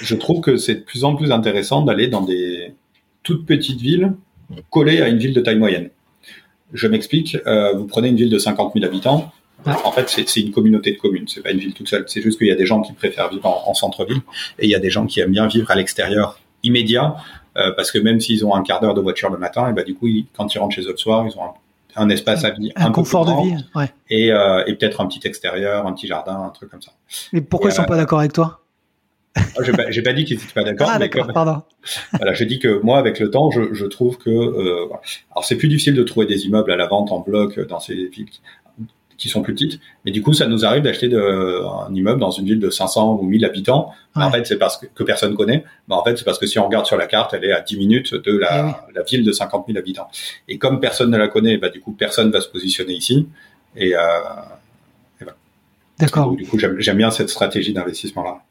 je 0.02 0.15
trouve 0.15 0.41
que 0.41 0.58
c'est 0.58 0.76
de 0.76 0.80
plus 0.82 1.04
en 1.04 1.15
plus 1.15 1.32
intéressant 1.32 1.82
d'aller 1.82 2.08
dans 2.08 2.21
des 2.21 2.74
toutes 3.24 3.45
petites 3.45 3.82
villes 3.82 4.13
collées 4.69 5.02
à 5.02 5.10
une 5.10 5.17
ville 5.17 5.34
de 5.34 5.41
taille 5.41 5.58
moyenne. 5.58 5.89
Je 6.74 6.88
m'explique, 6.88 7.38
euh, 7.48 7.74
vous 7.74 7.86
prenez 7.86 8.10
une 8.10 8.15
ville 8.15 8.30
de 8.30 8.39
50 8.39 8.74
000 8.74 8.86
habitants, 8.86 9.32
en 9.65 9.91
fait, 9.91 10.10
c'est 10.10 10.41
une 10.41 10.52
communauté 10.52 10.91
de 10.91 10.98
communes. 10.98 11.28
C'est 11.28 11.41
pas 11.41 11.50
une 11.50 11.58
ville 11.58 11.74
toute 11.74 11.88
seule. 11.88 12.04
C'est 12.08 12.21
juste 12.21 12.38
qu'il 12.38 12.48
y 12.48 12.52
a 12.52 12.56
des 12.56 12.67
gens 12.67 12.82
qui 12.82 12.93
préfèrent 12.93 13.30
vivre 13.30 13.48
en, 13.48 13.71
en 13.71 13.74
centre-ville 13.74 14.21
et 14.60 14.65
il 14.65 14.69
y 14.69 14.76
a 14.76 14.80
des 14.80 14.91
gens 14.91 15.08
qui 15.08 15.21
aiment 15.21 15.32
bien 15.32 15.48
vivre 15.48 15.71
à 15.71 15.76
l'extérieur 15.76 16.39
immédiat 16.62 17.15
euh, 17.58 17.71
parce 17.71 17.91
que 17.91 18.00
même 18.00 18.19
s'ils 18.19 18.45
ont 18.45 18.54
un 18.54 18.63
quart 18.63 18.82
d'heure 18.82 18.93
de 18.93 19.02
voiture 19.02 19.30
le 19.30 19.38
matin, 19.38 19.69
et 19.69 19.74
ben 19.74 19.86
du 19.86 19.95
coup, 19.95 20.08
ils, 20.08 20.26
quand 20.36 20.54
ils 20.54 20.60
rentrent 20.60 20.76
chez 20.76 20.82
eux 20.82 20.91
le 20.91 20.98
soir, 20.98 21.26
ils 21.26 21.38
ont 21.38 21.43
un, 21.43 21.54
un 21.95 22.10
espace 22.10 22.43
à 22.43 22.51
vie, 22.51 22.71
un, 22.75 22.88
un 22.88 22.91
confort 22.91 23.25
de 23.25 23.31
vie, 23.43 23.63
ouais. 23.75 23.89
et, 24.10 24.31
euh, 24.31 24.63
et 24.67 24.75
peut-être 24.75 25.01
un 25.01 25.08
petit 25.08 25.25
extérieur, 25.27 25.88
un 25.88 25.93
petit 25.93 26.08
jardin, 26.08 26.41
un 26.41 26.49
truc 26.49 26.69
comme 26.69 26.81
ça. 26.81 26.91
Mais 27.34 27.41
pourquoi 27.41 27.69
et, 27.69 27.73
ils 27.73 27.75
sont 27.75 27.84
euh, 27.84 27.86
pas 27.86 27.97
d'accord 27.97 28.19
avec 28.19 28.34
toi? 28.34 28.62
Ah, 29.38 29.41
j'ai 29.63 29.73
pas, 29.73 29.84
pas, 29.84 30.13
dit 30.13 30.23
qu'ils 30.23 30.38
étaient 30.38 30.53
pas 30.53 30.63
d'accord. 30.63 30.89
Ah 30.91 30.97
d'accord, 30.97 31.27
pardon. 31.34 31.62
Voilà, 32.13 32.34
je 32.34 32.43
dis 32.45 32.60
que 32.60 32.81
moi, 32.81 32.97
avec 32.97 33.19
le 33.19 33.29
temps, 33.29 33.51
je, 33.51 33.73
je 33.73 33.86
trouve 33.86 34.17
que, 34.17 34.29
euh, 34.29 34.86
alors 35.31 35.43
c'est 35.43 35.58
plus 35.58 35.67
difficile 35.67 35.93
de 35.93 36.03
trouver 36.03 36.25
des 36.25 36.45
immeubles 36.45 36.71
à 36.71 36.77
la 36.77 36.88
vente 36.88 37.12
en 37.12 37.19
bloc 37.19 37.60
dans 37.67 37.79
ces 37.79 38.08
villes 38.08 38.29
qui 39.17 39.30
sont 39.30 39.41
plus 39.41 39.54
petites, 39.54 39.80
mais 40.04 40.12
du 40.12 40.21
coup, 40.21 40.34
ça 40.34 40.47
nous 40.47 40.65
arrive 40.65 40.84
d'acheter 40.84 41.13
un 41.13 41.93
immeuble 41.93 42.19
dans 42.19 42.32
une 42.32 42.45
ville 42.45 42.60
de 42.60 42.69
500 42.69 43.19
ou 43.21 43.23
1000 43.23 43.45
habitants. 43.45 43.91
Ouais. 44.15 44.23
En 44.23 44.32
fait, 44.32 44.45
c'est 44.45 44.58
parce 44.58 44.78
que, 44.78 44.86
que 44.88 45.04
personne 45.04 45.36
connaît. 45.36 45.63
Mais 45.88 45.95
en 45.95 46.04
fait, 46.04 46.17
c'est 46.17 46.23
parce 46.23 46.39
que 46.39 46.45
si 46.45 46.60
on 46.60 46.65
regarde 46.65 46.86
sur 46.86 46.97
la 46.97 47.08
carte, 47.08 47.34
elle 47.34 47.45
est 47.45 47.51
à 47.51 47.62
10 47.62 47.78
minutes 47.78 48.13
de 48.13 48.38
la, 48.38 48.65
oui. 48.65 48.93
la 48.93 49.04
ville 49.04 49.23
de 49.23 49.32
50 49.32 49.67
000 49.67 49.78
habitants. 49.78 50.08
Et 50.47 50.58
comme 50.58 50.80
personne 50.80 51.12
ne 51.12 51.17
la 51.17 51.28
connaît, 51.28 51.58
bah, 51.58 51.69
du 51.69 51.82
coup, 51.82 51.91
personne 51.91 52.32
va 52.32 52.41
se 52.41 52.47
positionner 52.49 52.93
ici. 52.93 53.28
Et, 53.75 53.95
euh, 53.95 53.99
et 55.19 55.23
voilà. 55.23 55.38
D'accord. 55.99 56.32
Du 56.36 56.45
coup, 56.45 56.58
j'aime 56.60 56.97
bien 56.97 57.12
cette 57.12 57.30
stratégie 57.30 57.73
d'investissement-là. 57.73 58.41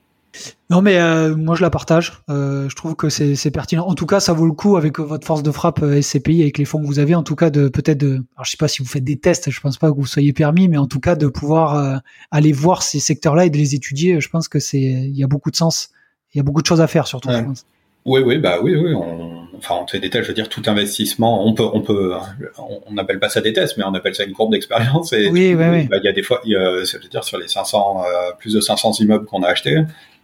Non, 0.71 0.83
mais 0.83 0.99
euh, 0.99 1.37
moi 1.37 1.55
je 1.55 1.63
la 1.63 1.71
partage. 1.71 2.23
Euh, 2.31 2.69
je 2.69 2.75
trouve 2.75 2.97
que 2.97 3.09
c'est 3.09 3.51
pertinent. 3.51 3.87
En 3.87 3.95
tout 3.95 4.07
cas, 4.07 4.21
ça 4.21 4.33
vaut 4.33 4.47
le 4.47 4.53
coup 4.53 4.77
avec 4.77 4.99
votre 4.99 5.27
force 5.27 5.43
de 5.43 5.51
frappe 5.51 5.83
euh, 5.83 6.01
SCPI, 6.01 6.43
avec 6.43 6.59
les 6.59 6.65
fonds 6.65 6.81
que 6.81 6.87
vous 6.87 6.99
avez, 6.99 7.15
en 7.15 7.23
tout 7.23 7.37
cas 7.37 7.51
de 7.51 7.69
peut-être 7.69 7.99
de. 7.99 8.25
Alors, 8.35 8.45
je 8.45 8.51
sais 8.51 8.57
pas 8.57 8.69
si 8.69 8.83
vous 8.83 8.89
faites 8.89 9.05
des 9.05 9.17
tests. 9.17 9.51
Je 9.51 9.61
pense 9.61 9.79
pas 9.79 9.91
que 9.91 9.97
vous 9.97 10.07
soyez 10.07 10.33
permis, 10.33 10.69
mais 10.69 10.79
en 10.79 10.87
tout 10.87 11.01
cas 11.01 11.15
de 11.15 11.27
pouvoir 11.27 11.77
euh, 11.77 11.97
aller 12.31 12.53
voir 12.53 12.83
ces 12.83 13.01
secteurs-là 13.01 13.47
et 13.47 13.51
de 13.51 13.59
les 13.59 13.75
étudier. 13.75 14.21
Je 14.21 14.29
pense 14.29 14.49
que 14.49 14.59
c'est 14.59 14.81
il 14.81 15.17
y 15.17 15.23
a 15.23 15.29
beaucoup 15.29 15.51
de 15.51 15.57
sens. 15.57 15.91
Il 16.33 16.39
y 16.39 16.41
a 16.41 16.43
beaucoup 16.43 16.63
de 16.63 16.67
choses 16.67 16.81
à 16.81 16.87
faire 16.87 17.07
surtout. 17.07 17.29
Ouais. 17.29 17.39
Je 17.39 17.45
pense. 17.45 17.67
Oui, 18.07 18.23
oui, 18.25 18.39
bah 18.39 18.59
oui, 18.63 18.75
oui. 18.77 18.93
On, 18.95 19.44
enfin, 19.59 19.77
on 19.83 19.87
fait 19.87 20.01
des 20.01 20.11
tests. 20.11 20.25
Je 20.25 20.29
veux 20.29 20.35
dire, 20.35 20.49
tout 20.49 20.63
investissement, 20.67 21.47
on 21.47 21.55
peut, 21.55 21.69
on 21.73 21.81
peut, 21.81 22.15
on 22.59 22.93
n'appelle 22.93 23.19
pas 23.19 23.29
ça 23.29 23.41
des 23.41 23.53
tests, 23.53 23.77
mais 23.77 23.85
on 23.85 23.95
appelle 23.95 24.15
ça 24.15 24.25
une 24.25 24.33
courbe 24.33 24.53
d'expérience. 24.53 25.13
Et 25.13 25.29
oui, 25.29 25.55
oui, 25.55 25.65
oui. 25.71 25.85
Bah, 25.85 25.97
il 25.99 26.05
y 26.05 26.09
a 26.09 26.13
des 26.13 26.23
fois, 26.23 26.41
il 26.45 26.53
y 26.53 26.57
a, 26.57 26.85
je 26.85 26.99
veux 26.99 27.09
dire, 27.09 27.25
sur 27.25 27.39
les 27.39 27.49
500, 27.49 28.05
euh, 28.05 28.33
plus 28.39 28.55
de 28.55 28.61
500 28.61 28.93
immeubles 29.01 29.27
qu'on 29.27 29.43
a 29.43 29.49
achetés, 29.49 29.79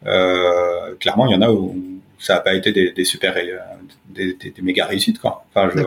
euh, 0.07 0.95
clairement, 0.99 1.27
il 1.27 1.33
y 1.33 1.37
en 1.37 1.43
a 1.43 1.51
où 1.51 1.77
ça 2.19 2.35
n'a 2.35 2.41
pas 2.41 2.55
été 2.55 2.73
des, 2.73 2.93
des 2.93 3.05
super, 3.05 3.35
euh, 3.37 3.59
des, 4.09 4.35
des, 4.35 4.51
des, 4.51 4.63
méga 4.63 4.87
réussites, 4.87 5.19
quoi. 5.19 5.45
Enfin, 5.55 5.71
je, 5.75 5.83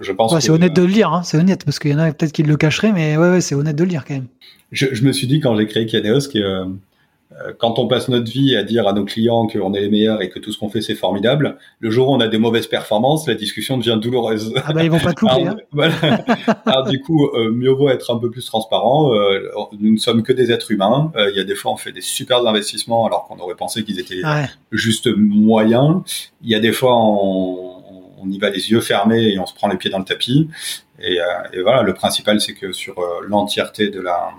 je 0.00 0.12
pense. 0.12 0.32
Ouais, 0.32 0.40
c'est 0.40 0.50
honnête 0.50 0.72
de 0.72 0.82
le 0.82 0.88
lire, 0.88 1.12
hein, 1.12 1.22
c'est 1.22 1.38
honnête, 1.38 1.64
parce 1.64 1.78
qu'il 1.78 1.90
y 1.90 1.94
en 1.94 1.98
a 1.98 2.12
peut-être 2.12 2.32
qui 2.32 2.42
le 2.42 2.56
cacheraient, 2.56 2.92
mais 2.92 3.16
ouais, 3.16 3.30
ouais 3.30 3.40
c'est 3.40 3.54
honnête 3.54 3.76
de 3.76 3.84
le 3.84 3.90
lire 3.90 4.04
quand 4.06 4.14
même. 4.14 4.28
Je, 4.72 4.86
je, 4.92 5.04
me 5.04 5.12
suis 5.12 5.26
dit 5.26 5.40
quand 5.40 5.56
j'ai 5.56 5.66
créé 5.66 5.86
Kianeos 5.86 6.28
que 6.32 6.66
quand 7.58 7.78
on 7.78 7.88
passe 7.88 8.08
notre 8.08 8.30
vie 8.30 8.54
à 8.56 8.62
dire 8.62 8.86
à 8.86 8.92
nos 8.92 9.04
clients 9.04 9.46
qu'on 9.46 9.74
est 9.74 9.80
les 9.80 9.88
meilleurs 9.88 10.22
et 10.22 10.28
que 10.28 10.38
tout 10.38 10.52
ce 10.52 10.58
qu'on 10.58 10.68
fait 10.68 10.80
c'est 10.80 10.94
formidable, 10.94 11.56
le 11.80 11.90
jour 11.90 12.08
où 12.08 12.14
on 12.14 12.20
a 12.20 12.28
des 12.28 12.38
mauvaises 12.38 12.66
performances, 12.68 13.26
la 13.26 13.34
discussion 13.34 13.76
devient 13.76 13.98
douloureuse. 14.00 14.54
Ah 14.64 14.72
bah 14.72 14.84
ils 14.84 14.90
vont 14.90 15.00
pas 15.00 15.12
te 15.12 15.20
couper. 15.20 15.42
Alors, 15.42 15.56
voilà. 15.72 15.94
Alors, 16.66 16.84
du 16.88 17.00
coup, 17.00 17.26
euh, 17.34 17.50
mieux 17.50 17.70
vaut 17.72 17.88
être 17.90 18.14
un 18.14 18.18
peu 18.18 18.30
plus 18.30 18.44
transparent. 18.46 19.12
Euh, 19.14 19.40
nous 19.80 19.92
ne 19.94 19.98
sommes 19.98 20.22
que 20.22 20.32
des 20.32 20.52
êtres 20.52 20.70
humains. 20.70 21.10
Euh, 21.16 21.30
Il 21.30 21.36
y 21.36 21.40
a 21.40 21.44
des 21.44 21.54
fois 21.56 21.72
on 21.72 21.76
fait 21.76 21.92
des 21.92 22.00
super 22.00 22.46
investissements 22.46 23.06
alors 23.06 23.26
qu'on 23.26 23.38
aurait 23.38 23.56
pensé 23.56 23.82
qu'ils 23.84 23.98
étaient 23.98 24.24
Ouais. 24.24 24.46
juste 24.70 25.08
moyens. 25.16 26.02
Il 26.42 26.50
y 26.50 26.54
a 26.54 26.60
des 26.60 26.72
fois 26.72 26.94
on, 26.96 27.82
on 28.22 28.30
y 28.30 28.38
va 28.38 28.50
les 28.50 28.70
yeux 28.70 28.80
fermés 28.80 29.32
et 29.34 29.38
on 29.38 29.46
se 29.46 29.54
prend 29.54 29.68
les 29.68 29.76
pieds 29.76 29.90
dans 29.90 29.98
le 29.98 30.04
tapis. 30.04 30.48
Et, 31.00 31.20
euh, 31.20 31.24
et 31.52 31.60
voilà, 31.62 31.82
le 31.82 31.92
principal 31.94 32.40
c'est 32.40 32.54
que 32.54 32.72
sur 32.72 32.98
euh, 33.00 33.20
l'entièreté 33.26 33.88
de 33.88 34.00
la 34.00 34.30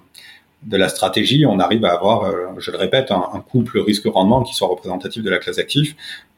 de 0.65 0.77
la 0.77 0.89
stratégie, 0.89 1.45
on 1.45 1.59
arrive 1.59 1.85
à 1.85 1.93
avoir, 1.93 2.23
euh, 2.23 2.47
je 2.57 2.71
le 2.71 2.77
répète, 2.77 3.11
un, 3.11 3.43
couple 3.49 3.79
risque-rendement 3.79 4.43
qui 4.43 4.53
soit 4.53 4.67
représentatif 4.67 5.23
de 5.23 5.29
la 5.29 5.37
classe 5.37 5.59
active. 5.59 5.95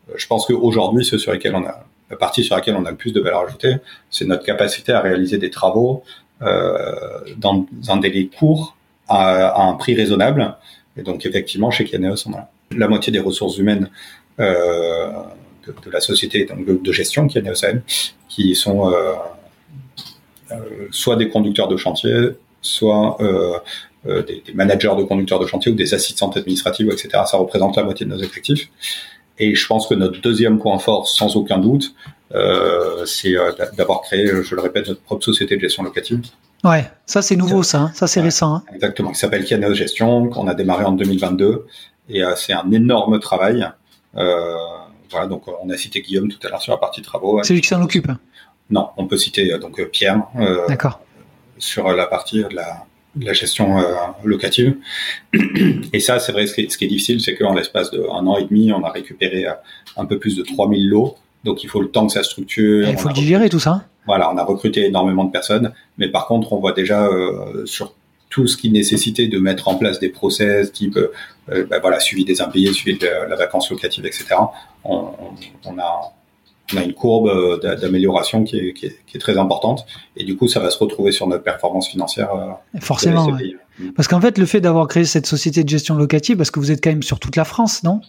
Euh, 0.10 0.14
je 0.18 0.28
pense 0.28 0.46
qu'aujourd'hui, 0.46 1.06
ce 1.06 1.18
sur 1.18 1.32
lesquels 1.32 1.56
on 1.56 1.66
a, 1.66 1.86
la 2.10 2.18
partie 2.18 2.44
sur 2.44 2.56
laquelle 2.56 2.76
on 2.76 2.86
a 2.86 2.92
le 2.92 2.98
plus 2.98 3.14
de 3.14 3.22
valeur 3.22 3.42
ajoutée, 3.42 3.76
c'est 4.10 4.26
notre 4.26 4.44
capacité 4.44 4.92
à 4.92 5.02
réaliser 5.02 5.38
des 5.38 5.50
travaux 5.50 6.04
euh, 6.42 6.94
dans 7.38 7.66
un 7.88 7.98
délai 7.98 8.28
court 8.28 8.76
à, 9.08 9.62
un 9.62 9.74
prix 9.74 9.96
raisonnable. 9.96 10.56
Et 10.98 11.04
donc, 11.04 11.26
effectivement, 11.26 11.72
chez 11.72 11.86
Kianeos, 11.86 12.28
on 12.28 12.34
a 12.34 12.50
la 12.76 12.88
moitié 12.88 13.12
des 13.12 13.20
ressources 13.20 13.58
humaines 13.58 13.90
euh, 14.40 15.10
de, 15.66 15.74
de 15.86 15.92
la 15.92 16.02
société 16.02 16.46
donc 16.46 16.66
de, 16.66 16.80
de 16.82 16.92
gestion 16.92 17.28
Kianeos 17.28 17.66
AM, 17.66 17.82
qui 18.28 18.56
sont 18.56 18.92
euh, 18.92 19.14
euh, 20.52 20.88
soit 20.92 21.18
des 21.18 21.30
conducteurs 21.30 21.68
de 21.68 21.76
chantier, 21.76 22.14
soit 22.62 23.18
euh, 23.22 23.58
euh, 24.08 24.24
des, 24.24 24.42
des 24.46 24.54
managers 24.54 24.94
de 24.98 25.04
conducteurs 25.04 25.40
de 25.40 25.46
chantier 25.48 25.72
ou 25.72 25.76
des 25.76 25.94
assistantes 25.94 26.38
administratives, 26.38 26.88
etc. 26.92 27.10
Ça 27.26 27.38
représente 27.38 27.76
la 27.78 27.84
moitié 27.84 28.06
de 28.06 28.12
nos 28.12 28.20
effectifs. 28.22 28.70
Et 29.40 29.54
je 29.56 29.68
pense 29.68 29.88
que 29.88 29.94
notre 29.94 30.20
deuxième 30.22 30.58
point 30.60 30.80
fort, 30.80 31.08
sans 31.08 31.36
aucun 31.36 31.58
doute, 31.60 31.94
euh, 32.34 33.06
c'est 33.06 33.36
euh, 33.38 33.52
d'a- 33.54 33.70
d'avoir 33.72 34.02
créé, 34.02 34.28
je 34.44 34.56
le 34.56 34.62
répète, 34.62 34.88
notre 34.88 35.02
propre 35.02 35.24
société 35.24 35.56
de 35.56 35.62
gestion 35.62 35.84
locative. 35.84 36.22
Ouais, 36.64 36.90
ça 37.06 37.22
c'est 37.22 37.36
nouveau 37.36 37.62
ça, 37.64 37.78
hein. 37.82 37.92
ça 37.94 38.08
c'est 38.08 38.20
Ouais. 38.20 38.26
récent. 38.26 38.56
hein. 38.56 38.64
Exactement, 38.74 39.12
qui 39.12 39.20
s'appelle 39.20 39.46
Kianeos 39.46 39.76
Gestion, 39.76 40.28
qu'on 40.30 40.48
a 40.48 40.56
démarré 40.56 40.86
en 40.86 40.92
2022. 40.94 41.68
Et 42.10 42.24
euh, 42.24 42.34
c'est 42.36 42.54
un 42.54 42.70
énorme 42.72 43.20
travail. 43.20 43.68
Euh, 44.16 44.56
voilà, 45.12 45.28
donc 45.28 45.44
on 45.64 45.70
a 45.70 45.78
cité 45.78 46.02
Guillaume 46.02 46.30
tout 46.30 46.40
à 46.46 46.50
l'heure 46.50 46.62
sur 46.62 46.72
la 46.74 46.80
partie 46.80 47.02
travaux. 47.02 47.42
C'est 47.44 47.54
lui 47.54 47.62
qui 47.62 47.68
s'en 47.68 47.82
occupe. 47.82 48.10
hein. 48.10 48.20
Non, 48.72 48.90
on 48.98 49.06
peut 49.08 49.18
citer 49.18 49.58
donc 49.60 49.82
Pierre 49.92 50.24
D'accord. 50.68 51.00
sur 51.60 51.90
la 51.94 52.06
partie 52.08 52.44
de 52.44 52.54
la, 52.56 52.86
la 53.22 53.34
gestion 53.34 53.80
euh, 53.80 53.84
locative. 54.24 54.76
Et 55.94 56.00
ça, 56.00 56.20
c'est 56.20 56.32
vrai, 56.32 56.48
ce 56.48 56.54
qui 56.56 56.62
est, 56.62 56.72
ce 56.72 56.78
qui 56.78 56.86
est 56.86 56.88
difficile, 56.88 57.22
c'est 57.22 57.36
qu'en 57.36 57.54
l'espace 57.54 57.92
d'un 57.92 58.00
an 58.08 58.38
et 58.38 58.46
demi, 58.46 58.72
on 58.72 58.84
a 58.84 58.92
récupéré 58.92 59.46
euh, 59.46 59.52
un 59.96 60.06
peu 60.06 60.20
plus 60.20 60.36
de 60.36 60.44
3000 60.44 60.88
lots. 60.88 61.16
Donc 61.44 61.64
il 61.64 61.70
faut 61.70 61.82
le 61.82 61.90
temps 61.90 62.08
que 62.08 62.14
ça 62.14 62.24
structure. 62.24 62.88
Il 62.90 62.98
faut 62.98 63.08
le 63.10 63.14
digérer 63.14 63.50
tout 63.50 63.60
ça. 63.60 63.86
voilà, 64.06 64.32
on 64.32 64.38
a 64.38 64.44
recruté 64.44 64.86
énormément 64.86 65.24
de 65.24 65.32
personnes, 65.32 65.74
mais 65.98 66.10
par 66.10 66.28
contre, 66.28 66.54
on 66.54 66.60
voit 66.60 66.74
déjà 66.74 67.06
euh, 67.06 67.66
sur 67.66 67.94
tout 68.30 68.48
ce 68.48 68.58
qui 68.58 68.70
nécessitait 68.70 69.28
de 69.28 69.40
mettre 69.40 69.68
en 69.68 69.76
place 69.76 70.00
des 70.00 70.10
process, 70.10 70.72
type 70.72 70.98
euh, 70.98 71.14
euh, 71.50 71.66
ben 71.66 71.80
voilà, 71.80 72.00
suivi 72.00 72.26
des 72.26 72.42
impayés, 72.42 72.74
suivi 72.74 72.98
de 72.98 73.06
la, 73.06 73.28
la 73.28 73.36
vacance 73.36 73.72
locative, 73.72 74.06
etc. 74.06 74.26
On, 74.84 74.96
on, 74.96 75.32
on 75.66 75.80
a 75.80 76.14
on 76.74 76.78
a 76.78 76.84
une 76.84 76.94
courbe 76.94 77.28
euh, 77.30 77.58
d'a- 77.60 77.76
d'amélioration 77.76 78.44
qui 78.44 78.58
est, 78.58 78.74
qui, 78.74 78.88
est, 78.88 78.98
qui 79.08 79.18
est 79.18 79.20
très 79.20 79.38
importante, 79.38 79.86
et 80.16 80.24
du 80.24 80.36
coup, 80.36 80.48
ça 80.48 80.60
va 80.60 80.70
se 80.70 80.78
retrouver 80.80 81.12
sur 81.12 81.28
notre 81.28 81.44
performance 81.44 81.88
financière. 81.90 82.34
euh, 82.34 82.80
Forcément. 82.82 83.26
ouais. 83.28 83.56
Mm. 83.80 83.92
Parce 83.92 84.08
qu'en 84.08 84.20
fait, 84.22 84.38
le 84.38 84.46
fait 84.46 84.60
d'avoir 84.62 84.88
créé 84.88 85.06
cette 85.06 85.28
société 85.28 85.64
de 85.64 85.70
gestion 85.70 85.96
locative, 85.96 86.36
parce 86.38 86.52
que 86.52 86.60
vous 86.60 86.72
êtes 86.72 86.84
quand 86.84 86.90
même 86.90 87.04
sur 87.04 87.20
toute 87.20 87.36
la 87.36 87.46
France, 87.46 87.84
non? 87.84 88.02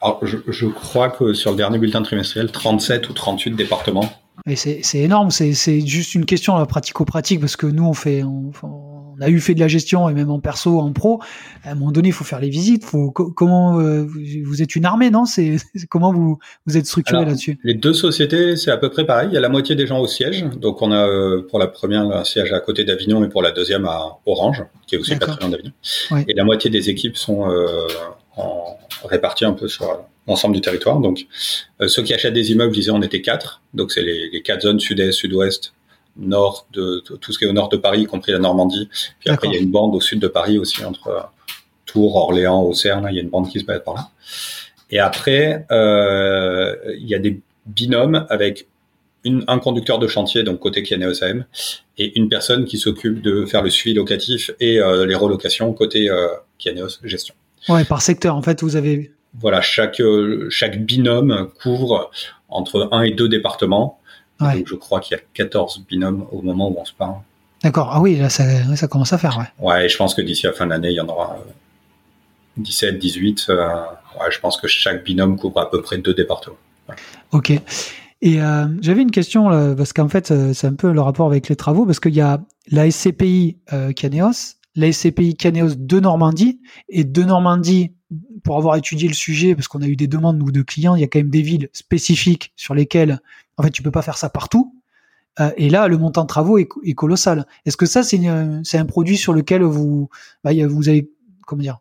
Alors, 0.00 0.20
je, 0.22 0.36
je 0.48 0.66
crois 0.66 1.08
que 1.10 1.32
sur 1.34 1.50
le 1.50 1.56
dernier 1.56 1.78
bulletin 1.78 2.02
trimestriel, 2.02 2.50
37 2.52 3.08
ou 3.08 3.12
38 3.12 3.50
départements. 3.52 4.08
Et 4.46 4.54
c'est 4.54 4.80
c'est 4.82 4.98
énorme, 4.98 5.30
c'est 5.30 5.54
c'est 5.54 5.80
juste 5.84 6.14
une 6.14 6.24
question 6.26 6.56
là, 6.56 6.66
pratico-pratique, 6.66 7.40
parce 7.40 7.56
que 7.56 7.66
nous, 7.66 7.84
on 7.84 7.94
fait, 7.94 8.22
on, 8.22 8.52
on 8.62 8.85
a 9.20 9.28
eu 9.30 9.40
fait 9.40 9.54
de 9.54 9.60
la 9.60 9.68
gestion, 9.68 10.08
et 10.08 10.14
même 10.14 10.30
en 10.30 10.40
perso, 10.40 10.78
en 10.80 10.92
pro, 10.92 11.20
à 11.64 11.72
un 11.72 11.74
moment 11.74 11.92
donné, 11.92 12.08
il 12.08 12.12
faut 12.12 12.24
faire 12.24 12.40
les 12.40 12.48
visites, 12.50 12.84
faut, 12.84 13.10
co- 13.10 13.30
comment, 13.30 13.78
euh, 13.80 14.04
vous- 14.44 14.62
êtes 14.62 14.76
une 14.76 14.84
armée, 14.84 15.10
non? 15.10 15.24
C'est 15.24 15.56
comment 15.88 16.12
vous, 16.12 16.38
vous 16.66 16.76
êtes 16.76 16.86
structuré 16.86 17.24
là-dessus? 17.24 17.58
Les 17.64 17.74
deux 17.74 17.94
sociétés, 17.94 18.56
c'est 18.56 18.70
à 18.70 18.76
peu 18.76 18.90
près 18.90 19.04
pareil. 19.04 19.28
Il 19.30 19.34
y 19.34 19.38
a 19.38 19.40
la 19.40 19.48
moitié 19.48 19.74
des 19.76 19.86
gens 19.86 19.98
au 20.00 20.06
siège. 20.06 20.44
Donc, 20.60 20.82
on 20.82 20.92
a 20.92 21.06
euh, 21.06 21.46
pour 21.48 21.58
la 21.58 21.66
première 21.66 22.02
un 22.02 22.24
siège 22.24 22.52
à 22.52 22.60
côté 22.60 22.84
d'Avignon 22.84 23.24
et 23.24 23.28
pour 23.28 23.42
la 23.42 23.52
deuxième 23.52 23.84
à 23.86 24.18
Orange, 24.26 24.64
qui 24.86 24.94
est 24.94 24.98
aussi 24.98 25.12
pas 25.12 25.18
D'accord. 25.18 25.36
très 25.38 25.46
loin 25.48 25.56
d'Avignon. 25.56 25.72
Et 26.28 26.34
la 26.34 26.44
moitié 26.44 26.70
des 26.70 26.90
équipes 26.90 27.16
sont 27.16 27.50
euh, 27.50 27.66
en, 28.36 28.76
réparties 29.04 29.44
un 29.44 29.52
peu 29.52 29.68
sur 29.68 29.98
l'ensemble 30.26 30.54
du 30.54 30.60
territoire. 30.60 30.98
Donc, 31.00 31.26
euh, 31.80 31.88
ceux 31.88 32.02
qui 32.02 32.12
achètent 32.14 32.34
des 32.34 32.50
immeubles, 32.50 32.74
disais, 32.74 32.90
on 32.90 33.02
était 33.02 33.20
quatre. 33.20 33.62
Donc, 33.74 33.92
c'est 33.92 34.02
les, 34.02 34.30
les 34.30 34.42
quatre 34.42 34.62
zones 34.62 34.80
sud-est, 34.80 35.12
sud-ouest, 35.12 35.74
nord, 36.18 36.66
de, 36.72 37.00
tout 37.00 37.32
ce 37.32 37.38
qui 37.38 37.44
est 37.44 37.48
au 37.48 37.52
nord 37.52 37.68
de 37.68 37.76
Paris, 37.76 38.02
y 38.02 38.06
compris 38.06 38.32
la 38.32 38.38
Normandie. 38.38 38.88
Puis 39.20 39.30
après, 39.30 39.48
il 39.48 39.54
y 39.54 39.56
a 39.56 39.60
une 39.60 39.70
bande 39.70 39.94
au 39.94 40.00
sud 40.00 40.20
de 40.20 40.28
Paris 40.28 40.58
aussi, 40.58 40.84
entre 40.84 41.08
euh, 41.08 41.20
Tours, 41.84 42.16
Orléans, 42.16 42.62
Auxerre. 42.62 43.02
Il 43.10 43.16
y 43.16 43.18
a 43.18 43.22
une 43.22 43.30
bande 43.30 43.48
qui 43.48 43.60
se 43.60 43.64
balade 43.64 43.84
par 43.84 43.94
là. 43.94 44.08
Et 44.90 44.98
après, 44.98 45.66
euh, 45.70 46.74
il 46.98 47.08
y 47.08 47.14
a 47.14 47.18
des 47.18 47.40
binômes 47.66 48.26
avec 48.30 48.66
une, 49.24 49.44
un 49.48 49.58
conducteur 49.58 49.98
de 49.98 50.06
chantier, 50.06 50.44
donc 50.44 50.60
côté 50.60 50.82
Kianeos 50.82 51.22
AM, 51.22 51.44
et 51.98 52.16
une 52.18 52.28
personne 52.28 52.64
qui 52.64 52.78
s'occupe 52.78 53.20
de 53.20 53.44
faire 53.44 53.62
le 53.62 53.70
suivi 53.70 53.94
locatif 53.94 54.52
et 54.60 54.78
euh, 54.78 55.04
les 55.04 55.14
relocations 55.14 55.72
côté 55.72 56.08
euh, 56.08 56.28
Kianeos 56.58 57.00
Gestion. 57.02 57.34
Ouais, 57.68 57.84
par 57.84 58.00
secteur, 58.00 58.36
en 58.36 58.42
fait, 58.42 58.62
vous 58.62 58.76
avez. 58.76 59.12
Voilà, 59.38 59.60
chaque, 59.60 60.00
euh, 60.00 60.46
chaque 60.48 60.82
binôme 60.84 61.50
couvre 61.60 62.10
entre 62.48 62.88
un 62.92 63.02
et 63.02 63.10
deux 63.10 63.28
départements. 63.28 64.00
Ouais. 64.40 64.58
Donc 64.58 64.68
je 64.68 64.74
crois 64.74 65.00
qu'il 65.00 65.16
y 65.16 65.20
a 65.20 65.22
14 65.34 65.84
binômes 65.88 66.26
au 66.30 66.42
moment 66.42 66.68
où 66.68 66.76
on 66.78 66.84
se 66.84 66.92
parle. 66.92 67.16
D'accord. 67.62 67.90
Ah 67.92 68.00
oui, 68.00 68.16
là, 68.16 68.28
ça, 68.28 68.44
commence 68.88 69.12
à 69.12 69.18
faire, 69.18 69.38
ouais. 69.38 69.66
Ouais, 69.66 69.86
et 69.86 69.88
je 69.88 69.96
pense 69.96 70.14
que 70.14 70.20
d'ici 70.20 70.46
la 70.46 70.52
fin 70.52 70.66
de 70.66 70.70
l'année, 70.70 70.90
il 70.90 70.96
y 70.96 71.00
en 71.00 71.08
aura 71.08 71.38
euh, 71.38 71.50
17, 72.58 72.98
18. 72.98 73.46
euh, 73.48 73.66
ouais, 74.20 74.30
je 74.30 74.38
pense 74.40 74.60
que 74.60 74.68
chaque 74.68 75.04
binôme 75.04 75.38
couvre 75.38 75.60
à 75.60 75.70
peu 75.70 75.80
près 75.80 75.98
deux 75.98 76.14
départements. 76.14 76.56
Ok. 77.32 77.52
Et 78.22 78.40
euh, 78.40 78.66
j'avais 78.80 79.02
une 79.02 79.10
question, 79.10 79.48
là, 79.48 79.74
parce 79.74 79.92
qu'en 79.92 80.08
fait, 80.08 80.30
euh, 80.30 80.52
c'est 80.52 80.66
un 80.66 80.74
peu 80.74 80.92
le 80.92 81.00
rapport 81.00 81.26
avec 81.26 81.48
les 81.48 81.56
travaux, 81.56 81.84
parce 81.84 82.00
qu'il 82.00 82.14
y 82.14 82.20
a 82.20 82.42
la 82.70 82.90
SCPI 82.90 83.58
euh, 83.72 83.92
Caneos, 83.92 84.56
la 84.74 84.90
SCPI 84.92 85.36
Caneos 85.36 85.74
de 85.76 86.00
Normandie, 86.00 86.60
et 86.88 87.04
de 87.04 87.22
Normandie, 87.22 87.92
pour 88.44 88.56
avoir 88.56 88.76
étudié 88.76 89.08
le 89.08 89.14
sujet, 89.14 89.54
parce 89.54 89.68
qu'on 89.68 89.82
a 89.82 89.86
eu 89.86 89.96
des 89.96 90.06
demandes, 90.06 90.38
nous, 90.38 90.50
de 90.50 90.62
clients, 90.62 90.94
il 90.94 91.00
y 91.00 91.04
a 91.04 91.08
quand 91.08 91.18
même 91.18 91.30
des 91.30 91.42
villes 91.42 91.68
spécifiques 91.72 92.52
sur 92.56 92.74
lesquelles, 92.74 93.20
en 93.56 93.62
fait, 93.62 93.70
tu 93.70 93.82
peux 93.82 93.90
pas 93.90 94.02
faire 94.02 94.18
ça 94.18 94.28
partout. 94.28 94.74
Euh, 95.40 95.50
et 95.56 95.68
là, 95.68 95.88
le 95.88 95.98
montant 95.98 96.22
de 96.22 96.28
travaux 96.28 96.58
est, 96.58 96.68
colossal. 96.94 97.46
Est-ce 97.64 97.76
que 97.76 97.86
ça, 97.86 98.02
c'est 98.02 98.18
un 98.26 98.86
produit 98.86 99.16
sur 99.16 99.32
lequel 99.32 99.62
vous, 99.62 100.08
bah, 100.44 100.52
vous 100.66 100.88
avez, 100.88 101.10
comment 101.46 101.62
dire, 101.62 101.78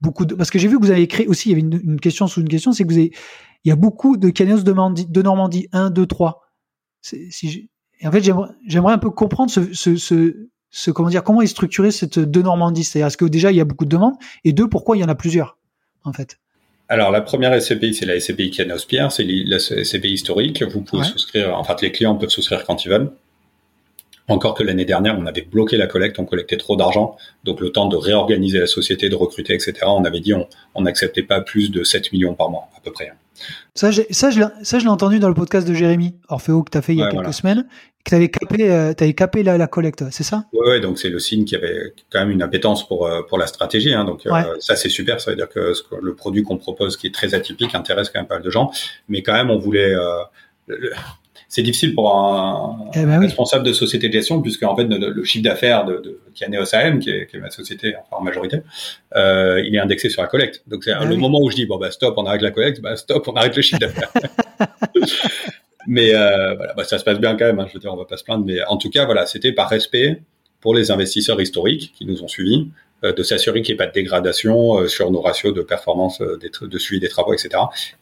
beaucoup 0.00 0.24
de, 0.24 0.34
parce 0.34 0.50
que 0.50 0.58
j'ai 0.58 0.68
vu 0.68 0.78
que 0.78 0.84
vous 0.84 0.90
avez 0.90 1.06
créé 1.08 1.26
aussi, 1.26 1.50
il 1.50 1.52
y 1.52 1.54
avait 1.60 1.78
une, 1.82 2.00
question 2.00 2.26
sous 2.26 2.40
une 2.40 2.48
question, 2.48 2.72
c'est 2.72 2.84
que 2.84 2.88
vous 2.88 2.98
avez, 2.98 3.12
il 3.64 3.68
y 3.68 3.72
a 3.72 3.76
beaucoup 3.76 4.16
de 4.16 4.30
Caneos 4.30 4.62
de 4.62 4.72
Normandie, 4.72 5.06
de 5.06 5.22
Normandie 5.22 5.68
1, 5.72 5.90
2, 5.90 6.06
3. 6.06 6.42
C'est- 7.02 7.28
Si 7.30 7.70
en 8.04 8.10
fait, 8.12 8.22
j'aimerais 8.22 8.50
j'aimerais 8.66 8.92
un 8.92 8.98
peu 8.98 9.10
comprendre 9.10 9.50
ce, 9.50 9.72
ce, 9.72 9.96
ce, 9.96 10.48
ce- 10.70 10.90
comment 10.90 11.08
dire, 11.08 11.24
comment 11.24 11.40
est 11.40 11.46
structurée 11.46 11.90
cette 11.90 12.18
de 12.18 12.42
Normandie? 12.42 12.84
C'est-à-dire, 12.84 13.06
est-ce 13.06 13.16
que 13.16 13.24
déjà 13.24 13.50
il 13.50 13.56
y 13.56 13.60
a 13.60 13.64
beaucoup 13.64 13.84
de 13.86 13.90
demandes? 13.90 14.14
Et 14.44 14.52
deux, 14.52 14.68
pourquoi 14.68 14.96
il 14.96 15.00
y 15.00 15.04
en 15.04 15.08
a 15.08 15.14
plusieurs, 15.14 15.58
en 16.04 16.12
fait? 16.12 16.38
Alors, 16.88 17.10
la 17.10 17.20
première 17.20 17.52
SCPI, 17.60 17.94
c'est 17.94 18.06
la 18.06 18.18
SCPI 18.20 18.50
Kianos 18.50 18.84
Pierre, 18.86 19.10
c'est 19.10 19.24
la 19.24 19.58
SCPI 19.58 20.12
historique. 20.12 20.62
Vous 20.62 20.82
pouvez 20.82 21.02
Ouais. 21.02 21.08
souscrire, 21.08 21.56
en 21.58 21.64
fait, 21.64 21.82
les 21.82 21.90
clients 21.92 22.14
peuvent 22.14 22.30
souscrire 22.30 22.64
quand 22.64 22.84
ils 22.84 22.88
veulent. 22.90 23.10
Encore 24.28 24.54
que 24.54 24.62
l'année 24.64 24.84
dernière, 24.84 25.16
on 25.18 25.26
avait 25.26 25.42
bloqué 25.42 25.76
la 25.76 25.86
collecte, 25.86 26.18
on 26.18 26.24
collectait 26.24 26.56
trop 26.56 26.76
d'argent. 26.76 27.16
Donc, 27.44 27.60
le 27.60 27.70
temps 27.70 27.86
de 27.86 27.96
réorganiser 27.96 28.58
la 28.58 28.66
société, 28.66 29.08
de 29.08 29.14
recruter, 29.14 29.54
etc., 29.54 29.74
on 29.86 30.04
avait 30.04 30.20
dit 30.20 30.32
on 30.74 30.82
n'acceptait 30.82 31.22
pas 31.22 31.40
plus 31.40 31.70
de 31.70 31.84
7 31.84 32.12
millions 32.12 32.34
par 32.34 32.50
mois, 32.50 32.68
à 32.76 32.80
peu 32.80 32.90
près. 32.92 33.12
Ça, 33.74 33.90
ça, 34.10 34.30
je 34.30 34.40
l'ai- 34.40 34.88
entendu 34.88 35.18
dans 35.20 35.28
le 35.28 35.34
podcast 35.34 35.66
de 35.68 35.74
Jérémy 35.74 36.14
Orfeo 36.28 36.62
que 36.64 36.70
tu 36.70 36.78
as 36.78 36.82
fait 36.82 36.94
il 36.94 36.98
y 36.98 37.02
a 37.02 37.04
Ouais, 37.04 37.10
quelques 37.10 37.22
voilà. 37.22 37.32
semaines, 37.32 37.66
tu 38.06 38.14
avais 38.14 38.28
capé, 38.28 38.70
euh, 38.70 38.92
capé 38.94 39.42
la, 39.42 39.58
la 39.58 39.66
collecte, 39.66 40.04
c'est 40.10 40.22
ça? 40.22 40.44
Ouais, 40.52 40.80
donc 40.80 40.98
c'est 40.98 41.10
le 41.10 41.18
signe 41.18 41.44
qu'il 41.44 41.58
y 41.58 41.62
avait 41.62 41.92
quand 42.10 42.20
même 42.20 42.30
une 42.30 42.42
appétence 42.42 42.86
pour 42.86 43.06
euh, 43.06 43.22
pour 43.28 43.36
la 43.38 43.46
stratégie. 43.46 43.92
Hein, 43.92 44.04
donc 44.04 44.26
euh, 44.26 44.30
ça 44.60 44.76
c'est 44.76 44.88
super, 44.88 45.20
ça 45.20 45.30
veut 45.32 45.36
dire 45.36 45.48
que, 45.48 45.74
ce 45.74 45.82
que 45.82 45.96
le 46.00 46.14
produit 46.14 46.42
qu'on 46.42 46.56
propose, 46.56 46.96
qui 46.96 47.06
est 47.08 47.14
très 47.14 47.34
atypique, 47.34 47.74
intéresse 47.74 48.08
quand 48.10 48.18
même 48.20 48.28
pas 48.28 48.36
mal 48.36 48.42
de 48.44 48.50
gens. 48.50 48.70
Mais 49.08 49.22
quand 49.22 49.32
même, 49.34 49.50
on 49.50 49.58
voulait. 49.58 49.94
euh, 49.94 50.20
le- 50.68 50.92
c'est 51.48 51.62
difficile 51.62 51.94
pour 51.94 52.12
un, 52.12 52.90
Eh 52.94 53.04
ben 53.04 53.18
oui. 53.20 53.26
responsable 53.26 53.64
de 53.64 53.72
société 53.72 54.08
de 54.08 54.12
gestion, 54.14 54.42
puisque 54.42 54.64
en 54.64 54.74
fait 54.74 54.82
le, 54.84 55.10
le 55.10 55.24
chiffre 55.24 55.44
d'affaires 55.44 55.84
de, 55.84 55.98
de 55.98 56.20
Kianeos 56.34 56.74
AM, 56.74 56.98
qui 56.98 57.10
est, 57.10 57.28
qui 57.28 57.36
est 57.36 57.40
ma 57.40 57.50
société 57.50 57.94
enfin, 57.96 58.16
en 58.20 58.24
majorité, 58.24 58.58
il 59.14 59.70
est 59.74 59.78
indexé 59.78 60.10
sur 60.10 60.22
la 60.22 60.28
collecte. 60.28 60.62
Donc 60.66 60.82
c'est 60.84 60.90
Ah 60.92 61.04
le 61.04 61.14
oui. 61.14 61.18
moment 61.20 61.38
où 61.40 61.48
je 61.50 61.54
dis 61.56 61.64
bon 61.66 61.78
bah 61.78 61.92
stop, 61.92 62.14
on 62.16 62.26
arrête 62.26 62.42
la 62.42 62.50
collecte, 62.50 62.80
bah 62.80 62.96
stop, 62.96 63.28
on 63.28 63.34
arrête 63.34 63.54
le 63.54 63.62
chiffre 63.62 63.78
d'affaires. 63.80 64.12
Mais 65.86 66.14
euh, 66.14 66.54
voilà, 66.54 66.74
bah, 66.74 66.84
ça 66.84 66.98
se 66.98 67.04
passe 67.04 67.18
bien 67.18 67.36
quand 67.36 67.46
même. 67.46 67.58
Hein, 67.58 67.66
je 67.68 67.74
veux 67.74 67.80
dire, 67.80 67.92
on 67.92 67.96
va 67.96 68.04
pas 68.04 68.16
se 68.16 68.24
plaindre. 68.24 68.44
Mais 68.44 68.64
en 68.64 68.76
tout 68.76 68.90
cas, 68.90 69.04
voilà, 69.04 69.26
c'était 69.26 69.52
par 69.52 69.68
respect 69.68 70.22
pour 70.60 70.74
les 70.74 70.90
investisseurs 70.90 71.40
historiques 71.40 71.92
qui 71.96 72.04
nous 72.06 72.22
ont 72.22 72.28
suivis, 72.28 72.68
de 73.02 73.22
s'assurer 73.22 73.62
qu'il 73.62 73.74
n'y 73.74 73.76
ait 73.76 73.84
pas 73.84 73.86
de 73.86 73.92
dégradation 73.92 74.88
sur 74.88 75.12
nos 75.12 75.20
ratios 75.20 75.54
de 75.54 75.60
performance 75.60 76.20
de 76.20 76.78
suivi 76.78 76.98
des 76.98 77.08
travaux, 77.08 77.34
etc. 77.34 77.50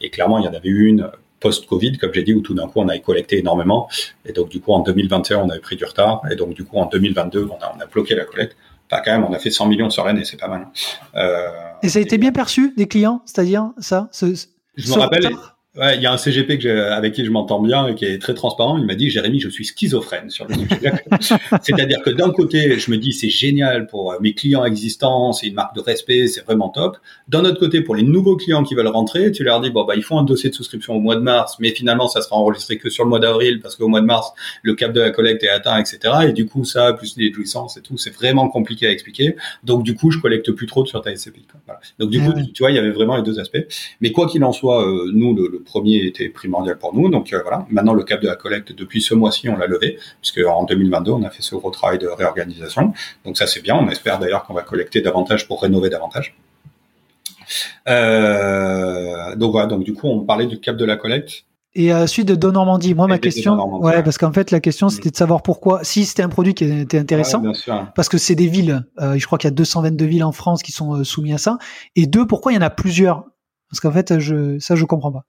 Et 0.01 0.09
clairement, 0.09 0.39
il 0.39 0.45
y 0.45 0.49
en 0.49 0.55
avait 0.55 0.69
eu 0.69 0.87
une 0.87 1.11
post-Covid, 1.45 1.99
comme 1.99 2.15
j'ai 2.15 2.23
dit, 2.23 2.33
où 2.33 2.41
tout 2.41 2.55
d'un 2.55 2.67
coup, 2.69 2.81
on 2.81 2.89
avait 2.89 3.01
collecté 3.01 3.39
énormément. 3.39 3.89
Et 4.25 4.33
donc, 4.33 4.49
du 4.49 4.61
coup, 4.61 4.73
en 4.73 4.81
2021, 4.81 5.41
on 5.41 5.51
avait 5.51 5.61
pris 5.61 5.77
du 5.77 5.85
retard. 5.85 6.23
Et 6.31 6.37
donc, 6.37 6.55
du 6.55 6.65
coup, 6.65 6.79
en 6.79 6.87
2022, 6.87 7.49
on 7.51 7.63
a, 7.63 7.75
on 7.77 7.81
a 7.81 7.87
bloqué 7.87 8.15
la 8.15 8.25
collecte. 8.25 8.57
Enfin, 8.91 9.03
quand 9.05 9.13
même, 9.13 9.25
on 9.25 9.33
a 9.35 9.39
fait 9.39 9.51
100 9.51 9.67
millions 9.67 9.91
sur 9.91 10.05
l'année, 10.05 10.25
c'est 10.25 10.41
pas 10.41 10.49
mal. 10.49 10.69
Euh, 11.17 11.49
et 11.83 11.89
ça 11.91 11.99
a 11.99 12.03
été 12.03 12.17
bien 12.17 12.33
perçu 12.33 12.73
des 12.77 12.89
clients, 12.89 13.21
c'est-à-dire 13.27 13.73
ça 13.79 14.09
ce, 14.11 14.27
Je 14.77 14.89
me 14.89 14.99
rappelle, 14.99 15.29
Ouais, 15.77 15.97
il 15.97 16.03
y 16.03 16.07
a 16.07 16.13
un 16.13 16.17
CGP 16.17 16.59
que 16.59 16.69
avec 16.93 17.15
qui 17.15 17.25
je 17.25 17.33
m'entends 17.33 17.61
bien 17.61 17.89
et 17.89 17.97
qui 17.97 18.05
est 18.05 18.21
très 18.21 18.35
transparent. 18.35 18.79
Il 18.79 18.87
m'a 18.87 18.95
dit, 18.95 19.11
Jérémy, 19.11 19.41
je 19.41 19.49
suis 19.49 19.65
schizophrène 19.65 20.31
sur 20.31 20.47
le 20.47 20.55
sujet. 20.55 20.93
C'est-à-dire 21.63 22.01
que 22.01 22.11
d'un 22.11 22.31
côté, 22.31 22.79
je 22.79 22.93
me 22.93 22.97
dis, 22.97 23.13
c'est 23.13 23.29
génial 23.29 23.89
pour 23.89 24.13
euh, 24.13 24.19
mes 24.21 24.35
clients 24.35 24.65
existants, 24.65 25.33
c'est 25.33 25.49
une 25.49 25.55
marque 25.55 25.75
de 25.75 25.81
respect, 25.81 26.29
c'est 26.29 26.45
vraiment 26.45 26.69
top. 26.69 26.99
D'un 27.27 27.45
autre 27.45 27.59
côté, 27.59 27.81
pour 27.81 27.97
les 27.97 28.05
nouveaux 28.05 28.37
clients 28.37 28.63
qui 28.63 28.77
veulent 28.77 28.87
rentrer, 28.87 29.33
tu 29.33 29.43
leur 29.43 29.61
dis, 29.61 29.71
bon, 29.71 29.85
bah, 29.85 29.97
ils 29.97 30.05
font 30.05 30.17
un 30.17 30.23
dossier 30.23 30.49
de 30.49 30.55
souscription 30.55 30.95
au 30.95 31.01
mois 31.01 31.17
de 31.17 31.23
mars, 31.23 31.57
mais 31.59 31.71
finalement, 31.71 32.07
ça 32.07 32.23
sera 32.23 32.37
enregistré 32.37 32.79
que 32.79 32.89
sur 32.89 33.03
le 33.03 33.11
mois 33.11 33.19
d'avril 33.19 33.59
parce 33.61 33.75
qu'au 33.75 33.89
mois 33.89 34.01
de 34.01 34.07
mars, 34.07 34.33
le 34.63 34.77
cap 34.77 34.93
de 34.93 35.01
la 35.01 35.11
collecte 35.11 35.43
est 35.43 35.49
atteint, 35.49 35.79
etc. 35.79 35.99
Et 36.29 36.33
du 36.33 36.47
coup, 36.47 36.65
ça, 36.65 36.93
plus 36.93 37.17
les 37.17 37.33
jouissances 37.33 37.77
et 37.79 37.81
tout, 37.81 37.99
c'est 37.99 38.15
vraiment 38.15 38.49
compliqué 38.49 38.87
à 38.87 38.93
expliquer. 38.93 39.35
Donc, 39.65 39.83
du 39.83 39.97
coup, 39.97 40.13
je 40.13 40.21
collecte 40.21 40.53
plus 40.53 40.69
trop 40.69 40.87
sur 40.87 41.03
ta 41.03 41.17
SCPI. 41.17 41.47
Voilà. 41.67 41.81
Donc, 41.99 42.11
du 42.11 42.21
ah 42.21 42.31
coup, 42.31 42.41
tu 42.55 42.63
vois, 42.63 42.71
il 42.71 42.77
y 42.77 42.79
avait 42.79 42.93
vraiment 42.93 43.17
les 43.17 43.25
deux 43.25 43.41
aspects. 43.41 43.67
Mais 44.01 44.13
quoi 44.13 44.29
qu'il 44.29 44.45
en 44.45 44.53
soit, 44.53 44.87
euh, 44.87 45.11
nous, 45.13 45.35
le 45.35 45.64
premier 45.65 46.05
était 46.05 46.29
primordial 46.29 46.79
pour 46.79 46.95
nous. 46.95 47.09
Donc 47.09 47.33
euh, 47.33 47.41
voilà, 47.43 47.67
maintenant 47.71 47.95
le 47.95 48.05
cap 48.05 48.21
de 48.21 48.29
la 48.29 48.37
collecte, 48.37 48.73
depuis 48.73 49.03
ce 49.03 49.15
mois-ci, 49.15 49.49
on 49.49 49.57
l'a 49.57 49.67
levé, 49.67 49.99
puisque 50.21 50.41
en 50.47 50.65
2022, 50.65 51.11
on 51.13 51.23
a 51.23 51.31
fait 51.31 51.43
ce 51.43 51.55
gros 51.57 51.71
travail 51.71 51.99
de 51.99 52.07
réorganisation. 52.07 52.93
Donc 53.25 53.37
ça, 53.37 53.47
c'est 53.47 53.61
bien. 53.61 53.77
On 53.77 53.89
espère 53.89 54.19
d'ailleurs 54.19 54.45
qu'on 54.45 54.55
va 54.55 54.63
collecter 54.63 55.01
davantage 55.01 55.47
pour 55.49 55.63
rénover 55.63 55.91
davantage. 55.91 56.37
Euh, 57.89 59.35
donc 59.37 59.53
voilà, 59.53 59.67
donc 59.67 59.85
du 59.85 59.95
coup, 59.95 60.09
on 60.09 60.21
parlait 60.21 60.47
du 60.47 60.61
cap 60.61 60.77
de 60.77 60.85
la 60.85 60.97
collecte. 60.97 61.45
Et 61.77 61.91
à 61.91 62.07
suite 62.07 62.29
de 62.29 62.51
Normandie, 62.51 62.95
moi 62.95 63.09
ma 63.09 63.19
question, 63.19 63.59
ouais, 63.81 64.01
parce 64.05 64.17
qu'en 64.17 64.33
fait 64.33 64.53
la 64.53 64.61
question 64.61 64.89
c'était 64.91 65.11
de 65.11 65.17
savoir 65.17 65.43
pourquoi, 65.43 65.83
si 65.83 66.05
c'était 66.05 66.23
un 66.23 66.29
produit 66.29 66.55
qui 66.55 66.65
était 66.65 67.01
intéressant, 67.01 67.43
parce 67.97 68.09
que 68.09 68.17
c'est 68.17 68.37
des 68.37 68.47
villes, 68.47 68.87
euh, 69.01 69.19
je 69.19 69.27
crois 69.27 69.39
qu'il 69.39 69.49
y 69.49 69.53
a 69.53 69.57
222 69.57 70.05
villes 70.05 70.23
en 70.23 70.31
France 70.31 70.63
qui 70.63 70.71
sont 70.71 71.03
soumises 71.03 71.35
à 71.35 71.39
ça, 71.39 71.59
et 71.97 72.07
deux, 72.07 72.29
pourquoi 72.29 72.53
il 72.53 72.55
y 72.55 72.59
en 72.59 72.63
a 72.63 72.71
plusieurs? 72.71 73.25
Parce 73.69 73.81
qu'en 73.81 73.91
fait, 73.91 74.21
je, 74.21 74.57
ça 74.61 74.77
je 74.77 74.85
comprends 74.85 75.11
pas. 75.11 75.25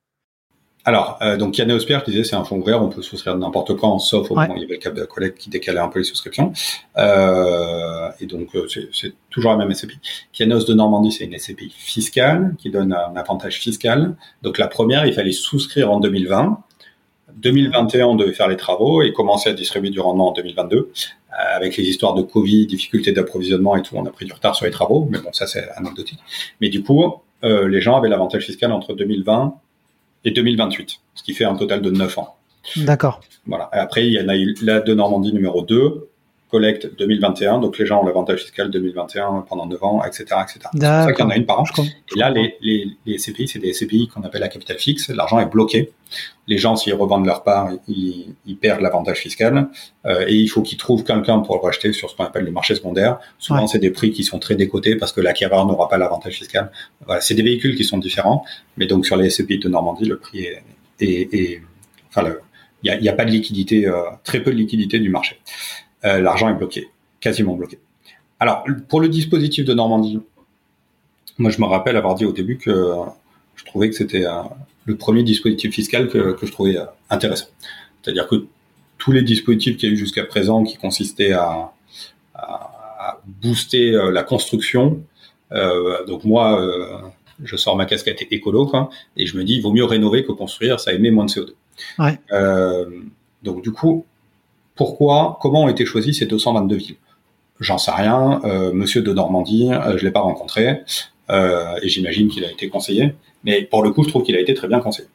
Alors, 0.88 1.17
euh, 1.23 1.36
donc 1.36 1.57
Yann 1.57 1.67
je 1.79 2.05
disais, 2.05 2.23
c'est 2.23 2.36
un 2.36 2.43
fonds 2.43 2.57
ouvert, 2.57 2.81
on 2.81 2.89
peut 2.89 3.01
souscrire 3.01 3.36
n'importe 3.36 3.75
quand, 3.75 3.97
sauf 3.97 4.29
au 4.29 4.36
moment 4.36 4.53
où 4.53 4.57
il 4.57 4.61
y 4.61 4.65
avait 4.65 4.75
le 4.75 4.79
cap 4.79 4.93
de 4.93 5.01
la 5.01 5.07
collecte 5.07 5.39
qui 5.39 5.49
décalait 5.49 5.79
un 5.79 5.88
peu 5.88 5.97
les 5.97 6.05
souscriptions. 6.05 6.53
Euh, 6.97 8.09
et 8.19 8.27
donc, 8.27 8.55
euh, 8.55 8.67
c'est 8.93 9.13
toujours 9.31 9.51
la 9.51 9.57
même 9.57 9.73
SCPI. 9.73 9.97
Kianos 10.31 10.65
de 10.65 10.75
Normandie, 10.75 11.11
c'est 11.11 11.25
une 11.25 11.38
SCPI 11.38 11.71
fiscale 11.75 12.55
qui 12.59 12.69
donne 12.69 12.93
un 12.93 13.15
avantage 13.15 13.59
fiscal. 13.59 14.15
Donc, 14.43 14.59
la 14.59 14.67
première, 14.67 15.07
il 15.07 15.13
fallait 15.13 15.31
souscrire 15.31 15.91
en 15.91 15.99
2020. 15.99 16.59
2021, 17.36 18.05
on 18.05 18.15
devait 18.15 18.33
faire 18.33 18.47
les 18.47 18.55
travaux 18.55 19.01
et 19.01 19.11
commencer 19.11 19.49
à 19.49 19.53
distribuer 19.53 19.89
du 19.89 19.99
rendement 19.99 20.29
en 20.29 20.33
2022. 20.33 20.77
Euh, 20.77 21.55
avec 21.55 21.75
les 21.77 21.83
histoires 21.83 22.13
de 22.13 22.21
Covid, 22.21 22.67
difficultés 22.67 23.11
d'approvisionnement 23.11 23.75
et 23.75 23.81
tout, 23.81 23.95
on 23.97 24.05
a 24.05 24.11
pris 24.11 24.25
du 24.25 24.33
retard 24.33 24.55
sur 24.55 24.65
les 24.65 24.71
travaux, 24.71 25.07
mais 25.09 25.17
bon, 25.17 25.33
ça 25.33 25.47
c'est 25.47 25.67
anecdotique. 25.75 26.19
Mais 26.61 26.69
du 26.69 26.81
coup, 26.81 27.03
euh, 27.43 27.67
les 27.67 27.81
gens 27.81 27.97
avaient 27.97 28.07
l'avantage 28.07 28.45
fiscal 28.45 28.71
entre 28.71 28.93
2020 28.93 29.55
et 30.26 30.32
2028, 30.32 30.99
ce 31.13 31.23
qui 31.23 31.34
fait 31.34 31.45
un 31.45 31.55
total 31.55 31.82
de 31.82 31.89
9 31.89 32.17
ans. 32.17 32.36
D'accord. 32.78 33.21
Voilà. 33.45 33.69
Et 33.73 33.78
après, 33.78 34.07
il 34.07 34.13
y 34.13 34.19
en 34.19 34.28
a 34.28 34.36
eu 34.36 34.55
la 34.61 34.82
de 34.82 34.93
Normandie 34.93 35.34
numéro 35.34 35.61
2, 35.61 36.09
collecte 36.56 36.88
2021, 36.97 37.60
donc 37.60 37.78
les 37.78 37.86
gens 37.86 38.01
ont 38.01 38.06
l'avantage 38.06 38.39
fiscal 38.43 38.72
2021 38.72 39.43
pendant 39.49 39.66
9 39.66 39.84
ans, 39.84 40.01
etc. 40.06 40.24
etc. 40.41 40.60
C'est 40.72 40.80
pour 40.80 40.80
ça 40.80 41.12
qu'il 41.12 41.26
y 41.26 41.28
en 41.28 41.30
a 41.30 41.36
une 41.36 41.45
par 41.45 41.60
an. 41.60 41.66
Et 42.16 42.18
là, 42.18 42.30
les, 42.30 42.56
les, 42.62 42.88
les 43.06 43.18
SCPI, 43.18 43.49
c'est 43.49 43.60
des 43.60 43.74
SCPI 43.74 44.08
qu'on 44.08 44.24
appelle 44.24 44.39
la 44.39 44.47
capital 44.47 44.78
fixe. 44.78 45.10
L'argent 45.10 45.38
est 45.41 45.47
bloqué. 45.47 45.91
Les 46.47 46.58
gens, 46.58 46.78
s'ils 46.78 46.93
revendent 46.93 47.26
leur 47.26 47.43
part, 47.43 47.72
ils, 47.89 48.36
ils 48.45 48.56
perdent 48.56 48.80
l'avantage 48.80 49.18
fiscal. 49.18 49.68
Euh, 50.06 50.24
et 50.30 50.36
il 50.36 50.47
faut 50.47 50.62
qu'ils 50.62 50.78
trouvent 50.78 51.03
quelqu'un 51.03 51.39
pour 51.39 51.56
le 51.56 51.62
racheter 51.62 51.91
sur 51.91 52.10
ce 52.10 52.16
qu'on 52.16 52.24
appelle 52.24 52.45
le 52.45 52.51
marché 52.51 52.74
secondaire. 52.74 53.20
Souvent, 53.38 53.68
c'est 53.68 53.80
des 53.80 53.91
prix 53.91 54.12
qui 54.12 54.24
sont 54.24 54.39
très 54.39 54.56
décotés 54.56 54.95
parce 54.95 55.12
que 55.12 55.20
l'acquéreur 55.20 55.66
n'aura 55.66 55.89
pas 55.89 55.97
l'avantage 55.97 56.36
fiscal. 56.36 56.72
Voilà, 57.06 57.20
c'est 57.20 57.36
des 57.36 57.43
véhicules 57.43 57.76
qui 57.76 57.84
sont 57.84 57.97
différents. 57.97 58.45
Mais 58.78 58.86
donc, 58.86 59.06
sur 59.06 59.18
les 59.18 59.30
SCPI 59.30 59.60
de 59.60 59.68
Normandie, 59.68 60.06
le 60.06 60.20
prix 60.20 60.45
est... 60.45 60.64
est, 61.01 61.34
est 61.34 61.62
enfin, 62.08 62.24
il 62.84 62.97
n'y 63.01 63.10
a, 63.10 63.12
a, 63.12 63.16
pas 63.16 63.26
de 63.26 63.32
liquidité, 63.32 63.88
euh, 63.88 64.03
très 64.24 64.41
peu 64.41 64.51
de 64.51 64.58
liquidité 64.58 64.99
du 64.99 65.10
marché. 65.10 65.39
Euh, 66.06 66.22
l'argent 66.22 66.49
est 66.49 66.53
bloqué, 66.53 66.89
quasiment 67.20 67.56
bloqué. 67.56 67.80
Alors, 68.39 68.64
pour 68.89 69.01
le 69.01 69.10
dispositif 69.10 69.66
de 69.66 69.74
Normandie, 69.74 70.20
moi, 71.38 71.49
je 71.49 71.60
me 71.60 71.66
rappelle 71.66 71.97
avoir 71.97 72.16
dit 72.16 72.26
au 72.26 72.32
début 72.32 72.58
que 72.58 72.93
je 73.56 73.66
trouvais 73.66 73.89
que 73.89 73.95
c'était 73.95 74.26
euh, 74.26 74.41
le 74.86 74.95
premier 74.95 75.24
dispositif 75.24 75.74
fiscal 75.74 76.08
que, 76.10 76.38
je 76.41 76.51
trouvais 76.51 76.78
euh, 76.78 76.86
intéressant. 77.10 77.47
C'est-à-dire 78.01 78.28
que 78.28 78.45
tous 78.97 79.12
les 79.12 79.24
dispositifs 79.24 79.78
qu'il 79.78 79.89
y 79.89 79.91
a 79.91 79.95
eu 79.95 79.97
jusqu'à 79.97 80.24
présent 80.24 80.64
qui 80.64 80.78
consistaient 80.78 81.34
à, 81.34 81.72
booster 83.41 83.91
la 84.12 84.24
construction, 84.24 85.01
donc 85.51 86.24
moi, 86.24 86.62
je 87.43 87.56
sors 87.56 87.76
ma 87.76 87.86
casquette 87.86 88.22
écolo, 88.32 88.72
et 89.18 89.26
je 89.26 89.38
me 89.38 89.43
dis, 89.43 89.56
il 89.56 89.62
vaut 89.62 89.72
mieux 89.72 89.84
rénover 89.84 90.24
que 90.24 90.32
construire, 90.32 90.80
ça 90.80 90.93
émet 90.93 91.12
moins 91.12 91.26
de 91.26 91.32
CO2. 91.32 91.53
Ouais. 91.99 92.20
donc 93.43 93.64
du 93.64 93.72
coup, 93.72 94.06
pourquoi, 94.76 95.38
comment 95.41 95.63
ont 95.63 95.69
été 95.69 95.86
choisis 95.86 96.19
ces 96.19 96.26
222 96.26 96.76
villes? 96.76 96.95
J'en 97.59 97.78
sais 97.78 97.91
rien. 97.91 98.41
Euh, 98.43 98.73
Monsieur 98.73 99.01
de 99.01 99.13
Normandie, 99.13 99.69
euh, 99.71 99.97
je 99.97 100.03
l'ai 100.03 100.11
pas 100.11 100.19
rencontré 100.19 100.82
euh, 101.30 101.76
et 101.82 101.88
j'imagine 101.88 102.28
qu'il 102.28 102.43
a 102.43 102.51
été 102.51 102.67
conseillé. 102.69 103.15
Mais 103.43 103.61
pour 103.61 103.84
le 103.84 103.91
coup, 103.91 104.03
je 104.03 104.09
trouve 104.09 104.23
qu'il 104.23 104.36
a 104.36 104.39
été 104.39 104.53
très 104.53 104.67
bien 104.67 104.80
conseillé. 104.80 105.07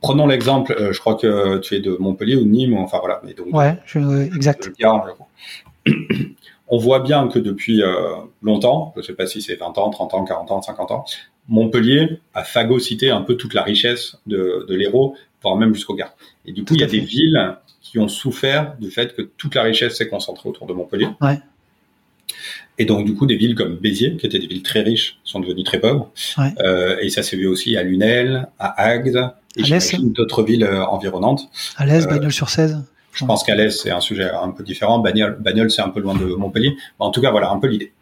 Prenons 0.00 0.26
l'exemple. 0.26 0.74
Euh, 0.78 0.92
je 0.92 1.00
crois 1.00 1.16
que 1.16 1.58
tu 1.58 1.74
es 1.74 1.80
de 1.80 1.96
Montpellier 1.98 2.36
ou 2.36 2.44
de 2.44 2.48
Nîmes. 2.50 2.78
Enfin 2.78 2.98
voilà. 3.00 3.20
Mais 3.24 3.34
donc, 3.34 3.48
ouais, 3.52 3.78
je, 3.84 3.98
exact. 4.34 4.70
on 6.68 6.78
voit 6.78 7.00
bien 7.00 7.26
que 7.26 7.40
depuis 7.40 7.82
longtemps, 8.42 8.92
je 8.94 9.00
ne 9.00 9.04
sais 9.04 9.14
pas 9.14 9.26
si 9.26 9.42
c'est 9.42 9.56
20 9.56 9.76
ans, 9.78 9.90
30 9.90 10.14
ans, 10.14 10.24
40 10.24 10.50
ans, 10.52 10.62
50 10.62 10.90
ans, 10.92 11.04
Montpellier 11.48 12.20
a 12.32 12.44
phagocyté 12.44 13.10
un 13.10 13.22
peu 13.22 13.36
toute 13.36 13.54
la 13.54 13.62
richesse 13.62 14.18
de, 14.26 14.64
de 14.68 14.74
l'Hérault, 14.76 15.16
voire 15.42 15.56
même 15.56 15.74
jusqu'au 15.74 15.94
Gard. 15.94 16.14
Et 16.46 16.52
du 16.52 16.64
coup, 16.64 16.74
il 16.74 16.80
y 16.80 16.84
a 16.84 16.86
des 16.86 17.00
villes 17.00 17.56
qui 17.80 17.98
ont 17.98 18.08
souffert 18.08 18.76
du 18.78 18.90
fait 18.90 19.14
que 19.14 19.22
toute 19.22 19.54
la 19.54 19.62
richesse 19.62 19.96
s'est 19.96 20.08
concentrée 20.08 20.48
autour 20.48 20.66
de 20.66 20.72
Montpellier. 20.72 21.08
Ouais. 21.20 21.40
Et 22.78 22.84
donc, 22.84 23.04
du 23.04 23.14
coup, 23.14 23.26
des 23.26 23.36
villes 23.36 23.54
comme 23.54 23.76
Béziers, 23.76 24.16
qui 24.16 24.26
étaient 24.26 24.38
des 24.38 24.46
villes 24.46 24.62
très 24.62 24.80
riches, 24.80 25.18
sont 25.24 25.40
devenues 25.40 25.64
très 25.64 25.80
pauvres. 25.80 26.10
Ouais. 26.38 26.54
Euh, 26.60 26.96
et 27.00 27.10
ça 27.10 27.22
s'est 27.22 27.36
vu 27.36 27.46
aussi 27.46 27.76
à 27.76 27.82
Lunel, 27.82 28.48
à 28.58 28.80
Agde, 28.80 29.32
et 29.56 29.62
d'autres 30.02 30.42
villes 30.42 30.64
euh, 30.64 30.84
environnantes. 30.86 31.50
À 31.76 31.84
l'Est, 31.84 32.06
euh, 32.06 32.10
Bagnols-sur-Cèze. 32.10 32.82
Je 33.12 33.24
pense 33.24 33.42
qu'à 33.42 33.54
l'Est, 33.54 33.82
c'est 33.82 33.90
un 33.90 34.00
sujet 34.00 34.30
un 34.30 34.50
peu 34.50 34.62
différent. 34.62 35.00
Bagnols, 35.00 35.70
c'est 35.70 35.82
un 35.82 35.88
peu 35.90 36.00
loin 36.00 36.14
de 36.14 36.24
Montpellier. 36.24 36.76
en 36.98 37.10
tout 37.10 37.20
cas, 37.20 37.30
voilà, 37.30 37.50
un 37.50 37.58
peu 37.58 37.66
l'idée. 37.66 37.92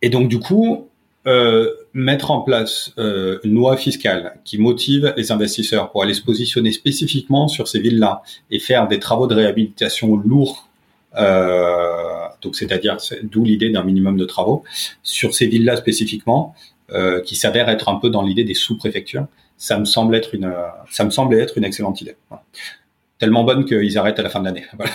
Et 0.00 0.08
donc, 0.08 0.28
du 0.28 0.38
coup, 0.38 0.88
euh, 1.26 1.72
mettre 1.92 2.30
en 2.30 2.40
place 2.40 2.92
euh, 2.98 3.38
une 3.42 3.54
loi 3.54 3.76
fiscale 3.76 4.38
qui 4.44 4.58
motive 4.58 5.12
les 5.16 5.32
investisseurs 5.32 5.90
pour 5.90 6.02
aller 6.02 6.14
se 6.14 6.22
positionner 6.22 6.70
spécifiquement 6.70 7.48
sur 7.48 7.66
ces 7.66 7.80
villes-là 7.80 8.22
et 8.50 8.58
faire 8.58 8.86
des 8.86 9.00
travaux 9.00 9.26
de 9.26 9.34
réhabilitation 9.34 10.16
lourds, 10.16 10.68
euh, 11.16 12.26
donc 12.42 12.54
c'est-à-dire 12.54 12.98
d'où 13.22 13.44
l'idée 13.44 13.70
d'un 13.70 13.82
minimum 13.82 14.16
de 14.16 14.24
travaux 14.24 14.62
sur 15.02 15.34
ces 15.34 15.46
villes-là 15.46 15.76
spécifiquement, 15.76 16.54
euh, 16.92 17.20
qui 17.22 17.34
s'avère 17.34 17.68
être 17.68 17.88
un 17.88 17.96
peu 17.96 18.10
dans 18.10 18.22
l'idée 18.22 18.44
des 18.44 18.54
sous-préfectures. 18.54 19.26
Ça 19.56 19.78
me 19.78 19.84
semble 19.84 20.14
être 20.14 20.34
une, 20.34 20.52
ça 20.90 21.04
me 21.04 21.10
semble 21.10 21.34
être 21.40 21.58
une 21.58 21.64
excellente 21.64 22.00
idée. 22.00 22.16
Tellement 23.18 23.44
bonne 23.44 23.64
qu'ils 23.64 23.96
arrêtent 23.96 24.18
à 24.18 24.22
la 24.22 24.28
fin 24.28 24.40
de 24.40 24.44
l'année. 24.44 24.64
Voilà. 24.76 24.92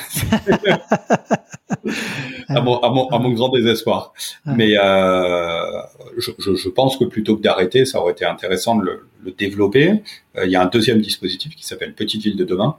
à, 2.50 2.62
mon, 2.62 2.80
à, 2.80 2.90
mon, 2.90 3.08
à, 3.10 3.20
mon, 3.20 3.32
grand 3.32 3.50
désespoir. 3.50 4.14
Mais 4.46 4.78
euh, 4.78 5.82
je, 6.18 6.32
je, 6.38 6.70
pense 6.70 6.98
que 6.98 7.06
plutôt 7.06 7.36
que 7.38 7.42
d'arrêter, 7.42 7.86
ça 7.86 8.00
aurait 8.00 8.12
été 8.12 8.26
intéressant 8.26 8.76
de 8.76 8.84
le, 8.84 9.08
le 9.24 9.32
développer. 9.32 10.04
Euh, 10.38 10.46
il 10.46 10.52
y 10.52 10.56
a 10.56 10.62
un 10.62 10.66
deuxième 10.66 11.02
dispositif 11.02 11.56
qui 11.56 11.66
s'appelle 11.66 11.94
Petite 11.94 12.22
Ville 12.24 12.36
de 12.36 12.46
demain, 12.46 12.78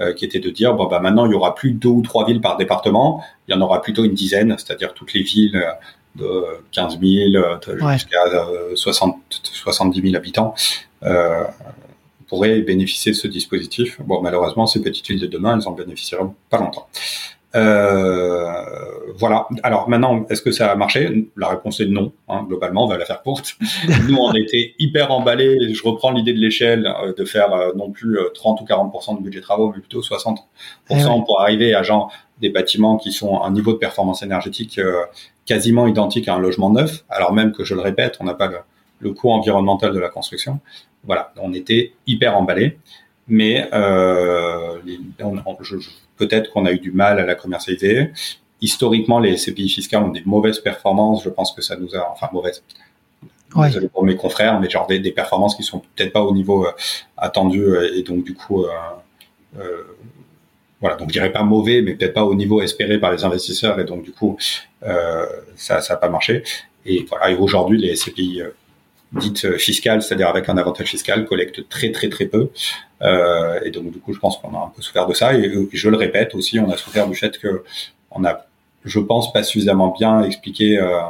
euh, 0.00 0.12
qui 0.12 0.24
était 0.24 0.40
de 0.40 0.50
dire 0.50 0.74
bon 0.74 0.86
bah 0.86 1.00
maintenant 1.00 1.26
il 1.26 1.32
y 1.32 1.34
aura 1.34 1.54
plus 1.54 1.72
deux 1.72 1.88
ou 1.88 2.02
trois 2.02 2.26
villes 2.26 2.40
par 2.40 2.56
département, 2.56 3.22
il 3.48 3.54
y 3.54 3.56
en 3.56 3.60
aura 3.60 3.82
plutôt 3.82 4.04
une 4.04 4.14
dizaine, 4.14 4.56
c'est-à-dire 4.58 4.94
toutes 4.94 5.12
les 5.12 5.22
villes 5.22 5.62
de 6.16 6.44
15 6.72 6.98
000 7.00 7.44
jusqu'à 7.92 8.18
60 8.74 9.16
70 9.42 10.02
000 10.02 10.16
habitants. 10.16 10.54
Euh, 11.04 11.44
pourraient 12.32 12.62
bénéficier 12.62 13.12
de 13.12 13.16
ce 13.18 13.28
dispositif. 13.28 14.00
Bon, 14.00 14.22
malheureusement, 14.22 14.66
ces 14.66 14.80
petites 14.80 15.06
villes 15.06 15.20
de 15.20 15.26
demain, 15.26 15.58
elles 15.58 15.68
en 15.68 15.72
bénéficieront 15.72 16.34
pas 16.48 16.56
longtemps. 16.56 16.88
Euh, 17.54 18.50
voilà. 19.18 19.46
Alors 19.62 19.86
maintenant, 19.90 20.24
est-ce 20.30 20.40
que 20.40 20.50
ça 20.50 20.72
a 20.72 20.74
marché? 20.74 21.28
La 21.36 21.48
réponse 21.48 21.80
est 21.80 21.84
non. 21.84 22.10
Hein, 22.30 22.46
globalement, 22.48 22.84
on 22.84 22.88
va 22.88 22.96
la 22.96 23.04
faire 23.04 23.22
courte. 23.22 23.58
Nous, 24.08 24.16
on 24.16 24.32
était 24.32 24.72
hyper 24.78 25.12
emballés. 25.12 25.74
Je 25.74 25.82
reprends 25.82 26.10
l'idée 26.10 26.32
de 26.32 26.38
l'échelle, 26.38 26.90
euh, 27.04 27.12
de 27.12 27.24
faire 27.26 27.52
euh, 27.52 27.72
non 27.76 27.90
plus 27.90 28.18
30 28.32 28.62
ou 28.62 28.64
40% 28.64 29.18
de 29.18 29.22
budget 29.22 29.42
travaux, 29.42 29.70
mais 29.74 29.80
plutôt 29.80 30.00
60 30.00 30.38
eh 30.88 30.94
pour 31.26 31.38
arriver 31.42 31.74
à 31.74 31.82
genre 31.82 32.10
des 32.40 32.48
bâtiments 32.48 32.96
qui 32.96 33.12
sont 33.12 33.40
à 33.40 33.46
un 33.48 33.50
niveau 33.50 33.74
de 33.74 33.78
performance 33.78 34.22
énergétique 34.22 34.80
quasiment 35.44 35.86
identique 35.86 36.28
à 36.28 36.34
un 36.36 36.38
logement 36.38 36.70
neuf, 36.70 37.04
alors 37.10 37.34
même 37.34 37.52
que 37.52 37.62
je 37.62 37.74
le 37.74 37.82
répète, 37.82 38.16
on 38.20 38.24
n'a 38.24 38.34
pas 38.34 38.46
le, 38.46 38.56
le 39.00 39.12
coût 39.12 39.30
environnemental 39.30 39.92
de 39.92 39.98
la 39.98 40.08
construction. 40.08 40.60
Voilà, 41.04 41.32
on 41.36 41.52
était 41.52 41.92
hyper 42.06 42.36
emballés 42.36 42.78
mais 43.28 43.68
euh, 43.72 44.78
peut-être 46.16 46.50
qu'on 46.50 46.66
a 46.66 46.72
eu 46.72 46.78
du 46.78 46.92
mal 46.92 47.18
à 47.18 47.24
la 47.24 47.34
commercialiser. 47.34 48.10
Historiquement, 48.60 49.18
les 49.18 49.36
CPI 49.36 49.68
fiscales 49.68 50.02
ont 50.02 50.08
des 50.10 50.22
mauvaises 50.24 50.58
performances. 50.58 51.24
Je 51.24 51.30
pense 51.30 51.52
que 51.52 51.62
ça 51.62 51.76
nous 51.76 51.94
a, 51.96 52.10
enfin 52.12 52.28
mauvaises. 52.32 52.62
Ouais. 53.54 53.68
Désolé 53.68 53.88
pour 53.88 54.04
mes 54.04 54.16
confrères, 54.16 54.60
mais 54.60 54.68
genre 54.68 54.86
des, 54.86 54.98
des 54.98 55.12
performances 55.12 55.56
qui 55.56 55.62
sont 55.62 55.80
peut-être 55.94 56.12
pas 56.12 56.22
au 56.22 56.32
niveau 56.32 56.66
euh, 56.66 56.72
attendu 57.16 57.60
euh, 57.62 57.96
et 57.96 58.02
donc 58.02 58.24
du 58.24 58.34
coup, 58.34 58.64
euh, 58.64 58.68
euh, 59.58 59.82
voilà. 60.80 60.96
Donc 60.96 61.08
je 61.08 61.12
dirais 61.12 61.32
pas 61.32 61.42
mauvais, 61.42 61.82
mais 61.82 61.94
peut-être 61.94 62.14
pas 62.14 62.24
au 62.24 62.34
niveau 62.34 62.62
espéré 62.62 62.98
par 62.98 63.12
les 63.12 63.24
investisseurs 63.24 63.78
et 63.78 63.84
donc 63.84 64.02
du 64.02 64.12
coup, 64.12 64.36
ça, 65.56 65.80
ça 65.80 65.94
a 65.94 65.96
pas 65.96 66.08
marché. 66.08 66.42
Et 66.84 67.04
voilà. 67.08 67.30
Et 67.30 67.36
aujourd'hui, 67.36 67.78
les 67.78 67.94
CPI 67.94 68.42
dite 69.12 69.44
euh, 69.44 69.58
fiscale, 69.58 70.02
c'est-à-dire 70.02 70.28
avec 70.28 70.48
un 70.48 70.56
avantage 70.56 70.88
fiscal, 70.88 71.26
collecte 71.26 71.68
très 71.68 71.92
très 71.92 72.08
très 72.08 72.26
peu. 72.26 72.50
Euh, 73.02 73.60
et 73.64 73.70
donc 73.70 73.90
du 73.90 73.98
coup, 73.98 74.12
je 74.12 74.18
pense 74.18 74.38
qu'on 74.38 74.54
a 74.54 74.64
un 74.64 74.72
peu 74.74 74.82
souffert 74.82 75.06
de 75.06 75.14
ça. 75.14 75.34
Et, 75.34 75.52
je 75.72 75.88
le 75.88 75.96
répète 75.96 76.34
aussi, 76.34 76.58
on 76.60 76.70
a 76.70 76.76
souffert 76.76 77.08
du 77.08 77.16
fait 77.16 77.38
que 77.38 77.64
on 78.10 78.24
a, 78.24 78.46
je 78.84 79.00
pense, 79.00 79.32
pas 79.32 79.42
suffisamment 79.42 79.88
bien 79.88 80.22
expliqué 80.22 80.78
euh, 80.78 81.00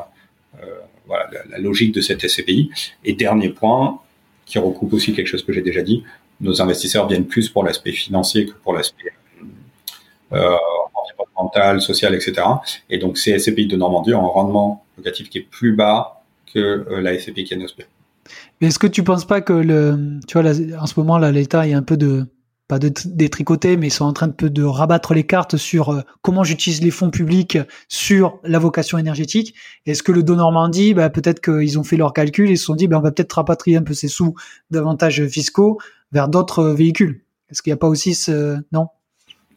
euh, 0.62 0.66
voilà, 1.06 1.28
la, 1.50 1.58
logique 1.58 1.92
de 1.94 2.00
cette 2.00 2.26
SCPI. 2.26 2.70
Et 3.04 3.14
dernier 3.14 3.50
point, 3.50 4.00
qui 4.46 4.58
recoupe 4.58 4.92
aussi 4.92 5.12
quelque 5.14 5.28
chose 5.28 5.44
que 5.44 5.52
j'ai 5.52 5.62
déjà 5.62 5.82
dit, 5.82 6.04
nos 6.40 6.60
investisseurs 6.60 7.06
viennent 7.06 7.26
plus 7.26 7.48
pour 7.48 7.64
l'aspect 7.64 7.92
financier 7.92 8.46
que 8.46 8.52
pour 8.52 8.74
l'aspect 8.74 9.12
euh, 10.32 10.56
environnemental, 10.94 11.80
social, 11.80 12.14
etc. 12.14 12.42
Et 12.90 12.98
donc 12.98 13.18
ces 13.18 13.38
SCPI 13.38 13.66
de 13.66 13.76
Normandie 13.76 14.14
ont 14.14 14.24
un 14.24 14.28
rendement 14.28 14.84
locatif 14.96 15.28
qui 15.30 15.38
est 15.38 15.42
plus 15.42 15.72
bas 15.72 16.21
que 16.52 16.86
la 17.00 17.16
qui 17.16 17.30
est 17.30 17.86
mais 18.60 18.68
est-ce 18.68 18.78
que 18.78 18.86
tu 18.86 19.02
penses 19.02 19.24
pas 19.24 19.40
que 19.40 19.52
le, 19.52 20.20
tu 20.26 20.38
vois, 20.38 20.50
en 20.80 20.86
ce 20.86 20.94
moment 20.98 21.18
là, 21.18 21.32
l'État 21.32 21.66
est 21.66 21.72
un 21.72 21.82
peu 21.82 21.96
de 21.96 22.26
pas 22.68 22.78
de 22.78 22.90
détricoter, 23.04 23.76
mais 23.76 23.88
ils 23.88 23.92
sont 23.92 24.04
en 24.04 24.12
train 24.12 24.28
de 24.28 24.32
peu 24.32 24.48
de 24.48 24.62
rabattre 24.62 25.12
les 25.12 25.24
cartes 25.24 25.56
sur 25.58 25.90
euh, 25.90 26.00
comment 26.22 26.42
j'utilise 26.42 26.80
les 26.80 26.90
fonds 26.90 27.10
publics 27.10 27.58
sur 27.88 28.38
la 28.44 28.58
vocation 28.58 28.96
énergétique. 28.96 29.54
Est-ce 29.84 30.02
que 30.02 30.12
le 30.12 30.22
don 30.22 30.36
Normandie, 30.36 30.94
bah, 30.94 31.10
peut-être 31.10 31.42
qu'ils 31.42 31.78
ont 31.78 31.82
fait 31.82 31.98
leurs 31.98 32.14
calculs 32.14 32.50
et 32.50 32.56
se 32.56 32.64
sont 32.64 32.74
dit, 32.74 32.86
bah, 32.86 32.98
on 32.98 33.02
va 33.02 33.10
peut-être 33.10 33.32
rapatrier 33.32 33.76
un 33.76 33.82
peu 33.82 33.92
ces 33.92 34.08
sous 34.08 34.36
d'avantages 34.70 35.26
fiscaux 35.26 35.78
vers 36.12 36.28
d'autres 36.28 36.64
véhicules. 36.64 37.24
Est-ce 37.50 37.60
qu'il 37.60 37.72
n'y 37.72 37.74
a 37.74 37.78
pas 37.78 37.88
aussi 37.88 38.14
ce, 38.14 38.56
non? 38.70 38.86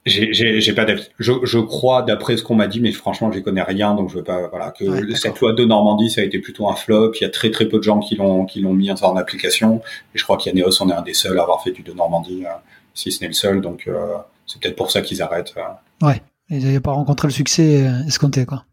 J'ai 0.06 0.74
pas 0.74 0.86
d'avis. 0.86 1.10
Je, 1.18 1.32
je, 1.44 1.58
crois, 1.58 2.04
d'après 2.04 2.38
ce 2.38 2.44
qu'on 2.44 2.54
m'a 2.54 2.68
dit, 2.68 2.80
mais 2.80 2.92
franchement, 2.92 3.32
je 3.32 3.40
connais 3.40 3.64
rien, 3.64 3.96
donc 3.96 4.10
je 4.10 4.18
veux 4.18 4.24
pas. 4.24 4.48
Voilà, 4.50 4.70
que 4.72 5.16
cette 5.16 5.40
loi 5.40 5.54
de 5.54 5.66
Normandie, 5.66 6.12
ça 6.12 6.22
a 6.22 6.24
été 6.24 6.38
plutôt 6.38 6.70
un 6.70 6.76
flop. 6.76 7.14
Il 7.16 7.22
y 7.22 7.26
a 7.26 7.30
très 7.30 7.50
très 7.50 7.66
peu 7.66 7.78
de 7.78 7.84
gens 7.84 8.00
qui 8.00 8.16
l'ont 8.16 8.46
qui 8.46 8.62
l'ont 8.62 8.74
mis 8.74 8.92
en 8.92 9.16
application. 9.16 9.82
Et 10.14 10.20
je 10.20 10.24
crois 10.24 10.38
qu'Yaneos 10.38 10.82
en 10.82 10.90
est 10.90 10.94
un 10.94 11.02
des 11.02 11.16
seuls 11.16 11.40
à 11.40 11.42
avoir 11.42 11.64
fait 11.64 11.72
du 11.72 11.82
de 11.82 11.92
Normandie, 11.92 12.44
euh, 12.46 12.50
si 12.94 13.12
ce 13.12 13.22
n'est 13.22 13.30
le 13.30 13.34
seul. 13.34 13.62
Donc 13.62 13.86
euh, 13.88 14.16
c'est 14.46 14.62
peut-être 14.62 14.76
pour 14.76 14.92
ça 14.92 15.02
qu'ils 15.02 15.24
arrêtent. 15.24 15.56
Euh. 15.58 16.06
Ouais, 16.06 16.22
ils 16.52 16.64
n'avaient 16.64 16.80
pas 16.80 16.92
rencontré 16.92 17.28
le 17.28 17.34
succès 17.34 17.90
escompté, 18.06 18.46
quoi. 18.46 18.64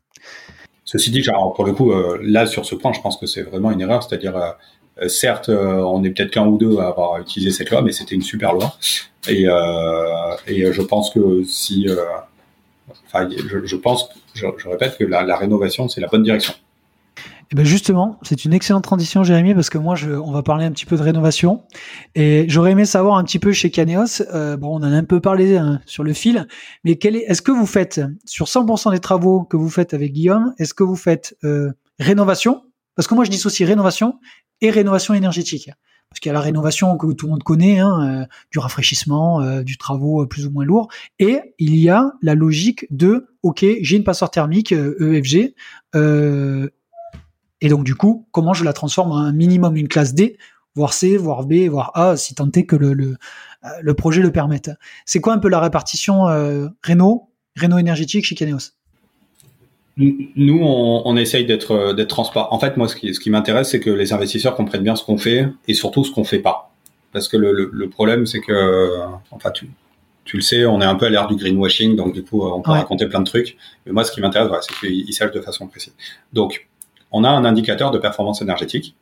Ceci 0.85 1.11
dit, 1.11 1.22
genre, 1.22 1.55
pour 1.55 1.64
le 1.64 1.72
coup, 1.72 1.91
là 2.20 2.45
sur 2.45 2.66
ce 2.66 2.74
point, 2.74 2.93
je 2.93 3.01
pense 3.01 3.16
que 3.16 3.24
c'est 3.24 3.41
vraiment 3.41 3.70
une 3.70 3.80
erreur, 3.80 4.03
c'est-à-dire 4.03 4.37
euh, 4.37 4.51
certes, 5.09 5.48
euh, 5.48 5.76
on 5.78 6.03
est 6.05 6.11
peut-être 6.11 6.30
qu'un 6.30 6.46
ou 6.46 6.59
deux 6.59 6.78
à 6.78 6.88
avoir 6.88 7.20
utilisé 7.20 7.50
cette 7.50 7.70
loi, 7.70 7.82
mais 7.82 7.92
c'était 7.92 8.14
une 8.14 8.22
super 8.22 8.53
loi. 8.53 8.76
Et, 9.28 9.48
euh, 9.48 10.36
je 10.46 10.82
pense 10.82 11.11
que 11.11 11.42
si, 11.44 11.86
enfin, 13.07 13.28
je, 13.64 13.76
pense, 13.76 14.09
je, 14.34 14.46
répète 14.68 14.98
que 14.98 15.05
la, 15.05 15.36
rénovation, 15.36 15.88
c'est 15.88 16.00
la 16.00 16.09
bonne 16.09 16.22
direction. 16.22 16.55
Et 17.53 17.55
eh 17.55 17.59
ben 17.59 17.66
justement, 17.66 18.18
c'est 18.22 18.46
une 18.46 18.55
excellente 18.55 18.82
transition, 18.82 19.24
Jérémy, 19.24 19.53
parce 19.53 19.68
que 19.68 19.76
moi, 19.76 19.94
on 20.24 20.32
va 20.32 20.42
parler 20.42 20.64
un 20.64 20.70
petit 20.70 20.86
peu 20.86 20.96
de 20.96 21.03
rénovation. 21.03 21.64
Et 22.14 22.46
j'aurais 22.48 22.70
aimé 22.70 22.86
savoir 22.86 23.18
un 23.18 23.24
petit 23.24 23.38
peu 23.38 23.53
chez 23.53 23.70
Caneos, 23.70 24.22
euh, 24.32 24.57
bon, 24.57 24.68
on 24.68 24.76
en 24.76 24.84
a 24.84 24.96
un 24.96 25.05
peu 25.05 25.20
parlé 25.20 25.59
hein, 25.59 25.78
sur 25.84 26.03
le 26.03 26.14
fil, 26.14 26.46
mais 26.82 26.96
quel 26.96 27.14
est, 27.14 27.24
est-ce 27.28 27.42
que 27.42 27.53
vous 27.53 27.66
faites, 27.66 28.00
sur 28.24 28.46
100% 28.46 28.92
des 28.92 29.00
travaux 29.00 29.42
que 29.42 29.59
vous 29.59 29.68
faites 29.68 29.92
avec 29.92 30.14
Guillaume, 30.14 30.55
est-ce 30.59 30.72
que 30.72 30.82
vous 30.82 30.96
faites 30.96 31.36
euh, 31.44 31.72
rénovation 31.98 32.62
Parce 32.95 33.09
que 33.09 33.14
moi, 33.14 33.24
je 33.24 33.30
dis 33.30 33.40
aussi 33.45 33.64
rénovation 33.64 34.18
et 34.61 34.70
rénovation 34.70 35.14
énergétique. 35.14 35.70
Parce 36.09 36.20
qu'il 36.20 36.28
y 36.28 36.30
a 36.30 36.34
la 36.34 36.40
rénovation 36.40 36.99
que 36.99 37.11
tout 37.14 37.24
le 37.24 37.30
monde 37.30 37.43
connaît, 37.43 37.78
hein, 37.78 38.20
euh, 38.22 38.26
du 38.51 38.59
rafraîchissement, 38.59 39.40
euh, 39.40 39.62
du 39.62 39.78
travaux 39.78 40.22
euh, 40.22 40.26
plus 40.26 40.47
ou 40.47 40.51
moins 40.51 40.64
lourds, 40.66 40.88
et 41.18 41.55
il 41.59 41.74
y 41.76 41.88
a 41.88 42.12
la 42.20 42.34
logique 42.34 42.86
de, 42.90 43.28
ok, 43.43 43.64
j'ai 43.80 43.97
une 43.97 44.05
passoire 44.05 44.30
thermique 44.30 44.72
EFG, 44.72 45.55
e 45.95 46.70
et 47.62 47.68
donc 47.68 47.84
du 47.84 47.95
coup, 47.95 48.28
comment 48.30 48.53
je 48.53 48.62
la 48.62 48.74
transforme 48.74 49.12
en 49.12 49.16
un 49.16 49.32
minimum 49.32 49.74
une 49.76 49.88
classe 49.88 50.12
D, 50.12 50.36
voire 50.74 50.93
C, 50.93 51.16
voire 51.16 51.47
B, 51.47 51.68
voire 51.70 51.93
A, 51.95 52.18
si 52.18 52.34
tant 52.34 52.51
est 52.51 52.66
que 52.66 52.76
le, 52.76 52.93
le, 52.93 53.16
le 53.80 53.95
projet 53.95 54.20
le 54.20 54.32
permette. 54.32 54.70
C'est 55.07 55.20
quoi 55.20 55.32
un 55.32 55.38
peu 55.38 55.49
la 55.49 55.61
répartition 55.61 56.24
Réno, 56.82 57.30
Réno 57.57 57.78
énergétique 57.78 58.26
chez 58.26 58.34
Caneos 58.34 58.72
nous, 59.97 60.61
on, 60.62 61.03
on 61.05 61.16
essaye 61.16 61.45
d'être 61.45 61.93
d'être 61.93 62.09
transparent. 62.09 62.49
En 62.51 62.59
fait, 62.59 62.76
moi, 62.76 62.88
ce 62.88 62.97
qui, 62.97 63.14
ce 63.14 63.20
qui 63.20 63.30
m'intéresse, 63.30 63.70
c'est 63.70 63.80
que 63.80 63.90
les 63.90 64.12
investisseurs 64.12 64.55
comprennent 64.55 64.82
bien 64.82 64.97
ce 64.97 65.05
qu'on 65.05 65.18
fait 65.18 65.49
et 65.68 65.74
surtout 65.74 66.05
ce 66.05 66.11
qu'on 66.11 66.24
fait 66.24 66.38
pas. 66.38 66.72
Parce 67.12 67.28
que 67.28 67.36
le, 67.36 67.70
le, 67.70 67.88
problème, 67.90 68.24
c'est 68.24 68.40
que, 68.40 69.01
enfin, 69.30 69.51
tu, 69.51 69.68
tu 70.24 70.36
le 70.36 70.43
sais, 70.43 70.64
on 70.64 70.80
est 70.80 70.86
un 70.86 70.95
peu 70.95 71.07
à 71.07 71.11
l'ère 71.11 71.26
du 71.26 71.36
greenwashing, 71.36 71.95
donc 71.95 72.14
du 72.14 72.24
coup, 72.24 72.43
on 72.43 72.62
peut 72.62 72.70
raconter 72.70 73.07
plein 73.07 73.20
de 73.20 73.26
trucs. 73.26 73.59
Mais 73.84 73.93
moi, 73.93 74.05
ce 74.05 74.12
qui 74.12 74.22
m'intéresse, 74.22 74.49
voilà, 74.49 74.62
c'est 74.62 74.74
qu'ils 74.74 75.12
sachent 75.12 75.32
de 75.32 75.40
façon 75.40 75.66
précise. 75.66 75.95
Donc, 76.32 76.68
on 77.11 77.24
a 77.24 77.28
un 77.28 77.45
indicateur 77.45 77.90
de 77.90 77.99
performance 77.99 78.40
énergétique. 78.40 78.97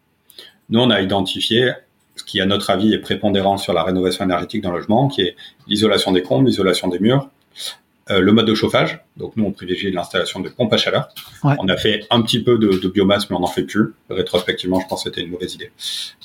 Nous, 0.70 0.80
on 0.80 0.90
a 0.90 1.00
identifié 1.00 1.72
ce 2.16 2.24
qui, 2.24 2.40
à 2.40 2.46
notre 2.46 2.70
avis, 2.70 2.92
est 2.92 2.98
prépondérant 2.98 3.56
sur 3.56 3.72
la 3.72 3.84
rénovation 3.84 4.24
énergétique 4.24 4.62
d'un 4.62 4.72
logement, 4.72 5.08
qui 5.08 5.22
est 5.22 5.36
l'isolation 5.68 6.10
des 6.10 6.22
combles, 6.22 6.46
l'isolation 6.46 6.88
des 6.88 6.98
murs, 6.98 7.28
euh, 7.28 7.89
le 8.18 8.32
mode 8.32 8.46
de 8.46 8.54
chauffage. 8.54 9.00
Donc 9.16 9.36
nous, 9.36 9.44
on 9.44 9.52
privilégie 9.52 9.90
l'installation 9.90 10.40
de 10.40 10.48
pompes 10.48 10.72
à 10.72 10.76
chaleur. 10.76 11.08
On 11.44 11.68
a 11.68 11.76
fait 11.76 12.06
un 12.10 12.22
petit 12.22 12.42
peu 12.42 12.58
de, 12.58 12.88
biomasse, 12.88 13.30
mais 13.30 13.36
on 13.36 13.40
n'en 13.40 13.46
fait 13.46 13.62
plus. 13.62 13.94
Rétrospectivement, 14.08 14.80
je 14.80 14.86
pense 14.88 15.04
que 15.04 15.10
c'était 15.10 15.22
une 15.22 15.30
mauvaise 15.30 15.54
idée. 15.54 15.70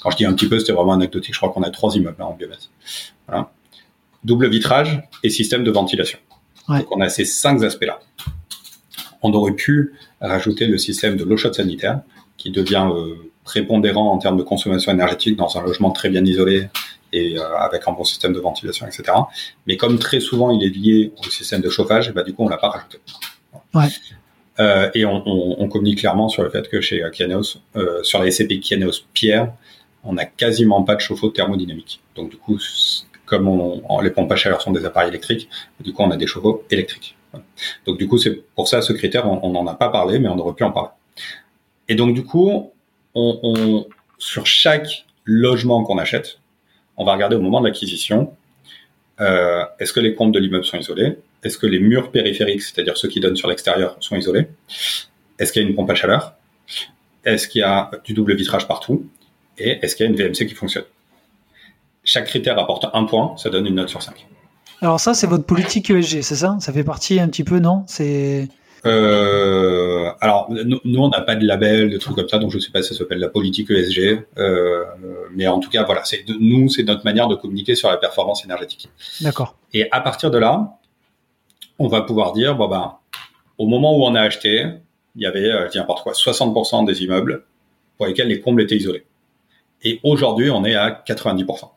Quand 0.02 0.12
je 0.12 0.18
dis 0.18 0.26
un 0.26 0.34
petit 0.34 0.48
peu, 0.48 0.60
c'était 0.60 0.74
vraiment 0.74 0.94
anecdotique. 0.94 1.34
Je 1.34 1.40
crois 1.40 1.52
qu'on 1.52 1.64
a 1.64 1.70
trois 1.70 1.96
immeubles 1.96 2.22
en 2.22 2.34
biomasse. 2.34 2.70
Double 4.24 4.50
vitrage 4.50 5.04
et 5.24 5.30
système 5.30 5.64
de 5.64 5.72
ventilation. 5.72 6.18
Donc 6.68 6.92
on 6.92 7.02
a 7.02 7.10
ces 7.10 7.26
cinq 7.26 7.62
aspects-là. 7.64 8.00
On 9.22 9.34
aurait 9.34 9.54
pu 9.54 9.94
rajouter 10.22 10.68
le 10.68 10.78
système 10.78 11.18
de 11.18 11.24
l'eau 11.24 11.38
chaude 11.38 11.54
sanitaire, 11.54 12.02
qui 12.38 12.52
devient 12.52 12.88
euh, 12.92 13.16
prépondérant 13.44 14.12
en 14.12 14.18
termes 14.18 14.38
de 14.38 14.44
consommation 14.44 14.92
énergétique 14.92 15.36
dans 15.36 15.58
un 15.58 15.62
logement 15.62 15.92
très 15.92 16.10
bien 16.10 16.24
isolé 16.26 16.68
et 17.14 17.38
euh, 17.38 17.58
avec 17.58 17.88
un 17.88 17.92
bon 17.92 18.04
système 18.04 18.34
de 18.34 18.40
ventilation, 18.40 18.86
etc. 18.86 19.04
Mais 19.68 19.78
comme 19.78 20.00
très 20.00 20.20
souvent 20.20 20.52
il 20.52 20.64
est 20.64 20.70
lié 20.70 21.12
au 21.18 21.30
système 21.30 21.62
de 21.62 21.70
chauffage, 21.70 22.10
et 22.10 22.12
bah, 22.12 22.24
du 22.24 22.34
coup 22.34 22.44
on 22.44 22.50
l'a 22.50 22.58
pas 22.58 22.70
rajouté. 22.70 23.00
Ouais. 23.74 23.88
Euh, 24.60 24.90
et 24.94 25.06
on, 25.06 25.22
on, 25.26 25.56
on, 25.60 25.68
communique 25.68 26.00
clairement 26.00 26.30
sur 26.30 26.42
le 26.44 26.50
fait 26.50 26.70
que 26.70 26.80
chez 26.80 27.04
Kianos, 27.12 27.60
euh, 27.76 28.02
sur 28.04 28.24
la 28.24 28.32
SCP 28.32 28.62
Kianos 28.62 29.06
Pierre, 29.14 29.52
on 30.04 30.14
n'a 30.14 30.26
quasiment 30.26 30.84
pas 30.84 30.96
de 30.96 31.02
chauffe-eau 31.02 31.30
thermodynamique. 31.30 32.02
Donc 32.16 32.30
du 32.30 32.38
coup, 32.38 32.58
comme 33.26 33.48
on, 33.50 34.00
les 34.02 34.12
pompes 34.12 34.32
à 34.32 34.36
chaleur 34.38 34.62
sont 34.62 34.72
des 34.72 34.86
appareils 34.86 35.10
électriques, 35.10 35.50
du 35.82 35.92
coup 35.92 36.04
on 36.04 36.12
a 36.12 36.18
des 36.18 36.28
chauffe-eau 36.28 36.64
électriques. 36.72 37.18
Donc 37.86 37.98
du 37.98 38.08
coup 38.08 38.18
c'est 38.18 38.32
pour 38.56 38.70
ça 38.70 38.82
ce 38.82 38.94
critère, 38.94 39.30
on 39.30 39.52
n'en 39.52 39.68
a 39.68 39.74
pas 39.74 39.90
parlé, 39.90 40.20
mais 40.20 40.30
on 40.30 40.38
aurait 40.38 40.54
pu 40.54 40.64
en 40.64 40.72
parler. 40.72 40.90
Et 41.90 41.96
donc 41.96 42.14
du 42.14 42.24
coup, 42.24 42.72
on, 43.14 43.40
on 43.44 43.88
sur 44.18 44.46
chaque 44.46 45.06
logement 45.24 45.84
qu'on 45.84 45.98
achète, 45.98 46.40
on 46.98 47.06
va 47.06 47.14
regarder 47.14 47.36
au 47.36 47.42
moment 47.42 47.62
de 47.62 47.68
l'acquisition, 47.68 48.34
euh, 49.22 49.64
est-ce 49.80 49.94
que 49.94 50.00
les 50.00 50.16
comptes 50.16 50.34
de 50.34 50.40
l'immeuble 50.40 50.66
sont 50.66 50.78
isolés 50.78 51.18
Est-ce 51.44 51.58
que 51.58 51.68
les 51.68 51.80
murs 51.80 52.12
périphériques, 52.12 52.62
c'est-à-dire 52.62 52.98
ceux 52.98 53.08
qui 53.08 53.20
donnent 53.20 53.36
sur 53.36 53.48
l'extérieur, 53.48 53.98
sont 54.00 54.16
isolés? 54.16 54.48
Est-ce 55.40 55.52
qu'il 55.52 55.62
y 55.62 55.66
a 55.66 55.68
une 55.68 55.76
pompe 55.76 55.90
à 55.90 55.96
chaleur? 55.96 56.36
Est-ce 57.24 57.48
qu'il 57.48 57.62
y 57.62 57.64
a 57.64 57.92
du 58.04 58.14
double 58.14 58.36
vitrage 58.36 58.68
partout? 58.68 59.08
Et 59.58 59.80
est-ce 59.82 59.96
qu'il 59.96 60.06
y 60.06 60.08
a 60.08 60.12
une 60.12 60.18
VMC 60.18 60.48
qui 60.48 60.54
fonctionne? 60.54 60.84
Chaque 62.04 62.26
critère 62.26 62.60
apporte 62.60 62.86
un 62.94 63.04
point, 63.06 63.36
ça 63.38 63.50
donne 63.50 63.66
une 63.66 63.76
note 63.76 63.90
sur 63.90 64.02
5. 64.02 64.28
Alors 64.82 65.00
ça, 65.00 65.14
c'est 65.14 65.28
votre 65.28 65.46
politique 65.46 65.90
ESG, 65.90 66.22
c'est 66.22 66.36
ça? 66.36 66.58
Ça 66.60 66.72
fait 66.72 66.84
partie 66.84 67.20
un 67.20 67.28
petit 67.28 67.44
peu, 67.44 67.60
non? 67.60 67.86
Euh, 68.86 70.12
alors, 70.22 70.50
nous, 70.50 71.00
on 71.00 71.10
n'a 71.10 71.22
pas 71.22 71.36
de 71.36 71.46
label, 71.46 71.90
de 71.90 71.98
trucs 71.98 72.16
comme 72.16 72.30
ça, 72.30 72.38
donc 72.38 72.52
je 72.52 72.58
ne 72.58 72.62
sais 72.62 72.72
pas 72.72 72.82
si 72.82 72.94
ça 72.94 73.00
s'appelle 73.00 73.20
la 73.20 73.30
politique 73.30 73.72
ESG. 73.72 74.26
Euh, 74.38 74.84
mais 75.34 75.48
en 75.48 75.60
tout 75.60 75.70
cas, 75.70 75.84
voilà, 75.84 76.04
c'est 76.04 76.26
nous, 76.40 76.70
c'est 76.70 76.84
notre 76.84 77.04
manière 77.04 77.28
de 77.28 77.36
communiquer 77.36 77.76
sur 77.76 77.90
la 77.90 77.98
performance 77.98 78.44
énergétique. 78.46 78.90
D'accord. 79.22 79.56
Et 79.74 79.90
à 79.92 80.02
partir 80.02 80.32
de 80.32 80.38
là, 80.38 80.78
on 81.80 81.88
va 81.88 82.02
pouvoir 82.02 82.34
dire, 82.34 82.56
bon 82.56 82.68
ben, 82.68 82.96
au 83.58 83.68
moment 83.68 83.98
où 83.98 84.04
on 84.04 84.16
a 84.16 84.22
acheté, 84.22 84.66
il 85.16 85.22
y 85.22 85.26
avait, 85.26 85.50
euh, 85.52 85.66
je 85.66 85.72
dis 85.72 85.78
n'importe 85.78 86.04
quoi, 86.04 86.14
60% 86.14 86.86
des 86.86 87.04
immeubles 87.04 87.44
pour 87.98 88.06
lesquels 88.06 88.28
les 88.28 88.42
combles 88.42 88.62
étaient 88.62 88.76
isolés. 88.76 89.06
Et 89.84 90.00
aujourd'hui, 90.04 90.50
on 90.50 90.64
est 90.66 90.76
à 90.76 90.92
90%. 90.92 91.70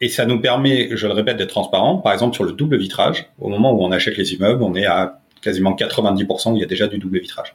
Et 0.00 0.08
ça 0.08 0.26
nous 0.26 0.40
permet, 0.40 0.94
je 0.94 1.06
le 1.06 1.12
répète, 1.12 1.36
d'être 1.38 1.50
transparent. 1.50 1.98
Par 1.98 2.12
exemple, 2.12 2.34
sur 2.34 2.44
le 2.44 2.52
double 2.52 2.76
vitrage, 2.76 3.30
au 3.40 3.48
moment 3.48 3.72
où 3.72 3.82
on 3.82 3.92
achète 3.92 4.16
les 4.16 4.34
immeubles, 4.34 4.62
on 4.62 4.74
est 4.74 4.86
à 4.86 5.20
quasiment 5.40 5.74
90% 5.74 6.52
où 6.52 6.56
il 6.56 6.60
y 6.60 6.62
a 6.62 6.66
déjà 6.66 6.86
du 6.86 6.98
double 6.98 7.20
vitrage. 7.20 7.54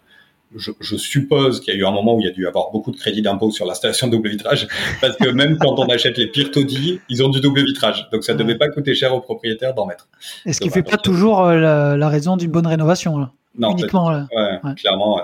Je, 0.55 0.71
je 0.81 0.97
suppose 0.97 1.61
qu'il 1.61 1.73
y 1.73 1.77
a 1.77 1.79
eu 1.79 1.85
un 1.85 1.91
moment 1.91 2.15
où 2.15 2.19
il 2.19 2.25
y 2.25 2.29
a 2.29 2.31
dû 2.31 2.45
avoir 2.45 2.71
beaucoup 2.71 2.91
de 2.91 2.97
crédits 2.97 3.21
d'impôt 3.21 3.51
sur 3.51 3.65
l'installation 3.65 4.07
de 4.07 4.11
double 4.11 4.29
vitrage, 4.29 4.67
parce 4.99 5.15
que 5.15 5.29
même 5.29 5.57
quand 5.57 5.79
on 5.79 5.87
achète 5.87 6.17
les 6.17 6.27
pires 6.27 6.51
taudis, 6.51 6.99
ils 7.07 7.23
ont 7.23 7.29
du 7.29 7.39
double 7.39 7.63
vitrage. 7.63 8.09
Donc 8.11 8.25
ça 8.25 8.33
ne 8.33 8.39
devait 8.39 8.57
pas 8.57 8.67
coûter 8.67 8.93
cher 8.93 9.15
aux 9.15 9.21
propriétaires 9.21 9.73
d'en 9.73 9.85
mettre. 9.85 10.09
Et 10.45 10.51
ce 10.51 10.59
qui 10.59 10.67
ne 10.67 10.73
fait 10.73 10.83
pas 10.83 10.97
toujours 10.97 11.41
euh, 11.41 11.55
la, 11.57 11.95
la 11.95 12.09
raison 12.09 12.35
d'une 12.35 12.51
bonne 12.51 12.67
rénovation. 12.67 13.17
Là? 13.17 13.31
Non, 13.57 13.71
uniquement. 13.71 14.09
Là. 14.09 14.27
Ouais, 14.35 14.75
clairement. 14.75 15.15
Ouais. 15.15 15.23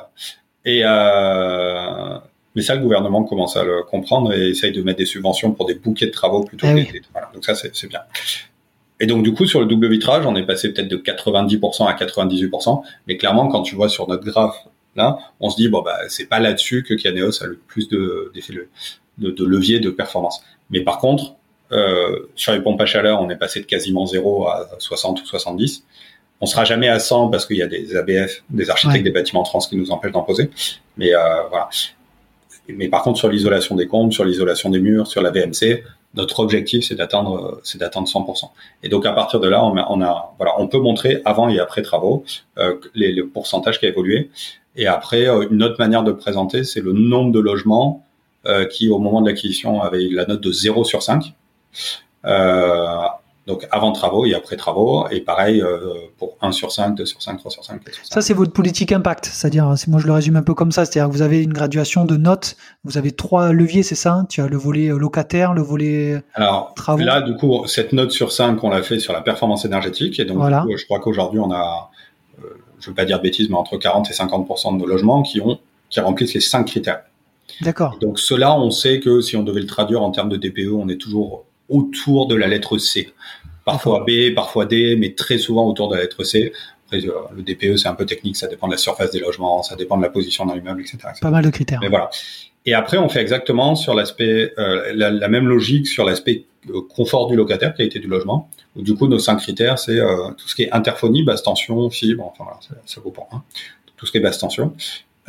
Et 0.64 0.82
euh, 0.84 2.18
mais 2.58 2.62
ça, 2.64 2.76
le 2.76 2.82
gouvernement 2.82 3.24
commence 3.24 3.56
à 3.56 3.64
le 3.64 3.84
comprendre 3.84 4.34
et 4.34 4.50
essaye 4.50 4.74
de 4.74 4.82
mettre 4.82 4.98
des 4.98 5.06
subventions 5.06 5.52
pour 5.54 5.66
des 5.66 5.76
bouquets 5.76 6.08
de 6.08 6.12
travaux 6.12 6.44
plutôt 6.44 6.66
Eh 6.68 6.72
que 6.74 6.76
oui. 6.80 6.92
des. 6.92 7.02
Voilà. 7.14 7.30
Donc 7.34 7.46
ça, 7.46 7.56
c'est 7.56 7.88
bien. 7.88 8.02
Et 9.00 9.06
donc 9.06 9.24
du 9.24 9.34
coup, 9.34 9.46
sur 9.46 9.60
le 9.60 9.68
double 9.68 9.88
vitrage, 9.90 10.26
on 10.26 10.36
est 10.36 10.46
passé 10.46 10.74
peut-être 10.74 10.88
de 10.90 10.98
90% 10.98 11.86
à 11.88 11.94
98%. 11.94 12.82
Mais 13.08 13.16
clairement, 13.16 13.48
quand 13.48 13.62
tu 13.62 13.76
vois 13.76 13.90
sur 13.90 14.08
notre 14.10 14.26
graphe 14.26 14.58
là, 14.96 15.20
on 15.40 15.52
se 15.52 15.56
dit 15.58 15.70
bon 15.70 15.84
bah 15.84 15.96
c'est 16.10 16.26
pas 16.26 16.40
là-dessus 16.40 16.82
que 16.84 16.96
Caneos 16.96 17.44
a 17.44 17.46
le 17.46 17.58
plus 17.68 17.88
de 17.90 18.32
de, 19.20 19.30
de 19.32 19.46
levier 19.46 19.80
de 19.80 19.92
performance. 19.92 20.42
Mais 20.72 20.82
par 20.82 20.98
contre, 20.98 21.36
euh, 21.72 22.28
sur 22.36 22.54
les 22.54 22.60
pompes 22.62 22.82
à 22.82 22.86
chaleur, 22.88 23.22
on 23.22 23.30
est 23.30 23.36
passé 23.36 23.60
de 23.62 23.66
quasiment 23.68 24.06
0 24.08 24.48
à 24.48 24.68
60 24.80 25.22
ou 25.22 25.26
70. 25.26 25.84
On 26.42 26.46
sera 26.48 26.66
jamais 26.66 26.88
à 26.88 27.00
100 27.00 27.30
parce 27.30 27.46
qu'il 27.46 27.58
y 27.58 27.62
a 27.64 27.68
des 27.68 27.96
ABF, 27.96 28.44
des 28.50 28.70
architectes 28.72 28.98
Ouais. 28.98 29.04
des 29.04 29.12
bâtiments 29.12 29.44
trans 29.44 29.60
qui 29.60 29.76
nous 29.76 29.92
empêchent 29.92 30.12
d'en 30.12 30.24
poser. 30.24 30.50
Mais 30.98 31.14
euh, 31.14 31.20
voilà. 31.50 31.70
Mais 32.70 32.88
par 32.90 33.04
contre, 33.04 33.18
sur 33.20 33.30
l'isolation 33.30 33.76
des 33.76 33.88
combles, 33.88 34.12
sur 34.14 34.26
l'isolation 34.26 34.70
des 34.70 34.80
murs, 34.80 35.08
sur 35.08 35.22
la 35.22 35.32
VMC, 35.32 35.84
notre 36.16 36.40
objectif, 36.40 36.84
c'est 36.86 36.96
d'atteindre, 36.96 37.36
euh, 37.56 37.62
c'est 37.64 37.78
d'atteindre 37.78 38.08
100%. 38.08 38.52
Et 38.84 38.90
donc, 38.90 39.06
à 39.06 39.12
partir 39.14 39.40
de 39.40 39.48
là, 39.48 39.64
on 39.64 39.78
a, 39.78 39.86
on 39.90 40.02
a- 40.02 40.34
voilà, 40.38 40.54
on 40.60 40.68
peut 40.68 40.80
montrer 40.80 41.22
avant 41.26 41.48
et 41.50 41.60
après 41.60 41.82
travaux 41.82 42.24
euh, 42.58 42.76
les, 42.96 43.12
le 43.14 43.28
pourcentage 43.28 43.80
qui 43.80 43.86
a 43.86 43.90
évolué. 43.90 44.30
Et 44.76 44.88
après, 44.88 45.28
euh, 45.28 45.48
une 45.50 45.64
autre 45.64 45.76
manière 45.80 46.04
de 46.04 46.12
présenter, 46.12 46.64
c'est 46.64 46.82
le 46.82 46.94
nombre 46.94 47.32
de 47.32 47.40
logements 47.40 48.06
euh, 48.46 48.66
qui, 48.66 48.90
au 48.90 49.00
moment 49.00 49.22
de 49.22 49.28
l'acquisition, 49.30 49.82
avaient 49.82 50.08
la 50.10 50.26
note 50.26 50.42
de 50.42 50.52
0 50.52 50.84
sur 50.84 51.04
5. 51.04 51.34
Euh, 52.26 52.98
donc, 53.48 53.66
avant 53.72 53.92
travaux 53.94 54.26
et 54.26 54.34
après 54.36 54.58
travaux. 54.58 55.08
Et 55.10 55.22
pareil 55.22 55.62
euh, 55.62 55.94
pour 56.18 56.38
1 56.42 56.52
sur 56.52 56.72
5, 56.72 56.96
2 56.96 57.06
sur 57.06 57.22
5, 57.22 57.38
3 57.38 57.50
sur 57.50 57.64
5, 57.64 57.84
4 57.84 57.96
sur 57.96 58.06
5. 58.06 58.14
Ça, 58.14 58.22
c'est 58.22 58.34
votre 58.34 58.52
politique 58.52 58.92
impact. 58.92 59.26
C'est-à-dire, 59.26 59.74
c'est- 59.78 59.88
moi, 59.90 60.00
je 60.02 60.06
le 60.08 60.12
résume 60.14 60.36
un 60.36 60.44
peu 60.44 60.54
comme 60.54 60.72
ça. 60.74 60.84
C'est-à-dire 60.86 61.10
que 61.10 61.16
vous 61.16 61.22
avez 61.22 61.42
une 61.42 61.54
graduation 61.54 62.04
de 62.06 62.18
notes. 62.18 62.58
Vous 62.84 62.98
avez 62.98 63.12
trois 63.12 63.54
leviers, 63.54 63.84
c'est 63.84 63.96
ça 63.96 64.26
Tu 64.30 64.42
as 64.42 64.48
le 64.48 64.58
volet 64.58 64.90
euh, 64.92 64.98
locataire, 64.98 65.54
le 65.54 65.62
volet. 65.62 66.22
Alors 66.34 66.74
Travaux. 66.76 67.02
là, 67.04 67.22
du 67.22 67.36
coup, 67.36 67.66
cette 67.68 67.94
note 67.94 68.12
sur 68.12 68.32
5, 68.34 68.62
on 68.64 68.70
l'a 68.70 68.84
fait 68.84 69.00
sur 69.00 69.14
la 69.14 69.22
performance 69.22 69.64
énergétique. 69.66 70.20
Et 70.20 70.26
donc, 70.26 70.38
Voilà. 70.38 70.62
du 70.62 70.68
coup, 70.74 70.78
je 70.78 70.86
crois 70.86 71.00
qu'aujourd'hui, 71.00 71.40
on 71.40 71.52
a, 71.52 71.90
euh, 72.44 72.48
je 72.80 72.90
veux 72.90 72.96
pas 72.96 73.06
dire 73.06 73.18
de 73.18 73.24
bêtises, 73.24 73.50
mais 73.50 73.56
entre 73.56 73.78
40 73.78 74.10
et 74.10 74.14
50 74.14 74.46
de 74.74 74.78
nos 74.78 74.86
logements 74.86 75.24
qui 75.24 75.40
ont 75.42 75.58
qui 75.90 76.02
remplissent 76.02 76.34
les 76.34 76.42
cinq 76.42 76.66
critères. 76.66 77.04
D'accord. 77.62 77.98
Donc 78.02 78.20
cela, 78.20 78.54
on 78.60 78.72
sait 78.72 79.00
que 79.00 79.22
si 79.22 79.38
on 79.38 79.44
devait 79.44 79.62
le 79.62 79.68
traduire 79.68 80.02
en 80.04 80.12
termes 80.12 80.28
de 80.28 80.36
DPE, 80.36 80.74
on 80.74 80.90
est 80.90 80.98
toujours 81.00 81.46
autour 81.70 82.28
de 82.28 82.36
la 82.36 82.48
lettre 82.48 82.78
C. 82.78 83.14
Parfois 83.66 84.06
B, 84.08 84.34
parfois 84.34 84.66
D, 84.66 84.96
mais 84.98 85.14
très 85.14 85.38
souvent 85.38 85.68
autour 85.68 85.90
de 85.90 85.96
la 85.96 86.02
lettre 86.04 86.24
C. 86.24 86.54
Après, 86.86 87.06
euh, 87.06 87.12
le 87.36 87.44
DPE, 87.44 87.78
c'est 87.78 87.90
un 87.90 87.96
peu 87.96 88.06
technique, 88.06 88.38
ça 88.38 88.48
dépend 88.48 88.68
de 88.68 88.72
la 88.72 88.78
surface 88.78 89.12
des 89.12 89.20
logements, 89.20 89.62
ça 89.62 89.76
dépend 89.76 89.98
de 89.98 90.04
la 90.04 90.10
position 90.10 90.46
dans 90.46 90.54
l'immeuble, 90.54 90.82
etc. 90.82 90.98
etc. 91.04 91.20
Pas 91.22 91.32
mal 91.32 91.44
de 91.44 91.50
critères. 91.50 91.80
Mais 91.82 91.90
voilà. 91.90 92.10
Et 92.66 92.74
après, 92.74 92.98
on 92.98 93.10
fait 93.10 93.22
exactement 93.22 93.76
sur 93.76 93.94
l'aspect, 93.94 94.54
euh, 94.58 94.92
la, 94.94 95.10
la 95.10 95.28
même 95.28 95.48
logique 95.48 95.88
sur 95.88 96.06
l'aspect 96.06 96.46
euh, 96.70 96.82
confort 96.82 97.28
du 97.28 97.36
locataire, 97.36 97.74
qualité 97.74 98.00
du 98.00 98.08
logement. 98.08 98.50
Du 98.76 98.96
coup, 98.96 99.08
nos 99.08 99.20
cinq 99.20 99.38
critères, 99.38 99.80
c'est 99.80 100.00
euh, 100.00 100.30
tout 100.38 100.48
ce 100.48 100.56
qui 100.56 100.64
est 100.64 100.72
interphonie, 100.72 101.24
basse 101.24 101.44
tension, 101.44 101.90
fibre, 101.90 102.26
enfin 102.26 102.44
voilà, 102.44 102.60
ça, 102.62 102.76
ça 102.86 103.02
vaut 103.02 103.12
pour 103.12 103.28
un. 103.32 103.44
Tout 103.96 104.06
ce 104.06 104.12
qui 104.12 104.18
est 104.18 104.22
basse 104.22 104.38
tension. 104.38 104.74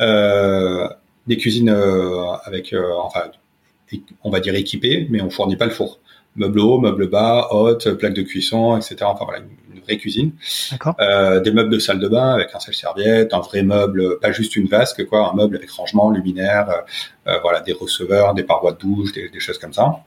Euh, 0.01 0.87
des 1.27 1.37
cuisines 1.37 1.69
euh, 1.69 2.31
avec, 2.43 2.73
euh, 2.73 2.91
enfin, 2.97 3.23
on 4.23 4.29
va 4.29 4.39
dire 4.39 4.55
équipées, 4.55 5.07
mais 5.09 5.21
on 5.21 5.29
fournit 5.29 5.55
pas 5.55 5.65
le 5.65 5.71
four. 5.71 5.99
Meuble 6.39 6.59
haut, 6.59 6.79
meuble 6.79 7.07
bas, 7.07 7.49
haute, 7.51 7.91
plaque 7.93 8.13
de 8.13 8.23
cuisson, 8.23 8.77
etc. 8.77 8.97
Enfin 9.03 9.25
voilà, 9.25 9.39
une, 9.39 9.79
vraie 9.81 9.97
cuisine. 9.97 10.33
D'accord. 10.71 10.95
Euh, 10.99 11.39
des 11.39 11.51
meubles 11.51 11.69
de 11.69 11.79
salle 11.79 11.99
de 11.99 12.07
bain 12.07 12.33
avec 12.33 12.49
un 12.53 12.59
sèche-serviette, 12.59 13.33
un 13.33 13.39
vrai 13.39 13.63
meuble, 13.63 14.19
pas 14.19 14.31
juste 14.31 14.55
une 14.55 14.67
vasque, 14.67 15.05
quoi, 15.05 15.31
un 15.31 15.35
meuble 15.35 15.55
avec 15.55 15.69
rangement, 15.71 16.09
luminaire, 16.09 16.69
euh, 16.69 17.31
euh, 17.31 17.39
voilà, 17.41 17.61
des 17.61 17.73
receveurs, 17.73 18.33
des 18.33 18.43
parois 18.43 18.73
de 18.73 18.77
douche, 18.77 19.13
des, 19.13 19.29
des 19.29 19.39
choses 19.39 19.57
comme 19.57 19.73
ça. 19.73 19.99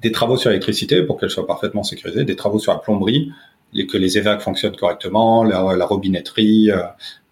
Des 0.00 0.12
travaux 0.12 0.36
sur 0.36 0.50
l'électricité 0.50 1.02
pour 1.02 1.18
qu'elle 1.18 1.30
soit 1.30 1.46
parfaitement 1.46 1.82
sécurisée, 1.82 2.24
des 2.24 2.36
travaux 2.36 2.58
sur 2.58 2.72
la 2.72 2.78
plomberie, 2.78 3.32
les, 3.72 3.86
que 3.86 3.96
les 3.96 4.18
évacs 4.18 4.40
fonctionnent 4.40 4.76
correctement, 4.76 5.44
la, 5.44 5.76
la 5.76 5.86
robinetterie, 5.86 6.70
euh, 6.70 6.82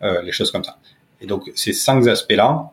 euh, 0.02 0.22
les 0.22 0.32
choses 0.32 0.50
comme 0.50 0.64
ça. 0.64 0.78
Et 1.20 1.26
donc 1.26 1.50
ces 1.54 1.72
cinq 1.72 2.06
aspects-là, 2.06 2.70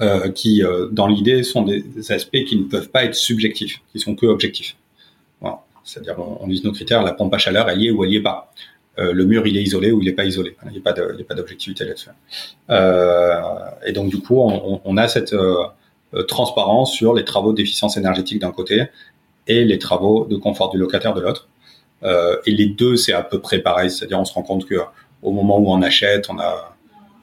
euh, 0.00 0.30
qui 0.30 0.62
euh, 0.62 0.88
dans 0.92 1.06
l'idée 1.06 1.42
sont 1.42 1.62
des 1.62 1.84
aspects 2.12 2.44
qui 2.44 2.56
ne 2.56 2.64
peuvent 2.64 2.88
pas 2.90 3.04
être 3.04 3.14
subjectifs, 3.14 3.80
qui 3.92 3.98
sont 3.98 4.14
que 4.14 4.26
objectifs. 4.26 4.76
Voilà. 5.40 5.60
C'est-à-dire 5.84 6.16
on, 6.18 6.38
on 6.44 6.46
lise 6.46 6.64
nos 6.64 6.72
critères, 6.72 7.02
la 7.02 7.12
pompe 7.12 7.34
à 7.34 7.38
chaleur, 7.38 7.68
elle 7.68 7.80
y 7.82 7.88
est 7.88 7.90
ou 7.90 8.04
elle 8.04 8.12
y 8.12 8.16
est 8.16 8.22
pas. 8.22 8.52
Euh, 8.98 9.12
le 9.12 9.24
mur, 9.26 9.46
il 9.46 9.56
est 9.56 9.62
isolé 9.62 9.92
ou 9.92 10.00
il 10.02 10.06
n'est 10.06 10.12
pas 10.12 10.24
isolé. 10.24 10.56
Il 10.66 10.72
n'y 10.72 10.78
a 10.78 11.24
pas 11.24 11.34
d'objectivité 11.34 11.84
là-dessus. 11.84 12.10
Euh, 12.70 13.40
et 13.86 13.92
donc 13.92 14.10
du 14.10 14.18
coup, 14.18 14.40
on, 14.40 14.80
on- 14.84 14.96
a 14.96 15.06
cette 15.08 15.32
euh, 15.32 15.64
euh, 16.14 16.22
transparence 16.24 16.92
sur 16.92 17.14
les 17.14 17.24
travaux 17.24 17.52
d'efficience 17.52 17.96
énergétique 17.96 18.40
d'un 18.40 18.50
côté 18.50 18.86
et 19.46 19.64
les 19.64 19.78
travaux 19.78 20.26
de 20.26 20.36
confort 20.36 20.70
du 20.70 20.78
locataire 20.78 21.14
de 21.14 21.20
l'autre. 21.20 21.48
Et 22.46 22.52
les 22.52 22.66
deux, 22.66 22.96
c'est 22.96 23.12
à 23.12 23.22
peu 23.22 23.40
près 23.40 23.58
pareil. 23.58 23.90
C'est-à-dire, 23.90 24.20
on 24.20 24.24
se 24.24 24.32
rend 24.32 24.42
compte 24.42 24.66
que 24.66 24.76
au 25.22 25.32
moment 25.32 25.58
où 25.58 25.68
on 25.70 25.82
achète, 25.82 26.28
on 26.30 26.38
a 26.38 26.76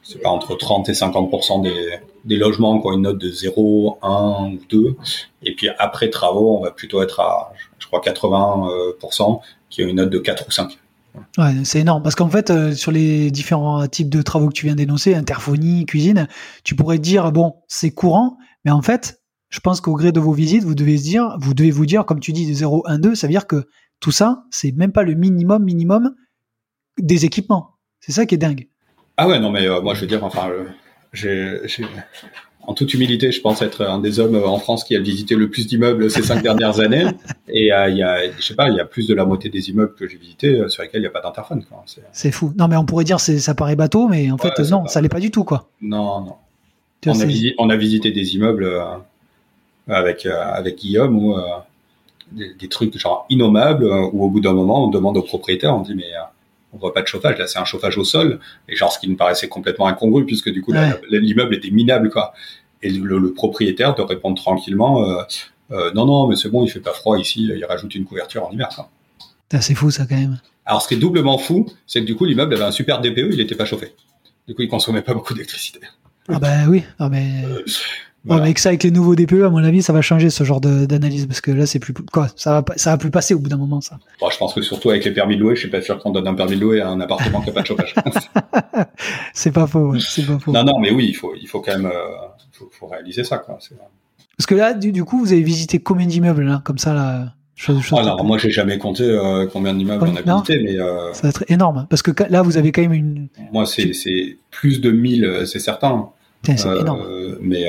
c'est 0.03 0.21
pas 0.21 0.29
entre 0.29 0.55
30 0.55 0.89
et 0.89 0.93
50 0.93 1.63
des, 1.63 1.99
des 2.25 2.37
logements 2.37 2.79
qui 2.79 2.87
ont 2.87 2.93
une 2.93 3.03
note 3.03 3.17
de 3.17 3.29
0, 3.29 3.99
1 4.01 4.51
ou 4.53 4.59
2. 4.69 4.95
Et 5.43 5.55
puis 5.55 5.69
après 5.79 6.09
travaux, 6.09 6.57
on 6.57 6.63
va 6.63 6.71
plutôt 6.71 7.01
être 7.01 7.19
à, 7.19 7.53
je 7.79 7.87
crois, 7.87 8.01
80% 8.01 8.67
euh, 8.67 9.39
qui 9.69 9.83
ont 9.83 9.87
une 9.87 9.97
note 9.97 10.09
de 10.09 10.19
4 10.19 10.47
ou 10.47 10.51
5. 10.51 10.77
Ouais, 11.37 11.53
c'est 11.63 11.79
énorme. 11.79 12.03
Parce 12.03 12.15
qu'en 12.15 12.29
fait, 12.29 12.49
euh, 12.49 12.73
sur 12.73 12.91
les 12.91 13.31
différents 13.31 13.87
types 13.87 14.09
de 14.09 14.21
travaux 14.21 14.49
que 14.49 14.53
tu 14.53 14.65
viens 14.65 14.75
d'énoncer, 14.75 15.15
interphonie, 15.15 15.85
cuisine, 15.85 16.27
tu 16.63 16.75
pourrais 16.75 16.99
dire, 16.99 17.31
bon, 17.31 17.55
c'est 17.67 17.91
courant, 17.91 18.37
mais 18.65 18.71
en 18.71 18.81
fait, 18.81 19.21
je 19.49 19.59
pense 19.59 19.79
qu'au 19.79 19.93
gré 19.93 20.11
de 20.11 20.19
vos 20.19 20.33
visites, 20.33 20.63
vous 20.63 20.75
devez 20.75 20.97
dire, 20.97 21.37
vous 21.39 21.53
devez 21.53 21.71
vous 21.71 21.85
dire, 21.85 22.05
comme 22.05 22.19
tu 22.19 22.33
dis, 22.33 22.47
de 22.47 22.53
0, 22.53 22.83
1, 22.87 22.99
2, 22.99 23.15
ça 23.15 23.27
veut 23.27 23.31
dire 23.31 23.47
que 23.47 23.67
tout 23.99 24.11
ça, 24.11 24.43
c'est 24.51 24.71
même 24.73 24.91
pas 24.91 25.03
le 25.03 25.13
minimum, 25.13 25.63
minimum 25.63 26.15
des 26.99 27.25
équipements. 27.25 27.75
C'est 27.99 28.11
ça 28.11 28.25
qui 28.25 28.35
est 28.35 28.39
dingue. 28.39 28.67
Ah 29.17 29.27
ouais, 29.27 29.39
non, 29.39 29.51
mais 29.51 29.65
euh, 29.67 29.81
moi, 29.81 29.93
je 29.93 30.01
veux 30.01 30.07
dire, 30.07 30.23
enfin, 30.23 30.49
euh, 30.49 30.65
en 32.67 32.73
toute 32.73 32.93
humilité, 32.95 33.31
je 33.31 33.41
pense 33.41 33.61
être 33.61 33.83
un 33.85 33.99
des 33.99 34.19
hommes 34.19 34.35
en 34.43 34.57
France 34.57 34.83
qui 34.83 34.95
a 34.95 34.99
visité 34.99 35.35
le 35.35 35.49
plus 35.49 35.67
d'immeubles 35.67 36.09
ces 36.09 36.23
cinq 36.23 36.41
dernières 36.41 36.79
années. 36.79 37.05
Et 37.47 37.71
euh, 37.71 37.89
il 37.89 37.97
y 37.97 38.03
a, 38.03 38.31
je 38.31 38.41
sais 38.43 38.55
pas, 38.55 38.69
il 38.69 38.75
y 38.75 38.79
a 38.79 38.85
plus 38.85 39.07
de 39.07 39.13
la 39.13 39.23
moitié 39.25 39.49
des 39.51 39.69
immeubles 39.69 39.93
que 39.93 40.07
j'ai 40.07 40.17
visités 40.17 40.59
euh, 40.59 40.67
sur 40.67 40.81
lesquels 40.81 40.99
il 41.01 41.03
n'y 41.03 41.07
a 41.07 41.11
pas 41.11 41.21
d'interphone. 41.21 41.63
C'est- 42.11 42.31
fou. 42.31 42.53
Non, 42.57 42.67
mais 42.67 42.75
on 42.75 42.85
pourrait 42.85 43.03
dire, 43.03 43.19
c'est, 43.19 43.37
ça 43.37 43.53
paraît 43.53 43.75
bateau, 43.75 44.07
mais 44.07 44.31
en 44.31 44.35
Ouais, 44.37 44.49
fait, 44.55 44.63
non, 44.63 44.79
paraît. 44.79 44.89
ça 44.89 45.01
l'est 45.01 45.09
pas 45.09 45.19
du 45.19 45.29
tout, 45.29 45.43
quoi. 45.43 45.69
Non, 45.81 46.21
non. 46.21 46.35
On 47.07 47.11
a, 47.11 47.25
on 47.59 47.77
visité 47.77 48.09
des 48.09 48.33
immeubles 48.35 48.63
euh, 48.63 48.83
avec, 49.87 50.25
euh, 50.25 50.41
avec 50.43 50.77
Guillaume 50.79 51.33
euh, 51.33 51.41
des, 52.31 52.55
des 52.55 52.67
trucs 52.67 52.97
genre 52.97 53.27
innommables 53.29 53.85
où 53.85 54.25
au 54.25 54.29
bout 54.29 54.39
d'un 54.39 54.53
moment 54.53 54.85
on 54.85 54.89
demande 54.89 55.15
au 55.17 55.21
propriétaire, 55.21 55.75
on 55.75 55.81
dit 55.81 55.93
mais 55.93 56.09
on 56.75 56.77
voit 56.77 56.93
pas 56.93 57.01
de 57.01 57.07
chauffage, 57.07 57.37
là 57.37 57.47
c'est 57.47 57.59
un 57.59 57.65
chauffage 57.65 57.97
au 57.97 58.03
sol 58.03 58.39
et 58.69 58.75
genre 58.75 58.91
ce 58.91 58.99
qui 58.99 59.09
nous 59.09 59.15
paraissait 59.15 59.47
complètement 59.47 59.87
incongru 59.87 60.25
puisque 60.25 60.49
du 60.49 60.61
coup 60.61 60.73
l'immeuble 61.09 61.55
était 61.55 61.71
minable 61.71 62.09
quoi. 62.09 62.33
Et 62.83 62.89
le, 62.89 63.17
le 63.17 63.33
propriétaire 63.33 63.95
de 63.95 64.01
répondre 64.01 64.35
tranquillement 64.39 65.09
euh, 65.09 65.23
euh, 65.71 65.91
non 65.93 66.05
non 66.05 66.27
mais 66.27 66.35
c'est 66.35 66.49
bon 66.49 66.63
il 66.63 66.69
fait 66.69 66.81
pas 66.81 66.93
froid 66.93 67.17
ici, 67.17 67.49
il 67.55 67.65
rajoute 67.65 67.95
une 67.95 68.05
couverture 68.05 68.45
en 68.45 68.51
hiver 68.51 68.71
ça. 68.71 68.89
C'est 69.61 69.75
fou, 69.75 69.89
ça, 69.89 70.05
quand 70.05 70.17
même. 70.17 70.39
Alors 70.65 70.81
ce 70.81 70.89
qui 70.89 70.95
est 70.95 70.97
doublement 70.97 71.37
fou, 71.37 71.65
c'est 71.87 72.01
que 72.01 72.05
du 72.05 72.15
coup 72.15 72.25
l'immeuble 72.25 72.53
avait 72.55 72.65
un 72.65 72.71
super 72.71 72.99
DPE, 72.99 73.29
il 73.31 73.39
était 73.39 73.55
pas 73.55 73.65
chauffé. 73.65 73.93
Du 74.47 74.53
coup 74.53 74.63
il 74.63 74.67
consommait 74.67 75.01
pas 75.01 75.13
beaucoup 75.13 75.33
d'électricité. 75.33 75.79
Ah, 76.27 76.39
bah 76.39 76.65
oui. 76.67 76.83
Non, 76.99 77.09
mais. 77.09 77.43
Voilà. 78.25 78.41
Ouais, 78.41 78.47
avec 78.47 78.59
ça, 78.59 78.69
avec 78.69 78.81
les 78.83 78.89
nouveaux 78.89 79.13
DPE, 79.13 79.43
à 79.43 79.49
mon 79.49 79.63
avis, 79.63 79.83
ça 79.83 79.93
va 79.93 80.01
changer 80.01 80.31
ce 80.31 80.43
genre 80.43 80.59
d'analyse 80.59 81.27
parce 81.27 81.41
que 81.41 81.51
là, 81.51 81.67
c'est 81.67 81.77
plus 81.77 81.93
quoi, 81.93 82.27
ça 82.35 82.61
va 82.61 82.65
ça 82.75 82.91
va 82.91 82.97
plus 82.97 83.11
passer 83.11 83.35
au 83.35 83.39
bout 83.39 83.49
d'un 83.49 83.57
moment, 83.57 83.81
ça. 83.81 83.99
Bon, 84.19 84.29
je 84.31 84.37
pense 84.37 84.53
que 84.55 84.61
surtout 84.63 84.89
avec 84.89 85.05
les 85.05 85.11
permis 85.11 85.35
de 85.35 85.41
louer, 85.41 85.55
je 85.55 85.59
suis 85.61 85.69
pas 85.69 85.81
sûr 85.81 85.99
qu'on 85.99 86.09
donne 86.09 86.27
un 86.27 86.33
permis 86.33 86.55
de 86.55 86.61
louer 86.61 86.81
à 86.81 86.89
un 86.89 86.99
appartement 87.01 87.41
qui 87.41 87.51
a 87.51 87.53
pas 87.53 87.61
de 87.61 87.67
chauffage. 87.67 87.93
C'est 89.33 89.51
pas 89.51 89.67
faux, 89.67 89.91
ouais, 89.91 89.99
c'est 89.99 90.25
pas 90.25 90.39
faux. 90.39 90.51
non, 90.51 90.63
non, 90.63 90.79
mais 90.79 90.91
oui, 90.91 91.07
il 91.09 91.13
faut, 91.13 91.33
il 91.39 91.47
faut 91.47 91.61
quand 91.61 91.73
même, 91.77 91.85
euh, 91.85 91.91
faut, 92.51 92.69
faut 92.71 92.87
réaliser 92.87 93.23
ça, 93.23 93.37
quoi. 93.37 93.57
Parce 94.37 94.47
que 94.47 94.55
là, 94.55 94.73
du, 94.73 94.91
du 94.91 95.03
coup, 95.03 95.19
vous 95.19 95.31
avez 95.31 95.43
visité 95.43 95.79
combien 95.79 96.07
d'immeubles 96.07 96.43
là, 96.43 96.61
comme 96.63 96.77
ça 96.77 96.93
là 96.93 97.33
Alors 97.91 98.23
moi 98.23 98.37
j'ai 98.37 98.51
jamais 98.51 98.77
compté 98.77 99.03
euh, 99.03 99.47
combien 99.51 99.73
d'immeubles 99.73 100.03
on 100.03 100.15
a 100.15 100.21
visité, 100.21 100.59
mais 100.63 100.79
euh, 100.79 101.13
ça 101.13 101.23
va 101.23 101.29
être 101.29 101.45
énorme 101.47 101.87
parce 101.89 102.01
que 102.01 102.11
là 102.29 102.41
vous 102.41 102.57
avez 102.57 102.71
quand 102.71 102.81
même 102.81 102.93
une. 102.93 103.27
Moi 103.53 103.65
c'est 103.65 103.91
plus 104.51 104.81
de 104.81 104.91
1000, 104.91 105.43
c'est 105.45 105.59
certain. 105.59 106.09
C'est 106.43 106.79
énorme. 106.79 107.05
Mais 107.41 107.65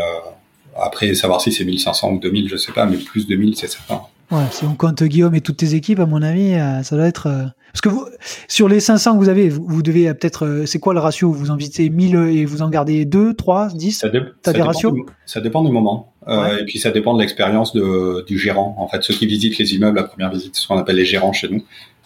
après 0.80 1.14
savoir 1.14 1.40
si 1.40 1.52
c'est 1.52 1.64
1500 1.64 2.12
ou 2.12 2.18
2000, 2.18 2.48
je 2.48 2.56
sais 2.56 2.72
pas, 2.72 2.86
mais 2.86 2.96
plus 2.96 3.26
de 3.26 3.36
1000 3.36 3.56
c'est 3.56 3.68
certain. 3.68 4.02
Ouais, 4.30 4.42
si 4.50 4.64
on 4.64 4.74
compte 4.74 5.02
Guillaume 5.04 5.34
et 5.36 5.40
toutes 5.40 5.58
tes 5.58 5.74
équipes, 5.74 6.00
à 6.00 6.06
mon 6.06 6.20
avis, 6.20 6.54
ça 6.82 6.96
doit 6.96 7.06
être. 7.06 7.28
Parce 7.72 7.80
que 7.80 7.88
vous, 7.88 8.06
sur 8.48 8.68
les 8.68 8.80
500 8.80 9.12
que 9.12 9.18
vous 9.18 9.28
avez, 9.28 9.48
vous, 9.48 9.82
devez 9.82 10.12
peut-être. 10.14 10.64
C'est 10.66 10.80
quoi 10.80 10.94
le 10.94 11.00
ratio? 11.00 11.30
Vous 11.30 11.52
en 11.52 11.56
visitez 11.56 11.88
1000 11.90 12.16
et 12.16 12.44
vous 12.44 12.62
en 12.62 12.68
gardez 12.68 13.04
2, 13.04 13.34
3, 13.34 13.68
10 13.68 13.92
Ça, 13.92 14.08
ça 14.44 14.52
des 14.52 14.62
ratios? 14.62 14.92
Ça 15.26 15.40
dépend 15.40 15.62
du 15.62 15.70
moment. 15.70 16.12
Euh, 16.28 16.58
et 16.58 16.64
puis 16.64 16.78
ça 16.78 16.90
dépend 16.90 17.14
de 17.14 17.20
l'expérience 17.20 17.72
du 17.72 18.38
gérant. 18.38 18.74
En 18.78 18.88
fait, 18.88 19.02
ceux 19.02 19.14
qui 19.14 19.26
visitent 19.26 19.58
les 19.58 19.74
immeubles 19.74 19.98
à 19.98 20.04
première 20.04 20.30
visite, 20.30 20.56
ce 20.56 20.66
qu'on 20.66 20.78
appelle 20.78 20.96
les 20.96 21.04
gérants 21.04 21.32
chez 21.32 21.48
nous, 21.48 21.62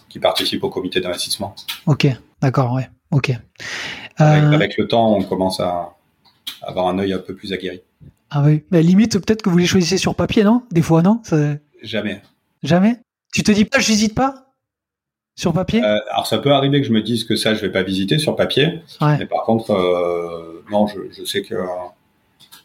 qui 0.09 0.19
participent 0.19 0.65
au 0.65 0.71
comité 0.71 1.01
d'investissement. 1.01 1.55
Ok, 1.87 2.07
d'accord, 2.43 2.75
ouais, 2.75 2.89
ok. 3.11 3.33
Avec, 4.17 4.73
euh, 4.73 4.83
le 4.83 4.89
temps, 4.89 5.17
on 5.17 5.23
commence 5.23 5.61
à 5.61 5.97
avoir 6.63 6.89
un 6.89 6.99
œil 6.99 7.15
un 7.15 7.19
peu 7.19 7.35
plus 7.35 7.53
aguerri. 7.53 7.81
Ah 8.31 8.43
oui, 8.45 8.65
mais 8.71 8.83
limite 8.83 9.19
peut-être 9.19 9.43
que 9.43 9.51
vous 9.51 9.59
les 9.59 9.67
choisissez 9.67 9.99
sur 9.99 10.15
papier, 10.15 10.45
non? 10.45 10.63
Des 10.71 10.83
fois, 10.83 11.03
non? 11.03 11.21
Jamais. 11.83 12.23
Jamais? 12.63 12.97
Tu 13.33 13.43
te 13.43 13.51
dis 13.53 13.65
pas, 13.65 13.81
je 13.81 13.87
visite 13.87 14.15
pas? 14.15 14.47
Sur 15.37 15.53
papier? 15.53 15.83
Euh, 15.83 15.99
Alors 16.11 16.27
ça 16.27 16.39
peut 16.39 16.53
arriver 16.53 16.81
que 16.81 16.87
je 16.87 16.93
me 16.93 17.03
dise 17.03 17.25
que 17.25 17.37
ça, 17.37 17.55
je 17.55 17.61
vais 17.61 17.73
pas 17.73 17.83
visiter 17.83 18.19
sur 18.19 18.37
papier. 18.37 18.81
Mais 19.01 19.27
par 19.27 19.43
contre, 19.45 19.73
non, 20.71 20.87
je, 20.87 21.01
je, 21.17 21.25
sais 21.25 21.43
que 21.43 21.55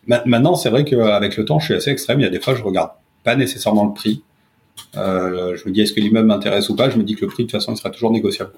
Maintenant, 0.08 0.56
c'est 0.56 0.70
vrai 0.70 0.86
qu'avec 0.86 1.36
le 1.36 1.46
temps, 1.46 1.60
je 1.60 1.66
suis 1.66 1.74
assez 1.74 1.90
extrême. 1.90 2.20
Il 2.20 2.24
y 2.24 2.28
a 2.28 2.30
des 2.30 2.40
fois, 2.40 2.54
je 2.54 2.62
regarde 2.62 2.92
pas 3.24 3.36
nécessairement 3.36 3.86
le 3.86 3.94
prix. 3.94 4.24
Euh, 4.96 5.56
je 5.56 5.68
me 5.68 5.74
dis, 5.74 5.82
est-ce 5.82 5.94
que 5.94 6.00
l'immeuble 6.00 6.28
m'intéresse 6.28 6.70
ou 6.70 6.76
pas? 6.76 6.90
Je 6.90 6.98
me 6.98 7.04
dis 7.04 7.16
que 7.16 7.26
le 7.26 7.32
prix, 7.32 7.44
de 7.44 7.50
toute 7.50 7.60
façon, 7.60 7.74
il 7.74 7.78
sera 7.78 7.90
toujours 7.90 8.12
négociable. 8.12 8.52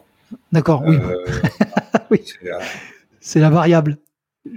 D'accord, 0.52 0.84
oui. 0.86 0.98
Euh, 0.98 1.26
oui. 2.12 2.22
C'est 3.22 3.40
la 3.40 3.50
variable. 3.50 3.98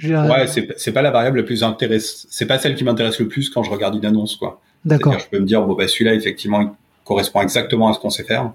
Ouais, 0.03 0.47
c'est 0.47 0.93
pas 0.93 1.03
la 1.03 1.11
variable 1.11 1.38
la 1.38 1.45
plus 1.45 1.62
intéressante. 1.62 2.26
C'est 2.30 2.47
pas 2.47 2.59
celle 2.59 2.74
qui 2.74 2.84
m'intéresse 2.84 3.18
le 3.18 3.28
plus 3.28 3.51
quand 3.51 3.62
je 3.62 3.70
regarde 3.70 3.97
une 3.97 4.07
annonce, 4.07 4.36
quoi. 4.36 4.61
D'accord. 4.84 5.18
Je 5.18 5.28
peux 5.28 5.38
me 5.38 5.47
dire, 5.47 5.62
bon, 5.62 5.74
bah, 5.74 5.88
celui-là, 5.88 6.14
effectivement, 6.14 6.61
il 6.61 6.70
correspond 7.05 7.43
exactement 7.43 7.88
à 7.88 7.95
ce 7.95 7.99
qu'on 7.99 8.11
sait 8.11 8.24
faire. 8.24 8.53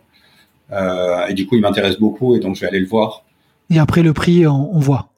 Euh, 0.71 1.27
et 1.27 1.33
du 1.33 1.45
coup, 1.45 1.55
il 1.55 1.61
m'intéresse 1.61 1.99
beaucoup 1.99 2.35
et 2.35 2.39
donc 2.39 2.55
je 2.55 2.61
vais 2.61 2.67
aller 2.67 2.79
le 2.79 2.87
voir. 2.87 3.23
Et 3.69 3.77
après, 3.77 4.01
le 4.01 4.13
prix, 4.13 4.47
on 4.47 4.79
voit 4.79 5.09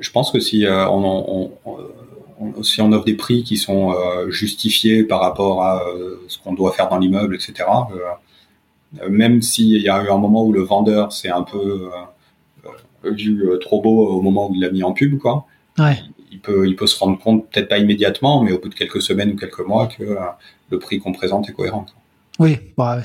je 0.00 0.10
pense 0.10 0.32
que 0.32 0.40
si 0.40 0.66
euh, 0.66 0.88
on, 0.88 1.52
on, 1.64 2.62
si 2.62 2.80
on 2.80 2.90
offre 2.92 3.04
des 3.04 3.14
prix 3.14 3.44
qui 3.44 3.56
sont 3.58 3.92
euh, 3.92 4.30
justifiés 4.30 5.04
par 5.04 5.20
rapport 5.20 5.62
à 5.62 5.84
euh, 5.84 6.16
ce 6.26 6.38
qu'on 6.38 6.54
doit 6.54 6.72
faire 6.72 6.88
dans 6.88 6.98
l'immeuble, 6.98 7.34
etc. 7.34 7.68
même 9.08 9.42
s'il 9.42 9.80
y 9.80 9.88
a 9.88 10.02
eu 10.02 10.08
un 10.08 10.16
moment 10.16 10.44
où 10.44 10.52
le 10.52 10.62
vendeur 10.62 11.12
s'est 11.12 11.28
un 11.28 11.42
peu 11.42 11.90
vu 13.04 13.44
trop 13.60 13.80
beau 13.80 14.06
au 14.08 14.20
moment 14.20 14.50
où 14.50 14.54
il 14.54 14.60
l'a 14.60 14.70
mis 14.70 14.82
en 14.82 14.92
pub, 14.92 15.18
quoi. 15.18 15.46
Il 16.32 16.40
peut, 16.40 16.66
il 16.66 16.76
peut 16.76 16.86
se 16.86 16.98
rendre 16.98 17.18
compte, 17.18 17.48
peut-être 17.50 17.68
pas 17.68 17.78
immédiatement, 17.78 18.42
mais 18.42 18.52
au 18.52 18.58
bout 18.58 18.68
de 18.68 18.74
quelques 18.74 19.02
semaines 19.02 19.32
ou 19.32 19.36
quelques 19.36 19.66
mois, 19.66 19.88
que 19.88 20.16
le 20.70 20.78
prix 20.78 20.98
qu'on 20.98 21.12
présente 21.12 21.48
est 21.48 21.52
cohérent. 21.52 21.86
Oui, 22.40 22.56
bah, 22.78 23.02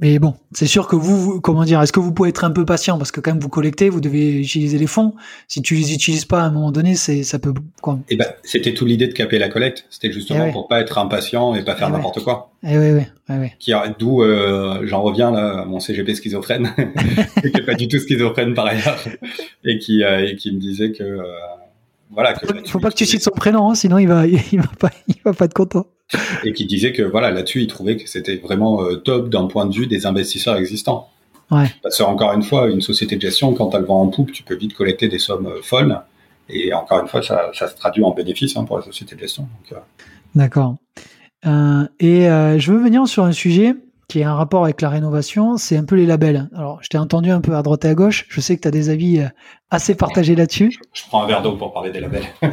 mais 0.00 0.18
bon, 0.18 0.34
c'est 0.52 0.66
sûr 0.66 0.88
que 0.88 0.96
vous, 0.96 1.38
comment 1.38 1.64
dire, 1.64 1.82
est-ce 1.82 1.92
que 1.92 2.00
vous 2.00 2.14
pouvez 2.14 2.30
être 2.30 2.44
un 2.44 2.50
peu 2.50 2.64
patient? 2.64 2.96
Parce 2.96 3.12
que 3.12 3.20
quand 3.20 3.32
même 3.32 3.40
vous 3.40 3.50
collectez, 3.50 3.90
vous 3.90 4.00
devez 4.00 4.40
utiliser 4.40 4.78
les 4.78 4.86
fonds. 4.86 5.12
Si 5.48 5.60
tu 5.60 5.74
les 5.74 5.92
utilises 5.92 6.24
pas 6.24 6.40
à 6.40 6.44
un 6.44 6.50
moment 6.50 6.72
donné, 6.72 6.94
c'est 6.94 7.24
ça 7.24 7.38
peut 7.38 7.52
quoi. 7.82 7.98
Et 8.08 8.14
eh 8.14 8.16
ben, 8.16 8.24
c'était 8.44 8.72
tout 8.72 8.86
l'idée 8.86 9.06
de 9.06 9.12
caper 9.12 9.38
la 9.38 9.50
collecte. 9.50 9.84
C'était 9.90 10.10
justement 10.10 10.46
eh 10.48 10.52
pour 10.52 10.66
pas 10.66 10.80
être 10.80 10.96
impatient 10.96 11.54
et 11.54 11.62
pas 11.62 11.76
faire 11.76 11.88
eh 11.90 11.92
n'importe 11.92 12.24
quoi. 12.24 12.50
Et 12.66 12.78
oui, 12.78 12.92
oui, 12.92 13.02
oui. 13.28 13.48
Qui 13.58 13.72
d'où 13.98 14.22
euh, 14.22 14.80
j'en 14.84 15.02
reviens 15.02 15.30
là, 15.30 15.60
à 15.60 15.64
mon 15.66 15.78
CGP 15.78 16.14
schizophrène, 16.14 16.72
qui 17.42 17.48
est 17.48 17.66
pas 17.66 17.74
du 17.74 17.86
tout 17.86 17.98
schizophrène 17.98 18.54
par 18.54 18.64
ailleurs, 18.64 19.04
et 19.64 19.78
qui 19.78 20.02
euh, 20.02 20.26
et 20.26 20.36
qui 20.36 20.52
me 20.52 20.58
disait 20.58 20.92
que 20.92 21.02
euh, 21.02 21.22
voilà. 22.10 22.32
Que, 22.34 22.46
faut, 22.46 22.54
faut 22.66 22.80
pas 22.80 22.90
que 22.90 22.96
tu 22.96 23.06
cites 23.06 23.22
son 23.22 23.30
prénom, 23.30 23.70
hein, 23.70 23.74
sinon 23.74 23.98
il 23.98 24.08
va 24.08 24.26
il 24.52 24.60
va 24.60 24.70
pas 24.78 24.90
il 25.06 25.16
va 25.24 25.32
pas 25.32 25.44
être 25.46 25.54
content 25.54 25.86
et 26.44 26.52
qui 26.52 26.66
disait 26.66 26.92
que 26.92 27.02
voilà 27.02 27.30
là-dessus 27.30 27.62
il 27.62 27.66
trouvait 27.66 27.96
que 27.96 28.08
c'était 28.08 28.36
vraiment 28.36 28.82
euh, 28.82 28.96
top 28.96 29.28
d'un 29.28 29.46
point 29.46 29.66
de 29.66 29.74
vue 29.74 29.86
des 29.86 30.06
investisseurs 30.06 30.56
existants. 30.56 31.08
Ouais. 31.50 31.66
Parce 31.82 31.98
que 31.98 32.02
encore 32.02 32.32
une 32.32 32.42
fois, 32.42 32.68
une 32.68 32.80
société 32.80 33.16
de 33.16 33.22
gestion, 33.22 33.54
quand 33.54 33.74
elle 33.74 33.84
vend 33.84 34.02
en 34.02 34.08
poupe, 34.08 34.32
tu 34.32 34.42
peux 34.42 34.54
vite 34.54 34.74
collecter 34.74 35.08
des 35.08 35.18
sommes 35.18 35.46
euh, 35.46 35.62
folles. 35.62 36.00
Et 36.50 36.72
encore 36.72 37.00
une 37.00 37.08
fois, 37.08 37.22
ça, 37.22 37.50
ça 37.52 37.68
se 37.68 37.76
traduit 37.76 38.02
en 38.02 38.12
bénéfice 38.12 38.56
hein, 38.56 38.64
pour 38.64 38.78
la 38.78 38.84
société 38.84 39.14
de 39.14 39.20
gestion. 39.20 39.48
Euh. 39.72 39.76
D'accord. 40.34 40.76
Euh, 41.46 41.86
et 42.00 42.24
je 42.58 42.72
veux 42.72 42.82
venir 42.82 43.06
sur 43.06 43.24
un 43.24 43.32
sujet 43.32 43.74
qui 44.08 44.22
a 44.22 44.30
un 44.30 44.34
rapport 44.34 44.64
avec 44.64 44.80
la 44.80 44.88
rénovation, 44.88 45.56
c'est 45.58 45.76
un 45.76 45.84
peu 45.84 45.94
les 45.94 46.06
labels. 46.06 46.48
Alors, 46.54 46.82
je 46.82 46.88
t'ai 46.88 46.98
entendu 46.98 47.30
un 47.30 47.40
peu 47.40 47.54
à 47.54 47.62
droite 47.62 47.84
et 47.84 47.88
à 47.88 47.94
gauche. 47.94 48.26
Je 48.28 48.40
sais 48.40 48.56
que 48.56 48.62
tu 48.62 48.68
as 48.68 48.70
des 48.70 48.88
avis 48.88 49.22
assez 49.70 49.94
partagés 49.94 50.34
là-dessus. 50.34 50.78
Je, 50.92 51.02
prends 51.08 51.24
un 51.24 51.26
verre 51.26 51.42
d'eau 51.42 51.56
pour 51.56 51.72
parler 51.72 51.90
des 51.90 52.00
labels. 52.00 52.24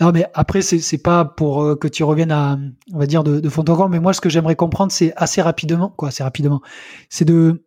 Non, 0.00 0.10
mais 0.10 0.26
après, 0.34 0.60
c'est 0.60 0.98
pas 0.98 1.24
pour 1.24 1.62
euh, 1.62 1.76
que 1.76 1.86
tu 1.86 2.02
reviennes 2.02 2.32
à, 2.32 2.58
on 2.92 2.98
va 2.98 3.06
dire, 3.06 3.22
de, 3.22 3.38
de 3.38 3.48
fond 3.48 3.62
en 3.62 3.76
comble, 3.76 3.92
mais 3.92 4.00
moi, 4.00 4.12
ce 4.12 4.20
que 4.20 4.28
j'aimerais 4.28 4.56
comprendre, 4.56 4.90
c'est 4.90 5.12
assez 5.16 5.40
rapidement, 5.40 5.90
quoi, 5.96 6.08
assez 6.08 6.24
rapidement, 6.24 6.60
c'est 7.08 7.24
de, 7.24 7.64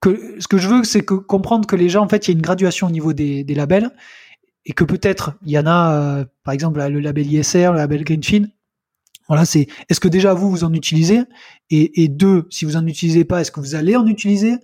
que, 0.00 0.40
ce 0.40 0.48
que 0.48 0.56
je 0.56 0.68
veux, 0.68 0.84
c'est 0.84 1.02
que 1.02 1.14
comprendre 1.14 1.66
que 1.66 1.76
les 1.76 1.90
gens, 1.90 2.02
en 2.02 2.08
fait, 2.08 2.26
il 2.26 2.30
y 2.30 2.34
a 2.34 2.36
une 2.36 2.42
graduation 2.42 2.86
au 2.86 2.90
niveau 2.90 3.12
des, 3.12 3.44
des 3.44 3.54
labels, 3.54 3.90
et 4.64 4.72
que 4.72 4.84
peut-être, 4.84 5.34
il 5.44 5.52
y 5.52 5.58
en 5.58 5.66
a, 5.66 5.92
euh, 5.92 6.24
par 6.42 6.54
exemple, 6.54 6.80
le 6.80 7.00
label 7.00 7.30
ISR, 7.30 7.72
le 7.72 7.76
label 7.76 8.02
Greenfin, 8.02 8.46
voilà, 9.28 9.44
c'est, 9.44 9.66
est-ce 9.88 10.00
que 10.00 10.08
déjà 10.08 10.34
vous, 10.34 10.50
vous 10.50 10.64
en 10.64 10.72
utilisez, 10.72 11.20
et, 11.70 12.02
et 12.02 12.08
deux, 12.08 12.46
si 12.50 12.64
vous 12.64 12.76
en 12.76 12.86
utilisez 12.86 13.24
pas, 13.24 13.40
est-ce 13.40 13.52
que 13.52 13.60
vous 13.60 13.74
allez 13.74 13.96
en 13.96 14.06
utiliser, 14.06 14.54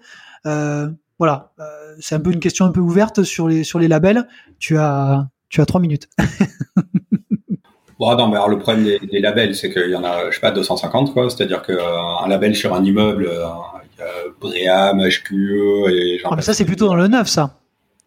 euh, 0.47 0.89
voilà, 1.19 1.53
euh, 1.61 1.95
c'est 2.01 2.15
un 2.15 2.21
peu 2.21 2.33
une 2.33 2.41
question 2.41 2.65
un 2.65 2.73
peu 2.73 2.81
ouverte 2.81 3.23
sur 3.23 3.49
les, 3.49 3.63
sur 3.65 3.79
les 3.79 3.89
labels. 3.89 4.27
Tu 4.59 4.79
as, 4.79 5.29
tu 5.49 5.61
as 5.61 5.67
trois 5.67 5.81
minutes. 5.81 6.09
bon, 7.99 8.17
non, 8.17 8.29
mais 8.29 8.37
alors 8.37 8.49
le 8.49 8.59
problème 8.59 8.85
des, 8.85 9.21
labels, 9.21 9.55
c'est 9.55 9.73
qu'il 9.73 9.91
y 9.91 9.97
en 9.97 10.05
a, 10.05 10.31
je 10.31 10.35
sais 10.35 10.41
pas, 10.41 10.51
250, 10.51 11.13
quoi. 11.13 11.31
C'est-à-dire 11.31 11.63
qu'un 11.63 11.75
euh, 11.75 12.29
label 12.29 12.57
sur 12.57 12.75
un 12.75 12.83
immeuble, 12.85 13.29
euh, 13.29 13.47
Bréam, 14.41 15.01
HQE 15.01 15.91
et 15.91 16.19
genre. 16.19 16.33
Ah, 16.33 16.37
mais 16.37 16.43
ça, 16.43 16.55
c'est 16.55 16.65
plutôt 16.65 16.87
dans 16.87 16.97
le 16.97 17.07
neuf, 17.07 17.29
ça. 17.29 17.59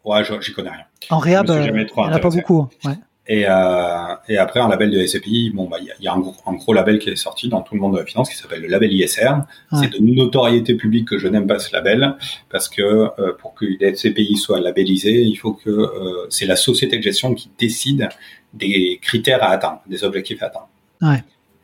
Ouais, 0.03 0.23
j'y 0.41 0.53
connais 0.53 0.69
rien. 0.69 0.85
En 1.09 1.19
réhab, 1.19 1.49
euh, 1.49 1.65
il 1.65 1.73
n'y 1.73 1.91
en 1.95 2.11
a 2.11 2.19
pas 2.19 2.29
beaucoup. 2.29 2.67
Ouais. 2.85 2.93
Et, 3.29 3.45
euh, 3.45 4.15
et 4.29 4.37
après, 4.37 4.61
un 4.61 4.69
label 4.69 4.89
de 4.89 5.05
SCPI, 5.05 5.51
bon, 5.53 5.67
bah, 5.67 5.77
il 5.81 6.03
y 6.03 6.07
a, 6.07 6.13
un, 6.13 6.19
gros, 6.19 6.33
un, 6.45 6.53
gros, 6.53 6.73
label 6.73 6.97
qui 6.97 7.09
est 7.09 7.17
sorti 7.17 7.49
dans 7.49 7.61
tout 7.61 7.75
le 7.75 7.81
monde 7.81 7.93
de 7.93 7.99
la 7.99 8.05
finance 8.05 8.29
qui 8.29 8.37
s'appelle 8.37 8.61
le 8.61 8.69
label 8.69 8.93
ISR. 8.93 9.31
C'est 9.73 9.91
de 9.91 9.99
notoriété 9.99 10.75
publique 10.75 11.09
que 11.09 11.17
je 11.17 11.27
n'aime 11.27 11.45
pas 11.45 11.59
ce 11.59 11.73
label 11.73 12.15
parce 12.49 12.69
que 12.69 12.81
euh, 12.81 13.33
pour 13.37 13.53
que 13.53 13.65
les 13.65 13.95
SCPI 13.95 14.37
soit 14.37 14.61
labellisé, 14.61 15.23
il 15.23 15.35
faut 15.35 15.51
que 15.51 15.69
euh, 15.69 16.27
c'est 16.29 16.45
la 16.45 16.55
société 16.55 16.97
de 16.97 17.03
gestion 17.03 17.33
qui 17.33 17.51
décide 17.59 18.07
des 18.53 18.97
critères 19.01 19.43
à 19.43 19.49
atteindre, 19.49 19.81
des 19.87 20.05
objectifs 20.05 20.41
à 20.41 20.45
atteindre. 20.45 20.69
Ouais. 21.01 21.21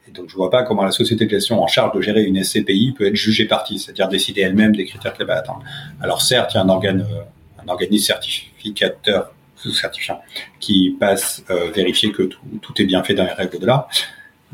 Et 0.09 0.11
donc, 0.11 0.29
je 0.29 0.35
vois 0.35 0.49
pas 0.49 0.63
comment 0.63 0.83
la 0.83 0.91
société 0.91 1.25
de 1.25 1.29
gestion 1.29 1.63
en 1.63 1.67
charge 1.67 1.95
de 1.95 2.01
gérer 2.01 2.23
une 2.23 2.43
SCPI 2.43 2.93
peut 2.97 3.07
être 3.07 3.15
jugée 3.15 3.45
partie, 3.45 3.79
c'est-à-dire 3.79 4.09
décider 4.09 4.41
elle-même 4.41 4.75
des 4.75 4.83
critères 4.83 5.13
qu'elle 5.13 5.27
va 5.27 5.37
atteindre. 5.37 5.63
Alors, 6.01 6.21
certes, 6.21 6.51
il 6.53 6.57
y 6.57 6.59
a 6.59 6.63
un 6.63 6.69
organe, 6.69 7.07
euh, 7.09 7.63
un 7.65 7.69
organisme 7.69 8.07
certificateur 8.07 9.33
certifiant 9.71 10.21
qui 10.59 10.95
passe 10.99 11.43
euh, 11.49 11.71
vérifier 11.71 12.11
que 12.11 12.23
tout, 12.23 12.39
tout, 12.61 12.81
est 12.81 12.85
bien 12.85 13.03
fait 13.03 13.13
dans 13.13 13.23
les 13.23 13.31
règles 13.31 13.59
de 13.59 13.65
l'art. 13.65 13.87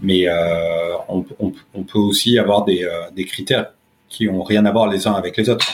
Mais 0.01 0.27
euh, 0.27 0.95
on, 1.09 1.25
on, 1.39 1.51
on, 1.73 1.83
peut 1.83 1.99
aussi 1.99 2.39
avoir 2.39 2.63
des, 2.63 2.83
euh, 2.83 3.11
des, 3.11 3.25
critères 3.25 3.73
qui 4.07 4.29
ont 4.29 4.43
rien 4.43 4.65
à 4.65 4.71
voir 4.71 4.87
les 4.87 5.07
uns 5.07 5.13
avec 5.13 5.35
les 5.35 5.49
autres. 5.49 5.67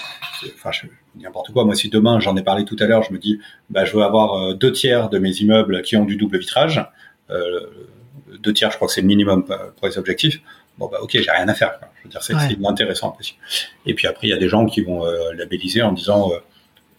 Enfin, 0.55 0.71
je, 0.71 0.87
n'importe 1.21 1.51
quoi. 1.51 1.63
Moi, 1.63 1.75
si 1.75 1.89
demain, 1.89 2.19
j'en 2.19 2.35
ai 2.35 2.41
parlé 2.41 2.65
tout 2.65 2.75
à 2.79 2.85
l'heure, 2.85 3.03
je 3.03 3.13
me 3.13 3.19
dis, 3.19 3.39
bah, 3.69 3.85
je 3.85 3.95
veux 3.95 4.03
avoir 4.03 4.55
deux 4.55 4.71
tiers 4.71 5.09
de 5.09 5.19
mes 5.19 5.31
immeubles 5.37 5.81
qui 5.83 5.95
ont 5.95 6.05
du 6.05 6.15
double 6.17 6.39
vitrage. 6.39 6.83
Euh, 7.29 7.59
deux 8.39 8.53
tiers, 8.53 8.71
je 8.71 8.75
crois 8.75 8.87
que 8.87 8.93
c'est 8.93 9.01
le 9.01 9.07
minimum 9.07 9.45
pour 9.45 9.87
les 9.87 9.97
objectifs. 9.97 10.41
Bon, 10.77 10.87
bah, 10.87 10.97
ok, 11.01 11.11
j'ai 11.13 11.31
rien 11.31 11.47
à 11.47 11.53
faire. 11.53 11.79
Quoi. 11.79 11.89
Je 11.99 12.03
veux 12.03 12.09
dire, 12.09 12.23
c'est 12.23 12.33
ouais. 12.33 12.67
intéressant. 12.67 13.15
Et 13.85 13.93
puis 13.93 14.07
après, 14.07 14.27
il 14.27 14.31
y 14.31 14.33
a 14.33 14.37
des 14.37 14.49
gens 14.49 14.65
qui 14.65 14.81
vont 14.81 15.05
labelliser 15.33 15.81
en 15.81 15.93
disant, 15.93 16.31
euh, 16.31 16.37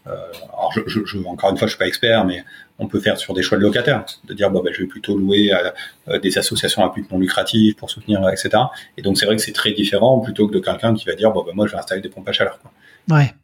alors 0.07 0.73
je, 0.73 0.81
je, 0.87 1.19
encore 1.27 1.51
une 1.51 1.57
fois, 1.57 1.67
je 1.67 1.73
suis 1.73 1.79
pas 1.79 1.87
expert, 1.87 2.25
mais 2.25 2.45
on 2.79 2.87
peut 2.87 3.01
faire 3.01 3.19
sur 3.19 3.35
des 3.35 3.43
choix 3.43 3.59
de 3.59 3.63
locataires, 3.63 4.05
de 4.25 4.35
dire 4.35 4.51
bon 4.51 4.63
ben 4.63 4.73
je 4.73 4.83
vais 4.83 4.87
plutôt 4.87 5.17
louer 5.17 5.51
à, 5.53 5.75
euh, 6.09 6.19
des 6.19 6.37
associations 6.39 6.85
à 6.85 6.93
but 6.93 7.11
non 7.11 7.19
lucratif 7.19 7.77
pour 7.77 7.91
soutenir, 7.91 8.29
etc. 8.29 8.51
Et 8.97 9.03
donc 9.03 9.19
c'est 9.19 9.27
vrai 9.27 9.37
que 9.37 9.43
c'est 9.43 9.53
très 9.53 9.73
différent 9.73 10.21
plutôt 10.21 10.47
que 10.47 10.53
de 10.53 10.61
quelqu'un 10.61 10.95
qui 10.95 11.07
va 11.07 11.15
dire 11.15 11.33
bon 11.33 11.43
ben 11.43 11.53
moi 11.55 11.67
je 11.67 11.73
vais 11.73 11.79
installer 11.79 12.01
des 12.01 12.09
pompes 12.09 12.29
à 12.29 12.33
chaleur. 12.33 12.59
Quoi. 12.61 12.71
Ouais. 13.17 13.35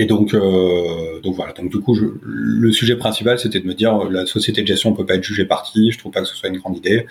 Et 0.00 0.06
donc, 0.06 0.32
euh, 0.32 1.20
donc 1.20 1.34
voilà. 1.34 1.52
Donc 1.52 1.70
du 1.70 1.80
coup, 1.80 1.94
je, 1.94 2.04
le 2.22 2.70
sujet 2.70 2.96
principal, 2.96 3.38
c'était 3.38 3.58
de 3.58 3.66
me 3.66 3.74
dire 3.74 4.04
la 4.04 4.26
société 4.26 4.62
de 4.62 4.66
gestion 4.66 4.92
peut 4.92 5.04
pas 5.04 5.16
être 5.16 5.24
jugée 5.24 5.44
partie. 5.44 5.90
Je 5.90 5.98
trouve 5.98 6.12
pas 6.12 6.20
que 6.20 6.28
ce 6.28 6.36
soit 6.36 6.48
une 6.48 6.58
grande 6.58 6.76
idée. 6.76 7.06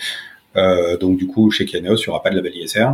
Euh, 0.56 0.98
donc 0.98 1.18
du 1.18 1.28
coup, 1.28 1.52
chez 1.52 1.66
Kianeos, 1.66 1.98
il 1.98 2.06
y 2.06 2.10
aura 2.10 2.24
pas 2.24 2.30
de 2.30 2.36
label 2.36 2.56
ISR. 2.56 2.88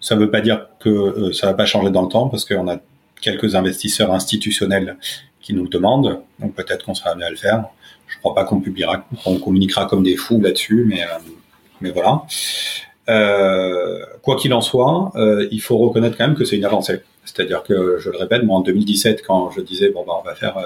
Ça 0.00 0.14
veut 0.14 0.30
pas 0.30 0.40
dire 0.40 0.68
que 0.78 0.88
euh, 0.88 1.32
ça 1.32 1.48
va 1.48 1.54
pas 1.54 1.66
changer 1.66 1.90
dans 1.90 2.02
le 2.02 2.08
temps 2.08 2.28
parce 2.28 2.44
qu'on 2.44 2.68
a 2.68 2.78
quelques 3.20 3.54
investisseurs 3.54 4.12
institutionnels 4.12 4.96
qui 5.40 5.54
nous 5.54 5.64
le 5.64 5.68
demandent. 5.68 6.22
Donc 6.38 6.54
peut-être 6.54 6.84
qu'on 6.84 6.94
sera 6.94 7.10
amené 7.10 7.26
à 7.26 7.30
le 7.30 7.36
faire. 7.36 7.64
Je 8.06 8.18
crois 8.18 8.34
pas 8.34 8.44
qu'on 8.44 8.60
publiera, 8.60 9.04
qu'on 9.22 9.38
communiquera 9.38 9.86
comme 9.86 10.02
des 10.02 10.16
fous 10.16 10.40
là-dessus, 10.40 10.84
mais 10.86 11.02
euh, 11.02 11.18
mais 11.80 11.90
voilà. 11.90 12.22
Euh, 13.08 14.04
quoi 14.22 14.36
qu'il 14.36 14.52
en 14.52 14.60
soit, 14.60 15.12
euh, 15.16 15.48
il 15.50 15.60
faut 15.60 15.78
reconnaître 15.78 16.16
quand 16.16 16.26
même 16.26 16.36
que 16.36 16.44
c'est 16.44 16.56
une 16.56 16.64
avancée. 16.64 17.00
C'est-à-dire 17.24 17.62
que, 17.62 17.98
je 17.98 18.10
le 18.10 18.18
répète, 18.18 18.42
moi 18.42 18.58
en 18.58 18.60
2017, 18.60 19.22
quand 19.26 19.50
je 19.50 19.60
disais 19.60 19.90
bon 19.90 20.04
bah 20.06 20.14
on 20.20 20.22
va 20.22 20.34
faire 20.34 20.56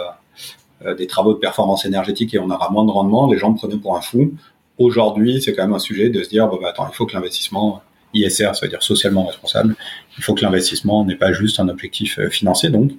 euh, 0.85 0.95
des 0.95 1.07
travaux 1.07 1.35
de 1.35 1.39
performance 1.39 1.85
énergétique 1.85 2.35
et 2.35 2.39
on 2.39 2.51
aura 2.51 2.71
moins 2.71 2.85
de 2.85 2.91
rendement, 2.91 3.31
les 3.31 3.39
gens 3.39 3.51
me 3.51 3.57
prenaient 3.57 3.77
pour 3.77 3.97
un 3.97 4.01
fou. 4.01 4.33
Aujourd'hui, 4.79 5.41
c'est 5.41 5.55
quand 5.55 5.63
même 5.63 5.75
un 5.75 5.79
sujet 5.79 6.09
de 6.09 6.23
se 6.23 6.29
dire 6.29 6.49
bon 6.49 6.59
bah 6.61 6.71
attends, 6.71 6.89
il 6.91 6.95
faut 6.95 7.07
que 7.07 7.15
l'investissement 7.15 7.83
ISR, 8.15 8.55
ça 8.55 8.61
veut 8.63 8.69
dire 8.69 8.83
socialement 8.83 9.27
responsable, 9.27 9.75
il 10.19 10.25
faut 10.25 10.35
que 10.35 10.43
l'investissement 10.43 11.05
n'est 11.05 11.17
pas 11.17 11.33
juste 11.33 11.61
un 11.61 11.69
objectif 11.69 12.21
financier. 12.29 12.71
Donc, 12.71 12.93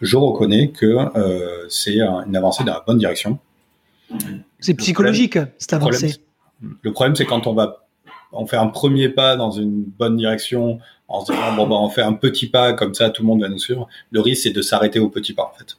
je 0.00 0.16
reconnais 0.16 0.68
que 0.70 0.96
c'est 1.68 2.00
une 2.00 2.36
avancée 2.36 2.64
dans 2.64 2.74
la 2.74 2.84
bonne 2.86 2.98
direction. 2.98 3.38
C'est 4.60 4.74
psychologique, 4.74 5.38
cette 5.58 5.72
avancée. 5.72 6.16
Le 6.82 6.92
problème, 6.92 7.16
c'est 7.16 7.24
quand 7.24 7.46
on 7.46 7.54
va 7.54 7.88
on 8.32 8.46
fait 8.46 8.56
un 8.56 8.66
premier 8.66 9.08
pas 9.08 9.36
dans 9.36 9.50
une 9.50 9.84
bonne 9.84 10.16
direction 10.16 10.78
en 11.08 11.24
se 11.24 11.32
disant 11.32 11.54
bon 11.54 11.66
bah 11.66 11.76
on 11.76 11.88
fait 11.88 12.02
un 12.02 12.12
petit 12.12 12.46
pas 12.46 12.74
comme 12.74 12.94
ça 12.94 13.10
tout 13.10 13.22
le 13.22 13.28
monde 13.28 13.40
va 13.40 13.48
nous 13.48 13.58
suivre. 13.58 13.88
Le 14.10 14.20
risque 14.20 14.42
c'est 14.42 14.50
de 14.50 14.62
s'arrêter 14.62 14.98
au 14.98 15.08
petit 15.08 15.32
pas 15.32 15.44
en 15.44 15.58
fait. 15.58 15.76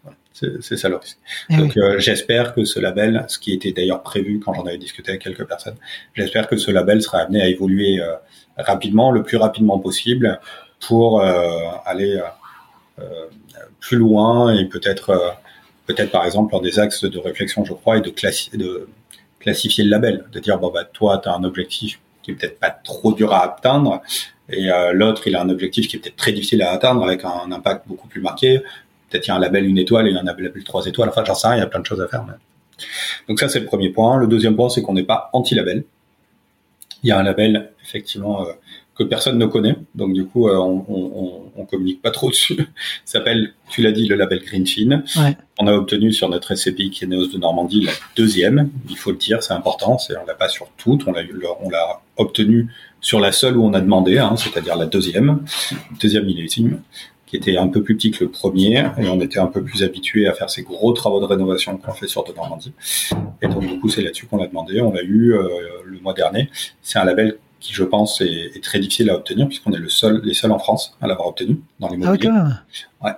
C'est 0.61 0.77
ça 0.77 0.87
le 0.89 0.95
risque. 0.95 1.17
Eh 1.49 1.57
Donc 1.57 1.75
euh, 1.77 1.99
j'espère 1.99 2.53
que 2.53 2.63
ce 2.63 2.79
label, 2.79 3.25
ce 3.27 3.39
qui 3.39 3.53
était 3.53 3.73
d'ailleurs 3.73 4.01
prévu 4.01 4.39
quand 4.39 4.53
j'en 4.53 4.65
avais 4.65 4.77
discuté 4.77 5.11
avec 5.11 5.21
quelques 5.21 5.45
personnes, 5.45 5.75
j'espère 6.15 6.47
que 6.47 6.57
ce 6.57 6.71
label 6.71 7.01
sera 7.01 7.19
amené 7.19 7.41
à 7.41 7.47
évoluer 7.49 7.99
euh, 7.99 8.13
rapidement, 8.60 9.12
le 9.12 9.24
plus 9.24 9.38
rapidement 9.38 9.80
possible, 9.80 10.39
pour 10.80 11.22
euh, 11.22 11.49
aller 11.86 12.22
plus 13.80 13.97
loin 13.97 14.53
et 14.53 14.66
peut-être 14.66 15.36
peut-être 15.86 16.12
par 16.12 16.26
exemple 16.26 16.51
dans 16.51 16.62
des 16.62 16.80
axes 16.80 17.05
de 17.05 17.18
réflexion, 17.18 17.64
je 17.66 17.74
crois, 17.74 17.97
et 17.97 18.01
de, 18.01 18.14
de 18.57 18.88
classifier 19.39 19.84
le 19.84 19.89
label, 19.89 20.26
de 20.32 20.39
dire 20.39 20.60
bon 20.60 20.70
bah 20.70 20.84
toi 20.84 21.20
tu 21.22 21.30
as 21.30 21.34
un 21.34 21.43
objectif 21.43 21.99
qui 22.22 22.32
est 22.32 22.34
peut-être 22.36 22.60
pas 22.60 22.70
trop 22.70 23.14
dur 23.14 23.34
à 23.34 23.43
atteindre, 23.45 24.01
et 24.49 24.72
euh, 24.72 24.93
l'autre, 24.93 25.28
il 25.28 25.36
a 25.36 25.41
un 25.41 25.49
objectif 25.49 25.88
qui 25.88 25.95
est 25.95 25.99
peut-être 25.99 26.16
très 26.16 26.32
difficile 26.32 26.62
à 26.64 26.72
atteindre 26.72 27.03
avec 27.03 27.24
un, 27.24 27.51
impact 27.51 27.88
beaucoup 27.88 28.07
plus 28.07 28.22
marqué. 28.22 28.60
Peut-être 29.10 29.28
il 29.28 29.30
y 29.30 29.32
a 29.32 29.36
un 29.36 29.39
label 29.39 29.66
une 29.66 29.78
étoile 29.78 30.07
et 30.07 30.14
un 30.14 30.24
label 30.24 30.51
trois 30.66 30.86
étoiles. 30.86 31.10
Enfin, 31.10 31.24
j'en 31.26 31.36
sais 31.36 31.47
rien, 31.47 31.57
il 31.57 31.60
y 31.60 31.64
a 31.64 31.68
plein 31.68 31.80
de 31.80 31.86
choses 31.86 32.01
à 32.01 32.07
faire. 32.07 32.26
Donc 33.28 33.39
ça, 33.39 33.49
c'est 33.49 33.60
le 33.60 33.66
premier 33.66 33.89
point. 33.89 34.18
Le 34.18 34.28
deuxième 34.28 34.55
point, 34.55 34.70
c'est 34.70 34.82
qu'on 34.82 34.93
n'est 34.93 35.03
pas 35.03 35.30
anti-label. 35.34 35.84
Il 37.04 37.10
y 37.10 37.12
a 37.12 37.20
un 37.20 37.24
label, 37.24 37.72
effectivement, 37.84 38.45
euh, 38.45 38.52
que 38.95 39.04
personne 39.04 39.38
ne 39.38 39.45
connaît. 39.45 39.76
Donc 39.95 40.14
du 40.14 40.26
coup, 40.26 40.50
euh, 40.50 40.58
on, 40.58 40.86
on, 40.89 41.43
on, 41.56 41.66
communique 41.66 42.02
pas 42.02 42.12
trop 42.12 42.30
dessus. 42.30 42.56
Ça 43.06 43.20
s'appelle, 43.20 43.54
tu 43.70 43.82
l'as 43.82 43.93
dit, 43.93 44.08
le 44.08 44.16
label 44.16 44.43
Greenfin. 44.43 45.04
Ouais. 45.16 45.38
On 45.58 45.68
a 45.68 45.74
obtenu 45.74 46.12
sur 46.12 46.28
notre 46.30 46.54
SCPI 46.54 46.89
qui 46.89 47.06
est 47.06 47.08
Néos 47.08 47.28
de 47.28 47.38
Normandie 47.38 47.82
la 47.82 47.93
deuxième. 48.18 48.70
Il 48.89 48.97
faut 48.97 49.12
le 49.12 49.18
dire, 49.18 49.41
c'est 49.41 49.54
important. 49.54 49.97
C'est 49.97 50.18
on 50.18 50.26
l'a 50.26 50.34
pas 50.34 50.50
sur 50.50 50.68
toutes. 50.78 51.08
On 51.08 51.14
l'a 51.14 51.22
on 51.62 51.70
l'a 51.70 52.02
obtenu 52.18 52.68
sur 53.00 53.22
la 53.22 53.32
seule 53.32 53.56
où 53.58 53.64
on 53.64 53.74
a 53.74 53.80
demandé, 53.80 54.18
hein, 54.18 54.36
c'est-à-dire 54.36 54.76
la 54.76 54.86
deuxième, 54.86 55.45
deuxième 56.02 56.26
millésime 56.26 56.82
qui 57.30 57.36
était 57.36 57.57
un 57.57 57.67
peu 57.67 57.84
plus 57.84 57.95
petit 57.95 58.09
que 58.09 58.23
le 58.23 58.32
premier, 58.32 58.88
et 58.97 59.07
on 59.07 59.21
était 59.21 59.38
un 59.38 59.45
peu 59.45 59.63
plus 59.63 59.84
habitué 59.84 60.27
à 60.27 60.34
faire 60.34 60.49
ces 60.49 60.63
gros 60.63 60.93
travaux 60.93 61.19
de 61.19 61.25
rénovation 61.25 61.77
qu'on 61.77 61.91
fait 61.91 62.07
sur 62.07 62.23
de 62.23 62.34
Normandie. 62.34 62.73
Et 63.43 63.47
donc 63.47 63.67
du 63.67 63.80
coup, 63.80 63.88
c'est 63.88 64.01
là-dessus 64.01 64.25
qu'on 64.25 64.38
l'a 64.38 64.47
demandé. 64.47 64.82
On 64.82 64.91
l'a 64.91 65.03
eu 65.03 65.34
euh, 65.34 65.47
le 65.86 65.99
mois 65.99 66.13
dernier. 66.13 66.49
C'est 66.82 66.97
un 66.97 67.05
label 67.05 67.38
qui 67.59 67.73
je 67.73 67.84
pense 67.84 68.19
est, 68.21 68.63
très 68.63 68.80
difficile 68.80 69.11
à 69.11 69.15
obtenir 69.15 69.47
puisqu'on 69.47 69.73
est 69.73 69.80
le 69.80 69.89
seul, 69.89 70.21
les 70.23 70.34
seuls 70.34 70.51
en 70.51 70.57
France 70.57 70.97
à 71.01 71.07
l'avoir 71.07 71.27
obtenu 71.27 71.59
dans 71.80 71.89
l'immobilier. 71.89 72.32
Ah, 72.32 72.63
ouais. 73.05 73.11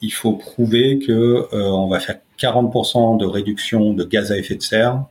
Il 0.00 0.12
faut 0.12 0.34
prouver 0.34 1.00
que 1.00 1.12
euh, 1.12 1.70
on 1.72 1.88
va 1.88 1.98
faire 1.98 2.18
40% 2.38 3.18
de 3.18 3.26
réduction 3.26 3.92
de 3.94 4.04
gaz 4.04 4.30
à 4.30 4.38
effet 4.38 4.54
de 4.54 4.62
serre 4.62 5.02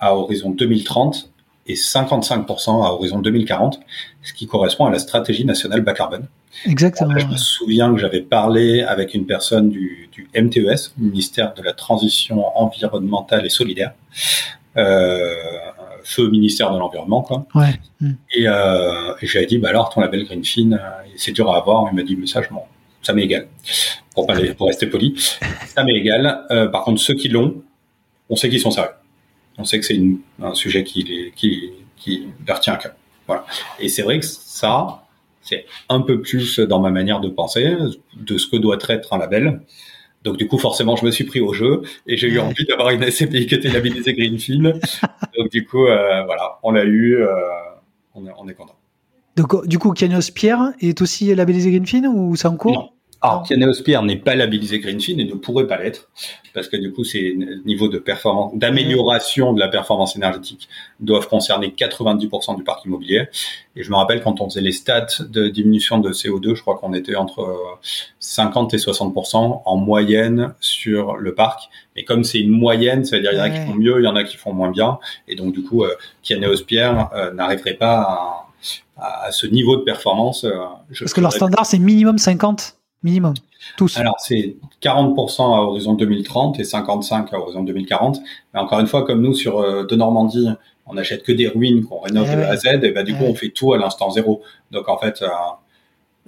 à 0.00 0.16
horizon 0.16 0.50
2030 0.50 1.31
et 1.66 1.74
55% 1.74 2.84
à 2.84 2.92
horizon 2.92 3.20
2040, 3.20 3.80
ce 4.22 4.32
qui 4.32 4.46
correspond 4.46 4.86
à 4.86 4.90
la 4.90 4.98
stratégie 4.98 5.44
nationale 5.44 5.80
bas 5.80 5.94
carbone. 5.94 6.26
Exactement. 6.66 7.16
je 7.16 7.26
me 7.26 7.36
souviens 7.36 7.92
que 7.94 8.00
j'avais 8.00 8.20
parlé 8.20 8.82
avec 8.82 9.14
une 9.14 9.26
personne 9.26 9.70
du, 9.70 10.08
du 10.12 10.28
MTES, 10.34 10.92
ministère 10.98 11.54
de 11.54 11.62
la 11.62 11.72
Transition 11.72 12.44
environnementale 12.56 13.46
et 13.46 13.48
solidaire, 13.48 13.94
euh, 14.76 15.34
feu 16.04 16.28
ministère 16.28 16.72
de 16.72 16.78
l'environnement 16.78 17.22
quoi. 17.22 17.46
Ouais. 17.54 17.78
Et, 18.32 18.48
euh, 18.48 19.14
et 19.20 19.26
j'avais 19.26 19.46
dit 19.46 19.58
bah 19.58 19.70
alors 19.70 19.90
ton 19.90 20.00
label 20.00 20.24
Greenfin, 20.24 20.72
euh, 20.72 20.78
c'est 21.16 21.32
dur 21.32 21.50
à 21.50 21.56
avoir. 21.56 21.86
Il 21.90 21.96
m'a 21.96 22.02
dit 22.02 22.16
mais 22.16 22.26
ça 22.26 22.42
je 22.42 22.52
m'en, 22.52 22.66
ça 23.02 23.12
m'est 23.12 23.24
égal. 23.24 23.46
Pour 24.14 24.26
pas 24.26 24.34
pour 24.56 24.66
rester 24.66 24.86
poli, 24.86 25.14
ça 25.66 25.84
m'est 25.84 25.94
égal. 25.94 26.44
Euh, 26.50 26.68
par 26.68 26.84
contre 26.84 27.00
ceux 27.00 27.14
qui 27.14 27.28
l'ont, 27.28 27.62
on 28.28 28.36
sait 28.36 28.48
qu'ils 28.48 28.60
sont 28.60 28.70
sérieux. 28.70 28.90
On 29.58 29.64
sait 29.64 29.78
que 29.78 29.84
c'est 29.84 30.00
un 30.40 30.54
sujet 30.54 30.84
qui 30.84 31.32
qui 31.36 31.70
qui 31.96 32.28
leur 32.46 32.60
tient 32.60 32.74
à 32.74 32.76
cœur. 32.76 32.92
Voilà. 33.26 33.44
Et 33.78 33.88
c'est 33.88 34.02
vrai 34.02 34.18
que 34.18 34.24
ça, 34.24 35.04
c'est 35.42 35.66
un 35.88 36.00
peu 36.00 36.20
plus 36.20 36.58
dans 36.58 36.80
ma 36.80 36.90
manière 36.90 37.20
de 37.20 37.28
penser 37.28 37.76
de 38.16 38.38
ce 38.38 38.46
que 38.46 38.56
doit 38.56 38.78
être 38.88 39.12
un 39.12 39.18
label. 39.18 39.60
Donc 40.24 40.36
du 40.36 40.46
coup, 40.46 40.58
forcément, 40.58 40.96
je 40.96 41.04
me 41.04 41.10
suis 41.10 41.24
pris 41.24 41.40
au 41.40 41.52
jeu 41.52 41.82
et 42.06 42.16
j'ai 42.16 42.28
eu 42.28 42.38
envie 42.38 42.64
d'avoir 42.66 42.90
une 42.90 43.08
SCPI 43.08 43.46
qui 43.46 43.54
était 43.54 43.68
labellisée 43.70 44.14
Greenfield. 44.14 44.80
Donc 45.36 45.50
du 45.50 45.66
coup, 45.66 45.86
euh, 45.86 46.24
voilà, 46.24 46.58
on 46.62 46.70
l'a 46.70 46.84
eu, 46.84 47.16
euh, 47.16 47.26
on, 48.14 48.26
est, 48.26 48.30
on, 48.38 48.48
est, 48.48 48.54
content. 48.54 48.76
Donc 49.36 49.66
du 49.66 49.78
coup, 49.78 49.92
Kianos 49.92 50.30
Pierre 50.32 50.72
est 50.80 51.02
aussi 51.02 51.34
labellisé 51.34 51.70
Greenfield 51.70 52.06
ou 52.06 52.36
c'est 52.36 52.46
en 52.46 52.56
cours? 52.56 52.94
Alors, 53.22 53.46
Pierre 53.84 54.02
n'est 54.02 54.16
pas 54.16 54.34
labellisé 54.34 54.80
Greenfin 54.80 55.16
et 55.18 55.24
ne 55.24 55.34
pourrait 55.34 55.68
pas 55.68 55.78
l'être 55.78 56.08
parce 56.54 56.68
que 56.68 56.76
du 56.76 56.92
coup, 56.92 57.04
ces 57.04 57.38
niveaux 57.64 57.88
de 57.88 57.98
performance, 57.98 58.52
d'amélioration 58.54 59.52
de 59.52 59.60
la 59.60 59.68
performance 59.68 60.16
énergétique 60.16 60.68
doivent 61.00 61.28
concerner 61.28 61.68
90% 61.68 62.56
du 62.56 62.64
parc 62.64 62.84
immobilier. 62.84 63.26
Et 63.76 63.82
je 63.82 63.90
me 63.90 63.96
rappelle 63.96 64.22
quand 64.22 64.40
on 64.40 64.48
faisait 64.48 64.60
les 64.60 64.72
stats 64.72 65.06
de 65.20 65.48
diminution 65.48 65.98
de 65.98 66.10
CO2, 66.10 66.54
je 66.54 66.60
crois 66.60 66.76
qu'on 66.76 66.92
était 66.94 67.14
entre 67.14 67.78
50 68.18 68.74
et 68.74 68.78
60% 68.78 69.62
en 69.64 69.76
moyenne 69.76 70.54
sur 70.60 71.16
le 71.16 71.34
parc. 71.34 71.70
Mais 71.96 72.04
comme 72.04 72.24
c'est 72.24 72.40
une 72.40 72.50
moyenne, 72.50 73.04
ça 73.04 73.16
veut 73.16 73.22
dire 73.22 73.32
il 73.32 73.38
y 73.38 73.40
en 73.40 73.44
a 73.44 73.50
qui 73.50 73.60
font 73.60 73.74
mieux, 73.74 74.00
il 74.00 74.04
y 74.04 74.08
en 74.08 74.16
a 74.16 74.24
qui 74.24 74.36
font 74.36 74.52
moins 74.52 74.70
bien. 74.70 74.98
Et 75.28 75.36
donc 75.36 75.54
du 75.54 75.62
coup, 75.62 75.84
euh, 75.84 75.94
Pierre 76.22 77.10
euh, 77.14 77.32
n'arriverait 77.32 77.74
pas 77.74 78.48
à, 78.98 79.26
à, 79.26 79.32
ce 79.32 79.46
niveau 79.46 79.76
de 79.76 79.82
performance. 79.82 80.44
Euh, 80.44 80.58
parce 80.98 81.14
que 81.14 81.20
leur 81.20 81.32
standard, 81.32 81.66
c'est 81.66 81.78
minimum 81.78 82.18
50 82.18 82.76
minimum 83.02 83.34
tous 83.76 83.96
Alors 83.96 84.16
c'est 84.18 84.56
40% 84.82 85.42
à 85.42 85.60
horizon 85.62 85.94
2030 85.94 86.60
et 86.60 86.64
55 86.64 87.32
à 87.32 87.38
horizon 87.38 87.62
2040. 87.62 88.20
Mais 88.52 88.60
encore 88.60 88.80
une 88.80 88.86
fois, 88.86 89.04
comme 89.04 89.22
nous 89.22 89.34
sur 89.34 89.60
euh, 89.60 89.84
de 89.84 89.96
Normandie, 89.96 90.48
on 90.86 90.94
n'achète 90.94 91.22
que 91.22 91.32
des 91.32 91.48
ruines 91.48 91.84
qu'on 91.84 92.00
rénove 92.00 92.28
eh 92.32 92.36
de 92.36 92.42
A 92.42 92.50
à 92.50 92.56
Z, 92.56 92.66
et 92.82 92.90
ben 92.90 93.04
du 93.04 93.14
coup 93.14 93.24
on 93.24 93.34
fait 93.34 93.50
tout 93.50 93.72
à 93.72 93.78
l'instant 93.78 94.10
zéro. 94.10 94.42
Donc 94.70 94.88
en 94.88 94.98
fait, 94.98 95.22
euh, 95.22 95.28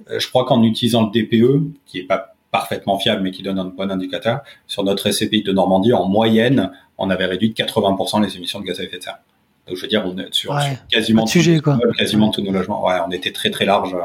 euh, 0.09 0.19
je 0.19 0.27
crois 0.29 0.45
qu'en 0.45 0.63
utilisant 0.63 1.09
le 1.11 1.11
DPE, 1.11 1.63
qui 1.85 1.99
est 1.99 2.03
pas 2.03 2.33
parfaitement 2.51 2.97
fiable 2.97 3.21
mais 3.21 3.31
qui 3.31 3.43
donne 3.43 3.59
un 3.59 3.65
bon 3.65 3.91
indicateur, 3.91 4.41
sur 4.67 4.83
notre 4.83 5.11
SCPI 5.11 5.43
de 5.43 5.51
Normandie, 5.51 5.93
en 5.93 6.07
moyenne, 6.07 6.71
on 6.97 7.09
avait 7.09 7.25
réduit 7.25 7.49
de 7.49 7.55
80% 7.55 8.23
les 8.23 8.37
émissions 8.37 8.59
de 8.61 8.65
gaz 8.65 8.79
à 8.79 8.83
effet 8.83 8.97
de 8.97 9.03
serre. 9.03 9.19
Donc 9.67 9.75
je 9.75 9.81
veux 9.81 9.87
dire, 9.87 10.03
on 10.05 10.17
est 10.17 10.33
sur, 10.33 10.57
quasiment, 10.89 11.25
sujet, 11.25 11.59
quoi. 11.59 11.77
quasiment 11.97 12.29
tous 12.29 12.41
nos 12.41 12.51
logements. 12.51 12.85
Ouais, 12.85 12.95
on 13.05 13.11
était 13.11 13.31
très 13.31 13.49
très 13.49 13.65
large 13.65 13.95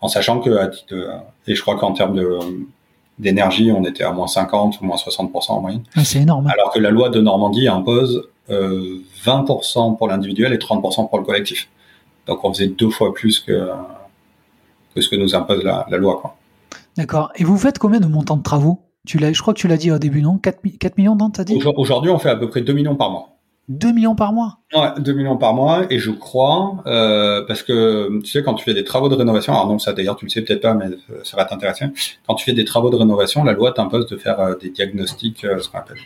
en 0.00 0.08
sachant 0.08 0.40
que, 0.40 0.50
et 1.46 1.54
je 1.54 1.62
crois 1.62 1.76
qu'en 1.76 1.92
termes 1.92 2.14
de 2.16 2.38
d'énergie, 3.18 3.70
on 3.70 3.84
était 3.84 4.02
à 4.02 4.12
moins 4.12 4.26
50 4.26 4.80
ou 4.80 4.84
moins 4.86 4.96
60% 4.96 5.50
en 5.50 5.60
moyenne. 5.60 5.82
Ah, 5.94 6.04
c'est 6.04 6.20
énorme. 6.20 6.46
Alors 6.46 6.72
que 6.72 6.78
la 6.78 6.90
loi 6.90 7.10
de 7.10 7.20
Normandie 7.20 7.68
impose 7.68 8.28
euh, 8.48 9.02
20% 9.24 9.98
pour 9.98 10.08
l'individuel 10.08 10.54
et 10.54 10.56
30% 10.56 11.08
pour 11.08 11.18
le 11.18 11.24
collectif. 11.24 11.68
Donc 12.26 12.42
on 12.44 12.52
faisait 12.52 12.68
deux 12.68 12.88
fois 12.88 13.12
plus 13.12 13.38
que, 13.40 13.68
que 14.94 15.00
ce 15.02 15.08
que 15.08 15.16
nous 15.16 15.34
impose 15.34 15.62
la, 15.62 15.86
la 15.90 15.96
loi. 15.98 16.18
Quoi. 16.20 16.34
D'accord. 16.96 17.30
Et 17.36 17.44
vous 17.44 17.58
faites 17.58 17.78
combien 17.78 18.00
de 18.00 18.06
montants 18.06 18.36
de 18.38 18.42
travaux? 18.42 18.80
Tu 19.06 19.18
l'as, 19.18 19.32
Je 19.32 19.40
crois 19.42 19.54
que 19.54 19.58
tu 19.60 19.68
l'as 19.68 19.76
dit 19.76 19.90
au 19.90 19.98
début, 19.98 20.22
non? 20.22 20.38
4, 20.38 20.60
4 20.78 20.98
millions, 20.98 21.16
non? 21.16 21.30
T'as 21.30 21.44
dit? 21.44 21.60
Aujourd'hui, 21.76 22.10
on 22.10 22.18
fait 22.18 22.30
à 22.30 22.36
peu 22.36 22.48
près 22.48 22.60
2 22.62 22.72
millions 22.72 22.96
par 22.96 23.10
mois. 23.10 23.36
2 23.70 23.92
millions 23.92 24.14
par 24.14 24.32
mois 24.32 24.58
Ouais, 24.74 24.88
2 24.98 25.12
millions 25.12 25.36
par 25.36 25.54
mois. 25.54 25.86
Et 25.90 25.98
je 25.98 26.10
crois, 26.10 26.82
euh, 26.86 27.42
parce 27.46 27.62
que 27.62 28.20
tu 28.20 28.30
sais, 28.30 28.42
quand 28.42 28.54
tu 28.54 28.64
fais 28.64 28.74
des 28.74 28.84
travaux 28.84 29.08
de 29.08 29.14
rénovation, 29.14 29.52
alors 29.54 29.68
non, 29.68 29.78
ça 29.78 29.92
d'ailleurs 29.92 30.16
tu 30.16 30.26
le 30.26 30.30
sais 30.30 30.42
peut-être 30.42 30.60
pas, 30.60 30.74
mais 30.74 30.86
ça 31.22 31.36
va 31.36 31.44
t'intéresser. 31.44 31.86
Quand 32.26 32.34
tu 32.34 32.44
fais 32.44 32.52
des 32.52 32.64
travaux 32.64 32.90
de 32.90 32.96
rénovation, 32.96 33.44
la 33.44 33.52
loi 33.52 33.72
t'impose 33.72 34.06
de 34.06 34.16
faire 34.16 34.40
euh, 34.40 34.54
des 34.60 34.70
diagnostics, 34.70 35.44
euh, 35.44 35.60
ce 35.60 35.68
qu'on 35.68 35.78
appelle 35.78 35.98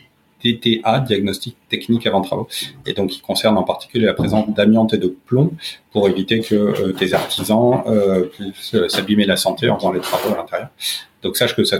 TTA, 0.44 1.00
diagnostic 1.00 1.56
technique 1.68 2.06
avant 2.06 2.20
travaux, 2.20 2.48
et 2.86 2.92
donc 2.92 3.10
qui 3.10 3.20
concerne 3.20 3.56
en 3.56 3.62
particulier 3.62 4.06
la 4.06 4.14
présence 4.14 4.48
d'amiante 4.50 4.92
et 4.94 4.98
de 4.98 5.08
plomb 5.08 5.52
pour 5.90 6.08
éviter 6.08 6.40
que 6.40 6.54
euh, 6.54 6.92
tes 6.92 7.14
artisans 7.14 7.82
euh, 7.86 8.24
puissent 8.24 8.76
s'abîmer 8.88 9.24
la 9.24 9.36
santé 9.36 9.70
en 9.70 9.76
faisant 9.78 9.92
les 9.92 10.00
travaux 10.00 10.34
à 10.34 10.36
l'intérieur. 10.36 10.68
Donc 11.22 11.36
sache 11.36 11.56
que 11.56 11.64
ça 11.64 11.78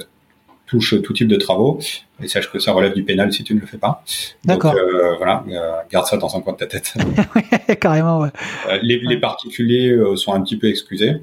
touche 0.66 1.00
tout 1.02 1.12
type 1.12 1.28
de 1.28 1.36
travaux. 1.36 1.78
Et 2.22 2.28
sache 2.28 2.50
que 2.50 2.58
ça 2.58 2.72
relève 2.72 2.94
du 2.94 3.02
pénal 3.02 3.32
si 3.32 3.42
tu 3.42 3.54
ne 3.54 3.60
le 3.60 3.66
fais 3.66 3.78
pas. 3.78 4.04
D'accord. 4.44 4.74
Euh, 4.74 5.16
voilà, 5.16 5.44
euh, 5.48 5.72
garde 5.90 6.06
ça 6.06 6.16
dans 6.16 6.36
un 6.36 6.40
coin 6.40 6.52
de 6.52 6.58
ta 6.58 6.66
tête. 6.66 6.94
Carrément, 7.80 8.20
ouais. 8.20 8.30
Euh, 8.68 8.78
les, 8.82 8.98
les, 8.98 9.18
particuliers 9.18 9.90
euh, 9.90 10.14
sont 10.16 10.32
un 10.32 10.40
petit 10.40 10.56
peu 10.56 10.68
excusés, 10.68 11.16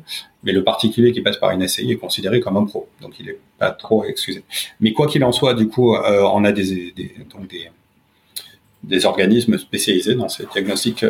mais 0.43 0.51
le 0.51 0.63
particulier 0.63 1.13
qui 1.13 1.21
passe 1.21 1.37
par 1.37 1.51
une 1.51 1.65
SCI 1.65 1.91
est 1.91 1.97
considéré 1.97 2.41
comme 2.41 2.57
un 2.57 2.65
pro, 2.65 2.89
donc 3.01 3.19
il 3.19 3.29
est 3.29 3.39
pas 3.57 3.71
trop 3.71 4.03
excusé. 4.03 4.43
Mais 4.81 4.91
quoi 4.91 5.07
qu'il 5.07 5.23
en 5.23 5.31
soit, 5.31 5.53
du 5.53 5.67
coup, 5.69 5.95
on 5.95 6.43
a 6.43 6.51
des, 6.51 6.91
des 6.91 7.15
donc 7.33 7.47
des 7.47 7.69
des 8.83 9.05
organismes 9.05 9.59
spécialisés 9.59 10.15
dans 10.15 10.27
ces 10.27 10.47
diagnostics, 10.51 11.05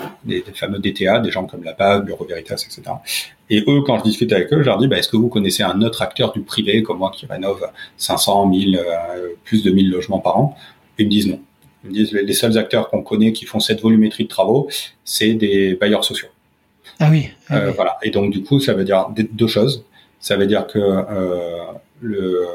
euh, 0.00 0.04
des, 0.24 0.44
fameux 0.54 0.78
DTA, 0.78 1.20
des 1.20 1.30
gens 1.30 1.46
comme 1.46 1.64
la 1.64 1.72
PAB, 1.72 2.06
Bureau 2.06 2.24
Veritas, 2.24 2.64
etc. 2.66 2.82
Et 3.48 3.64
eux, 3.66 3.82
quand 3.82 3.98
je 3.98 4.04
discute 4.04 4.32
avec 4.32 4.52
eux, 4.52 4.62
je 4.62 4.66
leur 4.66 4.78
dis, 4.78 4.88
bah, 4.88 4.98
est-ce 4.98 5.08
que 5.08 5.16
vous 5.16 5.28
connaissez 5.28 5.62
un 5.62 5.80
autre 5.82 6.02
acteur 6.02 6.32
du 6.32 6.40
privé 6.40 6.82
comme 6.82 6.98
moi 6.98 7.10
qui 7.14 7.26
rénove 7.26 7.66
500, 7.96 8.46
1000, 8.46 8.80
plus 9.44 9.62
de 9.64 9.70
1000 9.70 9.90
logements 9.90 10.20
par 10.20 10.38
an? 10.38 10.56
Ils 10.98 11.06
me 11.06 11.10
disent 11.10 11.28
non. 11.28 11.40
Ils 11.84 11.90
me 11.90 11.94
disent 11.94 12.12
les, 12.12 12.32
seuls 12.34 12.58
acteurs 12.58 12.90
qu'on 12.90 13.02
connaît 13.02 13.32
qui 13.32 13.46
font 13.46 13.60
cette 13.60 13.80
volumétrie 13.80 14.24
de 14.24 14.28
travaux, 14.28 14.68
c'est 15.04 15.32
des 15.32 15.74
bailleurs 15.74 16.04
sociaux. 16.04 16.28
Ah 16.98 17.08
oui. 17.10 17.30
Ah 17.48 17.56
euh, 17.56 17.72
Voilà. 17.72 17.96
Et 18.02 18.10
donc 18.10 18.30
du 18.30 18.42
coup, 18.42 18.60
ça 18.60 18.74
veut 18.74 18.84
dire 18.84 19.08
deux 19.16 19.46
choses. 19.46 19.84
Ça 20.20 20.36
veut 20.36 20.46
dire 20.46 20.66
que 20.66 20.78
euh, 20.78 21.64
le 22.00 22.46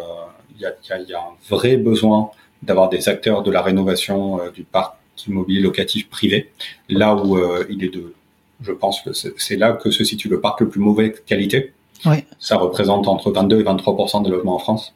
il 0.57 0.61
y 0.61 0.65
a, 0.65 0.99
y 0.99 1.13
a, 1.13 1.19
un 1.19 1.35
vrai 1.49 1.75
besoin 1.75 2.29
d'avoir 2.63 2.87
des 2.87 3.09
acteurs 3.09 3.43
de 3.43 3.51
la 3.51 3.61
rénovation 3.61 4.39
euh, 4.39 4.51
du 4.51 4.63
parc 4.63 4.95
immobilier 5.27 5.61
locatif 5.61 6.09
privé, 6.09 6.51
là 6.89 7.15
où 7.15 7.37
euh, 7.37 7.65
il 7.69 7.83
est 7.83 7.93
de, 7.93 8.13
je 8.61 8.71
pense 8.71 9.01
que 9.01 9.11
c'est 9.13 9.55
là 9.55 9.73
que 9.73 9.91
se 9.91 10.03
situe 10.03 10.29
le 10.29 10.39
parc 10.39 10.61
le 10.61 10.69
plus 10.69 10.79
mauvaise 10.79 11.21
qualité. 11.25 11.73
Oui. 12.05 12.17
Ça 12.39 12.57
représente 12.57 13.07
entre 13.07 13.31
22 13.31 13.59
et 13.59 13.63
23 13.63 14.21
des 14.23 14.29
logements 14.29 14.55
en 14.55 14.59
France 14.59 14.93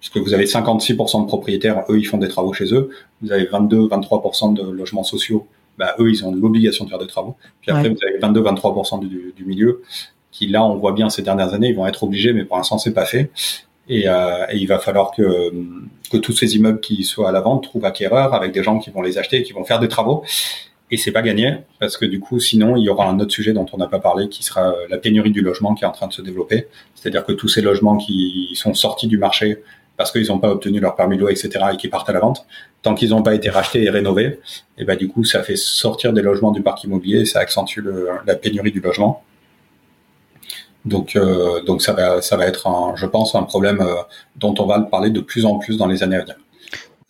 puisque 0.00 0.16
vous 0.16 0.32
avez 0.34 0.46
56% 0.46 1.22
de 1.22 1.26
propriétaires, 1.26 1.84
eux, 1.90 1.98
ils 1.98 2.06
font 2.06 2.16
des 2.16 2.28
travaux 2.28 2.52
chez 2.54 2.74
eux. 2.74 2.90
Vous 3.20 3.32
avez 3.32 3.44
22-23% 3.44 4.54
de 4.54 4.62
logements 4.62 5.04
sociaux, 5.04 5.46
bah, 5.78 5.94
eux, 5.98 6.10
ils 6.10 6.24
ont 6.24 6.34
l'obligation 6.34 6.84
de 6.84 6.90
faire 6.90 6.98
des 6.98 7.06
travaux. 7.06 7.36
Puis 7.60 7.70
après, 7.70 7.90
vous 7.90 7.98
avez 8.02 8.18
22-23% 8.18 9.00
du, 9.00 9.34
du, 9.36 9.44
milieu, 9.44 9.82
qui 10.32 10.46
là, 10.46 10.64
on 10.64 10.76
voit 10.76 10.92
bien 10.92 11.10
ces 11.10 11.22
dernières 11.22 11.54
années, 11.54 11.68
ils 11.68 11.76
vont 11.76 11.86
être 11.86 12.02
obligés, 12.02 12.32
mais 12.32 12.44
pour 12.44 12.56
l'instant, 12.56 12.78
c'est 12.78 12.94
pas 12.94 13.04
fait. 13.04 13.30
Et, 13.88 14.08
euh, 14.08 14.46
et, 14.50 14.56
il 14.56 14.66
va 14.66 14.78
falloir 14.78 15.10
que, 15.10 15.52
que 16.10 16.16
tous 16.16 16.32
ces 16.32 16.56
immeubles 16.56 16.80
qui 16.80 17.02
soient 17.02 17.28
à 17.28 17.32
la 17.32 17.40
vente 17.40 17.64
trouvent 17.64 17.84
acquéreurs 17.84 18.34
avec 18.34 18.52
des 18.52 18.62
gens 18.62 18.78
qui 18.78 18.90
vont 18.90 19.02
les 19.02 19.18
acheter, 19.18 19.42
qui 19.42 19.52
vont 19.52 19.64
faire 19.64 19.80
des 19.80 19.88
travaux. 19.88 20.22
Et 20.92 20.96
c'est 20.96 21.12
pas 21.12 21.22
gagné 21.22 21.58
parce 21.78 21.96
que 21.96 22.04
du 22.04 22.20
coup, 22.20 22.40
sinon, 22.40 22.76
il 22.76 22.84
y 22.84 22.88
aura 22.88 23.08
un 23.08 23.18
autre 23.20 23.32
sujet 23.32 23.52
dont 23.52 23.66
on 23.72 23.76
n'a 23.76 23.86
pas 23.86 24.00
parlé, 24.00 24.28
qui 24.28 24.42
sera 24.42 24.74
la 24.88 24.98
pénurie 24.98 25.30
du 25.30 25.40
logement 25.40 25.74
qui 25.74 25.84
est 25.84 25.86
en 25.86 25.92
train 25.92 26.08
de 26.08 26.12
se 26.12 26.22
développer. 26.22 26.66
C'est-à-dire 26.94 27.24
que 27.24 27.32
tous 27.32 27.48
ces 27.48 27.62
logements 27.62 27.96
qui 27.96 28.50
sont 28.54 28.74
sortis 28.74 29.06
du 29.06 29.18
marché 29.18 29.62
parce 30.00 30.12
qu'ils 30.12 30.28
n'ont 30.28 30.38
pas 30.38 30.50
obtenu 30.50 30.80
leur 30.80 30.96
permis 30.96 31.16
de 31.16 31.20
loi, 31.20 31.30
etc., 31.30 31.62
et 31.74 31.76
qui 31.76 31.88
partent 31.88 32.08
à 32.08 32.14
la 32.14 32.20
vente, 32.20 32.46
tant 32.80 32.94
qu'ils 32.94 33.10
n'ont 33.10 33.22
pas 33.22 33.34
été 33.34 33.50
rachetés 33.50 33.84
et 33.84 33.90
rénovés, 33.90 34.40
et 34.78 34.84
ben 34.86 34.96
du 34.96 35.08
coup, 35.08 35.24
ça 35.24 35.42
fait 35.42 35.56
sortir 35.56 36.14
des 36.14 36.22
logements 36.22 36.52
du 36.52 36.62
parc 36.62 36.82
immobilier, 36.84 37.20
et 37.20 37.24
ça 37.26 37.40
accentue 37.40 37.80
la 38.26 38.34
pénurie 38.34 38.72
du 38.72 38.80
logement. 38.80 39.22
Donc, 40.84 41.16
euh, 41.16 41.62
donc 41.62 41.82
ça 41.82 41.92
va, 41.92 42.22
ça 42.22 42.36
va 42.36 42.46
être, 42.46 42.66
un, 42.66 42.94
je 42.96 43.06
pense, 43.06 43.34
un 43.34 43.42
problème 43.42 43.80
euh, 43.80 43.94
dont 44.36 44.54
on 44.58 44.66
va 44.66 44.80
parler 44.80 45.10
de 45.10 45.20
plus 45.20 45.44
en 45.44 45.58
plus 45.58 45.76
dans 45.76 45.86
les 45.86 46.02
années 46.02 46.16
à 46.16 46.20
venir. 46.20 46.36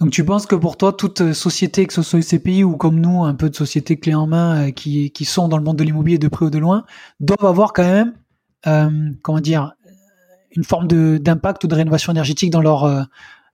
Donc 0.01 0.11
tu 0.11 0.25
penses 0.25 0.47
que 0.47 0.55
pour 0.55 0.77
toi, 0.77 0.93
toute 0.93 1.33
société, 1.33 1.87
que 1.87 1.93
ce 1.93 2.03
soit 2.03 2.21
CPI 2.23 2.65
ou 2.65 2.77
comme 2.77 2.99
nous, 2.99 3.23
un 3.23 3.35
peu 3.35 3.51
de 3.51 3.55
sociétés 3.55 3.97
clés 3.97 4.15
en 4.15 4.27
main 4.27 4.69
euh, 4.69 4.71
qui, 4.71 5.11
qui 5.11 5.25
sont 5.25 5.47
dans 5.49 5.59
le 5.59 5.63
monde 5.63 5.77
de 5.77 5.85
l'immobilier 5.85 6.19
de 6.19 6.29
près 6.29 6.47
ou 6.47 6.51
de 6.51 6.59
loin, 6.59 6.85
doivent 7.21 7.45
avoir 7.45 7.73
quand 7.73 7.85
même, 7.85 8.15
comment 9.23 9.41
dire, 9.41 9.73
une 10.57 10.65
forme 10.65 10.89
d'impact 10.89 11.65
ou 11.65 11.67
de 11.69 11.75
rénovation 11.75 12.13
énergétique 12.13 12.51
dans 12.51 12.61
leur 12.61 13.07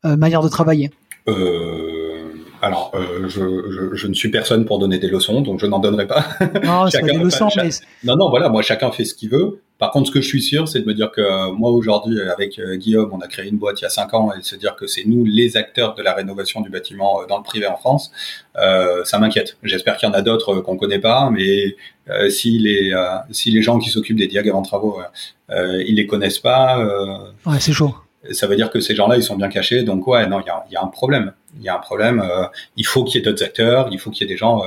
manière 0.04 0.42
de 0.42 0.48
travailler? 0.48 0.90
Euh, 1.28 2.32
alors, 2.62 2.92
je, 3.26 3.90
je, 3.92 4.06
ne 4.06 4.14
suis 4.14 4.30
personne 4.30 4.64
pour 4.64 4.78
donner 4.78 4.98
des 4.98 5.08
leçons, 5.08 5.42
donc 5.42 5.60
je 5.60 5.66
n'en 5.66 5.78
donnerai 5.78 6.06
pas. 6.06 6.24
Non, 6.64 6.86
c'est 6.90 7.00
pas 7.00 7.06
des 7.06 7.18
leçons, 7.18 7.48
mais... 7.56 7.68
Non, 8.04 8.16
non, 8.16 8.30
voilà, 8.30 8.48
moi, 8.48 8.62
chacun 8.62 8.90
fait 8.92 9.04
ce 9.04 9.14
qu'il 9.14 9.30
veut. 9.30 9.60
Par 9.78 9.90
contre, 9.90 10.08
ce 10.08 10.12
que 10.12 10.20
je 10.20 10.26
suis 10.26 10.42
sûr, 10.42 10.68
c'est 10.68 10.80
de 10.80 10.86
me 10.86 10.94
dire 10.94 11.10
que 11.10 11.50
moi, 11.52 11.70
aujourd'hui, 11.70 12.18
avec 12.20 12.58
Guillaume, 12.60 13.10
on 13.12 13.20
a 13.20 13.28
créé 13.28 13.48
une 13.48 13.58
boîte 13.58 13.80
il 13.80 13.82
y 13.82 13.86
a 13.86 13.90
cinq 13.90 14.14
ans, 14.14 14.32
et 14.32 14.38
de 14.38 14.44
se 14.44 14.56
dire 14.56 14.74
que 14.74 14.86
c'est 14.86 15.04
nous 15.04 15.24
les 15.24 15.56
acteurs 15.56 15.94
de 15.94 16.02
la 16.02 16.14
rénovation 16.14 16.62
du 16.62 16.70
bâtiment 16.70 17.26
dans 17.28 17.36
le 17.36 17.42
privé 17.42 17.66
en 17.66 17.76
France, 17.76 18.10
euh, 18.56 19.04
ça 19.04 19.18
m'inquiète. 19.18 19.58
J'espère 19.62 19.98
qu'il 19.98 20.08
y 20.08 20.12
en 20.12 20.14
a 20.14 20.22
d'autres 20.22 20.56
qu'on 20.60 20.76
connaît 20.78 20.98
pas, 20.98 21.28
mais 21.30 21.76
euh, 22.08 22.30
si 22.30 22.58
les 22.58 22.94
si 23.30 23.50
les 23.50 23.60
gens 23.60 23.78
qui 23.78 23.90
s'occupent 23.90 24.18
des 24.18 24.28
diag 24.28 24.48
avant 24.48 24.62
travaux 24.62 24.98
euh, 25.50 25.82
ils 25.86 25.94
les 25.96 26.06
connaissent 26.06 26.38
pas. 26.38 26.78
Euh, 26.78 27.18
ouais, 27.46 27.60
c'est 27.60 27.72
chaud. 27.72 27.94
Ça 28.32 28.46
veut 28.46 28.56
dire 28.56 28.70
que 28.70 28.80
ces 28.80 28.94
gens-là, 28.94 29.16
ils 29.16 29.22
sont 29.22 29.36
bien 29.36 29.48
cachés. 29.48 29.82
Donc 29.82 30.06
ouais, 30.06 30.26
non, 30.26 30.40
il 30.40 30.46
y 30.46 30.50
a, 30.50 30.64
y 30.70 30.76
a, 30.76 30.82
un 30.82 30.88
problème. 30.88 31.32
Il 31.56 31.62
y 31.62 31.68
a 31.68 31.76
un 31.76 31.80
problème. 31.80 32.20
Euh, 32.20 32.46
il 32.76 32.86
faut 32.86 33.04
qu'il 33.04 33.20
y 33.20 33.22
ait 33.22 33.24
d'autres 33.24 33.44
acteurs. 33.44 33.88
Il 33.92 34.00
faut 34.00 34.10
qu'il 34.10 34.26
y 34.26 34.30
ait 34.30 34.34
des 34.34 34.38
gens 34.38 34.62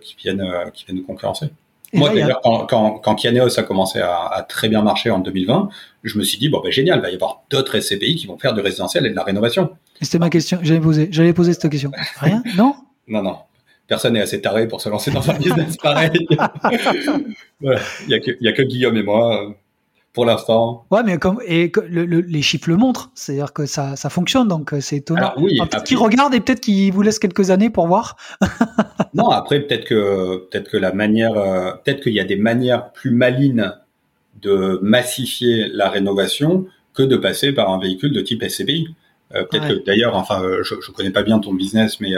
qui 0.00 0.16
viennent 0.16 0.42
qui 0.72 0.86
viennent 0.86 0.96
nous 0.96 1.04
concurrencer. 1.04 1.50
Moi, 1.92 2.10
d'ailleurs, 2.10 2.40
quand, 2.42 2.66
quand, 2.66 2.98
quand 2.98 3.14
Kianeos 3.14 3.58
a 3.58 3.62
commencé 3.62 4.00
à, 4.00 4.26
à, 4.26 4.42
très 4.42 4.68
bien 4.68 4.82
marcher 4.82 5.10
en 5.10 5.20
2020, 5.20 5.70
je 6.04 6.18
me 6.18 6.22
suis 6.22 6.38
dit, 6.38 6.48
bon, 6.48 6.60
ben, 6.60 6.70
génial, 6.70 6.98
il 6.98 7.02
va 7.02 7.10
y 7.10 7.14
avoir 7.14 7.42
d'autres 7.50 7.80
SCPI 7.80 8.16
qui 8.16 8.26
vont 8.26 8.38
faire 8.38 8.52
du 8.54 8.60
résidentiel 8.60 9.06
et 9.06 9.10
de 9.10 9.16
la 9.16 9.22
rénovation. 9.22 9.70
C'était 10.00 10.18
ma 10.18 10.30
question, 10.30 10.58
j'allais 10.62 10.80
poser, 10.80 11.08
j'allais 11.10 11.32
poser 11.32 11.54
cette 11.54 11.70
question. 11.70 11.90
Rien? 12.20 12.42
Non? 12.56 12.74
Non, 13.06 13.22
non. 13.22 13.38
Personne 13.86 14.12
n'est 14.12 14.20
assez 14.20 14.40
taré 14.42 14.68
pour 14.68 14.82
se 14.82 14.90
lancer 14.90 15.10
dans 15.10 15.28
un 15.30 15.34
business 15.38 15.76
pareil. 15.78 16.10
Il 17.62 18.08
y 18.08 18.14
a 18.14 18.20
que, 18.20 18.30
il 18.38 18.44
y 18.44 18.48
a 18.48 18.52
que 18.52 18.62
Guillaume 18.62 18.96
et 18.96 19.02
moi 19.02 19.54
pour 20.12 20.24
l'instant. 20.24 20.86
Ouais, 20.90 21.02
mais 21.04 21.18
comme 21.18 21.40
et 21.46 21.70
les 21.90 22.42
chiffres 22.42 22.68
le 22.68 22.76
montrent, 22.76 23.10
c'est-à-dire 23.14 23.52
que 23.52 23.66
ça, 23.66 23.96
ça 23.96 24.10
fonctionne, 24.10 24.48
donc 24.48 24.72
euh, 24.72 24.80
c'est 24.80 24.96
étonnant. 24.96 25.32
oui, 25.36 25.58
peut-être 25.58 25.84
qu'ils 25.84 25.98
regardent 25.98 26.34
et 26.34 26.40
peut-être 26.40 26.60
qu'ils 26.60 26.92
vous 26.92 27.02
laissent 27.02 27.18
quelques 27.18 27.50
années 27.50 27.70
pour 27.70 27.86
voir. 27.86 28.16
non, 29.14 29.28
après 29.28 29.60
peut-être 29.60 29.84
que 29.84 30.48
peut-être 30.50 30.70
que 30.70 30.76
la 30.76 30.92
manière, 30.92 31.36
euh, 31.36 31.72
peut-être 31.84 32.02
qu'il 32.02 32.14
y 32.14 32.20
a 32.20 32.24
des 32.24 32.36
manières 32.36 32.92
plus 32.92 33.10
malines 33.10 33.74
de 34.40 34.78
massifier 34.82 35.68
la 35.68 35.88
rénovation 35.88 36.66
que 36.94 37.02
de 37.02 37.16
passer 37.16 37.52
par 37.52 37.70
un 37.70 37.78
véhicule 37.78 38.12
de 38.12 38.20
type 38.20 38.42
SCPI. 38.42 38.88
Euh, 39.34 39.44
peut-être 39.44 39.68
que 39.68 39.84
d'ailleurs, 39.84 40.16
enfin, 40.16 40.42
je, 40.62 40.74
je 40.80 40.90
connais 40.90 41.10
pas 41.10 41.22
bien 41.22 41.38
ton 41.38 41.52
business, 41.52 42.00
mais 42.00 42.12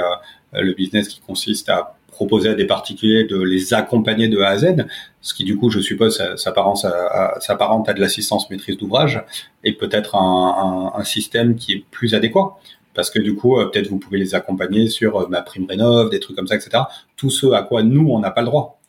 le 0.53 0.73
business 0.75 1.09
qui 1.09 1.21
consiste 1.21 1.69
à 1.69 1.97
proposer 2.21 2.51
à 2.51 2.55
des 2.55 2.67
particuliers 2.67 3.25
de 3.25 3.41
les 3.41 3.73
accompagner 3.73 4.29
de 4.29 4.41
A 4.41 4.49
à 4.49 4.59
Z, 4.59 4.87
ce 5.23 5.33
qui 5.33 5.45
du 5.45 5.57
coup, 5.57 5.71
je 5.71 5.81
suppose, 5.81 6.23
s'apparente 6.37 6.85
à, 6.85 7.93
de 7.95 8.01
l'assistance 8.01 8.51
maîtrise 8.51 8.77
d'ouvrage 8.77 9.25
et 9.65 9.73
peut-être 9.73 10.17
un, 10.17 10.93
un, 10.95 11.01
un, 11.01 11.05
système 11.05 11.57
qui 11.57 11.73
est 11.73 11.85
plus 11.91 12.15
adéquat. 12.15 12.59
Parce 12.93 13.09
que 13.09 13.19
du 13.19 13.35
coup, 13.35 13.59
euh, 13.59 13.71
peut-être 13.71 13.89
vous 13.89 13.99
pouvez 13.99 14.19
les 14.19 14.35
accompagner 14.35 14.89
sur 14.89 15.17
euh, 15.17 15.29
ma 15.29 15.41
prime 15.41 15.65
rénov, 15.67 16.11
des 16.11 16.21
trucs 16.21 16.37
comme 16.37 16.47
ça, 16.47 16.57
etc. 16.57 16.83
Tout 17.17 17.31
ce 17.31 17.47
à 17.53 17.63
quoi 17.63 17.83
nous, 17.83 18.11
on 18.11 18.19
n'a 18.19 18.31
pas 18.31 18.43
le 18.43 18.49
droit. 18.49 18.80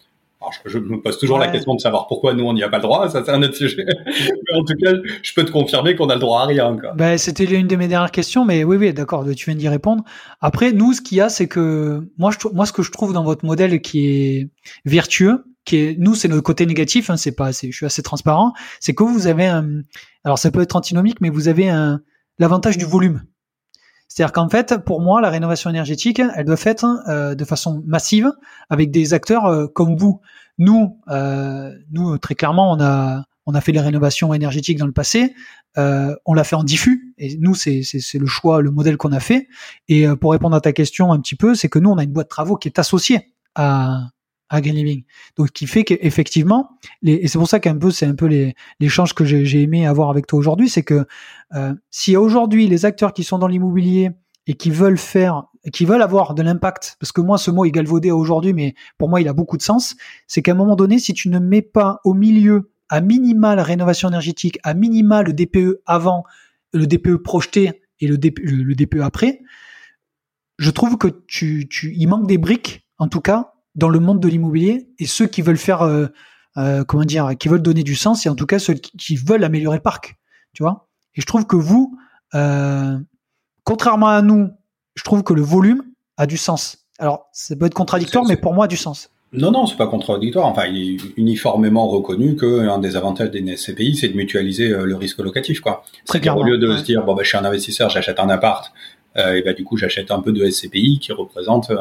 Alors, 0.42 0.54
je, 0.66 0.80
me 0.80 1.00
pose 1.00 1.20
toujours 1.20 1.38
la 1.38 1.50
question 1.50 1.76
de 1.76 1.80
savoir 1.80 2.08
pourquoi 2.08 2.34
nous 2.34 2.46
on 2.46 2.54
n'y 2.54 2.64
a 2.64 2.70
pas 2.70 2.78
le 2.78 2.84
droit. 2.84 3.08
Ça 3.10 3.24
c'est 3.24 3.32
un 3.32 3.44
autre 3.44 3.56
sujet. 3.56 3.86
mais 4.06 4.58
en 4.58 4.64
tout 4.64 4.74
cas, 4.82 4.92
je 5.22 5.34
peux 5.34 5.46
te 5.46 5.52
confirmer 5.52 5.96
qu'on 5.96 6.10
a 6.10 6.16
le 6.16 6.20
droit 6.20 6.42
à 6.42 6.46
rien. 6.46 6.76
Quoi. 6.78 6.94
Ben, 6.94 7.18
c'était 7.18 7.46
l'une 7.46 7.68
de 7.68 7.76
mes 7.76 7.88
dernières 7.88 8.12
questions, 8.12 8.44
mais 8.44 8.64
oui, 8.64 8.78
oui, 8.78 8.94
d'accord. 8.94 9.24
Tu 9.36 9.46
viens 9.46 9.56
d'y 9.56 9.70
répondre. 9.70 10.04
Après, 10.42 10.72
nous, 10.72 10.94
ce 10.94 11.02
qu'il 11.02 11.18
y 11.20 11.22
a, 11.22 11.30
c'est 11.30 11.48
que 11.48 12.10
moi, 12.18 12.32
je, 12.32 12.48
moi, 12.54 12.66
ce 12.66 12.74
que 12.74 12.82
je 12.82 12.92
trouve 12.92 13.14
dans 13.14 13.24
votre 13.24 13.46
modèle 13.46 13.82
qui 13.82 14.08
est 14.08 14.50
vertueux, 14.86 15.46
qui 15.64 15.78
est, 15.78 15.96
nous, 16.00 16.16
c'est 16.16 16.28
notre 16.28 16.44
côté 16.44 16.66
négatif. 16.66 17.12
Hein, 17.12 17.18
c'est 17.18 17.36
pas, 17.36 17.52
je 17.52 17.72
suis 17.72 17.86
assez 17.86 18.02
transparent. 18.02 18.54
C'est 18.80 18.96
que 18.96 19.04
vous 19.04 19.28
avez 19.28 19.46
un, 19.46 19.82
alors 20.24 20.40
ça 20.40 20.50
peut 20.50 20.62
être 20.62 20.76
antinomique, 20.76 21.22
mais 21.22 21.30
vous 21.30 21.48
avez 21.48 21.70
un 21.70 22.02
l'avantage 22.40 22.78
du 22.78 22.86
volume. 22.86 23.22
C'est-à-dire 24.12 24.34
qu'en 24.34 24.50
fait, 24.50 24.78
pour 24.84 25.00
moi, 25.00 25.22
la 25.22 25.30
rénovation 25.30 25.70
énergétique, 25.70 26.20
elle 26.20 26.44
doit 26.44 26.58
être 26.66 26.86
euh, 27.08 27.34
de 27.34 27.46
façon 27.46 27.82
massive 27.86 28.30
avec 28.70 28.92
des 28.92 29.14
acteurs 29.14 29.46
euh, 29.46 29.68
comme 29.68 29.96
vous. 29.96 30.20
Nous, 30.58 31.00
euh, 31.08 31.72
nous 31.94 32.18
très 32.18 32.36
clairement, 32.36 32.74
on 32.74 32.82
a 32.82 33.24
on 33.46 33.54
a 33.54 33.62
fait 33.62 33.72
les 33.72 33.80
rénovations 33.80 34.34
énergétiques 34.34 34.78
dans 34.78 34.86
le 34.86 34.92
passé. 34.92 35.34
on 35.78 36.34
l'a 36.34 36.44
fait 36.44 36.58
en 36.58 36.66
diffus 36.66 37.14
et 37.18 37.38
nous, 37.38 37.56
c'est 37.56 37.84
c'est 37.84 38.20
le 38.20 38.28
choix, 38.28 38.62
le 38.62 38.70
modèle 38.70 38.98
qu'on 38.98 39.14
a 39.14 39.22
fait. 39.22 39.48
Et 39.88 40.06
pour 40.20 40.34
répondre 40.34 40.58
à 40.58 40.62
ta 40.62 40.74
question 40.74 41.14
un 41.14 41.20
petit 41.22 41.36
peu, 41.36 41.56
c'est 41.56 41.70
que 41.70 41.80
nous, 41.80 41.90
on 41.90 41.98
a 41.98 42.04
une 42.04 42.12
boîte 42.12 42.28
de 42.28 42.30
travaux 42.30 42.58
qui 42.58 42.68
est 42.68 42.80
associée 42.80 43.34
à 43.56 44.10
à 44.52 44.60
Living. 44.60 45.04
Donc, 45.38 45.52
qui 45.52 45.66
fait 45.66 45.84
qu'effectivement, 45.84 46.78
et 47.04 47.28
c'est 47.28 47.38
pour 47.38 47.48
ça 47.48 47.60
qu'un 47.60 47.78
peu, 47.78 47.90
c'est 47.90 48.06
un 48.06 48.16
peu 48.16 48.26
les 48.26 48.54
l'échange 48.80 49.14
que 49.14 49.24
j'ai 49.24 49.62
aimé 49.62 49.88
avoir 49.88 50.10
avec 50.10 50.28
toi 50.28 50.38
aujourd'hui, 50.38 50.70
c'est 50.70 50.84
que 50.84 51.06
euh, 51.56 51.74
si 51.90 52.18
aujourd'hui 52.18 52.68
les 52.68 52.86
acteurs 52.86 53.14
qui 53.14 53.24
sont 53.24 53.40
dans 53.40 53.48
l'immobilier 53.48 54.12
et 54.48 54.54
qui 54.54 54.70
veulent 54.70 54.98
faire, 54.98 55.44
qui 55.72 55.86
veulent 55.86 56.02
avoir 56.02 56.34
de 56.34 56.42
l'impact, 56.42 56.98
parce 57.00 57.12
que 57.14 57.22
moi 57.22 57.38
ce 57.38 57.50
mot 57.50 57.64
est 57.64 57.72
galvaudé 57.72 58.12
aujourd'hui, 58.12 58.54
mais 58.54 58.76
pour 58.98 59.08
moi 59.08 59.22
il 59.22 59.28
a 59.28 59.34
beaucoup 59.34 59.58
de 59.58 59.62
sens, 59.62 59.96
c'est 60.28 60.42
qu'à 60.42 60.52
un 60.52 60.56
moment 60.56 60.76
donné, 60.76 61.00
si 61.00 61.14
tu 61.14 61.30
ne 61.30 61.40
mets 61.40 61.62
pas 61.62 62.02
au 62.04 62.14
milieu 62.14 62.72
à 62.90 63.00
minima 63.00 63.56
la 63.56 63.64
rénovation 63.64 64.10
énergétique, 64.10 64.60
à 64.64 64.74
minima 64.74 65.24
le 65.24 65.32
DPE 65.32 65.82
avant, 65.86 66.26
le 66.74 66.88
DPE 66.88 67.18
projeté 67.24 67.84
et 68.02 68.08
le 68.08 68.18
DPE, 68.18 68.42
le 68.44 68.76
DPE 68.76 69.00
après, 69.02 69.42
je 70.58 70.70
trouve 70.72 70.98
que 70.98 71.08
tu, 71.28 71.68
tu, 71.70 71.94
il 71.96 72.08
manque 72.08 72.28
des 72.28 72.38
briques, 72.38 72.86
en 72.98 73.08
tout 73.08 73.22
cas, 73.22 73.51
dans 73.76 73.90
le 73.90 74.00
monde 74.00 74.20
de 74.20 74.28
l'immobilier 74.28 74.88
et 75.00 75.06
ceux 75.06 75.28
qui 75.28 75.42
veulent 75.42 75.58
faire, 75.58 75.82
euh, 75.82 76.08
euh, 76.58 76.84
comment 76.84 77.04
dire, 77.04 77.32
qui 77.40 77.48
veulent 77.48 77.62
donner 77.62 77.84
du 77.84 77.96
sens 77.96 78.26
et 78.26 78.30
en 78.30 78.36
tout 78.36 78.46
cas 78.46 78.60
ceux 78.60 78.74
qui, 78.74 79.16
veulent 79.16 79.44
améliorer 79.44 79.78
le 79.78 79.82
parc, 79.82 80.18
tu 80.54 80.64
vois. 80.64 80.88
Et 81.16 81.22
je 81.22 81.26
trouve 81.26 81.46
que 81.46 81.56
vous, 81.56 81.98
euh, 82.36 82.98
contrairement 83.64 84.08
à 84.08 84.22
nous, 84.22 84.50
je 84.96 85.04
trouve 85.04 85.24
que 85.24 85.34
le 85.34 85.42
volume 85.42 85.84
a 86.18 86.26
du 86.26 86.38
sens. 86.38 86.86
Alors, 87.00 87.30
ça 87.32 87.56
peut 87.56 87.66
être 87.66 87.74
contradictoire, 87.74 88.26
mais 88.26 88.38
pour 88.38 88.54
moi, 88.54 88.66
a 88.66 88.68
du 88.68 88.78
sens. 88.78 89.10
Non, 89.34 89.50
non, 89.50 89.66
c'est 89.66 89.78
pas 89.78 89.88
contradictoire. 89.88 90.46
Enfin, 90.46 90.66
il 90.66 90.96
est 90.96 90.98
uniformément 91.16 91.88
reconnu 91.88 92.36
qu'un 92.36 92.80
des 92.80 92.98
avantages 92.98 93.32
des 93.32 93.56
SCPI, 93.56 93.96
c'est 93.96 94.10
de 94.10 94.18
mutualiser 94.18 94.70
le 94.70 94.96
risque 94.96 95.20
locatif, 95.20 95.62
quoi. 95.62 95.84
Très 96.06 96.20
clairement. 96.20 96.42
Au 96.42 96.44
lieu 96.44 96.58
de 96.58 96.76
se 96.76 96.84
dire, 96.84 97.04
bon, 97.06 97.16
ben, 97.16 97.24
je 97.24 97.30
suis 97.30 97.38
un 97.38 97.46
investisseur, 97.46 97.90
j'achète 97.90 98.20
un 98.20 98.30
appart, 98.30 98.72
et 99.16 99.42
bah, 99.42 99.54
du 99.54 99.64
coup, 99.64 99.78
j'achète 99.78 100.12
un 100.12 100.20
peu 100.20 100.34
de 100.34 100.48
SCPI 100.48 101.00
qui 101.00 101.14
représente 101.14 101.72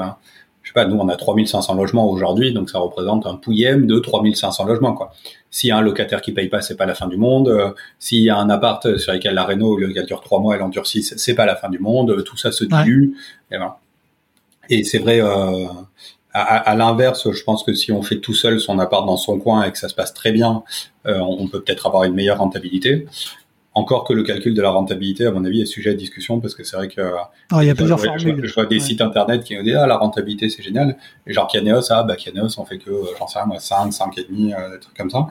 je 0.71 0.81
sais 0.81 0.85
pas, 0.85 0.87
nous 0.87 0.97
on 1.01 1.09
a 1.09 1.17
3500 1.17 1.75
logements 1.75 2.09
aujourd'hui, 2.09 2.53
donc 2.53 2.71
ça 2.71 2.79
représente 2.79 3.27
un 3.27 3.35
pouillem 3.35 3.89
de 3.89 3.99
3500 3.99 4.67
logements 4.67 4.95
quoi. 4.95 5.13
S'il 5.51 5.69
y 5.69 5.71
a 5.73 5.79
un 5.79 5.81
locataire 5.81 6.23
qui 6.23 6.31
paye 6.31 6.49
pas, 6.49 6.61
c'est 6.61 6.77
pas 6.77 6.87
la 6.87 6.95
fin 6.95 7.09
du 7.09 7.17
monde. 7.17 7.49
Euh, 7.49 7.73
S'il 7.99 8.23
y 8.23 8.31
a 8.31 8.37
un 8.37 8.49
appart 8.51 8.97
sur 8.99 9.13
lequel 9.13 9.35
la 9.35 9.43
réno, 9.45 9.73
au 9.73 9.77
lieu 9.77 9.93
qu'elle 9.93 10.07
dure 10.07 10.21
trois 10.21 10.39
mois, 10.39 10.55
elle 10.55 10.63
en 10.63 10.69
dure 10.69 10.87
six, 10.87 11.15
c'est 11.17 11.35
pas 11.35 11.45
la 11.45 11.57
fin 11.57 11.69
du 11.69 11.81
monde. 11.81 12.23
Tout 12.25 12.37
ça 12.37 12.53
se 12.53 12.65
dilue. 12.65 13.15
Et, 13.51 13.59
ben. 13.59 13.75
et 14.69 14.85
c'est 14.85 14.99
vrai. 14.99 15.21
Euh, 15.21 15.67
à, 16.33 16.59
à 16.59 16.77
l'inverse, 16.77 17.29
je 17.33 17.43
pense 17.43 17.65
que 17.65 17.75
si 17.75 17.91
on 17.91 18.03
fait 18.03 18.21
tout 18.21 18.35
seul 18.35 18.61
son 18.61 18.79
appart 18.79 19.05
dans 19.05 19.17
son 19.17 19.41
coin 19.41 19.65
et 19.65 19.73
que 19.73 19.79
ça 19.79 19.89
se 19.89 19.95
passe 19.97 20.15
très 20.15 20.31
bien, 20.31 20.63
euh, 21.07 21.19
on 21.19 21.49
peut 21.49 21.61
peut-être 21.61 21.89
avoir 21.89 22.05
une 22.05 22.15
meilleure 22.15 22.39
rentabilité. 22.39 23.09
Encore 23.73 24.03
que 24.03 24.13
le 24.13 24.25
calcul 24.25 24.53
de 24.53 24.63
la 24.63 24.71
rentabilité, 24.71 25.27
à 25.27 25.31
mon 25.31 25.45
avis, 25.45 25.61
est 25.61 25.67
sujet 25.67 25.91
à 25.91 25.95
discussion 25.95 26.41
parce 26.41 26.57
que 26.57 26.65
c'est 26.65 26.77
vrai 26.77 26.89
que 26.89 27.01
ah, 27.53 27.63
il 27.63 27.69
y 27.69 27.71
a 27.71 27.75
plusieurs 27.75 28.01
formules. 28.01 28.45
Je, 28.45 28.55
vois 28.55 28.67
des 28.67 28.81
sites 28.81 29.01
internet 29.01 29.45
qui 29.45 29.61
disent 29.63 29.77
ah 29.77 29.87
la 29.87 29.97
rentabilité 29.97 30.49
c'est 30.49 30.63
génial 30.63 30.97
et 31.27 31.33
genre 31.33 31.47
Kianeos 31.47 31.93
ah 31.93 32.03
bah 32.03 32.17
Kianeos 32.17 32.59
on 32.59 32.65
fait 32.65 32.79
que 32.79 32.91
j'en 33.19 33.29
sais 33.29 33.39
rien 33.39 33.47
moi 33.47 33.61
5 33.61 33.93
5 33.93 34.19
et 34.19 34.25
demi 34.25 34.53
euh, 34.53 34.73
des 34.73 34.81
trucs 34.81 34.97
comme 34.97 35.11
ça. 35.11 35.29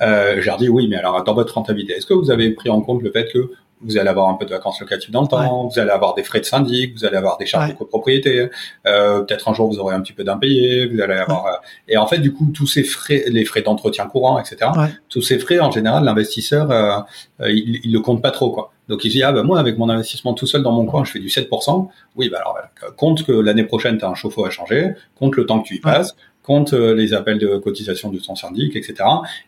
Euh, 0.00 0.40
j'ai 0.40 0.50
dit 0.58 0.68
oui 0.70 0.88
mais 0.88 0.96
alors 0.96 1.22
dans 1.24 1.34
votre 1.34 1.54
rentabilité 1.54 1.92
est-ce 1.92 2.06
que 2.06 2.14
vous 2.14 2.30
avez 2.30 2.50
pris 2.52 2.70
en 2.70 2.80
compte 2.80 3.02
le 3.02 3.12
fait 3.12 3.28
que 3.30 3.50
vous 3.80 3.98
allez 3.98 4.08
avoir 4.08 4.28
un 4.28 4.34
peu 4.34 4.44
de 4.44 4.50
vacances 4.50 4.80
locatives 4.80 5.10
dans 5.10 5.22
le 5.22 5.28
temps, 5.28 5.66
vous 5.66 5.78
allez 5.78 5.90
avoir 5.90 6.14
des 6.14 6.22
frais 6.22 6.40
de 6.40 6.44
syndic, 6.44 6.94
vous 6.94 7.04
allez 7.04 7.16
avoir 7.16 7.36
des 7.36 7.46
charges 7.46 7.70
de 7.70 7.74
copropriété, 7.74 8.48
euh, 8.86 9.20
peut-être 9.20 9.48
un 9.48 9.54
jour 9.54 9.68
vous 9.68 9.78
aurez 9.78 9.94
un 9.94 10.00
petit 10.00 10.12
peu 10.12 10.24
d'impayé, 10.24 10.86
vous 10.86 11.00
allez 11.00 11.14
avoir 11.14 11.46
euh, 11.46 11.50
et 11.88 11.96
en 11.96 12.06
fait 12.06 12.18
du 12.18 12.32
coup 12.32 12.50
tous 12.52 12.66
ces 12.66 12.82
frais, 12.82 13.24
les 13.26 13.44
frais 13.44 13.62
d'entretien 13.62 14.06
courant, 14.06 14.38
etc. 14.38 14.70
Tous 15.08 15.22
ces 15.22 15.38
frais 15.38 15.60
en 15.60 15.70
général 15.70 16.04
l'investisseur 16.04 16.70
euh, 16.70 16.98
euh, 17.40 17.50
il, 17.50 17.80
il 17.84 17.92
le 17.92 18.00
compte 18.00 18.22
pas 18.22 18.30
trop 18.30 18.50
quoi. 18.50 18.72
Donc 18.88 19.04
il 19.04 19.10
dit 19.10 19.22
ah 19.22 19.32
bah 19.32 19.42
moi 19.42 19.58
avec 19.58 19.78
mon 19.78 19.88
investissement 19.88 20.34
tout 20.34 20.46
seul 20.46 20.62
dans 20.62 20.72
mon 20.72 20.86
coin 20.86 21.04
je 21.04 21.12
fais 21.12 21.20
du 21.20 21.28
7%. 21.28 21.88
Oui 22.16 22.28
bah 22.30 22.38
alors 22.40 22.58
compte 22.96 23.24
que 23.24 23.32
l'année 23.32 23.64
prochaine 23.64 23.98
tu 23.98 24.04
as 24.04 24.08
un 24.08 24.14
chauffe-eau 24.14 24.44
à 24.44 24.50
changer, 24.50 24.94
compte 25.18 25.36
le 25.36 25.46
temps 25.46 25.60
que 25.60 25.68
tu 25.68 25.76
y 25.76 25.80
passes, 25.80 26.14
compte 26.42 26.72
les 26.72 27.12
appels 27.14 27.38
de 27.38 27.56
cotisation 27.58 28.10
de 28.10 28.18
ton 28.18 28.34
syndic, 28.34 28.76
etc. 28.76 28.94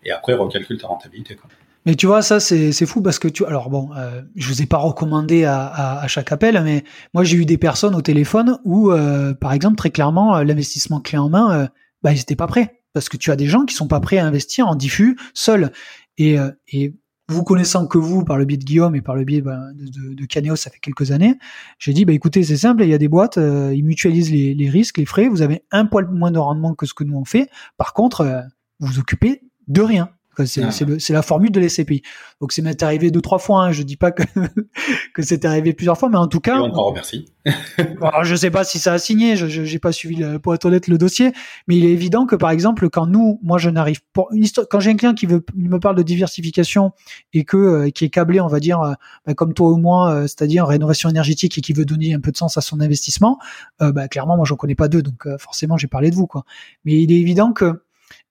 Et 0.04 0.10
après 0.10 0.34
recalcule 0.34 0.78
ta 0.78 0.88
rentabilité. 0.88 1.36
Quoi. 1.36 1.48
Mais 1.86 1.94
tu 1.94 2.06
vois, 2.06 2.20
ça 2.20 2.40
c'est 2.40 2.72
fou 2.84 3.00
parce 3.00 3.20
que 3.20 3.28
tu. 3.28 3.46
Alors 3.46 3.70
bon, 3.70 3.90
euh, 3.96 4.20
je 4.34 4.48
vous 4.48 4.60
ai 4.60 4.66
pas 4.66 4.76
recommandé 4.76 5.44
à, 5.44 5.64
à, 5.64 6.00
à 6.00 6.08
chaque 6.08 6.32
appel, 6.32 6.60
mais 6.64 6.82
moi 7.14 7.22
j'ai 7.22 7.36
eu 7.36 7.44
des 7.46 7.58
personnes 7.58 7.94
au 7.94 8.02
téléphone 8.02 8.58
où, 8.64 8.90
euh, 8.90 9.34
par 9.34 9.52
exemple, 9.52 9.76
très 9.76 9.90
clairement, 9.90 10.36
euh, 10.36 10.42
l'investissement 10.42 11.00
clé 11.00 11.16
en 11.16 11.28
main, 11.28 11.52
euh, 11.52 11.66
bah 12.02 12.12
ils 12.12 12.20
étaient 12.20 12.34
pas 12.34 12.48
prêts 12.48 12.82
parce 12.92 13.08
que 13.08 13.16
tu 13.16 13.30
as 13.30 13.36
des 13.36 13.46
gens 13.46 13.64
qui 13.64 13.74
sont 13.74 13.86
pas 13.86 14.00
prêts 14.00 14.18
à 14.18 14.26
investir 14.26 14.66
en 14.66 14.74
diffus 14.74 15.16
seuls. 15.32 15.70
Et, 16.18 16.36
et 16.72 16.96
vous 17.28 17.44
connaissant 17.44 17.86
que 17.86 17.98
vous 17.98 18.24
par 18.24 18.38
le 18.38 18.46
biais 18.46 18.56
de 18.56 18.64
Guillaume 18.64 18.96
et 18.96 19.02
par 19.02 19.16
le 19.16 19.24
biais 19.24 19.42
bah, 19.42 19.60
de, 19.74 20.14
de, 20.14 20.56
ça 20.56 20.70
fait 20.70 20.78
quelques 20.78 21.12
années, 21.12 21.34
j'ai 21.78 21.92
dit 21.92 22.06
bah 22.06 22.14
écoutez 22.14 22.42
c'est 22.42 22.56
simple, 22.56 22.84
il 22.84 22.88
y 22.88 22.94
a 22.94 22.98
des 22.98 23.08
boîtes, 23.08 23.36
ils 23.36 23.84
mutualisent 23.84 24.32
les, 24.32 24.54
les, 24.54 24.70
risques, 24.70 24.96
les 24.96 25.04
frais, 25.04 25.28
vous 25.28 25.42
avez 25.42 25.62
un 25.72 25.84
poil 25.84 26.08
moins 26.10 26.30
de 26.30 26.38
rendement 26.38 26.74
que 26.74 26.86
ce 26.86 26.94
que 26.94 27.04
nous 27.04 27.18
on 27.18 27.26
fait. 27.26 27.50
Par 27.76 27.92
contre, 27.92 28.44
vous 28.80 28.86
vous 28.86 28.98
occupez 28.98 29.42
de 29.68 29.82
rien. 29.82 30.08
C'est 30.44 30.62
ah. 30.62 31.12
la 31.12 31.22
formule 31.22 31.50
de 31.50 31.60
l'SCPI. 31.60 32.02
Donc 32.40 32.52
c'est 32.52 32.62
m'est 32.62 32.82
arrivé 32.82 33.10
deux 33.10 33.22
trois 33.22 33.38
fois. 33.38 33.64
Hein. 33.64 33.72
Je 33.72 33.82
dis 33.82 33.96
pas 33.96 34.10
que 34.10 34.22
que 35.14 35.22
c'est 35.22 35.44
arrivé 35.44 35.72
plusieurs 35.72 35.98
fois, 35.98 36.10
mais 36.10 36.18
en 36.18 36.28
tout 36.28 36.40
cas. 36.40 36.56
Et 36.56 36.60
on 36.60 36.70
t'en 36.70 36.84
remercie. 36.84 37.26
alors, 38.02 38.24
je 38.24 38.34
sais 38.34 38.50
pas 38.50 38.64
si 38.64 38.78
ça 38.78 38.92
a 38.92 38.98
signé. 38.98 39.36
Je 39.36 39.46
j'ai 39.46 39.78
pas 39.78 39.92
suivi 39.92 40.16
le, 40.16 40.38
pour 40.38 40.54
être 40.54 40.64
honnête 40.64 40.88
le 40.88 40.98
dossier, 40.98 41.32
mais 41.68 41.76
il 41.76 41.84
est 41.84 41.92
évident 41.92 42.26
que 42.26 42.36
par 42.36 42.50
exemple 42.50 42.90
quand 42.90 43.06
nous, 43.06 43.40
moi 43.42 43.58
je 43.58 43.70
n'arrive 43.70 44.00
pas. 44.12 44.24
Quand 44.70 44.80
j'ai 44.80 44.90
un 44.90 44.96
client 44.96 45.14
qui 45.14 45.26
veut 45.26 45.44
me 45.54 45.78
parle 45.78 45.96
de 45.96 46.02
diversification 46.02 46.92
et 47.32 47.44
que 47.44 47.56
euh, 47.56 47.90
qui 47.90 48.04
est 48.04 48.10
câblé, 48.10 48.40
on 48.40 48.48
va 48.48 48.60
dire 48.60 48.80
euh, 48.80 48.92
bah, 49.26 49.34
comme 49.34 49.54
toi 49.54 49.70
ou 49.70 49.76
moi, 49.76 50.10
euh, 50.10 50.22
c'est-à-dire 50.22 50.66
rénovation 50.66 51.08
énergétique 51.08 51.56
et 51.58 51.60
qui 51.60 51.72
veut 51.72 51.84
donner 51.84 52.14
un 52.14 52.20
peu 52.20 52.32
de 52.32 52.36
sens 52.36 52.56
à 52.56 52.60
son 52.60 52.80
investissement, 52.80 53.38
bah, 53.80 54.08
clairement 54.08 54.36
moi 54.36 54.44
j'en 54.44 54.56
connais 54.56 54.74
pas 54.74 54.88
deux, 54.88 55.02
donc 55.02 55.26
forcément 55.38 55.76
j'ai 55.76 55.88
parlé 55.88 56.10
de 56.10 56.16
vous 56.16 56.26
quoi. 56.26 56.44
Mais 56.84 57.00
il 57.00 57.12
est 57.12 57.20
évident 57.20 57.52
que 57.52 57.82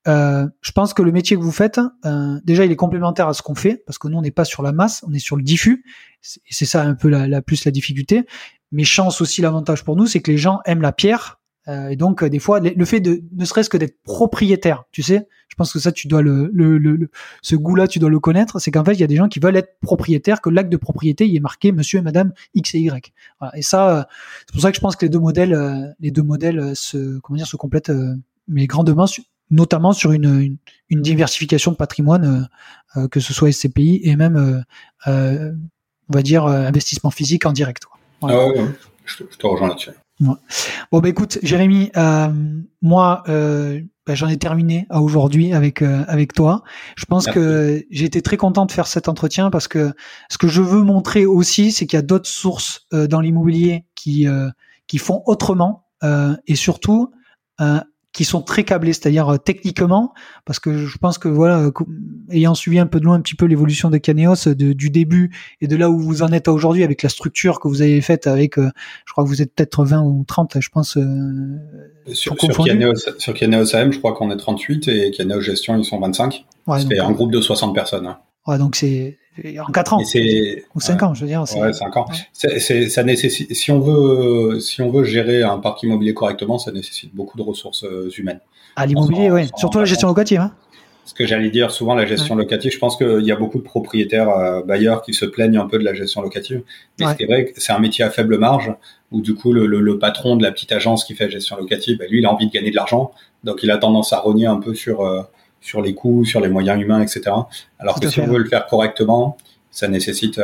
euh, 0.08 0.48
je 0.62 0.72
pense 0.72 0.94
que 0.94 1.02
le 1.02 1.12
métier 1.12 1.36
que 1.36 1.42
vous 1.42 1.52
faites, 1.52 1.80
euh, 2.06 2.40
déjà, 2.44 2.66
il 2.66 2.72
est 2.72 2.76
complémentaire 2.76 3.28
à 3.28 3.34
ce 3.34 3.42
qu'on 3.42 3.56
fait, 3.56 3.84
parce 3.86 3.98
que 3.98 4.08
nous, 4.08 4.18
on 4.18 4.22
n'est 4.22 4.32
pas 4.32 4.46
sur 4.46 4.62
la 4.62 4.72
masse, 4.72 5.04
on 5.08 5.14
est 5.14 5.20
sur 5.20 5.36
le 5.36 5.44
diffus. 5.44 5.84
C'est 6.22 6.66
ça 6.66 6.84
un 6.84 6.96
peu 6.96 7.10
la, 7.10 7.28
la, 7.28 7.42
plus 7.42 7.66
la 7.66 7.72
difficulté. 7.72 8.26
Mais 8.72 8.84
chance 8.84 9.22
aussi, 9.22 9.42
l'avantage 9.42 9.84
pour 9.84 9.96
nous, 9.96 10.06
c'est 10.06 10.22
que 10.22 10.32
les 10.32 10.38
gens 10.38 10.60
aiment 10.66 10.82
la 10.82 10.92
pierre. 10.92 11.40
Euh, 11.68 11.90
et 11.90 11.96
donc, 11.96 12.24
des 12.24 12.38
fois, 12.38 12.60
le 12.60 12.86
fait 12.86 13.00
de, 13.00 13.24
ne 13.36 13.46
serait-ce 13.46 13.70
que 13.70 13.78
d'être 13.78 14.02
propriétaire, 14.04 14.84
tu 14.92 15.02
sais, 15.02 15.28
je 15.48 15.56
pense 15.56 15.74
que 15.74 15.80
ça, 15.80 15.92
tu 15.92 16.08
dois 16.08 16.22
le, 16.22 16.50
le, 16.54 16.78
le, 16.78 17.10
ce 17.42 17.56
goût-là, 17.56 17.88
tu 17.88 17.98
dois 17.98 18.10
le 18.10 18.20
connaître. 18.20 18.60
C'est 18.60 18.70
qu'en 18.70 18.84
fait, 18.84 18.94
il 18.94 19.00
y 19.00 19.04
a 19.04 19.08
des 19.08 19.16
gens 19.16 19.28
qui 19.28 19.40
veulent 19.40 19.56
être 19.56 19.80
propriétaires, 19.82 20.42
que 20.42 20.50
l'acte 20.50 20.72
de 20.72 20.78
propriété, 20.78 21.28
il 21.28 21.36
est 21.36 21.40
marqué 21.40 21.72
Monsieur 21.72 22.00
et 22.00 22.02
Madame 22.04 22.34
X 22.54 22.76
et 22.76 22.80
Y. 22.80 23.14
Voilà. 23.40 23.58
Et 23.58 23.64
ça, 23.64 24.08
c'est 24.42 24.52
pour 24.52 24.62
ça 24.62 24.70
que 24.72 24.76
je 24.76 24.82
pense 24.82 24.96
que 24.96 25.06
les 25.06 25.10
deux 25.10 25.20
modèles, 25.20 25.96
les 26.00 26.12
deux 26.12 26.24
modèles 26.24 26.76
se, 26.76 27.20
comment 27.20 27.38
dire, 27.38 27.48
se 27.48 27.56
complètent, 27.56 27.92
mais 28.48 28.68
grandement 28.68 29.08
notamment 29.50 29.94
sur 29.94 30.12
une, 30.12 30.58
une, 30.90 31.02
diversification 31.02 31.72
de 31.72 31.78
patrimoine, 31.78 32.48
euh, 32.98 33.02
euh, 33.02 33.08
que 33.08 33.20
ce 33.20 33.34
soit 33.34 33.52
SCPI 33.52 34.02
et 34.04 34.16
même, 34.16 34.64
euh, 35.08 35.52
on 36.10 36.14
va 36.14 36.22
dire, 36.22 36.46
investissement 36.46 37.12
physique 37.12 37.46
en 37.46 37.52
direct. 37.52 37.84
Ah 38.22 38.48
ouais, 38.48 38.66
Je, 39.06 39.24
te, 39.24 39.48
rejoins 39.48 39.70
là-dessus. 39.70 39.92
Bon, 40.20 40.38
bah 40.92 41.10
écoute, 41.10 41.40
Jérémy, 41.44 41.92
moi, 42.82 43.24
bah, 43.28 44.16
j'en 44.16 44.30
ai 44.30 44.38
terminé 44.38 44.88
à 44.90 45.02
aujourd'hui 45.02 45.54
avec 45.54 45.82
avec 45.82 46.34
toi. 46.34 46.64
Je 46.96 47.06
pense 47.06 47.28
que 47.28 47.84
j'ai 47.92 48.06
été 48.06 48.22
très 48.22 48.38
content 48.38 48.66
de 48.66 48.72
faire 48.72 48.88
cet 48.88 49.10
entretien 49.10 49.50
parce 49.50 49.68
que 49.68 49.94
ce 50.30 50.38
que 50.38 50.48
je 50.48 50.62
veux 50.62 50.84
montrer 50.84 51.26
aussi, 51.26 51.72
c'est 51.72 51.86
qu'il 51.86 51.98
y 51.98 52.00
a 52.00 52.04
d'autres 52.04 52.30
sources 52.30 52.88
dans 52.92 53.20
l'immobilier 53.20 53.86
qui 53.96 54.26
qui 54.88 54.98
font 55.00 55.22
autrement 55.26 55.86
et 56.48 56.56
surtout 56.56 57.12
qui 58.16 58.24
sont 58.24 58.42
très 58.42 58.64
câblés, 58.64 58.94
c'est-à-dire 58.94 59.28
euh, 59.28 59.38
techniquement, 59.38 60.14
parce 60.46 60.60
que 60.60 60.86
je 60.86 60.98
pense 60.98 61.18
que 61.18 61.28
voilà, 61.28 61.60
euh, 61.60 61.72
ayant 62.32 62.56
suivi 62.56 62.80
un 62.80 62.88
peu 62.88 63.02
de 63.02 63.06
loin 63.06 63.16
un 63.16 63.20
petit 63.20 63.36
peu 63.36 63.46
l'évolution 63.46 63.90
de 63.90 63.98
Caneos 63.98 64.36
de, 64.46 64.72
du 64.72 64.90
début 64.90 65.36
et 65.60 65.68
de 65.68 65.76
là 65.76 65.90
où 65.90 66.00
vous 66.00 66.24
en 66.24 66.30
êtes 66.30 66.48
aujourd'hui 66.48 66.86
avec 66.86 67.04
la 67.04 67.10
structure 67.10 67.60
que 67.60 67.68
vous 67.68 67.82
avez 67.82 68.00
faite 68.00 68.26
avec, 68.26 68.58
euh, 68.58 68.70
je 69.06 69.12
crois 69.12 69.26
que 69.26 69.30
vous 69.30 69.42
êtes 69.42 69.54
peut-être 69.54 69.84
20 69.84 70.02
ou 70.04 70.24
30, 70.26 70.62
je 70.62 70.70
pense. 70.70 70.98
sur, 72.14 72.40
sur, 72.40 72.66
Caneos, 72.66 72.94
sur 73.18 73.34
Caneos 73.34 73.76
AM, 73.76 73.92
je 73.92 74.00
crois 74.00 74.14
qu'on 74.14 74.32
est 74.32 74.38
38 74.38 74.88
et 74.88 75.12
Caneos 75.12 75.42
Gestion, 75.42 75.78
ils 75.78 75.84
sont 75.84 76.00
25. 76.00 76.46
Ouais, 76.68 76.80
c'est 76.80 76.98
un 76.98 77.12
groupe 77.12 77.34
de 77.34 77.42
60 77.42 77.76
personnes. 77.76 78.08
Hein. 78.08 78.20
Ouais, 78.48 78.58
donc 78.58 78.78
c'est 78.78 79.18
en 79.60 79.72
4 79.72 79.94
ans. 79.94 80.00
Ou 80.76 80.80
5 80.80 81.04
ans, 81.04 81.14
je 81.14 81.22
veux 81.22 81.28
dire. 81.28 81.42
Ouais, 81.42 81.74
5 81.74 81.98
ans. 81.98 82.06
C'est, 82.34 82.90
ça 82.90 83.04
nécessite, 83.04 83.54
si 83.54 83.72
on 83.72 83.80
veut, 83.80 84.60
si 84.60 84.82
on 84.82 84.90
veut 84.90 85.04
gérer 85.04 85.44
un 85.44 85.60
parc 85.60 85.84
immobilier 85.84 86.14
correctement, 86.14 86.58
ça 86.58 86.72
nécessite 86.72 87.14
beaucoup 87.14 87.38
de 87.38 87.44
ressources 87.44 87.84
euh, 87.84 88.10
humaines. 88.18 88.40
Ah, 88.76 88.86
l'immobilier, 88.86 89.32
oui. 89.32 89.50
Surtout 89.56 89.80
la 89.80 89.86
gestion 89.86 90.08
locative, 90.08 90.40
hein. 90.40 90.52
Ce 91.06 91.14
que 91.14 91.28
j'allais 91.28 91.52
dire, 91.52 91.70
souvent 91.70 91.94
la 91.94 92.08
gestion 92.08 92.36
locative, 92.36 92.72
je 92.72 92.80
pense 92.80 92.98
qu'il 92.98 93.22
y 93.22 93.32
a 93.32 93.36
beaucoup 93.36 93.60
de 93.60 93.64
propriétaires 93.64 94.30
euh, 94.30 94.64
bailleurs 94.64 95.04
qui 95.04 95.14
se 95.14 95.26
plaignent 95.26 95.60
un 95.60 95.68
peu 95.68 95.78
de 95.78 95.84
la 95.84 95.94
gestion 95.94 96.22
locative. 96.22 96.64
Mais 97.00 97.06
c'est 97.16 97.26
vrai 97.26 97.46
que 97.46 97.62
c'est 97.62 97.74
un 97.74 97.80
métier 97.80 98.04
à 98.04 98.10
faible 98.10 98.40
marge, 98.40 98.74
où 99.12 99.22
du 99.22 99.36
coup 99.36 99.54
le, 99.54 99.68
le, 99.68 100.00
patron 100.00 100.36
de 100.36 100.42
la 100.42 100.52
petite 100.52 100.72
agence 100.72 101.04
qui 101.06 101.14
fait 101.14 101.26
la 101.26 101.30
gestion 101.30 101.58
locative, 101.58 102.00
bah, 102.00 102.06
lui, 102.10 102.20
il 102.20 102.26
a 102.26 102.34
envie 102.34 102.48
de 102.48 102.52
gagner 102.52 102.72
de 102.72 102.76
l'argent, 102.76 103.12
donc 103.44 103.62
il 103.62 103.70
a 103.70 103.78
tendance 103.78 104.14
à 104.14 104.18
rogner 104.18 104.48
un 104.48 104.58
peu 104.58 104.74
sur 104.74 105.02
euh, 105.02 105.22
sur 105.62 105.82
les 105.82 105.94
coûts, 105.94 106.26
sur 106.26 106.42
les 106.42 106.50
moyens 106.50 106.82
humains, 106.82 107.02
etc. 107.02 107.24
Alors 107.80 108.00
que 108.00 108.08
si 108.08 108.20
on 108.20 108.28
veut 108.28 108.40
le 108.40 108.50
faire 108.50 108.68
correctement, 108.68 109.38
ça 109.72 109.88
nécessite 109.88 110.40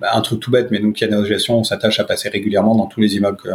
bah, 0.00 0.10
un 0.12 0.20
truc 0.20 0.40
tout 0.40 0.50
bête, 0.50 0.70
mais 0.70 0.80
nous, 0.80 0.92
qui 0.92 1.04
a 1.04 1.24
gestion, 1.24 1.58
on 1.58 1.64
s'attache 1.64 2.00
à 2.00 2.04
passer 2.04 2.28
régulièrement 2.28 2.74
dans 2.74 2.86
tous 2.86 3.00
les 3.00 3.16
immeubles. 3.16 3.36
Que, 3.36 3.48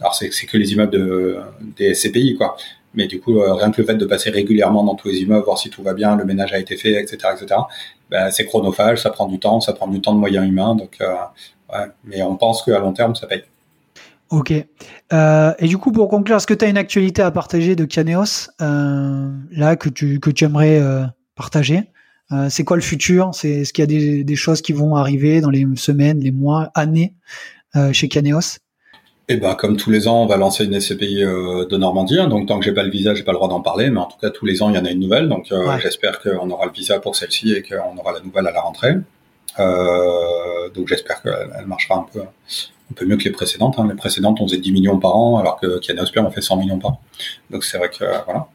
alors 0.00 0.14
c'est 0.14 0.30
que 0.30 0.56
les 0.56 0.72
immeubles 0.72 0.92
de, 0.92 1.38
des 1.76 1.94
SCPI, 1.94 2.36
quoi. 2.36 2.56
Mais 2.94 3.06
du 3.06 3.20
coup, 3.20 3.40
euh, 3.40 3.54
rien 3.54 3.70
que 3.70 3.80
le 3.80 3.86
fait 3.86 3.94
de 3.94 4.06
passer 4.06 4.30
régulièrement 4.30 4.82
dans 4.82 4.94
tous 4.94 5.08
les 5.08 5.18
immeubles, 5.18 5.44
voir 5.44 5.58
si 5.58 5.70
tout 5.70 5.82
va 5.82 5.92
bien, 5.92 6.16
le 6.16 6.24
ménage 6.24 6.52
a 6.52 6.58
été 6.58 6.76
fait, 6.76 6.92
etc., 6.92 7.16
etc. 7.34 7.60
Bah, 8.10 8.30
c'est 8.30 8.46
chronophage, 8.46 9.02
ça 9.02 9.10
prend 9.10 9.26
du 9.26 9.38
temps, 9.38 9.60
ça 9.60 9.72
prend 9.72 9.88
du 9.88 10.00
temps 10.00 10.14
de 10.14 10.18
moyens 10.18 10.46
humains. 10.48 10.74
Donc, 10.74 10.96
euh, 11.00 11.14
ouais. 11.72 11.86
Mais 12.04 12.22
on 12.22 12.36
pense 12.36 12.62
qu'à 12.62 12.78
long 12.78 12.92
terme, 12.92 13.14
ça 13.14 13.26
paye. 13.26 13.44
Ok. 14.30 14.52
Euh, 15.12 15.54
et 15.58 15.66
du 15.66 15.78
coup, 15.78 15.90
pour 15.90 16.08
conclure, 16.08 16.36
est-ce 16.36 16.46
que 16.46 16.54
tu 16.54 16.64
as 16.64 16.68
une 16.68 16.76
actualité 16.76 17.22
à 17.22 17.30
partager 17.30 17.76
de 17.76 17.84
Caneos 17.84 18.50
euh, 18.60 19.30
là 19.50 19.76
que 19.76 19.88
tu 19.88 20.20
que 20.20 20.30
tu 20.30 20.44
aimerais 20.44 20.78
euh, 20.80 21.04
partager? 21.34 21.84
Euh, 22.32 22.48
C'est 22.50 22.64
quoi 22.64 22.76
le 22.76 22.82
futur? 22.82 23.30
C'est 23.32 23.50
est-ce 23.50 23.72
qu'il 23.72 23.82
y 23.82 23.84
a 23.84 23.86
des, 23.86 24.24
des, 24.24 24.36
choses 24.36 24.60
qui 24.60 24.74
vont 24.74 24.96
arriver 24.96 25.40
dans 25.40 25.48
les 25.48 25.66
semaines, 25.76 26.20
les 26.20 26.30
mois, 26.30 26.70
années 26.74 27.14
euh, 27.76 27.92
chez 27.92 28.08
Caneos 28.08 28.58
eh 29.30 29.36
ben, 29.36 29.54
comme 29.54 29.76
tous 29.76 29.90
les 29.90 30.08
ans, 30.08 30.22
on 30.22 30.26
va 30.26 30.38
lancer 30.38 30.64
une 30.64 30.80
SCPI 30.80 31.16
de 31.16 31.76
Normandie. 31.76 32.18
Hein, 32.18 32.28
donc, 32.28 32.48
tant 32.48 32.58
que 32.58 32.64
j'ai 32.64 32.72
pas 32.72 32.82
le 32.82 32.88
visa, 32.88 33.14
j'ai 33.14 33.24
pas 33.24 33.32
le 33.32 33.36
droit 33.36 33.50
d'en 33.50 33.60
parler. 33.60 33.90
Mais 33.90 34.00
en 34.00 34.06
tout 34.06 34.16
cas, 34.16 34.30
tous 34.30 34.46
les 34.46 34.62
ans, 34.62 34.70
il 34.70 34.74
y 34.74 34.78
en 34.78 34.86
a 34.86 34.90
une 34.90 35.00
nouvelle. 35.00 35.28
Donc, 35.28 35.52
j'espère 35.82 36.22
qu'on 36.22 36.48
aura 36.48 36.64
le 36.64 36.72
visa 36.72 36.98
pour 36.98 37.14
celle-ci 37.14 37.52
et 37.52 37.60
qu'on 37.60 37.98
aura 37.98 38.12
la 38.12 38.20
nouvelle 38.20 38.46
à 38.46 38.52
la 38.52 38.62
rentrée. 38.62 38.94
Donc, 39.58 40.88
j'espère 40.88 41.22
qu'elle 41.22 41.66
marchera 41.66 41.96
un 41.96 42.06
peu 42.12 42.20
un 42.90 42.94
peu 42.94 43.04
mieux 43.04 43.16
que 43.16 43.24
les 43.24 43.30
précédentes. 43.30 43.78
Hein. 43.78 43.86
Les 43.88 43.96
précédentes, 43.96 44.38
on 44.40 44.46
faisait 44.46 44.58
10 44.58 44.72
millions 44.72 44.98
par 44.98 45.16
an, 45.16 45.38
alors 45.38 45.60
que 45.60 45.78
Kianosper, 45.78 46.20
on 46.20 46.30
fait 46.30 46.40
100 46.40 46.56
millions 46.56 46.78
par 46.78 46.92
an. 46.92 47.00
Donc 47.50 47.64
c'est 47.64 47.78
vrai 47.78 47.90
que 47.90 48.04
euh, 48.04 48.18
voilà. 48.24 48.48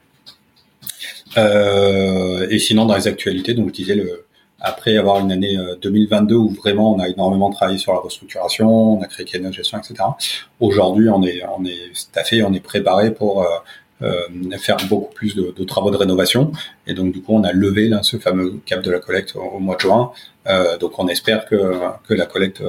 Euh, 1.37 2.47
et 2.49 2.59
sinon, 2.59 2.85
dans 2.85 2.95
les 2.95 3.07
actualités, 3.07 3.53
donc 3.53 3.69
je 3.69 3.73
disais 3.73 3.95
le 3.95 4.25
après 4.65 4.95
avoir 4.95 5.19
une 5.19 5.29
année 5.29 5.57
2022 5.81 6.35
où 6.35 6.49
vraiment 6.51 6.95
on 6.95 6.99
a 6.99 7.09
énormément 7.09 7.51
travaillé 7.51 7.77
sur 7.77 7.91
la 7.91 7.99
restructuration, 7.99 8.97
on 8.97 9.01
a 9.01 9.07
créé 9.07 9.25
Kenya 9.25 9.51
Gestion, 9.51 9.77
etc. 9.77 9.95
Aujourd'hui, 10.61 11.09
on 11.09 11.21
est, 11.21 11.43
on 11.57 11.65
est 11.65 11.93
staffé, 11.93 12.43
on 12.43 12.53
est 12.53 12.61
préparé 12.61 13.13
pour 13.13 13.45
faire 14.57 14.77
beaucoup 14.89 15.13
plus 15.13 15.35
de, 15.35 15.53
de, 15.55 15.63
travaux 15.63 15.91
de 15.91 15.97
rénovation. 15.97 16.51
Et 16.87 16.93
donc, 16.93 17.13
du 17.13 17.21
coup, 17.21 17.33
on 17.33 17.43
a 17.43 17.51
levé 17.51 17.89
là, 17.89 18.03
ce 18.03 18.17
fameux 18.17 18.59
cap 18.65 18.81
de 18.81 18.91
la 18.91 18.99
collecte 18.99 19.35
au, 19.35 19.59
mois 19.59 19.75
de 19.75 19.81
juin. 19.81 20.11
donc, 20.79 20.97
on 20.99 21.07
espère 21.07 21.45
que, 21.45 21.73
que 22.07 22.13
la 22.13 22.25
collecte 22.25 22.63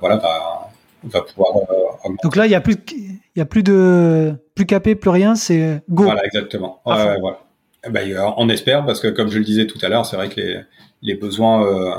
voilà, 0.00 0.16
va, 0.16 0.70
va 1.04 1.22
pouvoir 1.22 1.56
augmenter. 2.04 2.22
Donc 2.22 2.36
là, 2.36 2.46
il 2.46 2.50
n'y 2.50 2.54
a 2.54 2.60
plus, 2.60 2.76
il 2.90 3.38
y 3.38 3.40
a 3.42 3.46
plus 3.46 3.62
de, 3.62 4.34
plus 4.54 4.66
capé, 4.66 4.94
plus 4.94 5.10
rien, 5.10 5.34
c'est 5.34 5.82
go. 5.88 6.04
Voilà, 6.04 6.24
exactement. 6.24 6.80
Ouais, 6.84 7.18
voilà. 7.20 7.40
Eh 7.86 7.90
ben, 7.90 8.34
on 8.36 8.48
espère 8.50 8.84
parce 8.84 9.00
que 9.00 9.08
comme 9.08 9.28
je 9.28 9.38
le 9.38 9.44
disais 9.44 9.66
tout 9.66 9.78
à 9.82 9.88
l'heure, 9.88 10.04
c'est 10.04 10.16
vrai 10.16 10.28
que 10.28 10.38
les, 10.38 10.60
les 11.02 11.14
besoins, 11.14 11.64
euh, 11.64 11.92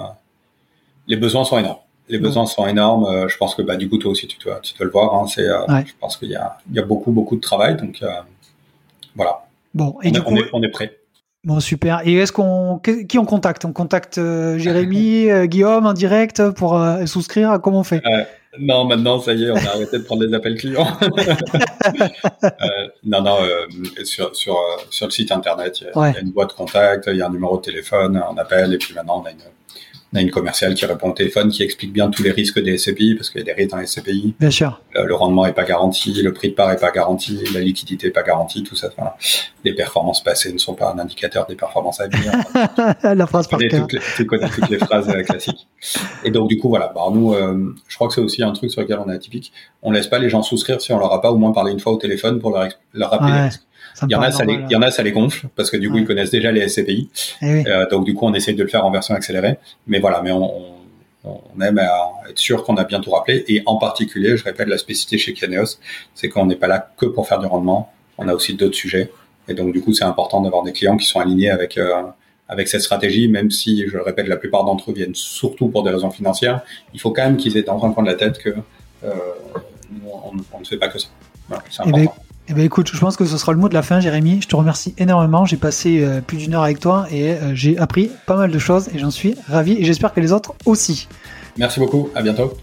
les 1.08 1.16
besoins 1.16 1.44
sont 1.44 1.58
énormes. 1.58 1.80
Les 2.10 2.20
besoins 2.20 2.46
sont 2.46 2.68
énormes. 2.68 3.06
Euh, 3.06 3.28
je 3.28 3.38
pense 3.38 3.56
que 3.56 3.62
bah, 3.62 3.78
du 3.78 3.90
coup 3.90 3.98
toi 3.98 4.12
aussi 4.12 4.28
tu 4.28 4.38
dois, 4.38 4.60
tu 4.62 4.76
dois 4.76 4.86
le 4.86 4.92
voir. 4.92 5.16
Hein, 5.16 5.28
c'est, 5.28 5.48
euh, 5.48 5.66
Je 5.86 5.94
pense 6.00 6.18
qu'il 6.18 6.30
y 6.30 6.36
a, 6.36 6.58
il 6.70 6.76
y 6.76 6.80
a 6.80 6.84
beaucoup 6.84 7.12
beaucoup 7.12 7.36
de 7.36 7.42
travail. 7.42 7.78
Donc 7.78 8.04
voilà. 9.16 9.46
Bon 9.74 9.98
et 10.04 10.10
on 10.10 10.12
du 10.12 10.20
est, 10.20 10.24
coup, 10.24 10.36
on 10.54 10.64
est, 10.64 10.70
prêt. 10.70 10.98
Bon 11.44 11.60
super. 11.60 12.02
Et 12.06 12.16
est-ce 12.16 12.32
qu'on 12.32 12.80
qui 12.80 13.18
on 13.18 13.26
contacte? 13.26 13.66
On 13.66 13.74
contacte 13.74 14.16
Jérémy, 14.16 15.28
Guillaume 15.48 15.86
en 15.86 15.94
direct 15.94 16.50
pour 16.52 16.80
souscrire. 17.06 17.60
Comment 17.62 17.80
on 17.80 17.84
fait? 17.84 18.02
Non, 18.60 18.86
maintenant, 18.86 19.20
ça 19.20 19.34
y 19.34 19.46
est, 19.46 19.52
on 19.52 19.56
a 19.56 19.70
arrêté 19.70 19.98
de 19.98 20.04
prendre 20.04 20.26
les 20.26 20.34
appels 20.34 20.58
clients. 20.58 20.88
euh, 22.44 22.50
non, 23.06 23.22
non, 23.22 23.38
euh, 23.42 23.66
sur, 24.04 24.36
sur, 24.36 24.56
euh, 24.56 24.78
sur 24.90 25.08
le 25.08 25.12
site 25.12 25.32
internet, 25.32 25.80
il 25.80 25.84
y, 25.86 25.88
a, 25.88 26.10
il 26.10 26.14
y, 26.16 26.18
a 26.18 26.20
une 26.20 26.32
boîte 26.32 26.54
contact, 26.54 27.08
il 27.08 27.16
y 27.16 27.22
a 27.22 27.28
un 27.28 27.30
numéro 27.30 27.58
de 27.58 27.62
téléphone, 27.62 28.22
on 28.30 28.38
appelle, 28.38 28.74
et 28.74 28.78
puis 28.78 28.94
maintenant, 28.94 29.22
on 29.24 29.26
a 29.26 29.32
une, 29.32 29.38
on 30.14 30.18
a 30.18 30.22
une 30.22 30.32
commerciale 30.32 30.74
qui 30.74 30.86
répond 30.86 31.10
au 31.10 31.14
téléphone, 31.14 31.50
qui 31.50 31.64
explique 31.64 31.94
bien 31.94 32.10
tous 32.10 32.24
les 32.24 32.32
risques 32.32 32.62
des 32.62 32.78
SCPI, 32.78 33.16
parce 33.16 33.30
qu'il 33.30 33.40
y 33.40 33.44
a 33.44 33.46
des 33.46 33.54
risques 33.54 33.72
dans 33.72 33.78
les 33.78 33.88
SCPI. 33.88 34.36
Bien 34.40 34.52
sûr. 34.52 34.82
Le, 34.94 35.06
le, 35.06 35.16
rendement 35.16 35.46
est 35.46 35.54
pas 35.54 35.64
garanti, 35.64 36.22
le 36.22 36.34
prix 36.34 36.50
de 36.50 36.54
part 36.54 36.72
est 36.72 36.80
pas 36.80 36.92
garanti, 36.92 37.40
la 37.54 37.62
liquidité 37.62 38.08
est 38.08 38.12
pas 38.12 38.24
garantie, 38.24 38.64
tout 38.64 38.76
ça. 38.76 38.90
Les 39.64 39.74
performances 39.74 40.24
passées 40.24 40.52
ne 40.52 40.58
sont 40.58 40.74
pas 40.74 40.92
un 40.92 41.00
indicateur 41.00 41.46
des 41.46 41.56
performances 41.56 42.02
à 42.02 42.08
venir. 42.08 42.34
la 43.16 43.26
phrase 43.26 43.48
par 43.48 43.60
cœur. 43.60 43.88
Tu 44.16 44.26
connais 44.26 44.50
toutes 44.50 44.70
les 44.70 44.80
phrases 44.80 45.08
classiques. 45.24 45.68
Et 46.26 46.32
donc, 46.32 46.50
du 46.50 46.58
coup, 46.58 46.70
voilà. 46.70 46.92
Bah, 46.94 47.04
nous, 47.12 47.34
euh, 47.34 47.74
je 47.88 47.96
crois 47.96 48.08
que 48.08 48.14
c'est 48.14 48.22
aussi 48.22 48.44
un 48.44 48.52
truc 48.52 48.72
sur 48.72 48.82
lequel 48.82 49.00
on 49.00 49.10
est 49.10 49.16
atypique. 49.16 49.54
On 49.82 49.92
laisse 49.92 50.08
pas 50.08 50.20
les 50.20 50.30
gens 50.30 50.44
souscrire 50.44 50.82
si 50.82 50.92
on 50.92 51.00
leur 51.00 51.14
a 51.14 51.22
pas 51.22 51.32
au 51.32 51.38
moins 51.38 51.52
parlé 51.52 51.72
une 51.72 51.80
fois 51.80 51.94
au 51.94 51.98
téléphone 51.98 52.40
pour 52.40 52.52
leur, 52.52 52.68
leur 52.94 53.12
rappeler 53.12 53.32
ouais. 53.32 53.38
les 53.38 53.44
risques. 53.46 53.64
Il 54.04 54.12
y, 54.12 54.16
en 54.16 54.22
a, 54.22 54.32
ça 54.32 54.46
les, 54.46 54.54
il 54.54 54.72
y 54.72 54.76
en 54.76 54.82
a, 54.82 54.92
ça 54.92 55.04
les 55.04 55.12
gonfle 55.12 55.48
parce 55.56 55.70
que 55.70 55.78
du 55.78 55.90
coup, 55.90 55.96
ouais. 55.96 56.02
ils 56.02 56.08
connaissent 56.08 56.32
déjà 56.32 56.52
les 56.52 56.68
SCPI. 56.68 57.10
oui. 57.42 57.64
euh, 57.68 57.88
donc, 57.90 58.06
du 58.06 58.14
coup, 58.14 58.26
on 58.26 58.34
essaye 58.34 58.56
de 58.56 58.64
le 58.64 58.70
faire 58.70 58.86
en 58.86 58.92
version 58.92 59.14
accélérée. 59.14 59.58
Mais 59.88 60.00
voilà, 60.00 60.22
mais 60.22 60.32
on, 60.32 60.52
on 61.24 61.62
aime 61.62 61.80
être 62.30 62.40
sûr 62.40 62.64
qu'on 62.64 62.76
a 62.78 62.84
bien 62.84 63.00
tout 63.00 63.12
rappelé. 63.12 63.46
Et 63.48 63.62
en 63.66 63.78
particulier, 63.78 64.38
je 64.38 64.44
répète, 64.44 64.68
la 64.68 64.78
spécificité 64.78 65.18
chez 65.18 65.34
Kianeos, 65.34 65.78
c'est 66.16 66.30
qu'on 66.30 66.46
n'est 66.46 66.56
pas 66.56 66.68
là 66.68 66.94
que 66.98 67.06
pour 67.06 67.28
faire 67.28 67.40
du 67.40 67.46
rendement. 67.46 67.92
On 68.18 68.28
a 68.28 68.34
aussi 68.34 68.56
d'autres 68.56 68.76
sujets. 68.76 69.12
Et 69.48 69.54
donc, 69.54 69.74
du 69.74 69.82
coup, 69.82 69.94
c'est 69.94 70.04
important 70.04 70.42
d'avoir 70.42 70.64
des 70.64 70.72
clients 70.72 70.98
qui 70.98 71.06
sont 71.06 71.20
alignés 71.20 71.50
avec, 71.50 71.78
euh, 71.78 72.04
avec 72.48 72.68
cette 72.68 72.82
stratégie, 72.82 73.28
même 73.28 73.52
si, 73.52 73.88
je 73.88 73.98
le 73.98 74.02
répète, 74.02 74.28
la 74.28 74.38
plupart 74.38 74.64
d'entre 74.64 74.92
eux 74.92 74.94
viennent 74.94 75.16
surtout 75.16 75.68
pour 75.68 75.84
des 75.84 75.92
raisons 75.92 76.12
financières. 76.12 76.62
Il 76.94 77.00
faut 77.00 77.12
quand 77.12 77.24
même 77.24 77.38
qu'ils 77.38 77.58
aient 77.58 77.64
dans 77.64 77.84
un 77.84 77.92
coin 77.92 78.04
de 78.04 78.10
la 78.10 78.16
tête 78.16 78.38
que 78.40 78.50
euh, 79.04 79.10
on, 80.06 80.32
on, 80.54 80.60
ne 80.60 80.66
fait 80.66 80.78
pas 80.78 80.88
que 80.88 81.00
ça. 81.00 81.08
Voilà, 81.48 81.64
c'est 81.70 81.82
important. 81.82 82.16
Eh 82.52 82.54
ben, 82.54 82.66
écoute, 82.66 82.92
je 82.94 83.00
pense 83.00 83.16
que 83.16 83.24
ce 83.24 83.38
sera 83.38 83.54
le 83.54 83.60
mot 83.60 83.70
de 83.70 83.74
la 83.74 83.82
fin, 83.82 84.02
Jérémy. 84.02 84.42
Je 84.42 84.48
te 84.50 84.58
remercie 84.58 84.94
énormément. 84.98 85.46
J'ai 85.46 85.56
passé 85.56 86.04
euh, 86.04 86.20
plus 86.20 86.36
d'une 86.36 86.54
heure 86.54 86.64
avec 86.64 86.82
toi 86.82 87.08
et 87.10 87.32
euh, 87.32 87.56
j'ai 87.56 87.78
appris 87.78 88.12
pas 88.26 88.36
mal 88.36 88.52
de 88.52 88.60
choses 88.60 88.90
et 88.94 89.00
j'en 89.00 89.10
suis 89.10 89.36
ravi 89.48 89.78
et 89.80 89.86
j'espère 89.86 90.14
que 90.14 90.20
les 90.20 90.34
autres 90.34 90.54
aussi. 90.66 91.08
Merci 91.58 91.80
beaucoup. 91.80 92.10
À 92.14 92.22
bientôt. 92.22 92.58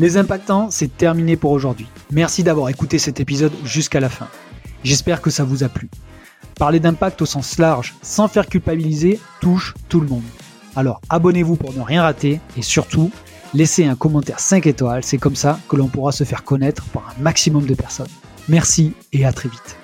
Les 0.00 0.16
impactants, 0.16 0.72
c'est 0.72 0.96
terminé 0.96 1.36
pour 1.36 1.52
aujourd'hui. 1.52 1.86
Merci 2.10 2.42
d'avoir 2.42 2.68
écouté 2.68 2.98
cet 2.98 3.20
épisode 3.20 3.52
jusqu'à 3.64 4.00
la 4.00 4.08
fin. 4.08 4.26
J'espère 4.82 5.22
que 5.22 5.30
ça 5.30 5.44
vous 5.44 5.62
a 5.62 5.68
plu. 5.68 5.88
Parler 6.58 6.80
d'impact 6.80 7.22
au 7.22 7.26
sens 7.26 7.58
large, 7.58 7.94
sans 8.02 8.26
faire 8.26 8.48
culpabiliser, 8.48 9.20
touche 9.40 9.74
tout 9.88 10.00
le 10.00 10.08
monde. 10.08 10.24
Alors 10.74 11.00
abonnez-vous 11.10 11.54
pour 11.54 11.72
ne 11.74 11.80
rien 11.80 12.02
rater 12.02 12.40
et 12.56 12.62
surtout, 12.62 13.12
laissez 13.54 13.84
un 13.84 13.94
commentaire 13.94 14.40
5 14.40 14.66
étoiles, 14.66 15.04
c'est 15.04 15.18
comme 15.18 15.36
ça 15.36 15.58
que 15.68 15.76
l'on 15.76 15.88
pourra 15.88 16.12
se 16.12 16.24
faire 16.24 16.44
connaître 16.44 16.84
par 16.86 17.14
un 17.16 17.22
maximum 17.22 17.66
de 17.66 17.74
personnes. 17.74 18.06
Merci 18.48 18.92
et 19.12 19.24
à 19.24 19.32
très 19.32 19.48
vite. 19.48 19.76